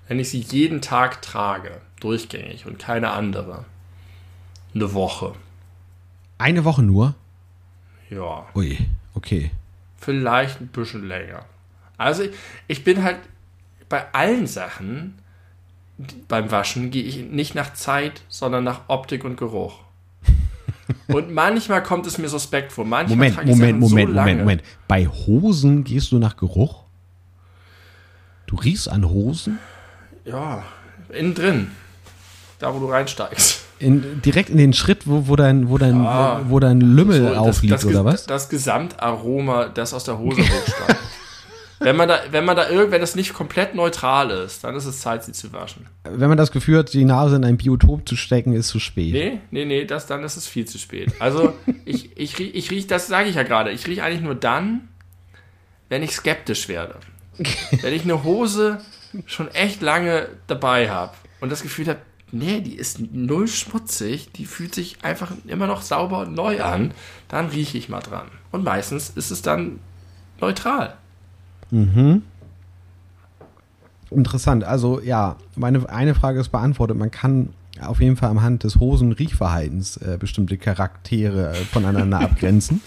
wenn 0.08 0.18
ich 0.18 0.30
sie 0.30 0.40
jeden 0.40 0.82
Tag 0.82 1.22
trage, 1.22 1.80
durchgängig 2.00 2.66
und 2.66 2.78
keine 2.78 3.10
andere, 3.12 3.64
eine 4.74 4.92
Woche. 4.92 5.34
Eine 6.38 6.64
Woche 6.64 6.82
nur? 6.82 7.14
Ja. 8.08 8.46
Ui, 8.54 8.78
okay. 9.14 9.50
Vielleicht 9.96 10.60
ein 10.60 10.68
bisschen 10.68 11.06
länger. 11.06 11.44
Also 11.96 12.24
ich 12.66 12.84
bin 12.84 13.02
halt 13.02 13.18
bei 13.88 14.12
allen 14.12 14.46
Sachen 14.46 15.18
beim 16.28 16.50
Waschen 16.50 16.90
gehe 16.90 17.02
ich 17.02 17.18
nicht 17.18 17.54
nach 17.54 17.74
Zeit, 17.74 18.22
sondern 18.28 18.64
nach 18.64 18.82
Optik 18.88 19.24
und 19.24 19.36
Geruch. 19.36 19.80
Und 21.08 21.32
manchmal 21.32 21.82
kommt 21.82 22.06
es 22.06 22.18
mir 22.18 22.28
suspekt 22.28 22.72
vor. 22.72 22.84
Manchmal 22.84 23.16
Moment, 23.16 23.36
Moment, 23.46 23.80
Moment, 23.80 24.08
so 24.10 24.14
Moment, 24.16 24.40
Moment. 24.40 24.62
Bei 24.88 25.06
Hosen 25.06 25.84
gehst 25.84 26.12
du 26.12 26.18
nach 26.18 26.36
Geruch? 26.36 26.84
Du 28.46 28.56
riechst 28.56 28.88
an 28.88 29.08
Hosen? 29.08 29.58
Ja, 30.24 30.64
innen 31.10 31.34
drin. 31.34 31.70
Da, 32.58 32.74
wo 32.74 32.80
du 32.80 32.86
reinsteigst. 32.86 33.64
In, 33.78 34.20
direkt 34.22 34.50
in 34.50 34.58
den 34.58 34.72
Schritt, 34.72 35.06
wo, 35.06 35.28
wo, 35.28 35.36
dein, 35.36 35.70
wo, 35.70 35.78
dein, 35.78 36.02
ja, 36.02 36.42
wo, 36.44 36.50
wo 36.50 36.60
dein 36.60 36.80
Lümmel 36.80 37.28
so, 37.28 37.34
aufliegt, 37.34 37.72
das, 37.72 37.86
oder 37.86 38.04
was? 38.04 38.26
Das 38.26 38.48
Gesamtaroma, 38.48 39.68
das 39.68 39.94
aus 39.94 40.04
der 40.04 40.18
Hose 40.18 40.42
hochsteigt. 40.42 41.00
Wenn 41.82 41.96
man 41.96 42.08
da, 42.08 42.20
wenn 42.30 42.44
man 42.44 42.56
da 42.56 42.68
irgend, 42.68 42.92
wenn 42.92 43.00
das 43.00 43.14
nicht 43.14 43.32
komplett 43.32 43.74
neutral 43.74 44.30
ist, 44.30 44.64
dann 44.64 44.76
ist 44.76 44.84
es 44.84 45.00
Zeit, 45.00 45.24
sie 45.24 45.32
zu 45.32 45.50
waschen. 45.54 45.86
Wenn 46.04 46.28
man 46.28 46.36
das 46.36 46.52
Gefühl 46.52 46.78
hat, 46.78 46.92
die 46.92 47.06
Nase 47.06 47.36
in 47.36 47.44
ein 47.44 47.56
Biotop 47.56 48.06
zu 48.06 48.16
stecken, 48.16 48.52
ist 48.52 48.68
zu 48.68 48.78
spät. 48.78 49.12
Nee, 49.14 49.40
nee, 49.50 49.64
nee, 49.64 49.86
das, 49.86 50.06
dann 50.06 50.22
ist 50.22 50.36
es 50.36 50.46
viel 50.46 50.66
zu 50.66 50.78
spät. 50.78 51.10
Also, 51.20 51.54
ich, 51.86 52.18
ich, 52.18 52.38
riech, 52.38 52.54
ich 52.54 52.70
riech, 52.70 52.86
das 52.86 53.06
sage 53.06 53.30
ich 53.30 53.36
ja 53.36 53.44
gerade, 53.44 53.70
ich 53.70 53.86
rieche 53.86 54.04
eigentlich 54.04 54.20
nur 54.20 54.34
dann, 54.34 54.88
wenn 55.88 56.02
ich 56.02 56.12
skeptisch 56.12 56.68
werde. 56.68 56.96
wenn 57.80 57.94
ich 57.94 58.02
eine 58.02 58.24
Hose 58.24 58.82
schon 59.24 59.48
echt 59.48 59.80
lange 59.80 60.28
dabei 60.46 60.90
habe 60.90 61.14
und 61.40 61.50
das 61.50 61.62
Gefühl 61.62 61.88
habe, 61.88 62.00
nee, 62.30 62.60
die 62.60 62.76
ist 62.76 63.00
null 63.00 63.48
schmutzig, 63.48 64.30
die 64.32 64.44
fühlt 64.44 64.74
sich 64.74 64.98
einfach 65.02 65.32
immer 65.46 65.66
noch 65.66 65.80
sauber 65.80 66.20
und 66.20 66.34
neu 66.34 66.62
an, 66.62 66.92
dann 67.28 67.48
rieche 67.48 67.78
ich 67.78 67.88
mal 67.88 68.00
dran. 68.00 68.28
Und 68.52 68.64
meistens 68.64 69.08
ist 69.08 69.30
es 69.30 69.40
dann 69.40 69.80
neutral. 70.40 70.98
Mhm. 71.70 72.22
Interessant. 74.10 74.64
Also 74.64 75.00
ja, 75.00 75.36
meine 75.56 75.88
eine 75.88 76.14
Frage 76.14 76.40
ist 76.40 76.48
beantwortet. 76.48 76.96
Man 76.96 77.10
kann 77.10 77.50
auf 77.80 78.00
jeden 78.00 78.16
Fall 78.16 78.30
am 78.30 78.42
Hand 78.42 78.64
des 78.64 78.76
Hosenriechverhaltens 78.80 79.96
äh, 79.98 80.16
bestimmte 80.18 80.58
Charaktere 80.58 81.50
äh, 81.50 81.54
voneinander 81.54 82.20
abgrenzen. 82.20 82.82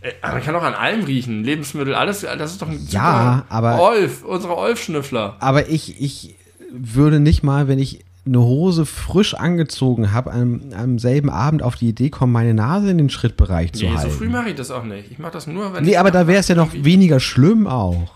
Äh, 0.00 0.12
man 0.22 0.42
kann 0.42 0.54
auch 0.56 0.62
an 0.62 0.74
allem 0.74 1.04
riechen. 1.04 1.44
Lebensmittel, 1.44 1.94
alles, 1.94 2.20
das 2.20 2.52
ist 2.52 2.62
doch 2.62 2.68
ein 2.68 2.86
Ja, 2.90 3.44
aber. 3.48 3.80
Olf, 3.80 4.24
unsere 4.24 4.56
Olf-Schnüffler. 4.56 5.36
Aber 5.38 5.68
ich, 5.68 6.00
ich 6.02 6.36
würde 6.70 7.20
nicht 7.20 7.42
mal, 7.42 7.68
wenn 7.68 7.78
ich 7.78 8.04
eine 8.26 8.40
Hose 8.40 8.86
frisch 8.86 9.34
angezogen 9.34 10.12
habe, 10.12 10.32
am, 10.32 10.72
am 10.74 10.98
selben 10.98 11.28
Abend 11.28 11.62
auf 11.62 11.76
die 11.76 11.88
Idee 11.88 12.10
kommen, 12.10 12.32
meine 12.32 12.54
Nase 12.54 12.90
in 12.90 12.98
den 12.98 13.10
Schrittbereich 13.10 13.72
nee, 13.74 13.80
zu 13.80 13.90
halten. 13.90 14.06
Nee, 14.06 14.12
so 14.12 14.18
früh 14.18 14.28
mache 14.28 14.50
ich 14.50 14.54
das 14.54 14.70
auch 14.70 14.84
nicht. 14.84 15.10
Ich 15.10 15.18
mache 15.18 15.32
das 15.32 15.46
nur, 15.46 15.74
wenn 15.74 15.84
Nee, 15.84 15.96
aber 15.96 16.10
da 16.10 16.26
wäre 16.26 16.40
es 16.40 16.48
ja 16.48 16.54
noch 16.54 16.72
weniger 16.72 17.20
schlimm 17.20 17.66
auch. 17.66 18.12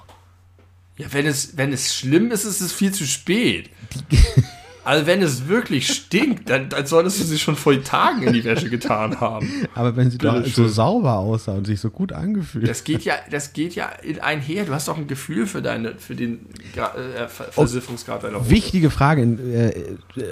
Ja, 0.96 1.06
wenn 1.12 1.26
es, 1.26 1.56
wenn 1.56 1.72
es 1.72 1.94
schlimm 1.94 2.30
ist, 2.30 2.44
ist 2.44 2.60
es 2.60 2.72
viel 2.72 2.92
zu 2.92 3.06
spät. 3.06 3.70
Also 4.88 5.04
wenn 5.06 5.20
es 5.20 5.48
wirklich 5.48 5.92
stinkt, 5.92 6.48
dann, 6.48 6.70
dann 6.70 6.86
solltest 6.86 7.20
du 7.20 7.24
sie 7.24 7.38
schon 7.38 7.56
vor 7.56 7.74
Tagen 7.82 8.22
in 8.22 8.32
die 8.32 8.42
Wäsche 8.42 8.70
getan 8.70 9.20
haben. 9.20 9.46
Aber 9.74 9.94
wenn 9.96 10.10
sie 10.10 10.16
Bitte 10.16 10.40
doch 10.40 10.46
so 10.46 10.66
sauber 10.66 11.18
aussah 11.18 11.52
und 11.52 11.66
sich 11.66 11.78
so 11.78 11.90
gut 11.90 12.10
angefühlt. 12.14 12.66
Das 12.66 12.84
geht 12.84 13.02
ja, 13.04 13.16
das 13.30 13.52
geht 13.52 13.74
ja 13.74 13.90
in 14.02 14.18
einher. 14.20 14.64
Du 14.64 14.72
hast 14.72 14.88
doch 14.88 14.96
ein 14.96 15.06
Gefühl 15.06 15.46
für 15.46 15.60
deine, 15.60 15.96
für 15.96 16.14
den 16.16 16.46
äh, 16.74 17.28
Ver- 17.28 17.52
Versiffungsgrad 17.52 18.22
deiner 18.24 18.38
Hose. 18.40 18.48
Wichtige 18.48 18.88
Frage, 18.88 19.20
in, 19.20 19.52
äh, 19.52 19.74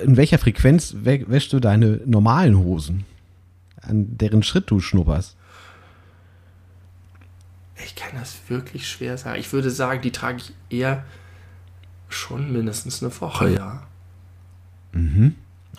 in 0.05 0.17
welcher 0.17 0.39
Frequenz 0.39 0.95
wä- 1.05 1.27
wäschst 1.29 1.53
du 1.53 1.61
deine 1.61 2.01
normalen 2.07 2.57
Hosen? 2.57 3.05
An 3.83 4.17
deren 4.17 4.43
Schritt 4.43 4.71
du 4.71 4.81
schnupperst? 4.81 5.37
Ich 7.85 7.95
kann 7.95 8.19
das 8.19 8.37
wirklich 8.49 8.89
schwer 8.89 9.19
sagen. 9.19 9.39
Ich 9.39 9.53
würde 9.53 9.71
sagen, 9.71 10.01
die 10.01 10.13
trage 10.13 10.39
ich 10.39 10.55
eher 10.79 11.05
schon 12.09 12.51
mindestens 12.55 13.03
eine 13.03 13.13
Woche, 13.21 13.51
ja. 13.51 13.83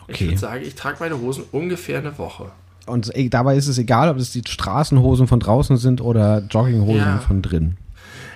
Ich 0.08 0.16
Okay. 0.16 0.26
würde 0.28 0.38
sagen, 0.38 0.62
ich 0.66 0.76
trage 0.76 0.98
meine 1.00 1.20
Hosen 1.20 1.44
ungefähr 1.52 2.00
eine 2.00 2.18
Woche. 2.18 2.52
Und 2.86 3.14
äh, 3.16 3.28
dabei 3.30 3.58
ist 3.58 3.68
es 3.68 3.78
egal, 3.78 4.10
ob 4.10 4.18
es 4.18 4.32
die 4.32 4.42
Straßenhosen 4.48 5.28
von 5.28 5.40
draußen 5.42 5.76
sind 5.78 6.00
oder 6.02 6.44
Jogginghosen 6.50 6.98
Ja. 6.98 7.20
von 7.20 7.42
drin. 7.42 7.76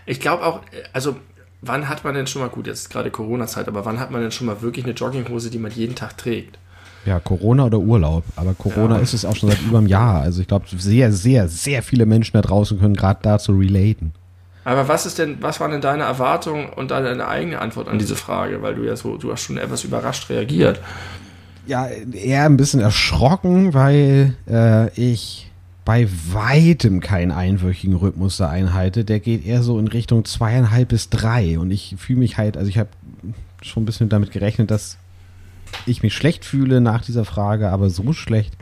Ich 0.05 0.19
glaube 0.19 0.45
auch, 0.45 0.57
äh, 0.71 0.83
also 0.91 1.15
wann 1.61 1.87
hat 1.87 2.03
man 2.03 2.13
denn 2.13 2.27
schon 2.27 2.41
mal, 2.41 2.49
gut, 2.49 2.67
jetzt 2.67 2.81
ist 2.81 2.89
gerade 2.89 3.09
Corona-Zeit, 3.11 3.67
aber 3.69 3.85
wann 3.85 3.99
hat 3.99 4.11
man 4.11 4.21
denn 4.21 4.31
schon 4.31 4.47
mal 4.47 4.61
wirklich 4.61 4.83
eine 4.83 4.93
Jogginghose, 4.93 5.49
die 5.49 5.59
man 5.59 5.71
jeden 5.71 5.95
Tag 5.95 6.17
trägt? 6.17 6.57
Ja, 7.05 7.19
Corona 7.19 7.65
oder 7.65 7.79
Urlaub. 7.79 8.23
Aber 8.35 8.53
Corona 8.53 8.97
Ja. 8.97 9.01
ist 9.01 9.13
es 9.13 9.23
auch 9.25 9.35
schon 9.35 9.49
seit 9.49 9.61
über 9.61 9.77
einem 9.79 9.87
Jahr. 9.87 10.21
Also 10.21 10.41
ich 10.41 10.47
glaube, 10.47 10.65
sehr, 10.69 11.11
sehr, 11.13 11.47
sehr 11.47 11.81
viele 11.81 12.05
Menschen 12.05 12.33
da 12.33 12.41
draußen 12.41 12.77
können 12.79 12.95
gerade 12.95 13.19
dazu 13.23 13.53
relaten. 13.57 14.11
Aber 14.63 14.87
was 14.87 15.05
ist 15.05 15.17
denn, 15.17 15.37
was 15.41 15.59
waren 15.59 15.71
denn 15.71 15.81
deine 15.81 16.03
Erwartungen 16.03 16.69
und 16.69 16.91
deine 16.91 17.27
eigene 17.27 17.59
Antwort 17.59 17.87
an 17.87 17.97
diese 17.97 18.15
Frage? 18.15 18.61
Weil 18.61 18.75
du 18.75 18.83
ja 18.83 18.95
so, 18.95 19.17
du 19.17 19.31
hast 19.31 19.43
schon 19.43 19.57
etwas 19.57 19.83
überrascht 19.83 20.29
reagiert. 20.29 20.79
Ja, 21.65 21.87
eher 21.87 22.45
ein 22.45 22.57
bisschen 22.57 22.79
erschrocken, 22.79 23.73
weil 23.73 24.35
äh, 24.47 24.89
ich 24.99 25.51
bei 25.83 26.07
weitem 26.31 26.99
keinen 26.99 27.31
einwöchigen 27.31 27.95
Rhythmus 27.95 28.37
da 28.37 28.49
einhalte. 28.49 29.03
Der 29.03 29.19
geht 29.19 29.45
eher 29.45 29.63
so 29.63 29.79
in 29.79 29.87
Richtung 29.87 30.25
zweieinhalb 30.25 30.89
bis 30.89 31.09
drei. 31.09 31.57
Und 31.57 31.71
ich 31.71 31.95
fühle 31.97 32.19
mich 32.19 32.37
halt, 32.37 32.55
also 32.55 32.69
ich 32.69 32.77
habe 32.77 32.89
schon 33.63 33.83
ein 33.83 33.85
bisschen 33.85 34.09
damit 34.09 34.31
gerechnet, 34.31 34.69
dass 34.69 34.97
ich 35.85 36.03
mich 36.03 36.13
schlecht 36.13 36.45
fühle 36.45 36.81
nach 36.81 37.03
dieser 37.03 37.25
Frage, 37.25 37.69
aber 37.69 37.89
so 37.89 38.13
schlecht, 38.13 38.55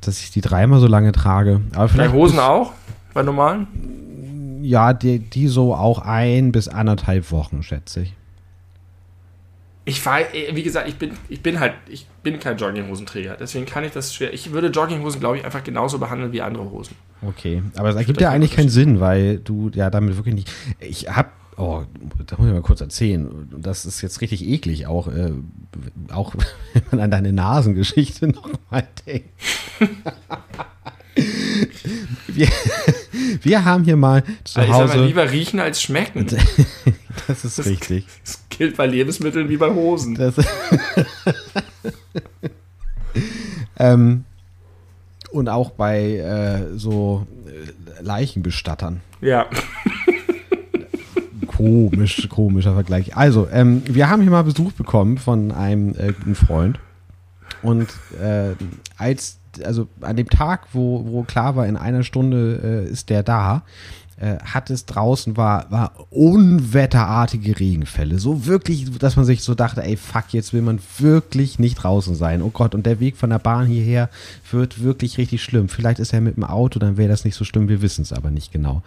dass 0.00 0.20
ich 0.20 0.30
die 0.30 0.40
dreimal 0.40 0.80
so 0.80 0.88
lange 0.88 1.12
trage. 1.12 1.60
Aber 1.72 1.84
Bei 1.84 1.88
vielleicht 1.88 2.12
Hosen 2.12 2.40
auch? 2.40 2.72
Bei 3.14 3.22
normalen? 3.22 3.68
Ja, 4.62 4.92
die, 4.92 5.18
die 5.18 5.48
so 5.48 5.74
auch 5.74 5.98
ein 5.98 6.52
bis 6.52 6.68
anderthalb 6.68 7.30
Wochen, 7.32 7.62
schätze 7.62 8.02
ich. 8.02 8.14
Ich 9.84 10.04
weiß, 10.04 10.26
wie 10.52 10.62
gesagt, 10.62 10.88
ich 10.88 10.96
bin, 10.96 11.10
ich 11.28 11.42
bin 11.42 11.58
halt, 11.58 11.74
ich 11.88 12.06
bin 12.22 12.38
kein 12.38 12.56
Jogginghosenträger, 12.56 13.36
deswegen 13.38 13.66
kann 13.66 13.82
ich 13.82 13.90
das 13.90 14.14
schwer. 14.14 14.32
Ich 14.32 14.52
würde 14.52 14.68
Jogginghosen, 14.68 15.18
glaube 15.18 15.38
ich, 15.38 15.44
einfach 15.44 15.64
genauso 15.64 15.98
behandeln 15.98 16.30
wie 16.30 16.40
andere 16.40 16.70
Hosen. 16.70 16.94
Okay, 17.20 17.62
aber 17.76 17.88
es 17.88 17.96
ergibt 17.96 18.20
ja 18.20 18.30
eigentlich 18.30 18.52
keinen 18.52 18.68
Sinn, 18.68 19.00
weil 19.00 19.38
du 19.38 19.70
ja 19.74 19.90
damit 19.90 20.16
wirklich 20.16 20.36
nicht. 20.36 20.52
Ich 20.78 21.08
hab, 21.08 21.32
oh, 21.56 21.82
da 22.26 22.36
muss 22.36 22.46
ich 22.46 22.52
mal 22.52 22.62
kurz 22.62 22.80
erzählen. 22.80 23.48
Das 23.58 23.84
ist 23.84 24.02
jetzt 24.02 24.20
richtig 24.20 24.46
eklig, 24.46 24.86
auch, 24.86 25.08
äh, 25.08 25.32
auch 26.12 26.34
wenn 26.74 26.82
man 26.92 27.00
an 27.00 27.10
deine 27.10 27.32
Nasengeschichte 27.32 28.28
nochmal 28.28 28.86
denkt. 29.04 29.30
wir, 32.28 32.48
wir 33.42 33.64
haben 33.64 33.84
hier 33.84 33.96
mal 33.96 34.22
zu 34.44 34.60
Also 34.60 34.72
ich 34.72 34.78
sag 34.78 34.88
Hause. 34.96 35.04
lieber 35.06 35.30
riechen 35.30 35.60
als 35.60 35.82
schmecken. 35.82 36.26
Das 37.28 37.44
ist 37.44 37.64
richtig. 37.66 38.06
Das 38.24 38.42
gilt 38.48 38.76
bei 38.76 38.86
Lebensmitteln 38.86 39.48
wie 39.48 39.56
bei 39.56 39.72
Hosen. 39.72 40.16
Das 40.16 40.34
ähm, 43.78 44.24
und 45.30 45.48
auch 45.48 45.70
bei 45.70 46.16
äh, 46.16 46.76
so 46.78 47.26
äh, 47.46 48.02
Leichenbestattern. 48.02 49.00
Ja. 49.20 49.46
Komisch, 51.46 52.28
komischer 52.28 52.74
Vergleich. 52.74 53.16
Also, 53.16 53.46
ähm, 53.52 53.82
wir 53.86 54.08
haben 54.08 54.22
hier 54.22 54.30
mal 54.30 54.42
Besuch 54.42 54.72
bekommen 54.72 55.18
von 55.18 55.52
einem 55.52 55.90
äh, 55.90 56.12
guten 56.12 56.34
Freund. 56.34 56.80
Und 57.62 57.88
äh, 58.20 58.54
als, 58.96 59.38
also 59.64 59.88
an 60.00 60.16
dem 60.16 60.28
Tag, 60.28 60.68
wo, 60.72 61.04
wo 61.06 61.22
klar 61.22 61.56
war, 61.56 61.66
in 61.66 61.76
einer 61.76 62.02
Stunde 62.02 62.86
äh, 62.86 62.90
ist 62.90 63.10
der 63.10 63.22
da, 63.22 63.62
äh, 64.22 64.38
hat 64.44 64.70
es 64.70 64.86
draußen 64.86 65.36
war, 65.36 65.68
war 65.70 65.92
unwetterartige 66.10 67.58
Regenfälle. 67.58 68.20
So 68.20 68.46
wirklich, 68.46 68.96
dass 68.98 69.16
man 69.16 69.24
sich 69.24 69.42
so 69.42 69.56
dachte, 69.56 69.82
ey, 69.82 69.96
fuck, 69.96 70.26
jetzt 70.30 70.52
will 70.52 70.62
man 70.62 70.78
wirklich 70.98 71.58
nicht 71.58 71.74
draußen 71.74 72.14
sein. 72.14 72.40
Oh 72.40 72.50
Gott, 72.50 72.76
und 72.76 72.86
der 72.86 73.00
Weg 73.00 73.16
von 73.16 73.30
der 73.30 73.40
Bahn 73.40 73.66
hierher 73.66 74.10
wird 74.52 74.84
wirklich 74.84 75.18
richtig 75.18 75.42
schlimm. 75.42 75.68
Vielleicht 75.68 75.98
ist 75.98 76.12
er 76.12 76.20
mit 76.20 76.36
dem 76.36 76.44
Auto, 76.44 76.78
dann 76.78 76.96
wäre 76.96 77.08
das 77.08 77.24
nicht 77.24 77.34
so 77.34 77.44
schlimm, 77.44 77.68
wir 77.68 77.82
wissen 77.82 78.02
es 78.02 78.12
aber 78.12 78.30
nicht 78.30 78.52
genau. 78.52 78.82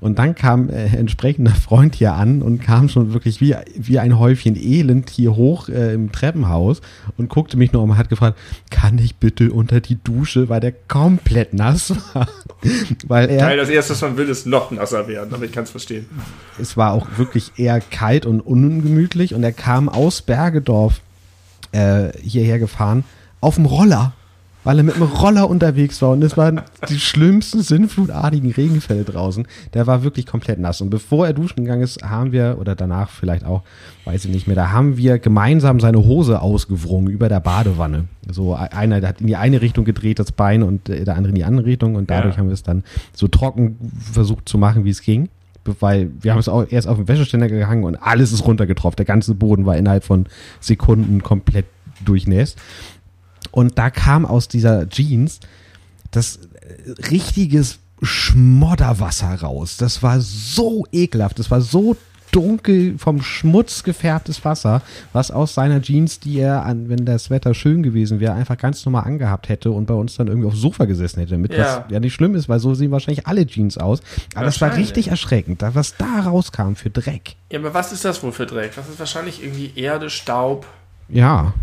Und 0.00 0.18
dann 0.18 0.34
kam 0.34 0.70
äh, 0.70 0.86
entsprechender 0.86 1.54
Freund 1.54 1.94
hier 1.94 2.14
an 2.14 2.40
und 2.40 2.62
kam 2.62 2.88
schon 2.88 3.12
wirklich 3.12 3.42
wie, 3.42 3.54
wie 3.76 3.98
ein 3.98 4.18
Häufchen 4.18 4.56
Elend 4.56 5.10
hier 5.10 5.36
hoch 5.36 5.68
äh, 5.68 5.92
im 5.92 6.12
Treppenhaus 6.12 6.80
und 7.18 7.28
guckte 7.28 7.58
mich 7.58 7.72
nur 7.74 7.82
um 7.82 7.90
und 7.90 7.98
hat 7.98 8.08
gefragt, 8.08 8.38
kann 8.70 8.96
ich 8.96 9.16
bitte 9.16 9.52
unter 9.52 9.82
die 9.82 10.02
Dusche, 10.02 10.48
weil 10.48 10.60
der 10.60 10.72
komplett 10.72 11.52
nass 11.52 11.92
war. 12.14 12.26
weil 13.06 13.28
er, 13.28 13.44
Nein, 13.44 13.58
das 13.58 13.68
erste, 13.68 13.92
was 13.92 14.00
man 14.00 14.16
will, 14.16 14.30
ist 14.30 14.46
noch 14.46 14.77
nasser 14.78 15.08
werden, 15.08 15.34
aber 15.34 15.44
ich 15.44 15.52
kann 15.52 15.64
es 15.64 15.70
verstehen. 15.70 16.06
es 16.58 16.76
war 16.76 16.92
auch 16.92 17.06
wirklich 17.16 17.52
eher 17.56 17.80
kalt 17.80 18.26
und 18.26 18.40
ungemütlich 18.40 19.34
und 19.34 19.42
er 19.42 19.52
kam 19.52 19.88
aus 19.88 20.22
Bergedorf 20.22 21.00
äh, 21.72 22.10
hierher 22.20 22.58
gefahren 22.58 23.04
auf 23.40 23.56
dem 23.56 23.66
Roller, 23.66 24.12
weil 24.68 24.76
er 24.76 24.84
mit 24.84 24.96
dem 24.96 25.04
Roller 25.04 25.48
unterwegs 25.48 26.02
war 26.02 26.10
und 26.10 26.22
es 26.22 26.36
waren 26.36 26.60
die 26.90 26.98
schlimmsten 26.98 27.62
sinnflutartigen 27.62 28.52
Regenfälle 28.52 29.02
draußen. 29.02 29.48
Der 29.72 29.86
war 29.86 30.02
wirklich 30.02 30.26
komplett 30.26 30.58
nass 30.58 30.82
und 30.82 30.90
bevor 30.90 31.26
er 31.26 31.32
duschen 31.32 31.64
gegangen 31.64 31.80
ist, 31.80 32.02
haben 32.02 32.32
wir 32.32 32.58
oder 32.60 32.74
danach 32.74 33.08
vielleicht 33.08 33.46
auch, 33.46 33.62
weiß 34.04 34.26
ich 34.26 34.30
nicht 34.30 34.46
mehr, 34.46 34.56
da 34.56 34.70
haben 34.70 34.98
wir 34.98 35.20
gemeinsam 35.20 35.80
seine 35.80 36.04
Hose 36.04 36.42
ausgewrungen 36.42 37.08
über 37.08 37.30
der 37.30 37.40
Badewanne. 37.40 38.08
So 38.30 38.56
einer 38.56 39.00
der 39.00 39.08
hat 39.08 39.22
in 39.22 39.26
die 39.26 39.36
eine 39.36 39.62
Richtung 39.62 39.86
gedreht 39.86 40.18
das 40.18 40.32
Bein 40.32 40.62
und 40.62 40.88
der 40.88 41.16
andere 41.16 41.30
in 41.30 41.36
die 41.36 41.44
andere 41.44 41.64
Richtung 41.64 41.94
und 41.94 42.10
dadurch 42.10 42.34
Ja. 42.34 42.40
haben 42.40 42.48
wir 42.48 42.52
es 42.52 42.62
dann 42.62 42.84
so 43.14 43.26
trocken 43.26 43.78
versucht 44.12 44.50
zu 44.50 44.58
machen, 44.58 44.84
wie 44.84 44.90
es 44.90 45.00
ging 45.00 45.30
weil 45.80 46.10
wir 46.22 46.32
haben 46.32 46.38
es 46.38 46.48
auch 46.48 46.64
erst 46.70 46.88
auf 46.88 46.96
den 46.96 47.08
Wäscheständer 47.08 47.46
gehangen 47.46 47.84
und 47.84 47.96
alles 47.96 48.32
ist 48.32 48.46
runtergetropft. 48.46 48.98
Der 48.98 49.04
ganze 49.04 49.34
Boden 49.34 49.66
war 49.66 49.76
innerhalb 49.76 50.02
von 50.02 50.24
Sekunden 50.60 51.22
komplett 51.22 51.66
durchnässt. 52.04 52.58
Und 53.50 53.78
da 53.78 53.90
kam 53.90 54.24
aus 54.26 54.48
dieser 54.48 54.88
Jeans 54.88 55.40
das 56.10 56.36
äh, 56.36 56.92
richtiges 57.10 57.78
Schmodderwasser 58.02 59.34
raus. 59.40 59.76
Das 59.76 60.02
war 60.02 60.20
so 60.20 60.84
ekelhaft. 60.92 61.38
Das 61.38 61.50
war 61.50 61.60
so 61.60 61.96
dunkel 62.30 62.98
vom 62.98 63.22
Schmutz 63.22 63.82
gefärbtes 63.82 64.44
Wasser, 64.44 64.82
was 65.12 65.30
aus 65.30 65.54
seiner 65.54 65.80
Jeans, 65.80 66.20
die 66.20 66.38
er, 66.38 66.64
an, 66.64 66.88
wenn 66.90 67.06
das 67.06 67.30
Wetter 67.30 67.54
schön 67.54 67.82
gewesen 67.82 68.20
wäre, 68.20 68.34
einfach 68.34 68.58
ganz 68.58 68.84
normal 68.84 69.04
angehabt 69.04 69.48
hätte 69.48 69.70
und 69.70 69.86
bei 69.86 69.94
uns 69.94 70.16
dann 70.16 70.28
irgendwie 70.28 70.46
aufs 70.46 70.58
Sofa 70.60 70.84
gesessen 70.84 71.20
hätte. 71.20 71.32
Damit 71.32 71.54
Ja. 71.54 71.84
was 71.86 71.90
ja 71.90 72.00
nicht 72.00 72.12
schlimm 72.14 72.34
ist, 72.34 72.48
weil 72.48 72.58
so 72.60 72.74
sehen 72.74 72.90
wahrscheinlich 72.90 73.26
alle 73.26 73.46
Jeans 73.46 73.78
aus. 73.78 74.00
Aber 74.34 74.44
das 74.44 74.60
war 74.60 74.76
richtig 74.76 75.08
erschreckend, 75.08 75.62
was 75.72 75.96
da 75.96 76.20
rauskam 76.20 76.74
für 76.74 76.90
Dreck. 76.90 77.36
Ja, 77.50 77.60
aber 77.60 77.72
was 77.72 77.92
ist 77.92 78.04
das 78.04 78.22
wohl 78.22 78.32
für 78.32 78.46
Dreck? 78.46 78.72
Das 78.76 78.88
ist 78.88 78.98
wahrscheinlich 78.98 79.42
irgendwie 79.42 79.72
Erde, 79.76 80.10
Staub. 80.10 80.66
Ja. 81.08 81.54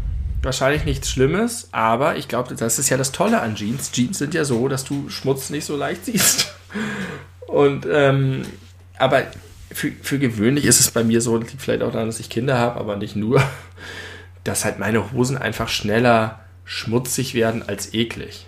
Wahrscheinlich 0.45 0.85
nichts 0.85 1.09
Schlimmes, 1.09 1.69
aber 1.71 2.17
ich 2.17 2.27
glaube, 2.27 2.55
das 2.55 2.77
ist 2.77 2.89
ja 2.89 2.97
das 2.97 3.11
Tolle 3.11 3.41
an 3.41 3.55
Jeans. 3.55 3.91
Jeans 3.91 4.19
sind 4.19 4.35
ja 4.35 4.45
so, 4.45 4.67
dass 4.67 4.85
du 4.85 5.09
Schmutz 5.09 5.49
nicht 5.49 5.65
so 5.65 5.75
leicht 5.75 6.05
siehst. 6.05 6.53
Und, 7.47 7.87
ähm, 7.91 8.43
aber 8.99 9.23
für, 9.71 9.91
für 10.03 10.19
gewöhnlich 10.19 10.65
ist 10.65 10.79
es 10.79 10.91
bei 10.91 11.03
mir 11.03 11.19
so, 11.19 11.35
liegt 11.35 11.59
vielleicht 11.59 11.81
auch 11.81 11.91
daran, 11.91 12.07
dass 12.07 12.19
ich 12.19 12.29
Kinder 12.29 12.59
habe, 12.59 12.79
aber 12.79 12.95
nicht 12.95 13.15
nur, 13.15 13.41
dass 14.43 14.65
halt 14.65 14.77
meine 14.77 15.11
Hosen 15.11 15.37
einfach 15.37 15.67
schneller 15.67 16.39
schmutzig 16.63 17.33
werden 17.33 17.67
als 17.67 17.93
eklig. 17.93 18.45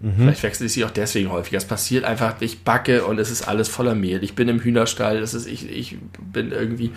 Vielleicht 0.00 0.44
wechsle 0.44 0.66
ich 0.66 0.72
sie 0.72 0.84
auch 0.84 0.90
deswegen 0.90 1.32
häufiger. 1.32 1.58
Es 1.58 1.64
passiert 1.64 2.04
einfach, 2.04 2.36
ich 2.40 2.62
backe 2.62 3.04
und 3.04 3.18
es 3.18 3.30
ist 3.30 3.48
alles 3.48 3.68
voller 3.68 3.96
Mehl. 3.96 4.22
Ich 4.22 4.36
bin 4.36 4.48
im 4.48 4.60
Hühnerstall, 4.60 5.20
das 5.20 5.34
ist, 5.34 5.46
ich, 5.46 5.68
ich 5.68 5.98
bin 6.20 6.52
irgendwie. 6.52 6.92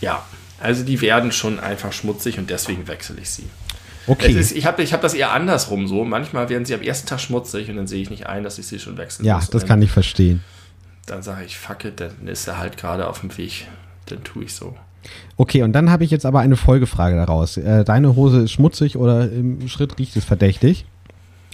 Ja, 0.00 0.24
also 0.60 0.84
die 0.84 1.00
werden 1.00 1.32
schon 1.32 1.58
einfach 1.58 1.92
schmutzig 1.92 2.38
und 2.38 2.50
deswegen 2.50 2.86
wechsle 2.86 3.16
ich 3.20 3.30
sie. 3.30 3.46
Okay. 4.06 4.32
Ist, 4.32 4.52
ich 4.52 4.66
habe 4.66 4.82
ich 4.82 4.92
hab 4.92 5.02
das 5.02 5.14
eher 5.14 5.32
andersrum 5.32 5.86
so. 5.86 6.04
Manchmal 6.04 6.48
werden 6.48 6.64
sie 6.64 6.74
am 6.74 6.82
ersten 6.82 7.06
Tag 7.06 7.20
schmutzig 7.20 7.70
und 7.70 7.76
dann 7.76 7.86
sehe 7.86 8.02
ich 8.02 8.10
nicht 8.10 8.26
ein, 8.26 8.42
dass 8.44 8.58
ich 8.58 8.66
sie 8.66 8.78
schon 8.78 8.96
wechseln 8.96 9.26
ja, 9.26 9.36
muss. 9.36 9.50
das 9.50 9.62
Und 9.62 9.68
kann 9.68 9.82
ich 9.82 9.90
verstehen. 9.90 10.42
Dann 11.06 11.22
sage 11.22 11.44
ich, 11.44 11.58
fuck 11.58 11.84
it, 11.84 12.00
dann 12.00 12.26
ist 12.26 12.46
er 12.46 12.58
halt 12.58 12.76
gerade 12.76 13.06
auf 13.06 13.20
dem 13.20 13.36
Weg. 13.36 13.66
Dann 14.06 14.22
tue 14.24 14.44
ich 14.44 14.54
so. 14.54 14.76
Okay, 15.36 15.62
und 15.62 15.72
dann 15.72 15.90
habe 15.90 16.04
ich 16.04 16.10
jetzt 16.10 16.26
aber 16.26 16.40
eine 16.40 16.56
Folgefrage 16.56 17.16
daraus. 17.16 17.56
Äh, 17.56 17.84
deine 17.84 18.16
Hose 18.16 18.42
ist 18.42 18.52
schmutzig 18.52 18.96
oder 18.96 19.30
im 19.30 19.66
Schritt 19.68 19.98
riecht 19.98 20.16
es 20.16 20.24
verdächtig 20.24 20.84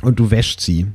und 0.02 0.18
du 0.18 0.30
wäschst 0.30 0.60
sie. 0.60 0.86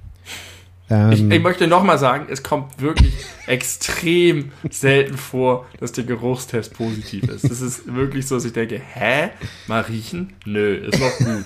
Ähm, 0.91 1.11
ich, 1.11 1.23
ich, 1.23 1.41
möchte 1.41 1.67
nochmal 1.67 1.97
sagen, 1.97 2.27
es 2.29 2.43
kommt 2.43 2.81
wirklich 2.81 3.13
extrem 3.47 4.51
selten 4.69 5.17
vor, 5.17 5.65
dass 5.79 5.93
der 5.93 6.03
Geruchstest 6.03 6.73
positiv 6.73 7.23
ist. 7.29 7.45
Es 7.45 7.61
ist 7.61 7.93
wirklich 7.93 8.27
so, 8.27 8.35
dass 8.35 8.45
ich 8.45 8.53
denke, 8.53 8.79
hä? 8.79 9.29
Mal 9.67 9.81
riechen? 9.81 10.33
Nö, 10.45 10.75
ist 10.75 10.99
noch 10.99 11.17
gut. 11.17 11.45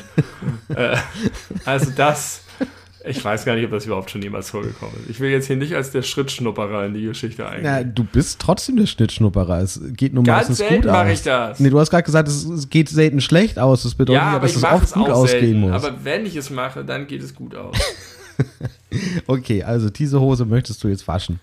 äh, 0.75 0.97
also 1.63 1.91
das 1.95 2.41
ich 3.07 3.23
weiß 3.23 3.45
gar 3.45 3.55
nicht, 3.55 3.65
ob 3.65 3.71
das 3.71 3.85
überhaupt 3.85 4.09
schon 4.09 4.21
jemals 4.21 4.49
vorgekommen 4.49 4.95
ist. 5.03 5.09
Ich 5.09 5.19
will 5.19 5.29
jetzt 5.29 5.47
hier 5.47 5.55
nicht 5.55 5.75
als 5.75 5.91
der 5.91 6.01
Schrittschnupperer 6.01 6.85
in 6.85 6.93
die 6.93 7.03
Geschichte 7.03 7.47
eingehen. 7.47 7.65
Ja, 7.65 7.83
du 7.83 8.03
bist 8.03 8.39
trotzdem 8.39 8.77
der 8.77 8.87
Schrittschnupperer. 8.87 9.61
Es 9.61 9.79
geht 9.91 10.13
nur 10.13 10.23
meistens 10.23 10.57
selten 10.57 10.81
gut 10.81 10.85
mache 10.85 11.11
ich 11.11 11.21
das. 11.21 11.59
Nee, 11.59 11.69
du 11.69 11.79
hast 11.79 11.91
gerade 11.91 12.03
gesagt, 12.03 12.27
es 12.27 12.69
geht 12.69 12.89
selten 12.89 13.21
schlecht 13.21 13.59
aus. 13.59 13.83
Das 13.83 13.95
bedeutet 13.95 14.23
ja, 14.23 14.39
dass 14.39 14.55
es 14.55 14.63
oft 14.63 14.93
gut 14.93 15.09
ausgehen 15.09 15.41
selten. 15.41 15.59
muss. 15.61 15.71
Aber 15.71 16.03
wenn 16.03 16.25
ich 16.25 16.35
es 16.35 16.49
mache, 16.49 16.83
dann 16.83 17.07
geht 17.07 17.21
es 17.21 17.35
gut 17.35 17.55
aus. 17.55 17.75
okay, 19.27 19.63
also 19.63 19.89
diese 19.89 20.19
Hose 20.19 20.45
möchtest 20.45 20.83
du 20.83 20.87
jetzt 20.87 21.07
waschen. 21.07 21.39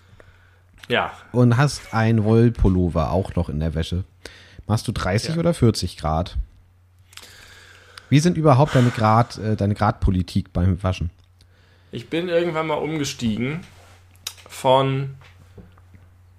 Ja. 0.89 1.11
Und 1.31 1.57
hast 1.57 1.93
ein 1.93 2.23
Wollpullover 2.23 3.11
auch 3.11 3.35
noch 3.35 3.49
in 3.49 3.59
der 3.59 3.73
Wäsche. 3.73 4.03
Machst 4.67 4.87
du 4.87 4.91
30 4.91 5.35
ja. 5.35 5.39
oder 5.39 5.53
40 5.53 5.97
Grad? 5.97 6.37
Wie 8.09 8.19
sind 8.19 8.37
überhaupt 8.37 8.75
deine 8.75 8.89
Grad, 8.89 9.37
äh, 9.37 9.55
deine 9.55 9.73
Gradpolitik 9.73 10.53
beim 10.53 10.81
Waschen? 10.83 11.09
Ich 11.91 12.09
bin 12.09 12.29
irgendwann 12.29 12.67
mal 12.67 12.75
umgestiegen 12.75 13.61
von, 14.47 15.15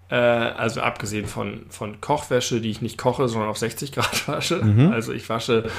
äh, 0.09 0.15
also 0.15 0.81
abgesehen 0.81 1.27
von, 1.27 1.67
von 1.71 2.01
Kochwäsche, 2.01 2.61
die 2.61 2.71
ich 2.71 2.83
nicht 2.83 2.99
koche, 2.99 3.29
sondern 3.29 3.51
auf 3.51 3.59
60 3.59 3.93
Grad 3.93 4.29
wasche. 4.29 4.65
Mhm. 4.65 4.93
Also 4.93 5.13
ich 5.13 5.29
wasche 5.29 5.71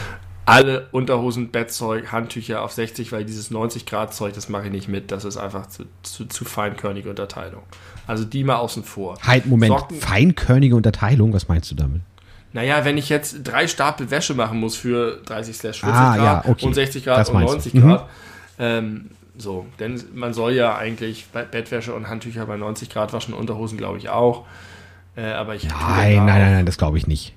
alle 0.45 0.87
Unterhosen, 0.91 1.49
Bettzeug, 1.49 2.11
Handtücher 2.11 2.61
auf 2.61 2.71
60, 2.71 3.11
weil 3.11 3.25
dieses 3.25 3.51
90 3.51 3.85
Grad 3.85 4.13
Zeug, 4.13 4.33
das 4.33 4.49
mache 4.49 4.65
ich 4.65 4.71
nicht 4.71 4.87
mit. 4.87 5.11
Das 5.11 5.25
ist 5.25 5.37
einfach 5.37 5.67
zu, 5.67 5.85
zu, 6.03 6.25
zu 6.25 6.45
feinkörnige 6.45 7.09
Unterteilung. 7.09 7.63
Also 8.07 8.25
die 8.25 8.43
mal 8.43 8.57
außen 8.57 8.83
vor. 8.83 9.17
Halt, 9.23 9.47
Moment, 9.47 9.77
Socken, 9.77 9.97
feinkörnige 9.97 10.75
Unterteilung, 10.75 11.33
was 11.33 11.47
meinst 11.47 11.71
du 11.71 11.75
damit? 11.75 12.01
Naja, 12.53 12.85
wenn 12.85 12.97
ich 12.97 13.09
jetzt 13.09 13.39
drei 13.43 13.67
Stapel 13.67 14.11
Wäsche 14.11 14.33
machen 14.33 14.59
muss 14.59 14.75
für 14.75 15.21
30 15.25 15.57
40 15.57 15.83
ah, 15.83 16.15
Grad 16.15 16.45
ja, 16.45 16.51
okay. 16.51 16.65
und 16.65 16.73
60 16.73 17.03
Grad 17.03 17.29
und 17.29 17.41
90 17.41 17.73
Grad, 17.73 18.03
mhm. 18.03 18.09
ähm, 18.59 19.09
so, 19.37 19.65
denn 19.79 20.01
man 20.13 20.33
soll 20.33 20.53
ja 20.53 20.77
eigentlich 20.77 21.25
Bettwäsche 21.27 21.93
und 21.93 22.07
Handtücher 22.07 22.45
bei 22.45 22.55
90 22.55 22.89
Grad 22.89 23.11
waschen, 23.11 23.33
Unterhosen 23.33 23.77
glaube 23.77 23.97
ich 23.97 24.07
auch. 24.07 24.45
Äh, 25.17 25.31
aber 25.31 25.55
ich 25.55 25.67
nein, 25.67 26.17
nein, 26.17 26.25
nein, 26.25 26.53
nein, 26.53 26.65
das 26.65 26.77
glaube 26.77 26.97
ich 26.97 27.07
nicht. 27.07 27.33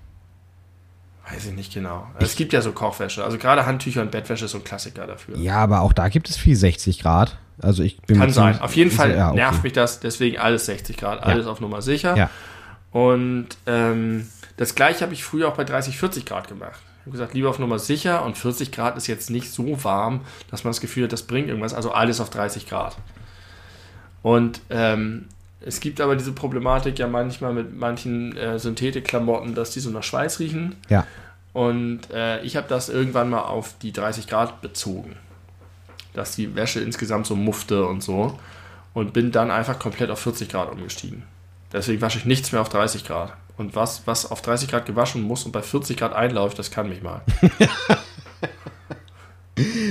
Weiß 1.30 1.46
ich 1.46 1.52
nicht 1.52 1.74
genau. 1.74 2.06
Also 2.14 2.26
es 2.26 2.36
gibt 2.36 2.52
ja 2.52 2.62
so 2.62 2.72
Kochwäsche. 2.72 3.24
Also 3.24 3.38
gerade 3.38 3.66
Handtücher 3.66 4.02
und 4.02 4.10
Bettwäsche 4.10 4.46
ist 4.46 4.52
so 4.52 4.58
ein 4.58 4.64
Klassiker 4.64 5.06
dafür. 5.06 5.36
Ja, 5.36 5.56
aber 5.56 5.80
auch 5.82 5.92
da 5.92 6.08
gibt 6.08 6.30
es 6.30 6.36
viel 6.36 6.56
60 6.56 7.00
Grad. 7.00 7.36
Also 7.60 7.82
ich 7.82 8.00
bin 8.02 8.18
Kann 8.18 8.30
sein. 8.30 8.60
Auf 8.60 8.76
jeden 8.76 8.90
Fall 8.90 9.14
ja, 9.14 9.28
okay. 9.28 9.36
nervt 9.36 9.64
mich 9.64 9.72
das. 9.72 10.00
Deswegen 10.00 10.38
alles 10.38 10.66
60 10.66 10.96
Grad, 10.96 11.22
alles 11.22 11.46
ja. 11.46 11.52
auf 11.52 11.60
Nummer 11.60 11.82
sicher. 11.82 12.16
Ja. 12.16 12.30
Und 12.92 13.48
ähm, 13.66 14.28
das 14.56 14.74
gleiche 14.74 15.02
habe 15.02 15.12
ich 15.12 15.24
früher 15.24 15.48
auch 15.48 15.56
bei 15.56 15.64
30, 15.64 15.98
40 15.98 16.24
Grad 16.24 16.48
gemacht 16.48 16.80
habe 17.08 17.12
gesagt, 17.12 17.34
lieber 17.34 17.50
auf 17.50 17.58
Nummer 17.58 17.78
sicher 17.78 18.24
und 18.24 18.36
40 18.36 18.70
Grad 18.70 18.96
ist 18.96 19.06
jetzt 19.06 19.30
nicht 19.30 19.50
so 19.50 19.82
warm, 19.84 20.20
dass 20.50 20.64
man 20.64 20.70
das 20.70 20.80
Gefühl 20.80 21.04
hat, 21.04 21.12
das 21.12 21.22
bringt 21.22 21.48
irgendwas. 21.48 21.74
Also 21.74 21.90
alles 21.92 22.20
auf 22.20 22.30
30 22.30 22.68
Grad. 22.68 22.96
Und 24.22 24.60
ähm, 24.70 25.26
es 25.60 25.80
gibt 25.80 26.00
aber 26.00 26.16
diese 26.16 26.32
Problematik 26.32 26.98
ja 26.98 27.08
manchmal 27.08 27.52
mit 27.52 27.76
manchen 27.76 28.36
äh, 28.36 28.58
Synthetikklamotten, 28.58 29.54
dass 29.54 29.72
die 29.72 29.80
so 29.80 29.90
nach 29.90 30.04
Schweiß 30.04 30.38
riechen. 30.38 30.76
Ja. 30.88 31.06
Und 31.52 32.10
äh, 32.12 32.40
ich 32.42 32.56
habe 32.56 32.68
das 32.68 32.88
irgendwann 32.88 33.30
mal 33.30 33.42
auf 33.42 33.74
die 33.82 33.92
30 33.92 34.28
Grad 34.28 34.60
bezogen. 34.60 35.16
Dass 36.14 36.36
die 36.36 36.54
Wäsche 36.54 36.80
insgesamt 36.80 37.26
so 37.26 37.34
muffte 37.34 37.86
und 37.86 38.02
so. 38.02 38.38
Und 38.94 39.12
bin 39.12 39.32
dann 39.32 39.50
einfach 39.50 39.78
komplett 39.78 40.10
auf 40.10 40.20
40 40.20 40.48
Grad 40.48 40.70
umgestiegen. 40.70 41.24
Deswegen 41.72 42.00
wasche 42.00 42.18
ich 42.18 42.24
nichts 42.24 42.52
mehr 42.52 42.60
auf 42.60 42.68
30 42.68 43.04
Grad. 43.04 43.32
Und 43.56 43.74
was, 43.74 44.06
was 44.06 44.30
auf 44.30 44.40
30 44.40 44.70
Grad 44.70 44.86
gewaschen 44.86 45.22
muss 45.22 45.44
und 45.44 45.52
bei 45.52 45.62
40 45.62 45.96
Grad 45.96 46.12
einläuft, 46.12 46.58
das 46.58 46.70
kann 46.70 46.88
mich 46.88 47.02
mal. 47.02 47.22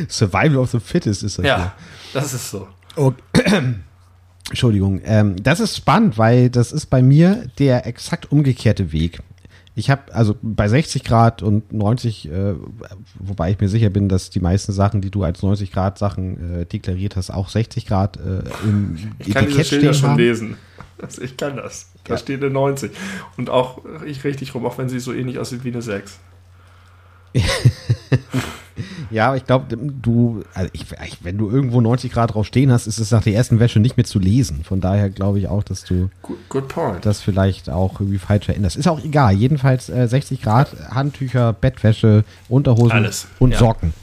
Survival 0.07 0.57
of 0.57 0.72
the 0.72 0.80
Fittest 0.80 1.24
ist 1.24 1.39
das. 1.39 1.45
Ja, 1.45 1.57
hier. 1.57 1.72
das 2.13 2.34
ist 2.34 2.49
so. 2.49 2.70
Okay. 2.95 3.76
Entschuldigung. 4.49 5.01
Ähm, 5.03 5.35
das 5.41 5.59
ist 5.59 5.75
spannend, 5.75 6.17
weil 6.17 6.49
das 6.49 6.71
ist 6.71 6.87
bei 6.87 7.01
mir 7.01 7.47
der 7.59 7.85
exakt 7.85 8.31
umgekehrte 8.31 8.91
Weg. 8.91 9.19
Ich 9.75 9.91
habe 9.91 10.11
also 10.11 10.35
bei 10.41 10.67
60 10.67 11.03
Grad 11.03 11.43
und 11.43 11.71
90, 11.71 12.31
äh, 12.31 12.55
wobei 13.19 13.51
ich 13.51 13.59
mir 13.59 13.69
sicher 13.69 13.91
bin, 13.91 14.09
dass 14.09 14.31
die 14.31 14.39
meisten 14.39 14.71
Sachen, 14.71 15.01
die 15.01 15.11
du 15.11 15.21
als 15.21 15.43
90 15.43 15.71
Grad 15.71 15.99
Sachen 15.99 16.61
äh, 16.61 16.65
deklariert 16.65 17.15
hast, 17.15 17.29
auch 17.29 17.49
60 17.49 17.85
Grad 17.85 18.17
äh, 18.17 18.41
im 18.63 18.97
ich 19.19 19.33
kann 19.33 19.43
Etikett 19.43 19.49
diese 19.49 19.65
Schilder 19.65 19.93
schon 19.93 20.17
lesen. 20.17 20.57
Also 20.99 21.21
ich 21.21 21.37
kann 21.37 21.57
das. 21.57 21.91
Da 22.05 22.15
ja. 22.15 22.17
steht 22.17 22.41
eine 22.41 22.49
90. 22.49 22.91
Und 23.37 23.51
auch 23.51 23.83
ich 24.03 24.23
richtig 24.23 24.55
rum, 24.55 24.65
auch 24.65 24.79
wenn 24.79 24.89
sie 24.89 24.99
so 24.99 25.13
ähnlich 25.13 25.37
aussieht 25.37 25.63
wie 25.63 25.69
eine 25.69 25.83
6. 25.83 26.17
ja, 29.11 29.28
aber 29.28 29.38
ich 29.38 29.45
glaube, 29.45 29.75
du, 29.78 30.43
also 30.53 30.69
ich, 30.73 30.86
wenn 31.21 31.38
du 31.38 31.49
irgendwo 31.49 31.82
90 31.82 32.11
Grad 32.11 32.34
drauf 32.34 32.45
stehen 32.45 32.71
hast, 32.71 32.88
ist 32.88 32.99
es 32.99 33.11
nach 33.11 33.23
der 33.23 33.34
ersten 33.34 33.59
Wäsche 33.59 33.80
nicht 33.80 33.97
mehr 33.97 34.05
zu 34.05 34.19
lesen. 34.19 34.63
Von 34.63 34.82
daher 34.82 35.09
glaube 35.09 35.39
ich 35.39 35.47
auch, 35.47 35.63
dass 35.63 35.84
du 35.84 36.09
good, 36.21 36.38
good 36.49 36.73
das 37.01 37.21
vielleicht 37.21 37.69
auch 37.69 37.99
irgendwie 37.99 38.19
falsch 38.19 38.45
veränderst. 38.45 38.78
Ist 38.78 38.88
auch 38.88 39.03
egal. 39.03 39.34
Jedenfalls 39.34 39.89
äh, 39.89 40.07
60 40.07 40.41
Grad, 40.41 40.75
Handtücher, 40.89 41.53
Bettwäsche, 41.53 42.23
Unterhosen 42.49 42.91
Alles. 42.91 43.28
und 43.39 43.51
ja. 43.51 43.59
Socken. 43.59 43.93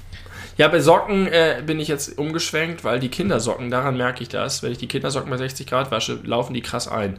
Ja, 0.57 0.69
bei 0.69 0.81
Socken 0.81 1.27
äh, 1.27 1.63
bin 1.67 1.81
ich 1.81 1.89
jetzt 1.89 2.17
umgeschwenkt, 2.17 2.85
weil 2.85 3.01
die 3.01 3.09
Kindersocken, 3.09 3.71
daran 3.71 3.97
merke 3.97 4.23
ich 4.23 4.29
das, 4.29 4.63
wenn 4.63 4.71
ich 4.71 4.79
die 4.79 4.87
Kindersocken 4.87 5.29
bei 5.31 5.37
60 5.37 5.67
Grad 5.67 5.91
wasche, 5.91 6.21
laufen 6.25 6.55
die 6.55 6.61
krass 6.61 6.87
ein. 6.87 7.19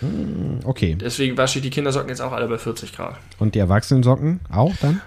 Hm, 0.00 0.60
okay. 0.64 0.96
Deswegen 0.98 1.36
wasche 1.36 1.58
ich 1.58 1.64
die 1.64 1.70
Kindersocken 1.70 2.08
jetzt 2.08 2.20
auch 2.20 2.32
alle 2.32 2.46
bei 2.46 2.58
40 2.58 2.94
Grad. 2.94 3.16
Und 3.38 3.54
die 3.54 3.58
Erwachsenensocken 3.58 4.40
auch 4.48 4.74
dann? 4.80 5.00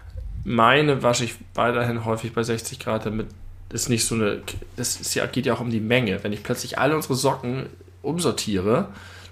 Meine 0.43 1.03
wasche 1.03 1.25
ich 1.25 1.35
weiterhin 1.53 2.05
häufig 2.05 2.33
bei 2.33 2.43
60 2.43 2.79
Grad, 2.79 3.05
damit 3.05 3.27
es 3.69 3.89
nicht 3.89 4.05
so 4.05 4.15
eine. 4.15 4.41
Das 4.75 4.99
ist 4.99 5.13
ja, 5.15 5.25
geht 5.25 5.45
ja 5.45 5.53
auch 5.53 5.61
um 5.61 5.69
die 5.69 5.79
Menge. 5.79 6.23
Wenn 6.23 6.33
ich 6.33 6.43
plötzlich 6.43 6.77
alle 6.77 6.95
unsere 6.95 7.15
Socken 7.15 7.67
umsortiere, 8.01 8.89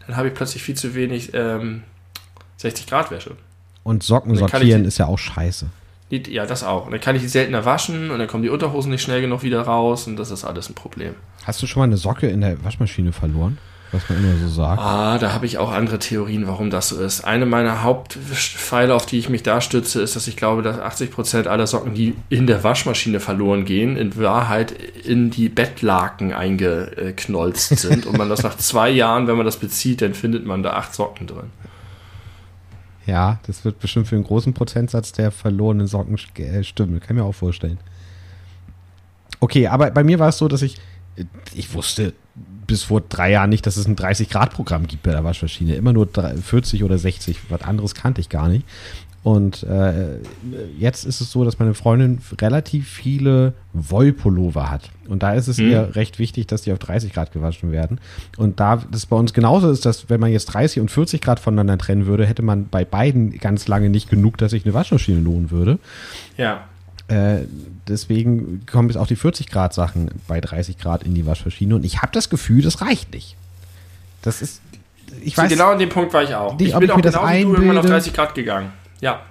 dann 0.07 0.17
habe 0.17 0.27
ich 0.27 0.33
plötzlich 0.33 0.63
viel 0.63 0.75
zu 0.75 0.95
wenig 0.95 1.33
ähm, 1.33 1.83
60 2.57 2.87
Grad 2.87 3.11
Wäsche. 3.11 3.35
Und 3.83 4.03
Socken 4.03 4.35
sortieren 4.35 4.85
ist 4.85 4.97
ja 4.97 5.07
auch 5.07 5.17
scheiße. 5.17 5.67
Die, 6.11 6.31
ja, 6.31 6.45
das 6.45 6.63
auch. 6.63 6.85
Und 6.85 6.91
dann 6.91 7.01
kann 7.01 7.15
ich 7.15 7.21
die 7.21 7.27
seltener 7.27 7.65
waschen 7.65 8.09
und 8.09 8.19
dann 8.19 8.27
kommen 8.27 8.43
die 8.43 8.49
Unterhosen 8.49 8.91
nicht 8.91 9.03
schnell 9.03 9.21
genug 9.21 9.43
wieder 9.43 9.61
raus 9.61 10.07
und 10.07 10.17
das 10.17 10.31
ist 10.31 10.43
alles 10.43 10.69
ein 10.69 10.73
Problem. 10.73 11.13
Hast 11.43 11.61
du 11.61 11.67
schon 11.67 11.81
mal 11.81 11.85
eine 11.85 11.97
Socke 11.97 12.27
in 12.27 12.41
der 12.41 12.63
Waschmaschine 12.63 13.11
verloren? 13.11 13.59
Was 13.91 14.07
man 14.07 14.19
immer 14.19 14.37
so 14.37 14.47
sagt. 14.47 14.79
Ah, 14.79 15.17
da 15.17 15.33
habe 15.33 15.47
ich 15.47 15.57
auch 15.57 15.71
andere 15.71 15.97
Theorien, 15.97 16.45
warum 16.45 16.69
das 16.69 16.89
so 16.89 17.01
ist. 17.01 17.21
Eine 17.21 17.47
meiner 17.47 17.81
Hauptpfeile, 17.81 18.93
auf 18.93 19.07
die 19.07 19.17
ich 19.17 19.29
mich 19.29 19.41
da 19.41 19.61
stütze, 19.61 20.01
ist, 20.01 20.15
dass 20.15 20.27
ich 20.27 20.37
glaube, 20.37 20.61
dass 20.61 20.77
80% 20.77 21.47
aller 21.47 21.65
Socken, 21.65 21.95
die 21.95 22.15
in 22.29 22.45
der 22.45 22.63
Waschmaschine 22.63 23.19
verloren 23.19 23.65
gehen, 23.65 23.97
in 23.97 24.15
Wahrheit 24.15 24.71
in 24.71 25.31
die 25.31 25.49
Bettlaken 25.49 26.33
eingeknolzt 26.33 27.77
sind. 27.79 28.05
und 28.05 28.17
man 28.17 28.29
das 28.29 28.43
nach 28.43 28.57
zwei 28.57 28.91
Jahren, 28.91 29.25
wenn 29.27 29.37
man 29.37 29.45
das 29.45 29.57
bezieht, 29.57 30.01
dann 30.03 30.13
findet 30.13 30.45
man 30.45 30.61
da 30.61 30.73
acht 30.73 30.93
Socken 30.93 31.25
drin. 31.25 31.49
Ja, 33.07 33.39
das 33.47 33.65
wird 33.65 33.79
bestimmt 33.79 34.07
für 34.07 34.15
einen 34.15 34.23
großen 34.23 34.53
Prozentsatz 34.53 35.13
der 35.13 35.31
verlorenen 35.31 35.87
Socken 35.87 36.15
äh, 36.37 36.63
stimmen. 36.63 36.99
Kann 36.99 37.17
ich 37.17 37.23
mir 37.23 37.27
auch 37.27 37.33
vorstellen. 37.33 37.79
Okay, 39.39 39.67
aber 39.67 39.89
bei 39.89 40.03
mir 40.03 40.19
war 40.19 40.29
es 40.29 40.37
so, 40.37 40.47
dass 40.47 40.61
ich, 40.61 40.77
ich 41.55 41.73
wusste 41.73 42.13
bis 42.69 42.83
vor 42.83 43.01
drei 43.01 43.31
Jahren 43.31 43.49
nicht, 43.49 43.65
dass 43.65 43.77
es 43.77 43.87
ein 43.87 43.95
30-Grad-Programm 43.95 44.85
gibt 44.85 45.01
bei 45.01 45.11
der 45.11 45.23
Waschmaschine. 45.23 45.75
Immer 45.75 45.91
nur 45.91 46.07
40 46.07 46.83
oder 46.83 46.99
60. 46.99 47.39
Was 47.49 47.63
anderes 47.63 47.95
kannte 47.95 48.21
ich 48.21 48.29
gar 48.29 48.47
nicht. 48.47 48.63
Und 49.23 49.63
äh, 49.63 50.19
jetzt 50.77 51.03
ist 51.03 51.19
es 51.19 51.31
so, 51.31 51.43
dass 51.43 51.57
meine 51.57 51.73
Freundin 51.73 52.19
relativ 52.39 52.87
viele 52.87 53.53
Wollpullover 53.73 54.69
hat. 54.69 54.91
Und 55.07 55.23
da 55.23 55.33
ist 55.33 55.47
es 55.47 55.57
mhm. 55.57 55.71
ihr 55.71 55.95
recht 55.95 56.19
wichtig, 56.19 56.45
dass 56.45 56.61
die 56.61 56.71
auf 56.71 56.79
30 56.79 57.11
Grad 57.11 57.33
gewaschen 57.33 57.71
werden. 57.71 57.99
Und 58.37 58.59
da 58.59 58.83
das 58.91 59.07
bei 59.07 59.15
uns 59.15 59.33
genauso 59.33 59.71
ist, 59.71 59.85
dass 59.85 60.11
wenn 60.11 60.19
man 60.19 60.31
jetzt 60.31 60.45
30 60.45 60.79
und 60.79 60.91
40 60.91 61.21
Grad 61.21 61.39
voneinander 61.39 61.79
trennen 61.79 62.05
würde, 62.05 62.27
hätte 62.27 62.43
man 62.43 62.69
bei 62.69 62.85
beiden 62.85 63.31
ganz 63.39 63.67
lange 63.67 63.89
nicht 63.89 64.11
genug, 64.11 64.37
dass 64.37 64.51
sich 64.51 64.63
eine 64.63 64.75
Waschmaschine 64.75 65.19
lohnen 65.19 65.49
würde. 65.49 65.79
Ja. 66.37 66.65
Äh, 67.07 67.39
deswegen 67.89 68.65
kommen 68.65 68.89
jetzt 68.89 68.97
auch 68.97 69.07
die 69.07 69.15
40 69.15 69.49
Grad 69.49 69.73
Sachen 69.73 70.09
bei 70.27 70.39
30 70.39 70.77
Grad 70.77 71.03
in 71.03 71.15
die 71.15 71.25
Waschmaschine. 71.25 71.75
Und 71.75 71.83
ich 71.83 72.01
habe 72.01 72.11
das 72.13 72.29
Gefühl, 72.29 72.61
das 72.61 72.81
reicht 72.81 73.13
nicht. 73.13 73.35
Das 74.21 74.41
ist, 74.41 74.61
ich 75.21 75.37
weiß. 75.37 75.49
Genau 75.49 75.71
an 75.71 75.79
dem 75.79 75.89
Punkt 75.89 76.13
war 76.13 76.23
ich 76.23 76.33
auch. 76.35 76.57
Nicht, 76.57 76.73
ich 76.73 76.79
bin 76.79 76.91
auch 76.91 77.01
genau 77.01 77.27
wie 77.27 77.43
du 77.43 77.53
irgendwann 77.53 77.77
auf 77.77 77.85
30 77.85 78.13
Grad 78.13 78.35
gegangen. 78.35 78.71
Ja. 79.01 79.21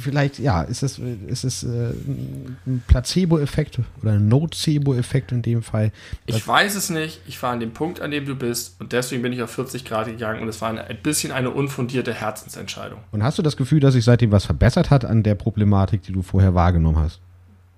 Vielleicht, 0.00 0.38
ja, 0.38 0.62
ist 0.62 0.82
es, 0.82 0.98
ist 0.98 1.44
es 1.44 1.62
äh, 1.62 1.92
ein 2.66 2.82
Placebo-Effekt 2.86 3.80
oder 4.00 4.12
ein 4.12 4.28
Nocebo-Effekt 4.28 5.30
in 5.30 5.42
dem 5.42 5.62
Fall? 5.62 5.92
Ich 6.24 6.46
weiß 6.46 6.74
es 6.74 6.88
nicht. 6.88 7.20
Ich 7.26 7.42
war 7.42 7.52
an 7.52 7.60
dem 7.60 7.72
Punkt, 7.72 8.00
an 8.00 8.10
dem 8.10 8.24
du 8.24 8.34
bist 8.34 8.80
und 8.80 8.92
deswegen 8.92 9.20
bin 9.20 9.34
ich 9.34 9.42
auf 9.42 9.50
40 9.50 9.84
Grad 9.84 10.06
gegangen 10.06 10.40
und 10.40 10.48
es 10.48 10.62
war 10.62 10.70
eine, 10.70 10.84
ein 10.84 10.96
bisschen 11.02 11.32
eine 11.32 11.50
unfundierte 11.50 12.14
Herzensentscheidung. 12.14 13.00
Und 13.10 13.22
hast 13.22 13.36
du 13.36 13.42
das 13.42 13.58
Gefühl, 13.58 13.80
dass 13.80 13.92
sich 13.92 14.04
seitdem 14.04 14.32
was 14.32 14.46
verbessert 14.46 14.88
hat 14.88 15.04
an 15.04 15.22
der 15.22 15.34
Problematik, 15.34 16.02
die 16.02 16.12
du 16.12 16.22
vorher 16.22 16.54
wahrgenommen 16.54 16.98
hast? 16.98 17.20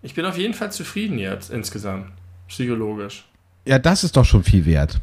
Ich 0.02 0.14
bin 0.14 0.24
auf 0.24 0.36
jeden 0.36 0.54
Fall 0.54 0.72
zufrieden 0.72 1.18
jetzt 1.18 1.50
insgesamt, 1.50 2.06
psychologisch. 2.48 3.24
Ja, 3.64 3.78
das 3.78 4.02
ist 4.02 4.16
doch 4.16 4.24
schon 4.24 4.42
viel 4.42 4.66
wert. 4.66 5.00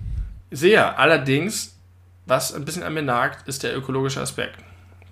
Sehr. 0.51 0.99
Allerdings, 0.99 1.75
was 2.25 2.53
ein 2.53 2.65
bisschen 2.65 2.83
an 2.83 2.93
mir 2.93 3.01
nagt, 3.01 3.47
ist 3.47 3.63
der 3.63 3.77
ökologische 3.77 4.19
Aspekt. 4.19 4.57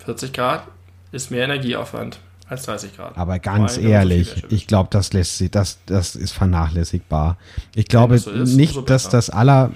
40 0.05 0.33
Grad 0.33 0.67
ist 1.11 1.31
mehr 1.31 1.45
Energieaufwand 1.45 2.19
als 2.49 2.63
30 2.63 2.95
Grad. 2.95 3.17
Aber 3.17 3.39
ganz 3.39 3.75
so 3.75 3.81
ehrlich, 3.81 4.43
ich 4.49 4.67
glaube, 4.67 4.89
das 4.91 5.13
lässt 5.13 5.37
sich, 5.37 5.51
das, 5.51 5.79
das 5.85 6.15
ist 6.15 6.31
vernachlässigbar. 6.31 7.37
Ich 7.75 7.87
glaube 7.87 8.15
das 8.15 8.23
so 8.23 8.31
ist, 8.31 8.55
nicht, 8.55 8.75
umso 8.75 8.81
dass 8.81 9.09
das 9.09 9.29
aller, 9.29 9.71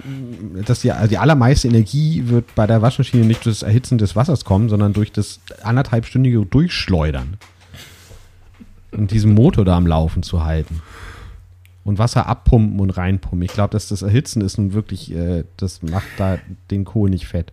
dass 0.66 0.80
die, 0.80 0.92
also 0.92 1.08
die 1.08 1.18
allermeiste 1.18 1.68
Energie 1.68 2.24
wird 2.26 2.54
bei 2.54 2.66
der 2.66 2.80
Waschmaschine 2.80 3.24
nicht 3.24 3.44
durch 3.44 3.60
das 3.60 3.62
Erhitzen 3.62 3.98
des 3.98 4.16
Wassers 4.16 4.44
kommen, 4.44 4.68
sondern 4.68 4.92
durch 4.92 5.12
das 5.12 5.40
anderthalbstündige 5.62 6.44
Durchschleudern. 6.46 7.38
Und 8.92 9.10
diesen 9.10 9.34
Motor 9.34 9.64
da 9.64 9.76
am 9.76 9.86
Laufen 9.86 10.22
zu 10.22 10.44
halten. 10.44 10.80
Und 11.84 11.98
Wasser 11.98 12.26
abpumpen 12.26 12.78
und 12.78 12.90
reinpumpen. 12.90 13.42
Ich 13.42 13.52
glaube, 13.52 13.72
dass 13.72 13.88
das 13.88 14.02
Erhitzen 14.02 14.40
ist 14.40 14.56
nun 14.58 14.72
wirklich, 14.72 15.12
äh, 15.14 15.44
das 15.56 15.82
macht 15.82 16.06
da 16.18 16.38
den 16.70 16.84
Kohl 16.84 17.10
nicht 17.10 17.26
fett. 17.26 17.52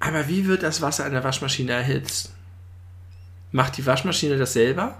Aber 0.00 0.28
wie 0.28 0.46
wird 0.46 0.62
das 0.62 0.82
Wasser 0.82 1.06
in 1.06 1.12
der 1.12 1.24
Waschmaschine 1.24 1.72
erhitzt? 1.72 2.34
Macht 3.52 3.76
die 3.78 3.86
Waschmaschine 3.86 4.36
das 4.38 4.52
selber? 4.52 4.96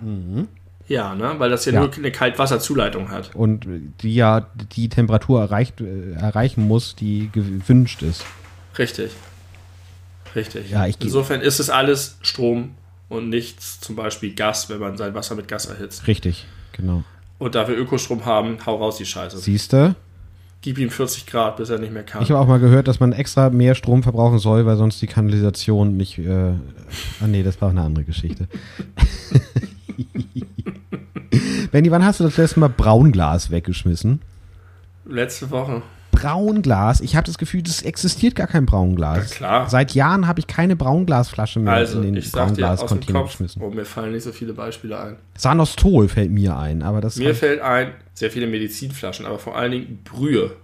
Ja, 0.89 1.14
ne? 1.14 1.35
Weil 1.39 1.51
das 1.51 1.64
ja, 1.66 1.72
Ja. 1.72 1.81
nur 1.81 1.93
eine 1.94 2.10
Kaltwasserzuleitung 2.10 3.10
hat. 3.10 3.35
Und 3.35 3.66
die 4.02 4.14
ja 4.14 4.47
die 4.77 4.89
Temperatur 4.89 5.40
erreicht, 5.40 5.81
äh, 5.81 6.12
erreichen 6.14 6.66
muss, 6.66 6.97
die 6.97 7.28
gewünscht 7.32 8.02
ist. 8.02 8.24
Richtig. 8.78 9.12
Richtig. 10.35 10.70
Ja, 10.70 10.86
ich- 10.86 11.01
Insofern 11.01 11.40
ist 11.43 11.60
es 11.60 11.70
alles 11.70 12.18
Strom 12.22 12.74
und 13.11 13.28
nichts 13.28 13.81
zum 13.81 13.97
Beispiel 13.97 14.35
Gas, 14.35 14.70
wenn 14.70 14.78
man 14.78 14.97
sein 14.97 15.12
Wasser 15.15 15.35
mit 15.35 15.49
Gas 15.49 15.66
erhitzt. 15.66 16.07
Richtig, 16.07 16.47
genau. 16.73 17.05
Und 17.39 17.55
da 17.55 17.69
wir 17.69 17.77
Ökostrom 17.77 18.24
haben, 18.24 18.57
hau 18.65 18.77
raus 18.77 18.97
die 18.97 19.05
Scheiße. 19.05 19.37
Siehst 19.37 19.74
du? 19.74 19.95
Gib 20.62 20.78
ihm 20.78 20.91
40 20.91 21.27
Grad, 21.27 21.57
bis 21.57 21.70
er 21.70 21.78
nicht 21.78 21.93
mehr 21.93 22.03
kann. 22.03 22.23
Ich 22.23 22.31
habe 22.31 22.41
auch 22.41 22.47
mal 22.47 22.61
gehört, 22.61 22.87
dass 22.87 23.01
man 23.01 23.12
extra 23.12 23.51
mehr 23.51 23.74
Strom 23.74 24.03
verbrauchen 24.03 24.39
soll, 24.39 24.66
weil 24.66 24.77
sonst 24.77 25.01
die 25.03 25.07
Kanalisation 25.07 25.97
nicht. 25.97 26.19
Äh, 26.19 26.53
ah 27.20 27.27
nee, 27.27 27.43
das 27.43 27.61
war 27.61 27.70
eine 27.70 27.81
andere 27.82 28.05
Geschichte. 28.05 28.47
Benny, 31.73 31.91
wann 31.91 32.05
hast 32.05 32.20
du 32.20 32.24
das 32.24 32.37
letzte 32.37 32.61
Mal 32.61 32.69
Braunglas 32.69 33.51
weggeschmissen? 33.51 34.20
Letzte 35.07 35.51
Woche. 35.51 35.82
Braunglas? 36.21 37.01
Ich 37.01 37.17
habe 37.17 37.27
das 37.27 37.39
Gefühl, 37.39 37.63
es 37.67 37.83
existiert 37.83 38.35
gar 38.35 38.47
kein 38.47 38.67
Braunglas. 38.67 39.31
Ja, 39.31 39.37
klar. 39.37 39.71
Seit 39.71 39.95
Jahren 39.95 40.27
habe 40.27 40.41
ich 40.41 40.47
keine 40.47 40.77
Braunglasflasche 40.77 41.61
mehr 41.61 41.73
Also, 41.73 42.01
in 42.03 42.15
den 42.15 42.23
Braunglas-Container 42.31 43.25
geschmissen. 43.25 43.63
oh, 43.63 43.71
mir 43.71 43.85
fallen 43.85 44.13
nicht 44.13 44.25
so 44.25 44.33
viele 44.33 44.53
Beispiele 44.53 44.99
ein. 44.99 45.17
Sanostol 45.37 46.09
fällt 46.09 46.31
mir 46.31 46.57
ein, 46.57 46.83
aber 46.83 47.01
das 47.01 47.17
Mir 47.17 47.35
fällt 47.35 47.61
ein, 47.61 47.93
sehr 48.15 48.31
viele 48.31 48.47
Medizinflaschen, 48.47 49.27
aber 49.27 49.39
vor 49.39 49.57
allen 49.57 49.73
Dingen 49.73 50.01
Brühe. 50.05 50.57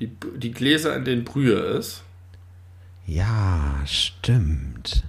Die, 0.00 0.10
die 0.36 0.50
Gläser, 0.50 0.94
in 0.96 1.04
denen 1.04 1.24
Brühe 1.24 1.54
ist. 1.54 2.02
Ja, 3.06 3.76
stimmt. 3.86 5.04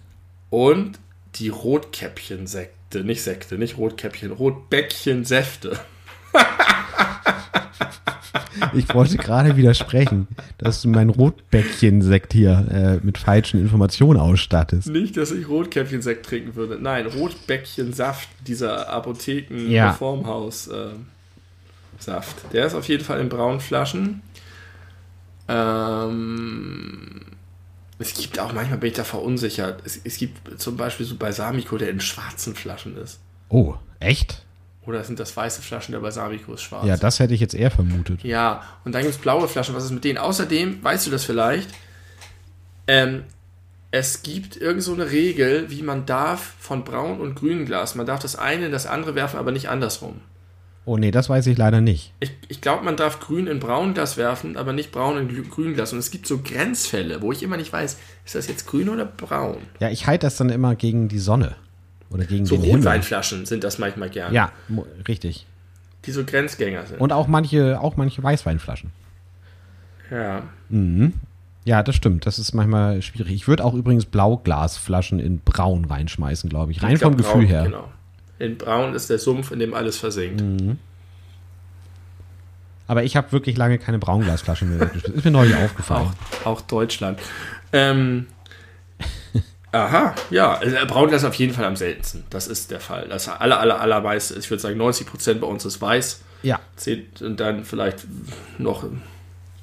Und 0.49 0.99
die 1.35 1.49
Rotkäppchen-Sekte. 1.49 3.03
Nicht 3.03 3.21
Sekte, 3.21 3.57
nicht 3.57 3.77
Rotkäppchen. 3.77 4.31
Rotbäckchen-Säfte. 4.31 5.77
Ich 8.73 8.93
wollte 8.93 9.17
gerade 9.17 9.55
widersprechen, 9.55 10.27
dass 10.57 10.81
du 10.81 10.89
mein 10.89 11.09
Rotbäckchen-Sekt 11.09 12.33
hier 12.33 12.65
äh, 12.71 13.05
mit 13.05 13.17
falschen 13.17 13.59
Informationen 13.59 14.19
ausstattest. 14.19 14.87
Nicht, 14.87 15.17
dass 15.17 15.31
ich 15.31 15.47
Rotkäppchen-Sekt 15.47 16.25
trinken 16.25 16.55
würde. 16.55 16.77
Nein, 16.81 17.05
Rotbäckchen-Saft, 17.05 18.27
dieser 18.47 18.77
Ja. 18.77 18.87
Apotheken-Reformhaus-Saft. 18.89 20.97
Der 22.53 22.65
ist 22.65 22.73
auf 22.73 22.87
jeden 22.87 23.03
Fall 23.03 23.19
in 23.19 23.29
braunen 23.29 23.59
Flaschen. 23.59 24.21
Ähm, 25.47 27.21
es 27.99 28.13
gibt 28.13 28.39
auch, 28.39 28.53
manchmal 28.53 28.79
bin 28.79 28.89
ich 28.89 28.95
da 28.95 29.03
verunsichert. 29.03 29.81
Es, 29.85 29.99
es 30.03 30.17
gibt 30.17 30.59
zum 30.59 30.77
Beispiel 30.77 31.05
so 31.05 31.15
Balsamico, 31.15 31.77
der 31.77 31.89
in 31.89 31.99
schwarzen 31.99 32.55
Flaschen 32.55 32.97
ist. 32.97 33.19
Oh, 33.49 33.75
echt? 33.99 34.43
Oder 34.87 35.03
sind 35.03 35.19
das 35.19 35.35
weiße 35.35 35.61
Flaschen, 35.61 35.91
der 35.91 35.99
Balsamico 35.99 36.53
ist 36.53 36.61
schwarz? 36.61 36.85
Ja, 36.85 36.95
das 36.95 37.19
hätte 37.19 37.33
ich 37.33 37.41
jetzt 37.41 37.53
eher 37.53 37.69
vermutet. 37.69 38.23
Ja, 38.23 38.63
und 38.85 38.95
dann 38.95 39.01
gibt 39.01 39.13
es 39.13 39.19
blaue 39.19 39.49
Flaschen. 39.49 39.75
Was 39.75 39.83
ist 39.83 39.91
mit 39.91 40.05
denen? 40.05 40.17
Außerdem, 40.17 40.81
weißt 40.81 41.05
du 41.05 41.11
das 41.11 41.25
vielleicht, 41.25 41.69
ähm, 42.87 43.23
es 43.91 44.23
gibt 44.23 44.55
irgend 44.55 44.81
so 44.81 44.93
eine 44.93 45.11
Regel, 45.11 45.69
wie 45.69 45.83
man 45.83 46.05
darf 46.05 46.53
von 46.59 46.85
braun 46.85 47.19
und 47.19 47.35
grünem 47.35 47.65
Glas, 47.65 47.95
man 47.95 48.05
darf 48.05 48.21
das 48.21 48.37
eine 48.37 48.67
in 48.67 48.71
das 48.71 48.85
andere 48.87 49.13
werfen, 49.13 49.37
aber 49.37 49.51
nicht 49.51 49.67
andersrum. 49.67 50.21
Oh 50.85 50.95
nee, 50.95 51.11
das 51.11 51.27
weiß 51.27 51.47
ich 51.47 51.57
leider 51.57 51.81
nicht. 51.81 52.13
Ich, 52.21 52.31
ich 52.47 52.61
glaube, 52.61 52.85
man 52.85 52.95
darf 52.95 53.19
grün 53.19 53.47
in 53.47 53.59
braun 53.59 53.93
Glas 53.93 54.15
werfen, 54.15 54.55
aber 54.55 54.71
nicht 54.71 54.93
braun 54.93 55.17
in 55.17 55.49
grün 55.49 55.73
Glas. 55.73 55.91
Und 55.91 55.99
es 55.99 56.11
gibt 56.11 56.27
so 56.27 56.37
Grenzfälle, 56.37 57.21
wo 57.21 57.33
ich 57.33 57.43
immer 57.43 57.57
nicht 57.57 57.73
weiß, 57.73 57.97
ist 58.25 58.35
das 58.35 58.47
jetzt 58.47 58.67
grün 58.67 58.87
oder 58.87 59.03
braun? 59.03 59.57
Ja, 59.81 59.89
ich 59.89 60.07
halte 60.07 60.27
das 60.27 60.37
dann 60.37 60.49
immer 60.49 60.75
gegen 60.75 61.09
die 61.09 61.19
Sonne. 61.19 61.57
Oder 62.09 62.25
gegen 62.25 62.45
So 62.45 62.55
den 62.55 62.63
Himmel. 62.63 62.77
Rotweinflaschen 62.77 63.45
sind 63.45 63.63
das 63.63 63.79
manchmal 63.79 64.09
gern, 64.09 64.33
Ja, 64.33 64.51
richtig. 65.07 65.45
die 66.05 66.11
so 66.11 66.23
Grenzgänger 66.23 66.85
sind. 66.85 66.99
Und 67.01 67.11
auch 67.11 67.27
manche, 67.27 67.79
auch 67.81 67.97
manche 67.97 68.21
Weißweinflaschen. 68.23 68.91
ja. 70.11 70.43
Ja, 71.65 71.83
das 71.83 71.95
stimmt. 71.97 72.25
Das 72.25 72.39
ist 72.39 72.53
manchmal 72.53 73.01
schwierig. 73.01 73.33
Ich 73.33 73.47
würde 73.49 73.65
auch 73.65 73.73
übrigens 73.73 74.05
Blauglasflaschen 74.05 75.19
in 75.19 75.39
Braun 75.39 75.83
reinschmeißen, 75.83 76.49
glaube 76.49 76.71
ich. 76.71 76.81
Rein 76.81 76.93
Ich 76.93 76.99
glaub, 76.99 77.11
vom 77.11 77.17
Gefühl 77.17 77.41
braun, 77.41 77.45
her. 77.45 77.63
Genau. 77.63 77.91
In 78.39 78.57
braun 78.57 78.93
ist 78.93 79.09
der 79.09 79.19
Sumpf, 79.19 79.51
in 79.51 79.59
dem 79.59 79.73
alles 79.73 79.97
versinkt. 79.97 80.39
Mhm. 80.39 80.77
Aber 82.87 83.03
ich 83.03 83.17
habe 83.17 83.33
wirklich 83.33 83.57
lange 83.57 83.79
keine 83.79 83.99
Braunglasflasche 83.99 84.63
mehr. 84.63 84.89
Ist 85.13 85.25
mir 85.25 85.31
neulich 85.31 85.55
aufgefallen. 85.57 86.07
Auch, 86.43 86.45
auch 86.45 86.61
Deutschland. 86.61 87.19
Ähm, 87.73 88.27
aha, 89.71 90.15
ja, 90.29 90.53
also 90.53 90.75
Braunglas 90.87 91.23
auf 91.23 91.35
jeden 91.35 91.53
Fall 91.53 91.65
am 91.65 91.75
seltensten. 91.75 92.23
Das 92.29 92.47
ist 92.47 92.71
der 92.71 92.79
Fall. 92.79 93.07
Das 93.09 93.27
aller, 93.27 93.59
aller, 93.59 93.79
allermeiste, 93.79 94.37
ich 94.39 94.49
würde 94.49 94.61
sagen 94.61 94.79
90% 94.81 95.35
bei 95.35 95.47
uns 95.47 95.65
ist 95.65 95.81
weiß. 95.81 96.21
Ja, 96.43 96.59
Und 97.21 97.39
dann 97.39 97.63
vielleicht 97.65 98.05
noch 98.57 98.85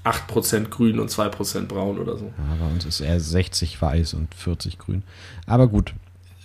8% 0.05 0.69
grün 0.69 0.99
und 0.99 1.11
2% 1.11 1.67
braun 1.67 1.99
oder 1.99 2.19
so. 2.19 2.27
Ja, 2.37 2.57
bei 2.61 2.67
uns 2.73 2.85
ist 2.85 3.01
eher 3.01 3.19
60 3.19 3.81
weiß 3.81 4.15
und 4.15 4.35
40 4.35 4.79
grün. 4.79 5.03
Aber 5.47 5.69
gut, 5.69 5.95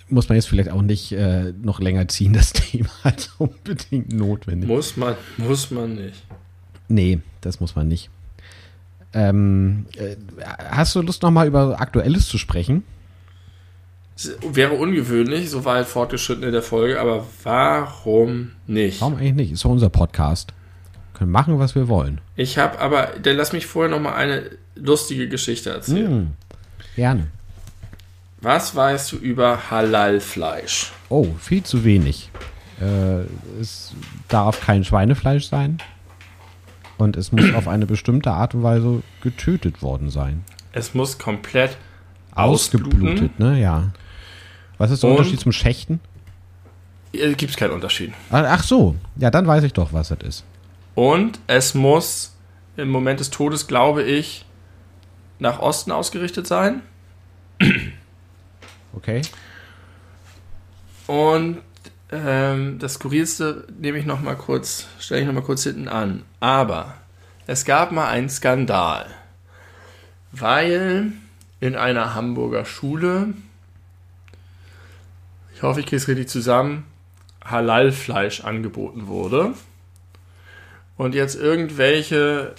muss 0.08 0.28
man 0.28 0.36
jetzt 0.36 0.48
vielleicht 0.48 0.70
auch 0.70 0.82
nicht 0.82 1.12
äh, 1.12 1.52
noch 1.60 1.80
länger 1.80 2.08
ziehen, 2.08 2.32
das 2.32 2.52
Thema 2.54 2.90
als 3.02 3.30
unbedingt 3.38 4.12
notwendig. 4.12 4.68
Muss 4.68 4.96
man, 4.96 5.14
muss 5.36 5.70
man 5.70 5.94
nicht. 5.94 6.22
Nee, 6.88 7.20
das 7.40 7.60
muss 7.60 7.76
man 7.76 7.88
nicht. 7.88 8.10
Ähm, 9.12 9.86
äh, 9.96 10.16
hast 10.70 10.94
du 10.94 11.02
Lust 11.02 11.22
nochmal 11.22 11.46
über 11.46 11.80
Aktuelles 11.80 12.28
zu 12.28 12.38
sprechen? 12.38 12.84
Wäre 14.52 14.74
ungewöhnlich, 14.74 15.50
so 15.50 15.64
weit 15.64 15.86
fortgeschritten 15.86 16.44
in 16.44 16.52
der 16.52 16.62
Folge, 16.62 17.00
aber 17.00 17.26
warum 17.42 18.52
nicht? 18.66 19.00
Warum 19.00 19.14
eigentlich 19.14 19.34
nicht? 19.34 19.52
Ist 19.52 19.64
doch 19.64 19.70
unser 19.70 19.88
Podcast. 19.88 20.52
Können 21.14 21.30
machen, 21.30 21.58
was 21.58 21.74
wir 21.74 21.88
wollen. 21.88 22.20
Ich 22.36 22.58
habe 22.58 22.78
aber, 22.80 23.10
dann 23.22 23.36
lass 23.36 23.52
mich 23.52 23.66
vorher 23.66 23.90
noch 23.90 24.00
mal 24.00 24.14
eine 24.14 24.50
lustige 24.74 25.28
Geschichte 25.28 25.70
erzählen. 25.70 26.06
Hm, 26.06 26.30
gerne. 26.96 27.28
Was 28.42 28.74
weißt 28.74 29.12
du 29.12 29.16
über 29.16 29.70
Halal-Fleisch? 29.70 30.92
Oh, 31.08 31.26
viel 31.38 31.62
zu 31.62 31.84
wenig. 31.84 32.30
Äh, 32.80 33.24
es 33.60 33.92
darf 34.28 34.60
kein 34.64 34.84
Schweinefleisch 34.84 35.46
sein. 35.48 35.78
Und 36.96 37.16
es 37.16 37.32
muss 37.32 37.54
auf 37.54 37.68
eine 37.68 37.86
bestimmte 37.86 38.32
Art 38.32 38.54
und 38.54 38.62
Weise 38.62 39.02
getötet 39.22 39.82
worden 39.82 40.10
sein. 40.10 40.44
Es 40.72 40.94
muss 40.94 41.18
komplett 41.18 41.76
Ausgeblutet, 42.34 43.38
ne? 43.38 43.60
Ja. 43.60 43.92
Was 44.80 44.90
ist 44.90 45.02
der 45.02 45.10
Und? 45.10 45.18
Unterschied 45.18 45.40
zum 45.40 45.52
Schächten? 45.52 46.00
Gibt 47.12 47.42
es 47.42 47.56
keinen 47.56 47.72
Unterschied. 47.72 48.14
Ah, 48.30 48.46
Ach 48.48 48.62
so, 48.62 48.96
ja, 49.16 49.30
dann 49.30 49.46
weiß 49.46 49.62
ich 49.64 49.74
doch, 49.74 49.92
was 49.92 50.08
das 50.08 50.20
ist. 50.22 50.44
Und 50.94 51.38
es 51.48 51.74
muss 51.74 52.34
im 52.78 52.88
Moment 52.88 53.20
des 53.20 53.28
Todes, 53.28 53.66
glaube 53.66 54.02
ich, 54.02 54.46
nach 55.38 55.58
Osten 55.58 55.92
ausgerichtet 55.92 56.46
sein. 56.46 56.82
Okay. 58.92 59.22
Und 61.06 61.58
ähm, 62.10 62.80
das 62.80 62.94
Skurrilste 62.94 63.68
nehme 63.78 63.98
ich 63.98 64.04
noch 64.04 64.20
mal 64.20 64.34
kurz, 64.34 64.86
stelle 64.98 65.20
ich 65.20 65.26
noch 65.28 65.34
mal 65.34 65.42
kurz 65.44 65.62
hinten 65.62 65.86
an. 65.86 66.24
Aber 66.40 66.94
es 67.46 67.64
gab 67.64 67.92
mal 67.92 68.08
einen 68.08 68.28
Skandal, 68.28 69.06
weil 70.32 71.12
in 71.60 71.76
einer 71.76 72.16
Hamburger 72.16 72.64
Schule, 72.64 73.32
ich 75.60 75.64
hoffe, 75.64 75.80
ich 75.80 75.84
kriege 75.84 75.98
es 75.98 76.08
richtig 76.08 76.30
zusammen, 76.30 76.86
Halalfleisch 77.44 78.44
angeboten 78.44 79.08
wurde. 79.08 79.52
Und 80.96 81.14
jetzt 81.14 81.34
irgendwelche 81.34 82.54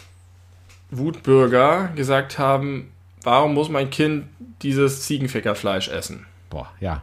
Wutbürger 0.91 1.87
gesagt 1.95 2.37
haben, 2.37 2.91
warum 3.23 3.55
muss 3.55 3.69
mein 3.69 3.89
Kind 3.89 4.25
dieses 4.61 5.01
Ziegenfickerfleisch 5.01 5.87
essen? 5.87 6.27
Boah, 6.51 6.71
ja. 6.79 7.01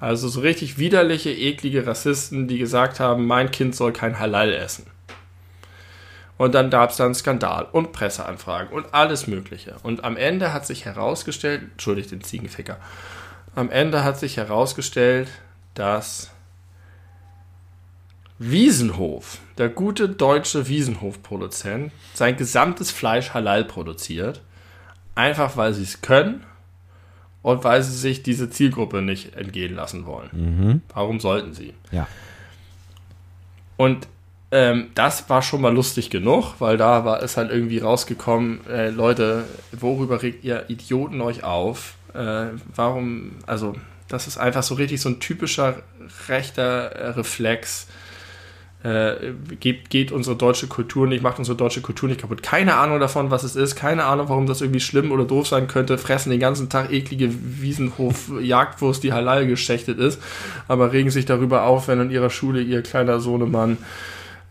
Also 0.00 0.26
so 0.26 0.40
richtig 0.40 0.78
widerliche, 0.78 1.30
eklige 1.30 1.86
Rassisten, 1.86 2.48
die 2.48 2.58
gesagt 2.58 2.98
haben, 2.98 3.24
mein 3.24 3.52
Kind 3.52 3.76
soll 3.76 3.92
kein 3.92 4.18
Halal 4.18 4.52
essen. 4.52 4.84
Und 6.38 6.56
dann 6.56 6.70
gab 6.70 6.90
es 6.90 6.96
dann 6.96 7.14
Skandal 7.14 7.68
und 7.70 7.92
Presseanfragen 7.92 8.72
und 8.72 8.92
alles 8.92 9.28
Mögliche. 9.28 9.76
Und 9.84 10.02
am 10.02 10.16
Ende 10.16 10.52
hat 10.52 10.66
sich 10.66 10.84
herausgestellt, 10.84 11.62
entschuldigt 11.70 12.10
den 12.10 12.24
Ziegenficker, 12.24 12.78
am 13.54 13.70
Ende 13.70 14.04
hat 14.04 14.18
sich 14.18 14.36
herausgestellt, 14.36 15.28
dass 15.74 16.30
Wiesenhof, 18.38 19.38
der 19.58 19.68
gute 19.68 20.08
deutsche 20.08 20.68
Wiesenhof-Produzent, 20.68 21.92
sein 22.14 22.36
gesamtes 22.36 22.90
Fleisch 22.90 23.32
halal 23.32 23.64
produziert, 23.64 24.42
einfach 25.14 25.56
weil 25.56 25.72
sie 25.72 25.84
es 25.84 26.00
können 26.00 26.44
und 27.42 27.62
weil 27.62 27.82
sie 27.82 27.96
sich 27.96 28.22
diese 28.22 28.50
Zielgruppe 28.50 29.02
nicht 29.02 29.36
entgehen 29.36 29.76
lassen 29.76 30.06
wollen. 30.06 30.30
Mhm. 30.32 30.82
Warum 30.92 31.20
sollten 31.20 31.54
sie? 31.54 31.74
Ja. 31.92 32.08
Und 33.76 34.08
ähm, 34.50 34.90
das 34.94 35.28
war 35.30 35.42
schon 35.42 35.60
mal 35.60 35.72
lustig 35.72 36.10
genug, 36.10 36.54
weil 36.58 36.76
da 36.76 37.04
war 37.04 37.22
es 37.22 37.36
halt 37.36 37.50
irgendwie 37.50 37.78
rausgekommen, 37.78 38.66
äh, 38.68 38.90
Leute, 38.90 39.44
worüber 39.72 40.22
regt 40.22 40.44
ihr 40.44 40.64
Idioten 40.68 41.20
euch 41.20 41.44
auf? 41.44 41.94
Äh, 42.14 42.46
warum, 42.74 43.32
also 43.46 43.74
das 44.08 44.26
ist 44.26 44.38
einfach 44.38 44.62
so 44.62 44.74
richtig 44.74 45.00
so 45.00 45.08
ein 45.08 45.20
typischer 45.20 45.82
rechter 46.28 46.92
äh, 46.92 47.08
Reflex. 47.10 47.88
Äh, 48.82 49.32
geht, 49.60 49.88
geht 49.88 50.12
unsere 50.12 50.36
deutsche 50.36 50.66
Kultur 50.66 51.06
nicht, 51.06 51.22
macht 51.22 51.38
unsere 51.38 51.56
deutsche 51.56 51.80
Kultur 51.80 52.06
nicht 52.06 52.20
kaputt. 52.20 52.42
Keine 52.42 52.74
Ahnung 52.74 53.00
davon, 53.00 53.30
was 53.30 53.42
es 53.42 53.56
ist, 53.56 53.76
keine 53.76 54.04
Ahnung, 54.04 54.28
warum 54.28 54.46
das 54.46 54.60
irgendwie 54.60 54.80
schlimm 54.80 55.10
oder 55.10 55.24
doof 55.24 55.48
sein 55.48 55.68
könnte. 55.68 55.96
Fressen 55.96 56.28
den 56.28 56.38
ganzen 56.38 56.68
Tag 56.68 56.92
eklige 56.92 57.30
Wiesenhof-Jagdwurst, 57.32 59.02
die 59.02 59.14
halal 59.14 59.46
geschächtet 59.46 59.98
ist, 59.98 60.20
aber 60.68 60.92
regen 60.92 61.10
sich 61.10 61.24
darüber 61.24 61.64
auf, 61.64 61.88
wenn 61.88 61.98
in 61.98 62.10
ihrer 62.10 62.28
Schule 62.28 62.60
ihr 62.60 62.82
kleiner 62.82 63.20
Sohnemann 63.20 63.78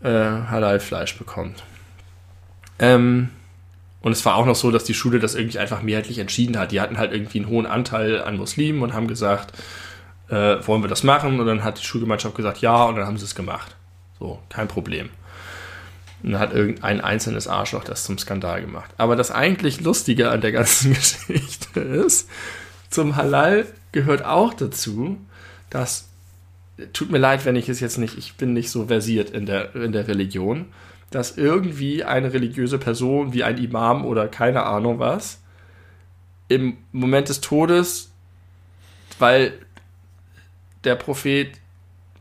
äh, 0.02 0.08
Halal-Fleisch 0.08 1.16
bekommt. 1.16 1.62
Ähm, 2.80 3.28
und 4.04 4.12
es 4.12 4.22
war 4.26 4.36
auch 4.36 4.44
noch 4.44 4.54
so, 4.54 4.70
dass 4.70 4.84
die 4.84 4.92
Schule 4.92 5.18
das 5.18 5.34
irgendwie 5.34 5.58
einfach 5.58 5.80
mehrheitlich 5.80 6.18
entschieden 6.18 6.58
hat. 6.58 6.72
Die 6.72 6.80
hatten 6.82 6.98
halt 6.98 7.10
irgendwie 7.10 7.38
einen 7.38 7.48
hohen 7.48 7.64
Anteil 7.64 8.20
an 8.20 8.36
Muslimen 8.36 8.82
und 8.82 8.92
haben 8.92 9.08
gesagt, 9.08 9.54
äh, 10.28 10.56
wollen 10.66 10.82
wir 10.82 10.88
das 10.88 11.04
machen? 11.04 11.40
Und 11.40 11.46
dann 11.46 11.64
hat 11.64 11.80
die 11.80 11.84
Schulgemeinschaft 11.84 12.34
gesagt, 12.34 12.58
ja, 12.58 12.84
und 12.84 12.96
dann 12.96 13.06
haben 13.06 13.16
sie 13.16 13.24
es 13.24 13.34
gemacht. 13.34 13.74
So, 14.18 14.40
kein 14.50 14.68
Problem. 14.68 15.08
Und 16.22 16.32
dann 16.32 16.40
hat 16.40 16.52
irgendein 16.52 17.00
einzelnes 17.00 17.48
Arschloch 17.48 17.82
das 17.82 18.04
zum 18.04 18.18
Skandal 18.18 18.60
gemacht. 18.60 18.90
Aber 18.98 19.16
das 19.16 19.30
eigentlich 19.30 19.80
Lustige 19.80 20.30
an 20.30 20.42
der 20.42 20.52
ganzen 20.52 20.92
Geschichte 20.94 21.80
ist, 21.80 22.28
zum 22.90 23.16
Halal 23.16 23.66
gehört 23.92 24.22
auch 24.22 24.52
dazu, 24.52 25.16
dass, 25.70 26.10
tut 26.92 27.10
mir 27.10 27.16
leid, 27.16 27.46
wenn 27.46 27.56
ich 27.56 27.70
es 27.70 27.80
jetzt 27.80 27.96
nicht, 27.96 28.18
ich 28.18 28.34
bin 28.34 28.52
nicht 28.52 28.68
so 28.68 28.84
versiert 28.84 29.30
in 29.30 29.46
der, 29.46 29.74
in 29.74 29.92
der 29.92 30.08
Religion, 30.08 30.66
dass 31.14 31.36
irgendwie 31.36 32.04
eine 32.04 32.32
religiöse 32.32 32.78
Person 32.78 33.32
wie 33.32 33.44
ein 33.44 33.58
Imam 33.58 34.04
oder 34.04 34.28
keine 34.28 34.64
Ahnung 34.64 34.98
was 34.98 35.40
im 36.48 36.76
Moment 36.92 37.28
des 37.28 37.40
Todes, 37.40 38.10
weil 39.18 39.54
der 40.84 40.94
Prophet 40.96 41.52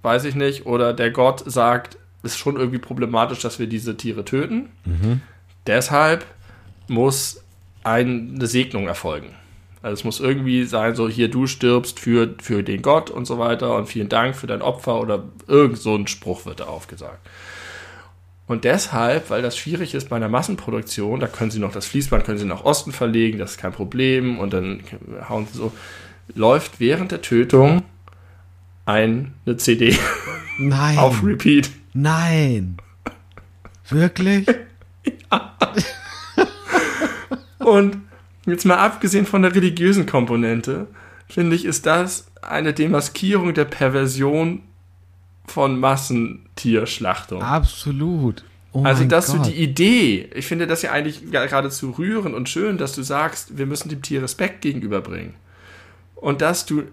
weiß 0.04 0.26
ich 0.26 0.36
nicht, 0.36 0.66
oder 0.66 0.94
der 0.94 1.12
Gott 1.12 1.44
sagt, 1.46 1.98
ist 2.22 2.38
schon 2.38 2.58
irgendwie 2.58 2.78
problematisch, 2.78 3.40
dass 3.40 3.58
wir 3.58 3.68
diese 3.68 3.98
Tiere 3.98 4.24
töten. 4.24 4.70
Mhm. 4.86 5.22
Deshalb 5.66 6.26
muss 6.88 7.42
eine 7.84 8.46
Segnung 8.46 8.88
erfolgen. 8.88 9.34
Also 9.82 9.94
es 9.94 10.04
muss 10.04 10.20
irgendwie 10.20 10.64
sein, 10.64 10.96
so 10.96 11.10
hier 11.10 11.30
du 11.30 11.48
stirbst 11.48 12.00
für, 12.00 12.36
für 12.42 12.64
den 12.64 12.82
Gott 12.82 13.10
und 13.10 13.26
so 13.26 13.40
weiter 13.40 13.76
und 13.76 13.88
vielen 13.88 14.08
Dank 14.08 14.36
für 14.36 14.48
dein 14.48 14.62
Opfer 14.62 15.00
oder 15.00 15.24
irgend 15.48 15.78
so 15.78 15.96
ein 15.96 16.08
Spruch 16.08 16.46
wird 16.46 16.62
da 16.62 16.66
aufgesagt. 16.66 17.20
Und 18.46 18.66
deshalb, 18.66 19.30
weil 19.30 19.42
das 19.42 19.58
schwierig 19.58 19.94
ist 19.94 20.10
bei 20.10 20.18
einer 20.18 20.28
Massenproduktion, 20.28 21.20
da 21.20 21.28
können 21.28 21.50
sie 21.50 21.60
noch 21.60 21.72
das 21.72 21.86
Fließband, 21.86 22.26
können 22.26 22.38
sie 22.38 22.46
nach 22.46 22.66
Osten 22.66 22.92
verlegen, 22.92 23.38
das 23.38 23.52
ist 23.52 23.58
kein 23.58 23.72
Problem 23.72 24.38
und 24.38 24.52
dann 24.54 24.84
hauen 25.30 25.48
sie 25.50 25.58
so, 25.58 25.72
läuft 26.36 26.80
während 26.80 27.12
der 27.12 27.22
Tötung 27.22 27.84
eine 28.86 29.32
CD 29.58 29.98
Nein. 30.60 30.98
auf 31.00 31.24
Repeat. 31.24 31.70
Nein. 31.94 32.78
Wirklich? 33.90 34.48
Und 37.60 37.98
jetzt 38.46 38.66
mal 38.66 38.78
abgesehen 38.78 39.26
von 39.26 39.42
der 39.42 39.56
religiösen 39.56 40.06
Komponente, 40.06 40.88
finde 41.30 41.56
ich, 41.56 41.66
ist 41.66 41.86
das 41.86 42.28
eine 42.42 42.74
Demaskierung 42.74 43.54
der 43.54 43.66
Perversion 43.66 44.62
von 45.48 45.80
Massentierschlachtung. 45.80 47.42
Absolut. 47.42 48.44
Oh 48.72 48.84
also, 48.84 49.04
dass 49.06 49.28
Gott. 49.28 49.46
du 49.46 49.50
die 49.52 49.58
Idee, 49.58 50.30
ich 50.34 50.46
finde 50.48 50.66
das 50.66 50.82
ja 50.82 50.92
eigentlich 50.92 51.30
geradezu 51.30 51.92
rührend 51.92 52.34
und 52.34 52.50
schön, 52.50 52.78
dass 52.78 52.94
du 52.96 53.04
sagst, 53.04 53.58
wir 53.58 53.66
müssen 53.68 53.90
dem 53.90 54.02
Tier 54.02 54.24
Respekt 54.24 54.62
gegenüberbringen. 54.62 55.36
Und 56.16 56.42
dass 56.42 56.66
du 56.66 56.84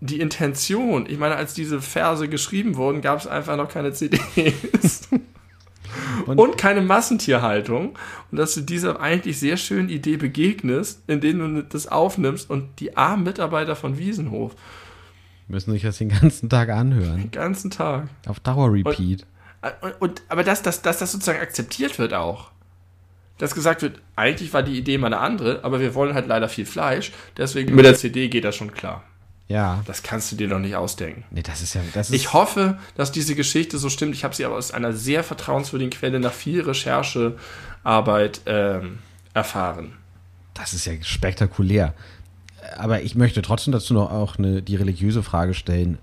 die 0.00 0.20
Intention, 0.20 1.06
ich 1.08 1.18
meine, 1.18 1.36
als 1.36 1.54
diese 1.54 1.80
Verse 1.80 2.28
geschrieben 2.28 2.76
wurden, 2.76 3.00
gab 3.00 3.20
es 3.20 3.26
einfach 3.26 3.56
noch 3.56 3.68
keine 3.68 3.92
CDs. 3.92 5.08
Und- 6.26 6.38
Und, 6.38 6.58
keine 6.58 6.80
Massentierhaltung. 6.80 7.96
Und 8.30 8.38
dass 8.38 8.54
du 8.54 8.62
dieser 8.62 9.00
eigentlich 9.00 9.38
sehr 9.38 9.56
schönen 9.56 9.88
Idee 9.88 10.16
begegnest, 10.16 11.02
indem 11.06 11.38
du 11.38 11.62
das 11.62 11.86
aufnimmst 11.86 12.50
und 12.50 12.80
die 12.80 12.96
armen 12.96 13.22
Mitarbeiter 13.22 13.76
von 13.76 13.96
Wiesenhof 13.98 14.56
Müssen 15.48 15.72
sich 15.72 15.82
das 15.82 15.98
den 15.98 16.08
ganzen 16.08 16.48
Tag 16.48 16.70
anhören. 16.70 17.22
den 17.22 17.30
ganzen 17.30 17.70
Tag. 17.70 18.08
Auf 18.26 18.40
Dauer-Repeat. 18.40 19.26
Und, 19.80 20.00
und, 20.00 20.22
aber 20.28 20.44
dass, 20.44 20.62
dass, 20.62 20.82
dass 20.82 20.98
das 20.98 21.12
sozusagen 21.12 21.40
akzeptiert 21.40 21.98
wird 21.98 22.14
auch. 22.14 22.50
Dass 23.38 23.54
gesagt 23.54 23.82
wird, 23.82 24.00
eigentlich 24.14 24.52
war 24.52 24.62
die 24.62 24.78
Idee 24.78 24.96
mal 24.98 25.08
eine 25.08 25.18
andere, 25.18 25.64
aber 25.64 25.80
wir 25.80 25.94
wollen 25.94 26.14
halt 26.14 26.28
leider 26.28 26.48
viel 26.48 26.66
Fleisch, 26.66 27.12
deswegen 27.36 27.74
mit 27.74 27.84
der 27.84 27.96
CD 27.96 28.28
geht 28.28 28.44
das 28.44 28.54
schon 28.56 28.72
klar. 28.72 29.02
Ja. 29.48 29.82
Das 29.86 30.02
kannst 30.02 30.32
du 30.32 30.36
dir 30.36 30.48
doch 30.48 30.58
nicht 30.58 30.76
ausdenken. 30.76 31.24
Nee, 31.30 31.42
das 31.42 31.60
ist 31.60 31.74
ja. 31.74 31.82
Das 31.92 32.08
ist, 32.08 32.14
Ich 32.14 32.32
hoffe, 32.32 32.78
dass 32.94 33.12
diese 33.12 33.34
Geschichte 33.34 33.76
so 33.78 33.90
stimmt. 33.90 34.14
Ich 34.14 34.24
habe 34.24 34.34
sie 34.34 34.44
aber 34.44 34.56
aus 34.56 34.70
einer 34.70 34.92
sehr 34.92 35.22
vertrauenswürdigen 35.22 35.90
Quelle 35.90 36.18
nach 36.18 36.32
viel 36.32 36.62
Recherchearbeit 36.62 38.40
ähm, 38.46 39.00
erfahren. 39.34 39.92
Das 40.54 40.72
ist 40.72 40.86
ja 40.86 40.94
spektakulär. 41.02 41.92
Aber 42.76 43.02
ich 43.02 43.14
möchte 43.14 43.42
trotzdem 43.42 43.72
dazu 43.72 43.94
noch 43.94 44.10
auch 44.10 44.38
eine, 44.38 44.62
die 44.62 44.76
religiöse 44.76 45.22
Frage 45.22 45.54
stellen. 45.54 45.98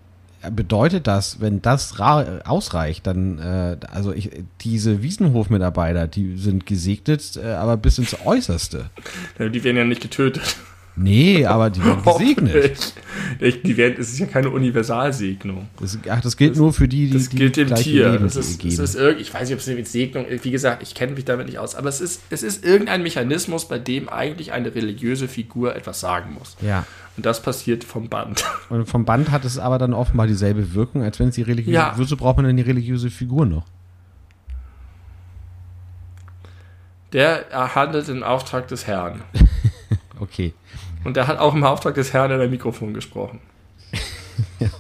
Bedeutet 0.50 1.06
das, 1.06 1.40
wenn 1.40 1.62
das 1.62 2.00
ausreicht, 2.00 3.06
dann, 3.06 3.38
äh, 3.38 3.78
also 3.92 4.12
ich, 4.12 4.32
diese 4.62 5.04
Wiesenhof-Mitarbeiter, 5.04 6.08
die 6.08 6.36
sind 6.38 6.66
gesegnet, 6.66 7.38
äh, 7.38 7.52
aber 7.52 7.78
bis 7.78 8.00
ins 8.00 8.18
Äußerste. 8.26 8.90
Die 9.38 9.64
werden 9.64 9.78
ja 9.78 9.84
nicht 9.84 10.02
getötet. 10.02 10.56
Nee, 10.96 11.46
aber 11.46 11.70
die 11.70 11.84
werden 11.84 12.04
gesegnet. 12.06 12.94
Ich- 13.40 13.62
Die 13.64 13.78
werden, 13.78 13.96
es 13.98 14.12
ist 14.12 14.20
ja 14.20 14.26
keine 14.26 14.50
Universalsegnung. 14.50 15.68
Das, 15.80 15.98
ach, 16.10 16.22
das 16.22 16.36
gilt 16.38 16.58
nur 16.58 16.74
für 16.74 16.88
die, 16.88 17.08
die, 17.08 17.14
Das 17.14 17.30
die 17.30 17.38
gilt 17.38 17.56
dem 17.58 17.74
Tier. 17.74 18.18
Das 18.20 18.36
ist, 18.36 18.64
das 18.64 18.78
ist 18.78 18.96
irgend, 18.96 19.22
ich 19.22 19.34
weiß 19.34 19.48
nicht, 19.50 19.54
ob 19.54 19.60
es 19.62 19.70
eine 19.70 19.86
Segnung 19.86 20.26
ist. 20.26 20.44
Wie 20.44 20.52
gesagt, 20.52 20.84
ich 20.84 20.94
kenne 20.94 21.14
mich 21.14 21.24
damit 21.26 21.48
nicht 21.48 21.58
aus. 21.60 21.76
Aber 21.76 21.88
es 21.90 22.02
ist, 22.02 22.22
es 22.30 22.44
ist 22.44 22.66
irgendein 22.66 23.04
Mechanismus, 23.04 23.68
bei 23.68 23.80
dem 23.80 24.10
eigentlich 24.10 24.52
eine 24.52 24.76
religiöse 24.76 25.28
Figur 25.28 25.76
etwas 25.76 26.00
sagen 26.02 26.34
muss. 26.38 26.56
ja. 26.62 26.86
Und 27.18 27.26
das 27.26 27.42
passiert 27.42 27.84
vom 27.84 28.08
Band. 28.08 28.44
Und 28.70 28.86
vom 28.88 29.04
Band 29.04 29.32
hat 29.32 29.44
es 29.44 29.60
aber 29.60 29.78
dann 29.78 29.94
offenbar 29.94 30.28
dieselbe 30.28 30.74
Wirkung, 30.74 31.04
als 31.04 31.20
wenn 31.20 31.28
es 31.28 31.36
die 31.36 31.42
religiöse. 31.42 31.76
Ja. 31.76 31.94
Wozu 31.98 32.16
braucht 32.16 32.38
man 32.38 32.46
denn 32.46 32.56
die 32.56 32.64
religiöse 32.64 33.10
Figur 33.10 33.46
noch? 33.46 33.66
Der 37.14 37.46
handelt 37.76 38.08
im 38.10 38.24
Auftrag 38.24 38.68
des 38.68 38.88
Herrn. 38.88 39.22
Okay. 40.20 40.54
Und 41.04 41.18
der 41.18 41.28
hat 41.28 41.40
auch 41.40 41.54
im 41.56 41.64
Auftrag 41.64 41.96
des 41.96 42.14
Herrn 42.14 42.32
in 42.32 42.40
ein 42.40 42.50
Mikrofon 42.50 42.94
gesprochen. 42.94 43.40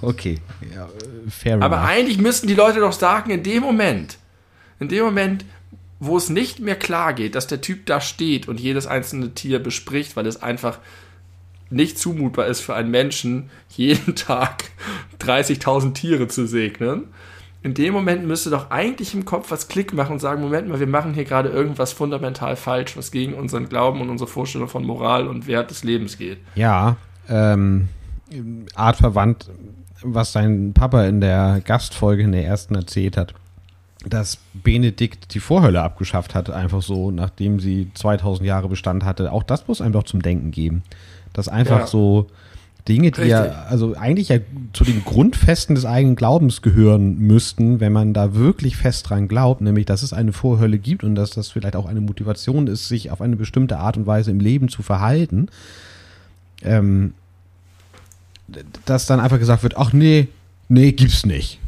Okay. 0.02 0.40
Ja, 0.74 0.88
fair 1.30 1.56
Aber 1.62 1.78
enough. 1.78 1.90
eigentlich 1.90 2.18
müssten 2.18 2.48
die 2.48 2.56
Leute 2.56 2.80
doch 2.80 2.94
sagen, 2.94 3.30
in 3.32 3.44
dem 3.44 3.62
Moment, 3.62 4.18
in 4.80 4.88
dem 4.88 5.04
Moment, 5.04 5.46
wo 6.00 6.18
es 6.18 6.30
nicht 6.30 6.60
mehr 6.60 6.76
klar 6.76 7.14
geht, 7.14 7.36
dass 7.36 7.48
der 7.48 7.62
Typ 7.62 7.86
da 7.86 8.02
steht 8.02 8.48
und 8.48 8.60
jedes 8.60 8.88
einzelne 8.88 9.34
Tier 9.34 9.60
bespricht, 9.60 10.16
weil 10.16 10.26
es 10.26 10.42
einfach 10.42 10.80
nicht 11.70 11.98
zumutbar 12.00 12.48
ist 12.48 12.62
für 12.62 12.76
einen 12.76 12.90
Menschen, 12.92 13.50
jeden 13.70 14.16
Tag 14.16 14.66
30.000 15.20 15.94
Tiere 15.94 16.28
zu 16.28 16.48
segnen. 16.48 17.06
In 17.64 17.76
dem 17.76 17.94
Moment 17.94 18.26
müsste 18.26 18.50
doch 18.50 18.72
eigentlich 18.72 19.14
im 19.14 19.24
Kopf 19.24 19.52
was 19.52 19.68
Klick 19.68 19.94
machen 19.94 20.14
und 20.14 20.20
sagen, 20.20 20.42
Moment 20.42 20.68
mal, 20.68 20.80
wir 20.80 20.88
machen 20.88 21.14
hier 21.14 21.26
gerade 21.26 21.50
irgendwas 21.50 21.94
fundamental 21.94 22.56
falsch, 22.56 22.98
was 22.98 23.12
gegen 23.12 23.36
unseren 23.36 23.70
Glauben 23.70 24.02
und 24.02 24.10
unsere 24.10 24.28
Vorstellung 24.28 24.68
von 24.68 24.84
Moral 24.84 25.28
und 25.28 25.46
Wert 25.46 25.70
des 25.70 25.84
Lebens 25.84 26.18
geht. 26.18 26.40
Ja, 26.56 26.98
ähm, 27.30 27.88
artverwandt, 28.74 29.50
was 30.02 30.32
sein 30.32 30.74
Papa 30.74 31.06
in 31.06 31.22
der 31.22 31.62
Gastfolge 31.64 32.24
in 32.24 32.32
der 32.32 32.46
ersten 32.46 32.74
erzählt 32.74 33.16
hat, 33.16 33.36
dass 34.06 34.40
Benedikt 34.54 35.36
die 35.36 35.40
Vorhölle 35.40 35.84
abgeschafft 35.84 36.34
hat, 36.34 36.50
einfach 36.50 36.82
so, 36.82 37.12
nachdem 37.12 37.60
sie 37.60 37.92
2000 37.94 38.48
Jahre 38.48 38.70
Bestand 38.70 39.06
hatte. 39.06 39.32
Auch 39.32 39.44
das 39.44 39.68
muss 39.68 39.82
einem 39.82 39.94
doch 39.94 40.04
zum 40.04 40.24
Denken 40.24 40.50
geben. 40.50 40.82
Dass 41.34 41.48
einfach 41.48 41.82
Ja. 41.82 41.88
so 41.88 42.26
Dinge, 42.88 43.12
die 43.12 43.22
ja, 43.24 43.66
also 43.70 43.96
eigentlich 43.96 44.30
ja 44.30 44.38
zu 44.74 44.84
den 44.84 45.04
Grundfesten 45.04 45.76
des 45.76 45.86
eigenen 45.86 46.16
Glaubens 46.16 46.62
gehören 46.62 47.18
müssten, 47.20 47.80
wenn 47.80 47.94
man 47.94 48.14
da 48.14 48.34
wirklich 48.34 48.76
fest 48.76 49.10
dran 49.10 49.28
glaubt, 49.28 49.62
nämlich, 49.62 49.86
dass 49.86 50.02
es 50.02 50.14
eine 50.14 50.34
Vorhölle 50.34 50.80
gibt 50.80 51.04
und 51.04 51.14
dass 51.16 51.30
das 51.32 51.50
vielleicht 51.50 51.76
auch 51.76 51.86
eine 51.86 52.02
Motivation 52.02 52.68
ist, 52.68 52.88
sich 52.88 53.12
auf 53.12 53.22
eine 53.22 53.36
bestimmte 53.36 53.78
Art 53.78 53.98
und 53.98 54.08
Weise 54.08 54.32
im 54.32 54.40
Leben 54.40 54.68
zu 54.68 54.82
verhalten, 54.82 55.50
ähm, 56.64 57.14
dass 58.86 59.06
dann 59.06 59.20
einfach 59.20 59.40
gesagt 59.40 59.64
wird, 59.64 59.78
ach 59.78 59.94
nee, 59.94 60.28
nee, 60.68 60.92
gibt's 60.92 61.26
nicht. 61.26 61.60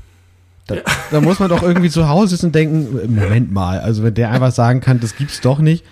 Da, 0.67 0.77
da 1.11 1.21
muss 1.21 1.39
man 1.39 1.49
doch 1.49 1.61
irgendwie 1.61 1.89
zu 1.89 2.07
Hause 2.07 2.29
sitzen 2.29 2.47
und 2.47 2.55
denken, 2.55 3.13
Moment 3.15 3.51
mal, 3.51 3.79
also 3.79 4.01
wenn 4.03 4.13
der 4.13 4.31
einfach 4.31 4.51
sagen 4.51 4.79
kann, 4.79 4.99
das 4.99 5.15
gibt's 5.15 5.41
doch 5.41 5.59
nicht, 5.59 5.83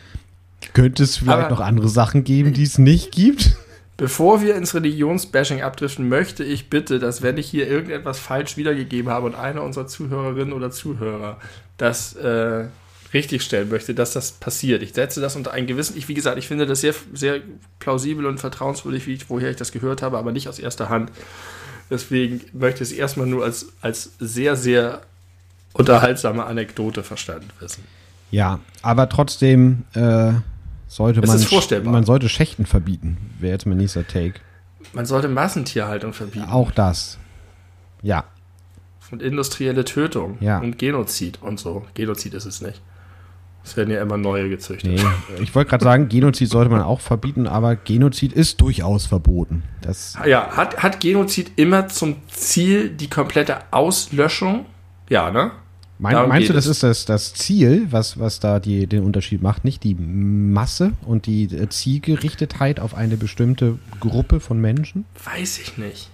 könnte 0.73 1.03
es 1.03 1.17
vielleicht 1.17 1.39
Aber- 1.39 1.49
noch 1.49 1.59
andere 1.59 1.89
Sachen 1.89 2.23
geben, 2.23 2.53
die 2.53 2.63
es 2.63 2.77
nicht 2.77 3.11
gibt? 3.11 3.55
Bevor 3.97 4.41
wir 4.41 4.55
ins 4.55 4.73
Religionsbashing 4.73 5.61
abdriften, 5.61 6.09
möchte 6.09 6.43
ich 6.43 6.69
bitte, 6.69 6.97
dass 6.97 7.21
wenn 7.21 7.37
ich 7.37 7.47
hier 7.49 7.67
irgendetwas 7.67 8.19
falsch 8.19 8.57
wiedergegeben 8.57 9.11
habe 9.11 9.27
und 9.27 9.35
einer 9.35 9.61
unserer 9.63 9.87
Zuhörerinnen 9.87 10.53
oder 10.53 10.71
Zuhörer 10.71 11.37
das 11.77 12.13
äh, 12.15 12.65
richtigstellen 13.13 13.69
möchte, 13.69 13.93
dass 13.93 14.13
das 14.13 14.31
passiert. 14.31 14.81
Ich 14.81 14.93
setze 14.93 15.21
das 15.21 15.35
unter 15.35 15.51
einen 15.51 15.67
gewissen, 15.67 15.97
ich 15.97 16.07
wie 16.07 16.13
gesagt, 16.13 16.37
ich 16.37 16.47
finde 16.47 16.65
das 16.65 16.81
sehr, 16.81 16.95
sehr 17.13 17.41
plausibel 17.79 18.25
und 18.25 18.39
vertrauenswürdig, 18.39 19.07
ich, 19.07 19.29
woher 19.29 19.49
ich 19.49 19.57
das 19.57 19.71
gehört 19.71 20.01
habe, 20.01 20.17
aber 20.17 20.31
nicht 20.31 20.47
aus 20.47 20.59
erster 20.59 20.89
Hand. 20.89 21.11
Deswegen 21.89 22.41
möchte 22.53 22.83
ich 22.83 22.91
es 22.91 22.97
erstmal 22.97 23.27
nur 23.27 23.43
als, 23.43 23.67
als 23.81 24.11
sehr, 24.19 24.55
sehr 24.55 25.01
unterhaltsame 25.73 26.45
Anekdote 26.45 27.03
verstanden 27.03 27.49
wissen. 27.59 27.83
Ja, 28.31 28.59
aber 28.81 29.09
trotzdem 29.09 29.83
äh, 29.93 30.33
sollte 30.95 31.21
Es 31.21 31.27
man, 31.27 31.37
ist 31.37 31.45
vorstellbar. 31.45 31.91
man 31.93 32.03
sollte 32.05 32.29
Schächten 32.29 32.65
verbieten, 32.65 33.17
wäre 33.39 33.53
jetzt 33.53 33.65
mein 33.65 33.77
nächster 33.77 34.05
Take. 34.07 34.35
Man 34.93 35.05
sollte 35.05 35.27
Massentierhaltung 35.27 36.13
verbieten 36.13 36.49
Auch 36.49 36.71
das. 36.71 37.17
Ja, 38.01 38.25
und 39.11 39.21
industrielle 39.21 39.83
Tötung 39.83 40.37
Ja. 40.39 40.59
und 40.59 40.77
Genozid 40.79 41.41
und 41.41 41.59
so. 41.59 41.85
Genozid 41.95 42.33
ist 42.33 42.45
es 42.45 42.61
nicht. 42.61 42.81
Es 43.63 43.77
werden 43.77 43.91
ja 43.93 44.01
immer 44.01 44.17
neue 44.17 44.49
gezüchtet. 44.49 44.89
nee. 44.91 45.43
Ich 45.43 45.53
wollte 45.53 45.69
gerade 45.69 45.83
sagen, 45.83 46.07
Genozid 46.09 46.49
sollte 46.49 46.71
man 46.71 46.81
auch 46.81 46.99
verbieten, 47.01 47.45
aber 47.45 47.75
Genozid 47.75 48.33
ist 48.33 48.59
durchaus 48.61 49.05
verboten. 49.05 49.63
Das, 49.81 50.17
Ja, 50.25 50.55
hat, 50.55 50.81
hat 50.81 50.99
Genozid 51.01 51.51
immer 51.57 51.87
zum 51.89 52.15
Ziel 52.29 52.89
die 52.89 53.09
komplette 53.09 53.59
Auslöschung? 53.71 54.65
Ja, 55.09 55.29
ne? 55.29 55.51
Mein, 56.01 56.27
meinst 56.27 56.49
du, 56.49 56.53
das 56.53 56.65
es. 56.65 56.71
ist 56.71 56.83
das, 56.83 57.05
das 57.05 57.33
Ziel, 57.35 57.85
was, 57.91 58.19
was 58.19 58.39
da 58.39 58.59
die, 58.59 58.87
den 58.87 59.03
Unterschied 59.03 59.43
macht? 59.43 59.63
Nicht 59.63 59.83
die 59.83 59.93
Masse 59.93 60.93
und 61.05 61.27
die 61.27 61.43
äh, 61.43 61.69
Zielgerichtetheit 61.69 62.79
auf 62.79 62.95
eine 62.95 63.17
bestimmte 63.17 63.77
Gruppe 63.99 64.39
von 64.39 64.59
Menschen? 64.59 65.05
Weiß 65.23 65.59
ich 65.59 65.77
nicht. 65.77 66.09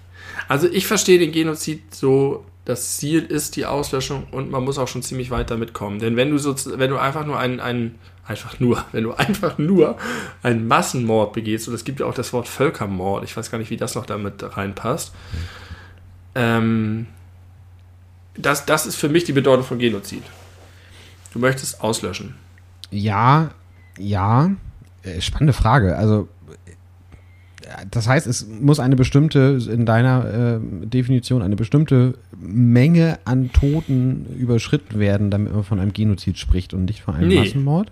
Also 0.46 0.68
ich 0.70 0.86
verstehe 0.86 1.18
den 1.18 1.32
Genozid 1.32 1.94
so, 1.94 2.44
das 2.66 2.98
Ziel 2.98 3.22
ist 3.22 3.56
die 3.56 3.64
Auslöschung 3.64 4.26
und 4.30 4.50
man 4.50 4.62
muss 4.62 4.76
auch 4.76 4.88
schon 4.88 5.02
ziemlich 5.02 5.30
weit 5.30 5.50
damit 5.50 5.72
kommen. 5.72 6.00
Denn 6.00 6.16
wenn 6.16 6.30
du 6.30 6.36
so, 6.36 6.54
wenn 6.78 6.90
du 6.90 6.98
einfach 6.98 7.24
nur 7.24 7.38
einen, 7.38 7.58
einen 7.58 7.94
einfach 8.26 8.60
nur, 8.60 8.84
wenn 8.92 9.04
du 9.04 9.14
einfach 9.14 9.56
nur 9.56 9.96
einen 10.42 10.68
Massenmord 10.68 11.32
begehst, 11.32 11.66
und 11.66 11.72
es 11.72 11.84
gibt 11.84 12.00
ja 12.00 12.06
auch 12.06 12.14
das 12.14 12.34
Wort 12.34 12.46
Völkermord, 12.46 13.24
ich 13.24 13.34
weiß 13.34 13.50
gar 13.50 13.56
nicht, 13.56 13.70
wie 13.70 13.78
das 13.78 13.94
noch 13.94 14.04
damit 14.04 14.34
reinpasst, 14.54 15.14
ähm, 16.34 17.06
das, 18.38 18.66
das 18.66 18.86
ist 18.86 18.96
für 18.96 19.08
mich 19.08 19.24
die 19.24 19.32
Bedeutung 19.32 19.64
von 19.64 19.78
Genozid. 19.78 20.22
Du 21.32 21.38
möchtest 21.38 21.80
auslöschen. 21.82 22.34
Ja, 22.90 23.50
ja. 23.98 24.50
Äh, 25.02 25.20
Spannende 25.20 25.52
Frage. 25.52 25.96
Also, 25.96 26.28
das 27.90 28.08
heißt, 28.08 28.26
es 28.26 28.46
muss 28.46 28.80
eine 28.80 28.96
bestimmte, 28.96 29.58
in 29.70 29.84
deiner 29.84 30.60
äh, 30.62 30.86
Definition, 30.86 31.42
eine 31.42 31.56
bestimmte 31.56 32.14
Menge 32.38 33.18
an 33.24 33.52
Toten 33.52 34.26
überschritten 34.38 34.98
werden, 34.98 35.30
damit 35.30 35.52
man 35.52 35.64
von 35.64 35.78
einem 35.78 35.92
Genozid 35.92 36.38
spricht 36.38 36.72
und 36.72 36.86
nicht 36.86 37.02
von 37.02 37.14
einem 37.14 37.28
Nee. 37.28 37.40
Massenmord? 37.40 37.90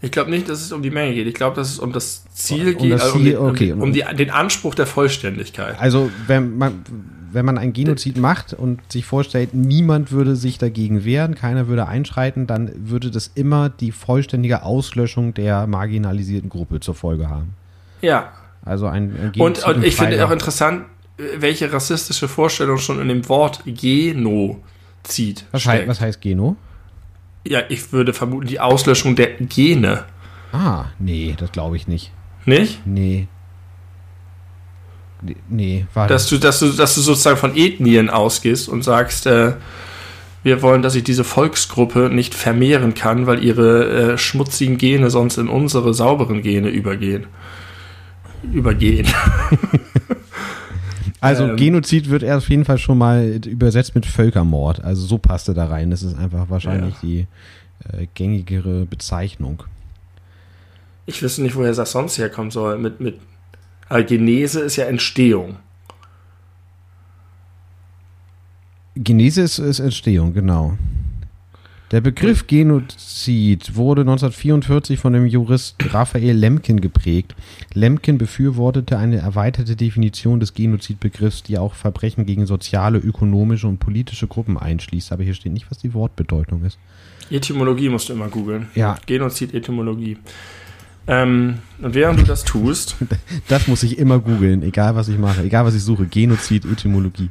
Ich 0.00 0.12
glaube 0.12 0.30
nicht, 0.30 0.48
dass 0.48 0.62
es 0.62 0.70
um 0.70 0.82
die 0.82 0.90
Menge 0.90 1.14
geht. 1.14 1.26
Ich 1.26 1.34
glaube, 1.34 1.56
dass 1.56 1.70
es 1.70 1.80
um 1.80 1.92
das 1.92 2.24
Ziel 2.32 2.74
Um 2.74 2.82
geht, 2.82 2.92
das 2.92 3.02
also 3.02 3.16
um, 3.16 3.22
Ziel, 3.22 3.30
die, 3.32 3.36
okay. 3.36 3.72
um, 3.72 3.82
um 3.82 3.92
die, 3.92 4.04
den 4.16 4.30
Anspruch 4.30 4.76
der 4.76 4.86
Vollständigkeit. 4.86 5.80
Also, 5.80 6.10
wenn 6.28 6.56
man, 6.56 6.84
wenn 7.32 7.44
man 7.44 7.58
einen 7.58 7.72
Genozid 7.72 8.16
macht 8.16 8.52
und 8.52 8.80
sich 8.90 9.04
vorstellt, 9.04 9.54
niemand 9.54 10.12
würde 10.12 10.36
sich 10.36 10.58
dagegen 10.58 11.04
wehren, 11.04 11.34
keiner 11.34 11.68
würde 11.68 11.86
einschreiten, 11.86 12.46
dann 12.46 12.70
würde 12.76 13.10
das 13.10 13.30
immer 13.34 13.68
die 13.68 13.92
vollständige 13.92 14.62
Auslöschung 14.62 15.34
der 15.34 15.66
marginalisierten 15.66 16.48
Gruppe 16.48 16.80
zur 16.80 16.94
Folge 16.94 17.28
haben. 17.28 17.54
Ja. 18.02 18.32
Also 18.64 18.86
ein, 18.86 19.12
ein 19.16 19.26
Und, 19.26 19.32
Genozid 19.34 19.66
und 19.66 19.74
im 19.76 19.82
ich 19.82 19.96
finde 19.96 20.24
auch 20.24 20.30
interessant, 20.30 20.84
welche 21.38 21.72
rassistische 21.72 22.28
Vorstellung 22.28 22.78
schon 22.78 23.00
in 23.00 23.08
dem 23.08 23.28
Wort 23.28 23.62
Genozid 23.64 24.64
was, 25.50 25.66
heißt, 25.66 25.74
steckt. 25.76 25.88
was 25.88 26.00
heißt 26.00 26.20
Geno? 26.20 26.56
Ja, 27.46 27.62
ich 27.68 27.92
würde 27.92 28.12
vermuten, 28.12 28.46
die 28.46 28.60
Auslöschung 28.60 29.16
der 29.16 29.28
Gene. 29.40 30.04
Ah, 30.52 30.86
nee, 30.98 31.34
das 31.38 31.52
glaube 31.52 31.76
ich 31.76 31.88
nicht. 31.88 32.12
Nicht? 32.44 32.86
Nee. 32.86 33.28
Nee, 35.48 35.86
war 35.94 36.06
Dass 36.06 36.28
du, 36.28 36.38
dass 36.38 36.60
du, 36.60 36.68
dass 36.68 36.94
du 36.94 37.00
sozusagen 37.00 37.36
von 37.36 37.56
Ethnien 37.56 38.08
ausgehst 38.08 38.68
und 38.68 38.84
sagst, 38.84 39.26
äh, 39.26 39.54
wir 40.42 40.62
wollen, 40.62 40.82
dass 40.82 40.92
sich 40.92 41.04
diese 41.04 41.24
Volksgruppe 41.24 42.10
nicht 42.12 42.34
vermehren 42.34 42.94
kann, 42.94 43.26
weil 43.26 43.42
ihre 43.42 44.12
äh, 44.12 44.18
schmutzigen 44.18 44.78
Gene 44.78 45.10
sonst 45.10 45.36
in 45.36 45.48
unsere 45.48 45.92
sauberen 45.92 46.42
Gene 46.42 46.68
übergehen. 46.68 47.26
Übergehen. 48.52 49.08
Also 51.20 51.44
ähm, 51.44 51.56
Genozid 51.56 52.10
wird 52.10 52.22
erst 52.22 52.44
auf 52.44 52.50
jeden 52.50 52.64
Fall 52.64 52.78
schon 52.78 52.98
mal 52.98 53.40
übersetzt 53.44 53.94
mit 53.94 54.06
Völkermord. 54.06 54.84
Also 54.84 55.04
so 55.04 55.18
passte 55.18 55.54
da 55.54 55.66
rein. 55.66 55.90
Das 55.90 56.02
ist 56.02 56.16
einfach 56.16 56.48
wahrscheinlich 56.48 56.94
die 57.02 57.26
äh, 57.92 58.06
gängigere 58.14 58.86
Bezeichnung. 58.86 59.64
Ich 61.06 61.22
wüsste 61.22 61.42
nicht, 61.42 61.56
woher 61.56 61.72
das 61.72 61.90
sonst 61.90 62.18
herkommen 62.18 62.50
soll. 62.50 62.78
Mit, 62.78 63.00
mit 63.00 63.18
aber 63.88 64.02
Genese 64.02 64.60
ist 64.60 64.76
ja 64.76 64.84
Entstehung. 64.84 65.56
Genese 68.94 69.42
ist, 69.42 69.58
ist 69.58 69.80
Entstehung, 69.80 70.34
genau. 70.34 70.76
Der 71.90 72.02
Begriff 72.02 72.46
Genozid 72.46 73.74
wurde 73.74 74.02
1944 74.02 74.98
von 74.98 75.14
dem 75.14 75.24
Jurist 75.24 75.76
Raphael 75.94 76.36
Lemkin 76.36 76.82
geprägt. 76.82 77.34
Lemkin 77.72 78.18
befürwortete 78.18 78.98
eine 78.98 79.16
erweiterte 79.16 79.74
Definition 79.74 80.38
des 80.38 80.52
Genozidbegriffs, 80.52 81.44
die 81.44 81.56
auch 81.56 81.72
Verbrechen 81.74 82.26
gegen 82.26 82.44
soziale, 82.44 82.98
ökonomische 82.98 83.66
und 83.68 83.78
politische 83.78 84.26
Gruppen 84.26 84.58
einschließt. 84.58 85.12
Aber 85.12 85.22
hier 85.22 85.32
steht 85.32 85.54
nicht, 85.54 85.70
was 85.70 85.78
die 85.78 85.94
Wortbedeutung 85.94 86.62
ist. 86.64 86.78
Etymologie 87.30 87.88
musst 87.88 88.10
du 88.10 88.12
immer 88.12 88.28
googeln. 88.28 88.68
Ja, 88.74 88.98
Genozid, 89.06 89.54
Etymologie. 89.54 90.18
Ähm, 91.08 91.58
und 91.80 91.94
während 91.94 92.20
du 92.20 92.24
das 92.24 92.44
tust, 92.44 92.96
das 93.48 93.66
muss 93.66 93.82
ich 93.82 93.98
immer 93.98 94.18
googeln, 94.18 94.62
egal 94.62 94.94
was 94.94 95.08
ich 95.08 95.18
mache, 95.18 95.42
egal 95.42 95.64
was 95.64 95.74
ich 95.74 95.82
suche. 95.82 96.06
Genozid, 96.06 96.64
Etymologie. 96.64 97.30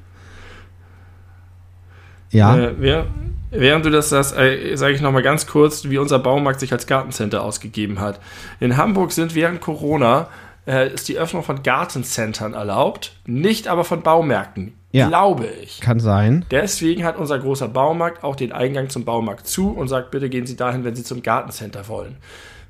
Ja, 2.32 2.58
äh, 2.58 3.06
während 3.52 3.86
du 3.86 3.90
das 3.90 4.10
sagst, 4.10 4.36
äh, 4.36 4.76
sage 4.76 4.95
ich 4.95 5.02
nochmal 5.02 5.22
ganz 5.22 5.48
kurz, 5.48 5.86
wie 5.86 5.98
unser 5.98 6.20
Baumarkt 6.20 6.60
sich 6.60 6.74
als 6.74 6.88
Gartencenter 6.88 7.44
ausgegeben 7.44 7.99
hat. 8.02 8.20
In 8.60 8.76
Hamburg 8.78 9.12
sind 9.12 9.36
während 9.36 9.62
Corona 9.62 10.28
äh, 10.68 10.94
ist 10.94 11.08
die 11.08 11.18
Öffnung 11.18 11.44
von 11.44 11.64
Gartencentern 11.64 12.54
erlaubt, 12.54 13.14
nicht 13.26 13.68
aber 13.68 13.84
von 13.84 14.02
Baumärkten. 14.02 14.74
Ja. 14.91 15.08
Glaube 15.08 15.48
ich. 15.62 15.82
kann 15.82 15.99
sein. 15.99 16.45
Deswegen 16.49 17.04
hat 17.04 17.18
unser 17.18 17.38
großer 17.40 17.68
Baumarkt 17.68 18.24
auch 18.24 18.36
den 18.36 18.52
Eingang 18.52 18.90
zum 18.90 19.06
Baumarkt 19.06 19.45
zu 19.45 19.70
und 19.70 19.90
sagt, 19.90 20.12
bitte 20.12 20.30
gehen 20.30 20.48
Sie 20.48 20.56
dahin, 20.56 20.84
wenn 20.84 20.95
Sie 20.95 21.04
zum 21.04 21.22
Gartencenter 21.22 21.88
wollen. 21.88 22.18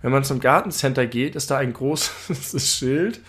Wenn 0.01 0.11
man 0.11 0.23
zum 0.23 0.39
Gartencenter 0.39 1.07
geht, 1.07 1.35
ist 1.35 1.51
da 1.51 1.57
ein 1.57 1.73
großes 1.73 2.75
Schild, 2.77 3.21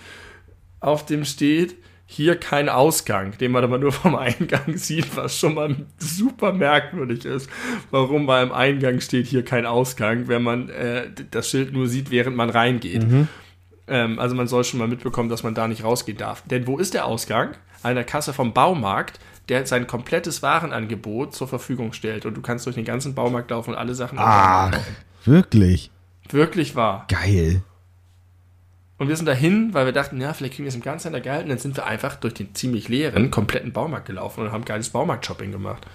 auf 0.80 1.06
dem 1.06 1.24
steht, 1.24 1.76
hier 2.10 2.36
kein 2.36 2.70
Ausgang, 2.70 3.36
den 3.36 3.52
man 3.52 3.62
aber 3.62 3.76
nur 3.78 3.92
vom 3.92 4.16
Eingang 4.16 4.76
sieht, 4.78 5.14
was 5.14 5.38
schon 5.38 5.54
mal 5.54 5.76
super 5.98 6.54
merkwürdig 6.54 7.26
ist, 7.26 7.50
warum 7.90 8.26
beim 8.26 8.50
Eingang 8.50 9.00
steht 9.00 9.26
hier 9.26 9.44
kein 9.44 9.66
Ausgang, 9.66 10.26
wenn 10.26 10.42
man 10.42 10.70
äh, 10.70 11.10
das 11.30 11.50
Schild 11.50 11.74
nur 11.74 11.86
sieht, 11.86 12.10
während 12.10 12.34
man 12.34 12.48
reingeht. 12.48 13.02
Ähm, 13.88 14.18
also 14.18 14.34
man 14.34 14.48
soll 14.48 14.64
schon 14.64 14.78
mal 14.78 14.88
mitbekommen, 14.88 15.28
dass 15.28 15.42
man 15.42 15.54
da 15.54 15.68
nicht 15.68 15.84
rausgehen 15.84 16.16
darf. 16.16 16.42
Denn 16.46 16.66
wo 16.66 16.78
ist 16.78 16.94
der 16.94 17.04
Ausgang? 17.04 17.50
An 17.82 17.94
der 17.94 18.04
Kasse 18.04 18.32
vom 18.32 18.54
Baumarkt, 18.54 19.20
der 19.50 19.66
sein 19.66 19.86
komplettes 19.86 20.42
Warenangebot 20.42 21.34
zur 21.34 21.46
Verfügung 21.46 21.92
stellt. 21.92 22.24
Und 22.24 22.34
du 22.34 22.40
kannst 22.40 22.64
durch 22.64 22.74
den 22.74 22.86
ganzen 22.86 23.14
Baumarkt 23.14 23.50
laufen 23.50 23.70
und 23.70 23.76
alle 23.76 23.94
Sachen 23.94 24.18
Ach, 24.18 24.72
wirklich 25.26 25.90
Wirklich 26.30 26.76
wahr. 26.76 27.06
geil. 27.08 27.62
Und 28.98 29.08
wir 29.08 29.16
sind 29.16 29.26
dahin, 29.26 29.72
weil 29.74 29.86
wir 29.86 29.92
dachten, 29.92 30.20
ja, 30.20 30.32
vielleicht 30.34 30.54
kriegen 30.54 30.64
wir 30.64 30.70
es 30.70 30.74
im 30.74 30.82
Gartencenter 30.82 31.20
geil. 31.20 31.44
Und 31.44 31.50
dann 31.50 31.58
sind 31.58 31.76
wir 31.76 31.86
einfach 31.86 32.16
durch 32.16 32.34
den 32.34 32.54
ziemlich 32.56 32.88
leeren, 32.88 33.30
kompletten 33.30 33.72
Baumarkt 33.72 34.06
gelaufen 34.06 34.42
und 34.42 34.52
haben 34.52 34.64
geiles 34.64 34.90
Baumarkt-Shopping 34.90 35.52
gemacht. 35.52 35.86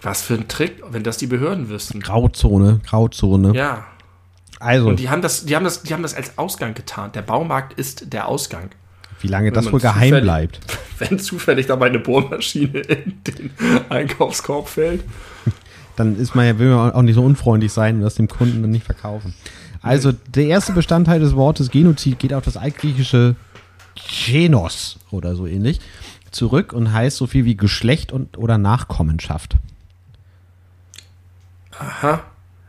Was 0.00 0.22
für 0.22 0.34
ein 0.34 0.46
Trick, 0.46 0.80
wenn 0.88 1.02
das 1.02 1.16
die 1.16 1.26
Behörden 1.26 1.68
wüssten. 1.68 2.00
Grauzone, 2.00 2.80
Grauzone. 2.86 3.52
Ja. 3.56 3.84
Also, 4.60 4.88
Und 4.88 5.00
die 5.00 5.10
haben 5.10 5.22
das, 5.22 5.44
die 5.44 5.56
haben 5.56 5.64
das, 5.64 5.82
die 5.82 5.92
haben 5.92 6.02
das 6.02 6.14
als 6.14 6.38
Ausgang 6.38 6.74
getan. 6.74 7.10
Der 7.12 7.22
Baumarkt 7.22 7.72
ist 7.78 8.12
der 8.12 8.28
Ausgang. 8.28 8.70
Wie 9.20 9.28
lange 9.28 9.50
das 9.50 9.72
wohl 9.72 9.80
geheim 9.80 10.20
bleibt. 10.20 10.60
Wenn 10.98 11.18
zufällig 11.18 11.66
dabei 11.66 11.86
eine 11.86 11.98
Bohrmaschine 11.98 12.78
in 12.80 13.22
den 13.24 13.50
Einkaufskorb 13.88 14.68
fällt. 14.68 15.02
Dann 15.96 16.16
ist 16.16 16.34
man 16.34 16.46
ja, 16.46 16.58
will 16.58 16.74
man 16.74 16.92
auch 16.92 17.02
nicht 17.02 17.14
so 17.14 17.24
unfreundlich 17.24 17.72
sein 17.72 17.96
und 17.96 18.02
das 18.02 18.14
dem 18.14 18.28
Kunden 18.28 18.62
dann 18.62 18.70
nicht 18.70 18.84
verkaufen. 18.84 19.34
Also 19.82 20.12
der 20.12 20.46
erste 20.46 20.72
Bestandteil 20.72 21.20
des 21.20 21.36
Wortes 21.36 21.70
Genozid 21.70 22.18
geht 22.18 22.32
auf 22.32 22.44
das 22.44 22.56
altgriechische 22.56 23.36
Genos 23.94 24.98
oder 25.10 25.34
so 25.34 25.46
ähnlich 25.46 25.80
zurück 26.30 26.72
und 26.72 26.92
heißt 26.92 27.16
so 27.16 27.26
viel 27.26 27.44
wie 27.44 27.56
Geschlecht 27.56 28.12
und 28.12 28.36
oder 28.36 28.58
Nachkommenschaft. 28.58 29.56
Aha. 31.78 32.22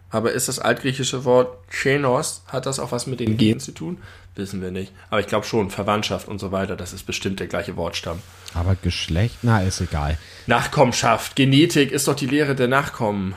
Aber 0.09 0.31
ist 0.31 0.47
das 0.47 0.59
altgriechische 0.59 1.25
Wort 1.25 1.57
Chenos, 1.69 2.43
hat 2.47 2.65
das 2.65 2.79
auch 2.79 2.91
was 2.91 3.07
mit 3.07 3.19
den 3.19 3.37
Gen 3.37 3.59
zu 3.59 3.73
tun? 3.73 3.97
Wissen 4.35 4.61
wir 4.61 4.71
nicht. 4.71 4.93
Aber 5.09 5.19
ich 5.19 5.27
glaube 5.27 5.45
schon, 5.45 5.69
Verwandtschaft 5.69 6.27
und 6.27 6.39
so 6.39 6.51
weiter, 6.51 6.75
das 6.75 6.93
ist 6.93 7.05
bestimmt 7.05 7.39
der 7.39 7.47
gleiche 7.47 7.75
Wortstamm. 7.75 8.21
Aber 8.53 8.75
Geschlecht, 8.75 9.39
na, 9.41 9.61
ist 9.61 9.81
egal. 9.81 10.17
Nachkommenschaft, 10.45 11.35
Genetik 11.35 11.91
ist 11.91 12.07
doch 12.07 12.15
die 12.15 12.27
Lehre 12.27 12.55
der 12.55 12.67
Nachkommen. 12.67 13.35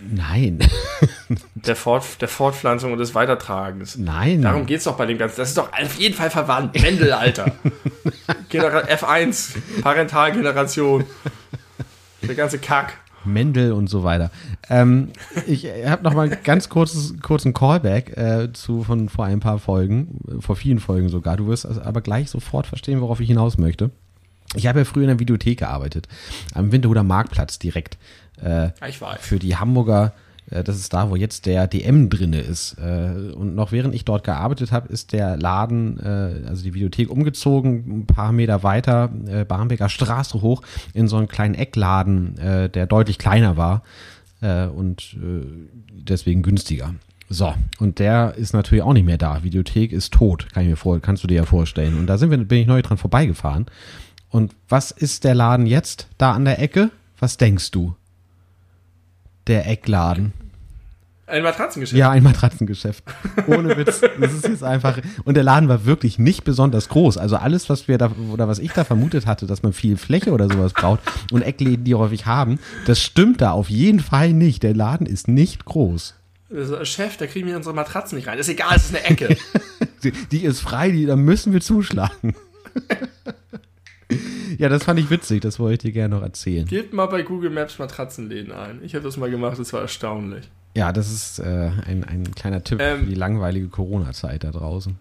Nein. 0.00 0.60
der, 1.54 1.76
Fort, 1.76 2.04
der 2.20 2.28
Fortpflanzung 2.28 2.92
und 2.92 2.98
des 2.98 3.14
Weitertragens. 3.14 3.96
Nein. 3.96 4.42
Darum 4.42 4.66
geht 4.66 4.78
es 4.78 4.84
doch 4.84 4.96
bei 4.96 5.06
dem 5.06 5.18
Ganzen. 5.18 5.38
Das 5.38 5.48
ist 5.48 5.58
doch 5.58 5.72
auf 5.72 5.94
jeden 5.96 6.14
Fall 6.14 6.30
verwandt. 6.30 6.80
Mendel, 6.80 7.12
Alter. 7.12 7.52
F1, 8.50 9.56
Parentalgeneration. 9.82 11.04
Der 12.22 12.34
ganze 12.34 12.58
Kack. 12.58 12.94
Mendel 13.24 13.72
und 13.72 13.88
so 13.88 14.04
weiter. 14.04 14.30
Ähm, 14.68 15.10
ich 15.46 15.66
habe 15.86 16.02
noch 16.02 16.14
mal 16.14 16.28
ganz 16.28 16.68
kurzes, 16.68 17.14
kurzen 17.20 17.52
Callback 17.52 18.16
äh, 18.16 18.52
zu 18.52 18.82
von 18.82 19.08
vor 19.08 19.24
ein 19.24 19.40
paar 19.40 19.58
Folgen, 19.58 20.40
vor 20.40 20.56
vielen 20.56 20.80
Folgen 20.80 21.08
sogar. 21.08 21.36
Du 21.36 21.46
wirst 21.48 21.66
also 21.66 21.82
aber 21.82 22.00
gleich 22.00 22.30
sofort 22.30 22.66
verstehen, 22.66 23.00
worauf 23.00 23.20
ich 23.20 23.28
hinaus 23.28 23.58
möchte. 23.58 23.90
Ich 24.54 24.66
habe 24.66 24.80
ja 24.80 24.84
früher 24.84 25.04
in 25.04 25.08
der 25.08 25.20
Videothek 25.20 25.58
gearbeitet, 25.58 26.08
am 26.54 26.72
Winterhuder 26.72 27.02
Marktplatz 27.02 27.58
direkt. 27.58 27.98
Äh, 28.42 28.70
ich 28.88 29.00
weiß. 29.00 29.20
Für 29.20 29.38
die 29.38 29.56
Hamburger 29.56 30.06
äh, 30.06 30.27
das 30.50 30.76
ist 30.76 30.92
da, 30.92 31.10
wo 31.10 31.16
jetzt 31.16 31.46
der 31.46 31.66
DM 31.66 32.08
drinne 32.08 32.40
ist. 32.40 32.76
Äh, 32.78 33.32
und 33.32 33.54
noch 33.54 33.72
während 33.72 33.94
ich 33.94 34.04
dort 34.04 34.24
gearbeitet 34.24 34.72
habe, 34.72 34.88
ist 34.88 35.12
der 35.12 35.36
Laden, 35.36 35.98
äh, 36.00 36.48
also 36.48 36.62
die 36.62 36.74
Videothek, 36.74 37.10
umgezogen, 37.10 38.00
ein 38.00 38.06
paar 38.06 38.32
Meter 38.32 38.62
weiter, 38.62 39.08
Barmbeker 39.46 39.88
Straße 39.88 40.40
hoch, 40.40 40.62
in 40.94 41.08
so 41.08 41.16
einen 41.16 41.28
kleinen 41.28 41.54
Eckladen, 41.54 42.34
der 42.72 42.86
deutlich 42.86 43.18
kleiner 43.18 43.56
war 43.56 43.82
und 44.74 45.16
deswegen 45.90 46.42
günstiger. 46.42 46.94
So, 47.28 47.54
und 47.78 47.98
der 47.98 48.34
ist 48.36 48.54
natürlich 48.54 48.82
auch 48.82 48.94
nicht 48.94 49.04
mehr 49.04 49.18
da. 49.18 49.42
Videothek 49.42 49.92
ist 49.92 50.14
tot, 50.14 50.48
kann 50.52 50.62
ich 50.62 50.70
mir 50.70 50.76
vor, 50.76 50.98
kannst 51.00 51.22
du 51.22 51.28
dir 51.28 51.36
ja 51.36 51.44
vorstellen. 51.44 51.98
Und 51.98 52.06
da 52.06 52.16
sind 52.16 52.30
wir, 52.30 52.38
bin 52.38 52.58
ich 52.58 52.66
neu 52.66 52.80
dran 52.80 52.96
vorbeigefahren. 52.96 53.66
Und 54.30 54.54
was 54.68 54.90
ist 54.90 55.24
der 55.24 55.34
Laden 55.34 55.66
jetzt 55.66 56.08
da 56.16 56.32
an 56.32 56.44
der 56.44 56.60
Ecke? 56.60 56.90
Was 57.18 57.36
denkst 57.36 57.70
du? 57.70 57.94
Der 59.48 59.66
Eckladen. 59.66 60.32
Ein 61.28 61.42
Matratzengeschäft? 61.42 61.98
Ja, 61.98 62.10
ein 62.10 62.22
Matratzengeschäft. 62.22 63.04
Ohne 63.46 63.76
Witz. 63.76 64.00
Das 64.18 64.32
ist 64.32 64.48
jetzt 64.48 64.64
einfach. 64.64 64.98
Und 65.24 65.34
der 65.34 65.44
Laden 65.44 65.68
war 65.68 65.84
wirklich 65.84 66.18
nicht 66.18 66.42
besonders 66.42 66.88
groß. 66.88 67.18
Also 67.18 67.36
alles, 67.36 67.68
was 67.68 67.86
wir 67.86 67.98
da, 67.98 68.10
oder 68.32 68.48
was 68.48 68.58
ich 68.58 68.72
da 68.72 68.84
vermutet 68.84 69.26
hatte, 69.26 69.46
dass 69.46 69.62
man 69.62 69.74
viel 69.74 69.98
Fläche 69.98 70.32
oder 70.32 70.48
sowas 70.48 70.72
braucht 70.72 71.00
und 71.30 71.42
Eckläden, 71.42 71.84
die 71.84 71.94
häufig 71.94 72.24
haben, 72.24 72.58
das 72.86 73.02
stimmt 73.02 73.42
da 73.42 73.50
auf 73.50 73.68
jeden 73.68 74.00
Fall 74.00 74.32
nicht. 74.32 74.62
Der 74.62 74.74
Laden 74.74 75.06
ist 75.06 75.28
nicht 75.28 75.66
groß. 75.66 76.14
Also, 76.50 76.82
Chef, 76.86 77.18
da 77.18 77.26
kriegen 77.26 77.46
wir 77.46 77.56
unsere 77.56 77.74
Matratzen 77.74 78.16
nicht 78.16 78.26
rein. 78.26 78.38
Ist 78.38 78.48
egal, 78.48 78.76
es 78.76 78.86
ist 78.86 78.96
eine 78.96 79.04
Ecke. 79.04 79.36
die, 80.02 80.12
die 80.30 80.44
ist 80.44 80.60
frei, 80.60 80.90
die, 80.90 81.04
da 81.04 81.16
müssen 81.16 81.52
wir 81.52 81.60
zuschlagen. 81.60 82.34
ja, 84.58 84.68
das 84.68 84.84
fand 84.84 84.98
ich 85.00 85.10
witzig, 85.10 85.40
das 85.40 85.58
wollte 85.58 85.74
ich 85.74 85.78
dir 85.80 85.92
gerne 85.92 86.16
noch 86.16 86.22
erzählen. 86.22 86.66
Gebt 86.66 86.92
mal 86.92 87.06
bei 87.06 87.22
Google 87.22 87.50
Maps 87.50 87.78
Matratzenläden 87.78 88.52
ein. 88.52 88.80
Ich 88.82 88.94
habe 88.94 89.04
das 89.04 89.16
mal 89.16 89.30
gemacht, 89.30 89.58
das 89.58 89.72
war 89.72 89.80
erstaunlich. 89.80 90.48
Ja, 90.74 90.92
das 90.92 91.10
ist 91.10 91.38
äh, 91.40 91.70
ein, 91.86 92.04
ein 92.04 92.34
kleiner 92.34 92.62
Tipp 92.62 92.80
ähm, 92.80 93.00
für 93.00 93.06
die 93.06 93.14
langweilige 93.14 93.68
Corona-Zeit 93.68 94.44
da 94.44 94.50
draußen. 94.50 94.96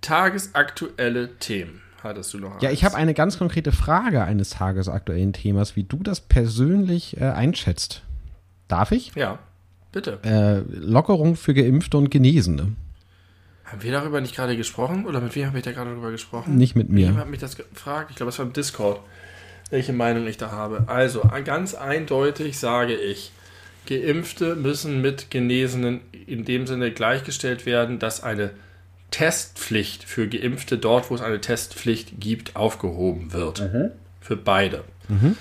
Tagesaktuelle 0.00 1.36
Themen 1.38 1.80
hattest 2.02 2.34
du 2.34 2.38
noch? 2.38 2.60
Ja, 2.62 2.70
ich 2.70 2.84
habe 2.84 2.96
eine 2.96 3.14
ganz 3.14 3.38
konkrete 3.38 3.72
Frage 3.72 4.22
eines 4.22 4.50
tagesaktuellen 4.50 5.32
Themas, 5.32 5.76
wie 5.76 5.84
du 5.84 5.98
das 5.98 6.20
persönlich 6.20 7.20
äh, 7.20 7.24
einschätzt. 7.24 8.02
Darf 8.68 8.92
ich? 8.92 9.14
Ja, 9.14 9.38
bitte. 9.92 10.18
Äh, 10.24 10.60
Lockerung 10.78 11.36
für 11.36 11.54
Geimpfte 11.54 11.96
und 11.98 12.10
Genesene. 12.10 12.72
Haben 13.72 13.82
wir 13.82 13.92
darüber 13.92 14.20
nicht 14.20 14.36
gerade 14.36 14.54
gesprochen? 14.54 15.06
Oder 15.06 15.22
mit 15.22 15.34
wem 15.34 15.46
habe 15.46 15.56
ich 15.56 15.64
da 15.64 15.72
gerade 15.72 15.90
darüber 15.90 16.10
gesprochen? 16.10 16.56
Nicht 16.56 16.76
mit 16.76 16.90
mir. 16.90 17.08
Wem 17.08 17.16
hat 17.16 17.30
mich 17.30 17.40
das 17.40 17.56
gefragt? 17.56 18.10
Ich 18.10 18.16
glaube, 18.16 18.28
es 18.28 18.38
war 18.38 18.44
im 18.44 18.52
Discord, 18.52 19.00
welche 19.70 19.94
Meinung 19.94 20.26
ich 20.26 20.36
da 20.36 20.50
habe. 20.50 20.84
Also, 20.88 21.22
ganz 21.42 21.74
eindeutig 21.74 22.58
sage 22.58 22.94
ich, 22.94 23.32
Geimpfte 23.86 24.56
müssen 24.56 25.00
mit 25.00 25.30
Genesenen 25.30 26.00
in 26.26 26.44
dem 26.44 26.66
Sinne 26.66 26.92
gleichgestellt 26.92 27.64
werden, 27.64 27.98
dass 27.98 28.22
eine 28.22 28.50
Testpflicht 29.10 30.04
für 30.04 30.28
Geimpfte 30.28 30.76
dort, 30.76 31.10
wo 31.10 31.14
es 31.14 31.22
eine 31.22 31.40
Testpflicht 31.40 32.20
gibt, 32.20 32.54
aufgehoben 32.56 33.32
wird. 33.32 33.60
Mhm. 33.72 33.90
Für 34.20 34.36
beide. 34.36 34.84
Mhm. 35.08 35.38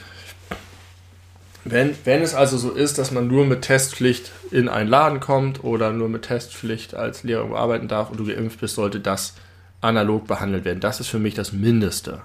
Wenn, 1.63 1.95
wenn 2.05 2.21
es 2.21 2.33
also 2.33 2.57
so 2.57 2.71
ist, 2.71 2.97
dass 2.97 3.11
man 3.11 3.27
nur 3.27 3.45
mit 3.45 3.61
Testpflicht 3.61 4.31
in 4.49 4.67
einen 4.67 4.89
Laden 4.89 5.19
kommt 5.19 5.63
oder 5.63 5.91
nur 5.93 6.09
mit 6.09 6.23
Testpflicht 6.23 6.95
als 6.95 7.23
Lehrer 7.23 7.55
arbeiten 7.55 7.87
darf 7.87 8.09
und 8.09 8.19
du 8.19 8.25
geimpft 8.25 8.59
bist, 8.59 8.75
sollte 8.75 8.99
das 8.99 9.35
analog 9.79 10.27
behandelt 10.27 10.65
werden. 10.65 10.79
Das 10.79 10.99
ist 10.99 11.07
für 11.07 11.19
mich 11.19 11.35
das 11.35 11.51
Mindeste. 11.51 12.23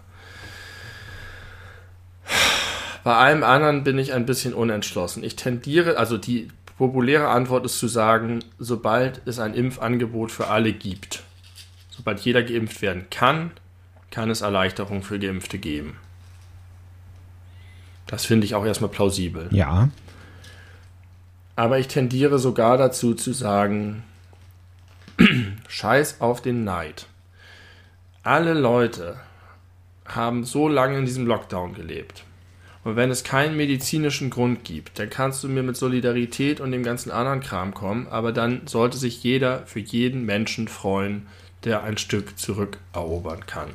Bei 3.05 3.15
allem 3.15 3.45
anderen 3.45 3.85
bin 3.85 3.99
ich 3.99 4.15
ein 4.15 4.27
bisschen 4.27 4.55
unentschlossen. 4.55 5.23
Ich 5.23 5.37
tendiere, 5.37 5.97
also 5.97 6.19
die 6.19 6.49
populäre 6.77 7.29
Antwort 7.29 7.65
ist 7.65 7.79
zu 7.79 7.89
sagen, 7.89 8.41
sobald 8.59 9.21
es 9.27 9.39
ein 9.39 9.55
Impfangebot 9.55 10.33
für 10.33 10.49
alle 10.49 10.73
gibt, 10.73 11.23
sobald 11.91 12.21
jeder 12.21 12.43
geimpft 12.43 12.83
werden 12.83 13.07
kann, 13.11 13.53
kann 14.11 14.31
es 14.31 14.41
Erleichterung 14.41 15.03
für 15.03 15.19
Geimpfte 15.19 15.59
geben. 15.59 15.99
Das 18.07 18.25
finde 18.25 18.47
ich 18.47 18.55
auch 18.55 18.65
erstmal 18.65 18.91
plausibel. 18.91 19.49
Ja. 19.51 19.89
Aber 21.57 21.79
ich 21.79 21.89
tendiere 21.89 22.39
sogar 22.39 22.77
dazu 22.77 23.15
zu 23.15 23.33
sagen, 23.33 24.05
scheiß 25.69 26.21
auf 26.21 26.43
den 26.43 26.65
Neid. 26.65 27.07
Alle 28.23 28.55
Leute 28.55 29.17
haben 30.05 30.45
so 30.45 30.69
lange 30.69 30.99
in 30.99 31.07
diesem 31.07 31.27
Lockdown 31.27 31.75
gelebt. 31.75 32.25
Und 32.85 32.95
wenn 32.95 33.11
es 33.11 33.25
keinen 33.25 33.57
medizinischen 33.57 34.31
Grund 34.31 34.63
gibt, 34.63 35.01
dann 35.01 35.11
kannst 35.11 35.43
du 35.43 35.49
mir 35.49 35.65
mit 35.65 35.77
Solidarität 35.77 36.61
und 36.61 36.71
dem 36.71 36.85
ganzen 36.85 37.11
anderen 37.11 37.41
Kram 37.41 37.75
kommen, 37.75 38.07
aber 38.07 38.31
dann 38.31 38.69
sollte 38.69 38.97
sich 38.97 39.25
jeder 39.25 39.67
für 39.67 39.81
jeden 39.81 40.25
Menschen 40.25 40.69
freuen, 40.69 41.27
der 41.65 41.83
ein 41.83 41.99
Stück 41.99 42.39
zurückerobern 42.39 43.45
kann. 43.47 43.71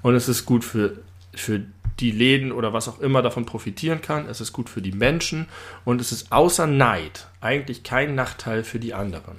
Und 0.00 0.14
es 0.14 0.28
ist 0.28 0.46
gut 0.46 0.64
für, 0.64 0.96
für 1.34 1.62
die 2.00 2.10
Läden 2.10 2.52
oder 2.52 2.72
was 2.72 2.88
auch 2.88 3.00
immer 3.00 3.22
davon 3.22 3.46
profitieren 3.46 4.00
kann. 4.00 4.26
Es 4.28 4.40
ist 4.40 4.52
gut 4.52 4.68
für 4.68 4.82
die 4.82 4.92
Menschen 4.92 5.46
und 5.84 6.00
es 6.00 6.12
ist 6.12 6.32
außer 6.32 6.66
Neid 6.66 7.28
eigentlich 7.40 7.82
kein 7.82 8.14
Nachteil 8.14 8.64
für 8.64 8.78
die 8.78 8.94
anderen. 8.94 9.36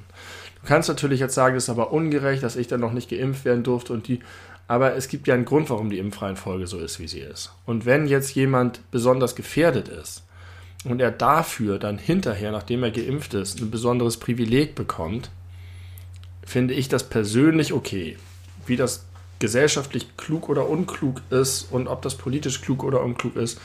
Du 0.61 0.68
kannst 0.68 0.89
natürlich 0.89 1.19
jetzt 1.19 1.34
sagen, 1.34 1.55
es 1.55 1.63
ist 1.63 1.69
aber 1.69 1.91
ungerecht, 1.91 2.43
dass 2.43 2.55
ich 2.55 2.68
dann 2.68 2.80
noch 2.80 2.93
nicht 2.93 3.09
geimpft 3.09 3.45
werden 3.45 3.63
durfte 3.63 3.93
und 3.93 4.07
die. 4.07 4.19
Aber 4.68 4.95
es 4.95 5.07
gibt 5.07 5.27
ja 5.27 5.34
einen 5.34 5.45
Grund, 5.45 5.69
warum 5.69 5.89
die 5.89 5.97
Impfreihenfolge 5.97 6.68
so 6.68 6.80
ist, 6.80 6.99
wie 6.99 7.07
sie 7.07 7.19
ist. 7.19 7.51
Und 7.65 7.85
wenn 7.85 8.07
jetzt 8.07 8.35
jemand 8.35 8.80
besonders 8.91 9.35
gefährdet 9.35 9.89
ist 9.89 10.23
und 10.85 11.01
er 11.01 11.11
dafür 11.11 11.77
dann 11.77 11.97
hinterher, 11.97 12.51
nachdem 12.51 12.84
er 12.84 12.91
geimpft 12.91 13.34
ist, 13.34 13.59
ein 13.59 13.72
besonderes 13.72 14.18
Privileg 14.18 14.76
bekommt, 14.76 15.31
finde 16.45 16.73
ich 16.73 16.88
das 16.88 17.09
persönlich 17.09 17.73
okay. 17.73 18.18
Wie 18.65 18.77
das 18.77 19.05
gesellschaftlich 19.41 20.15
klug 20.15 20.47
oder 20.47 20.69
unklug 20.69 21.22
ist 21.30 21.63
und 21.72 21.88
ob 21.88 22.01
das 22.01 22.15
politisch 22.15 22.61
klug 22.61 22.84
oder 22.84 23.01
unklug 23.01 23.35
ist, 23.35 23.59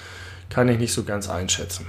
kann 0.48 0.68
ich 0.68 0.78
nicht 0.78 0.92
so 0.92 1.04
ganz 1.04 1.28
einschätzen. 1.28 1.86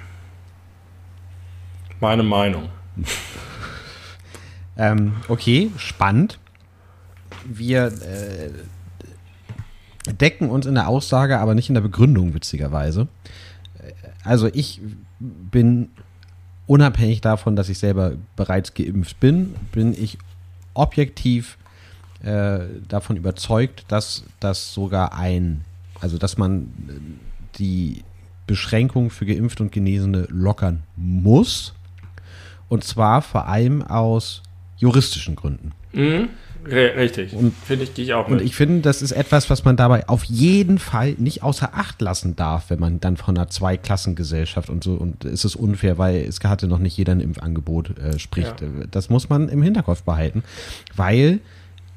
Meine 1.99 2.21
Meinung. 2.21 2.69
ähm, 4.77 5.13
okay, 5.27 5.71
spannend. 5.77 6.37
Wir 7.45 7.87
äh, 7.87 8.51
decken 10.13 10.49
uns 10.49 10.65
in 10.65 10.75
der 10.75 10.87
Aussage, 10.87 11.39
aber 11.39 11.55
nicht 11.55 11.69
in 11.69 11.75
der 11.75 11.81
Begründung, 11.81 12.33
witzigerweise. 12.33 13.07
Also 14.23 14.47
ich 14.53 14.81
bin 15.19 15.89
unabhängig 16.67 17.21
davon, 17.21 17.55
dass 17.55 17.69
ich 17.69 17.79
selber 17.79 18.13
bereits 18.35 18.73
geimpft 18.73 19.19
bin, 19.19 19.55
bin 19.71 19.93
ich 19.93 20.17
objektiv 20.73 21.57
äh, 22.27 22.59
davon 22.89 23.15
überzeugt, 23.15 23.85
dass 23.87 24.23
das 24.41 24.73
sogar 24.73 25.17
ein, 25.17 25.61
also 26.01 26.17
dass 26.17 26.37
man 26.37 26.63
äh, 26.89 27.57
die 27.57 28.03
Beschränkung 28.47 29.09
für 29.09 29.25
Geimpfte 29.25 29.63
und 29.63 29.71
Genesene 29.71 30.27
lockern 30.29 30.83
muss. 30.97 31.73
Und 32.69 32.83
zwar 32.83 33.21
vor 33.21 33.47
allem 33.47 33.81
aus 33.81 34.43
juristischen 34.77 35.35
Gründen. 35.35 35.71
Mhm. 35.93 36.29
Richtig. 36.65 37.33
Finde 37.65 37.83
ich, 37.85 37.93
gehe 37.93 38.03
ich 38.03 38.13
auch 38.13 38.27
mit. 38.27 38.41
Und 38.41 38.45
ich 38.45 38.55
finde, 38.55 38.81
das 38.81 39.01
ist 39.01 39.13
etwas, 39.13 39.49
was 39.49 39.63
man 39.63 39.77
dabei 39.77 40.09
auf 40.09 40.25
jeden 40.25 40.79
Fall 40.79 41.13
nicht 41.17 41.41
außer 41.43 41.73
Acht 41.73 42.01
lassen 42.01 42.35
darf, 42.35 42.69
wenn 42.69 42.79
man 42.79 42.99
dann 42.99 43.15
von 43.15 43.37
einer 43.37 43.47
Zweiklassengesellschaft 43.47 44.69
und 44.69 44.83
so, 44.83 44.95
und 44.95 45.23
es 45.23 45.45
ist 45.45 45.55
unfair, 45.55 45.97
weil 45.97 46.17
es 46.25 46.41
hatte 46.43 46.67
noch 46.67 46.79
nicht 46.79 46.97
jeder 46.97 47.13
ein 47.13 47.21
Impfangebot 47.21 47.97
äh, 47.97 48.19
spricht. 48.19 48.59
Ja. 48.59 48.67
Das 48.91 49.09
muss 49.09 49.29
man 49.29 49.47
im 49.47 49.61
Hinterkopf 49.61 50.03
behalten, 50.03 50.43
weil 50.95 51.39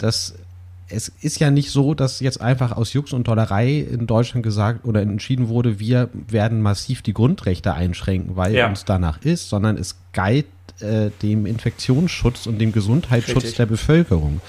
das 0.03 0.35
es 0.91 1.09
ist 1.21 1.39
ja 1.39 1.51
nicht 1.51 1.71
so, 1.71 1.95
dass 1.95 2.21
jetzt 2.21 2.41
einfach 2.41 2.77
aus 2.77 2.93
Jux 2.93 3.13
und 3.13 3.29
Dollerei 3.29 3.79
in 3.79 4.07
Deutschland 4.07 4.43
gesagt 4.43 4.85
oder 4.85 5.01
entschieden 5.01 5.49
wurde, 5.49 5.79
wir 5.79 6.09
werden 6.29 6.61
massiv 6.61 7.03
die 7.03 7.15
Grundrechte 7.15 7.75
einschränken, 7.75 8.37
weil 8.37 8.55
ja. 8.55 8.69
uns 8.69 8.85
danach 8.85 9.23
ist, 9.23 9.49
sondern 9.49 9.77
es 9.77 9.97
galt 10.13 10.47
äh, 10.81 11.11
dem 11.23 11.47
Infektionsschutz 11.47 12.47
und 12.47 12.59
dem 12.59 12.73
Gesundheitsschutz 12.73 13.37
Richtig. 13.37 13.57
der 13.57 13.67
Bevölkerung. 13.67 14.41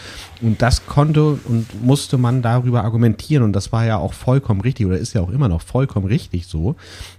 Und 0.41 0.61
das 0.61 0.85
konnte 0.85 1.23
und 1.23 1.83
musste 1.83 2.17
man 2.17 2.41
darüber 2.41 2.83
argumentieren 2.83 3.43
und 3.43 3.53
das 3.53 3.71
war 3.71 3.85
ja 3.85 3.97
auch 3.97 4.13
vollkommen 4.13 4.61
richtig 4.61 4.85
oder 4.85 4.97
ist 4.97 5.13
ja 5.13 5.21
auch 5.21 5.29
immer 5.29 5.47
noch 5.47 5.61
vollkommen 5.61 6.07
richtig 6.07 6.47
so. 6.47 6.75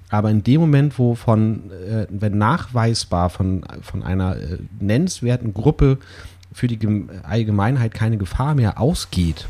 Aber 0.09 0.30
in 0.30 0.42
dem 0.42 0.60
Moment, 0.60 0.98
wo 0.98 1.14
von, 1.14 1.70
äh, 1.70 2.06
wenn 2.10 2.38
nachweisbar 2.38 3.30
von, 3.30 3.64
von 3.82 4.02
einer 4.02 4.36
äh, 4.36 4.59
nennenswerten 4.80 5.54
Gruppe 5.54 5.98
für 6.53 6.66
die 6.66 6.79
Allgemeinheit 7.23 7.95
keine 7.95 8.19
Gefahr 8.19 8.55
mehr 8.55 8.81
ausgeht, 8.81 9.49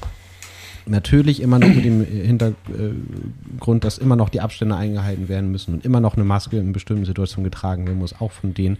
Natürlich 0.84 1.40
immer 1.40 1.58
noch 1.58 1.68
mit 1.68 1.84
dem 1.84 2.04
Hintergrund, 2.04 3.84
dass 3.84 3.98
immer 3.98 4.16
noch 4.16 4.28
die 4.28 4.40
Abstände 4.40 4.76
eingehalten 4.76 5.28
werden 5.28 5.52
müssen 5.52 5.74
und 5.74 5.84
immer 5.84 6.00
noch 6.00 6.16
eine 6.16 6.24
Maske 6.24 6.58
in 6.58 6.72
bestimmten 6.72 7.04
Situationen 7.04 7.44
getragen 7.44 7.86
werden 7.86 7.98
muss, 7.98 8.20
auch 8.20 8.32
von 8.32 8.52
denen, 8.52 8.78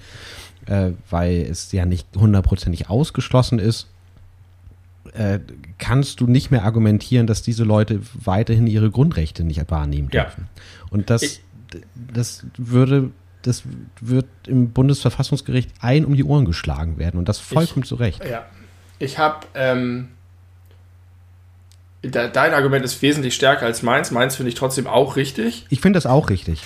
äh, 0.67 0.91
weil 1.11 1.47
es 1.49 1.71
ja 1.71 1.87
nicht 1.87 2.09
hundertprozentig 2.17 2.91
ausgeschlossen 2.91 3.61
ist, 3.61 3.87
äh, 5.15 5.39
kannst 5.79 6.21
du 6.21 6.27
nicht 6.27 6.51
mehr 6.51 6.65
argumentieren, 6.65 7.29
dass 7.29 7.43
diese 7.43 7.63
Leute 7.63 8.01
weiterhin 8.15 8.67
ihre 8.67 8.91
Grundrechte 8.91 9.45
nicht 9.45 9.71
wahrnehmen 9.71 10.09
dürfen. 10.09 10.49
Ja. 10.57 10.63
Und 10.91 11.09
das, 11.09 11.23
ich, 11.23 11.43
das 12.13 12.45
würde, 12.57 13.11
das 13.43 13.63
wird 14.01 14.27
im 14.47 14.71
Bundesverfassungsgericht 14.71 15.71
ein 15.81 16.05
um 16.05 16.15
die 16.17 16.25
Ohren 16.25 16.45
geschlagen 16.45 16.99
werden 16.99 17.19
und 17.19 17.29
das 17.29 17.39
vollkommen 17.39 17.83
ich, 17.83 17.89
zu 17.89 17.97
Recht. 17.97 18.25
Ja. 18.25 18.47
Ich 18.99 19.19
habe 19.19 19.47
ähm, 19.55 20.09
dein 22.03 22.55
Argument 22.55 22.85
ist 22.85 23.01
wesentlich 23.03 23.35
stärker 23.35 23.67
als 23.67 23.83
meins. 23.83 24.11
Meins 24.11 24.37
finde 24.37 24.49
ich 24.49 24.55
trotzdem 24.55 24.87
auch 24.87 25.17
richtig. 25.17 25.67
Ich 25.71 25.81
finde 25.81 25.97
das 25.97 26.07
auch 26.07 26.31
richtig. 26.31 26.63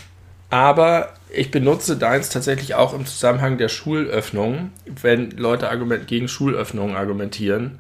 Aber 0.48 1.14
ich 1.32 1.50
benutze 1.50 1.96
deins 1.96 2.28
tatsächlich 2.28 2.74
auch 2.74 2.94
im 2.94 3.04
Zusammenhang 3.04 3.58
der 3.58 3.68
Schulöffnung, 3.68 4.70
wenn 5.02 5.32
Leute 5.32 5.70
argument 5.70 6.06
gegen 6.06 6.28
Schulöffnungen 6.28 6.96
argumentieren, 6.96 7.78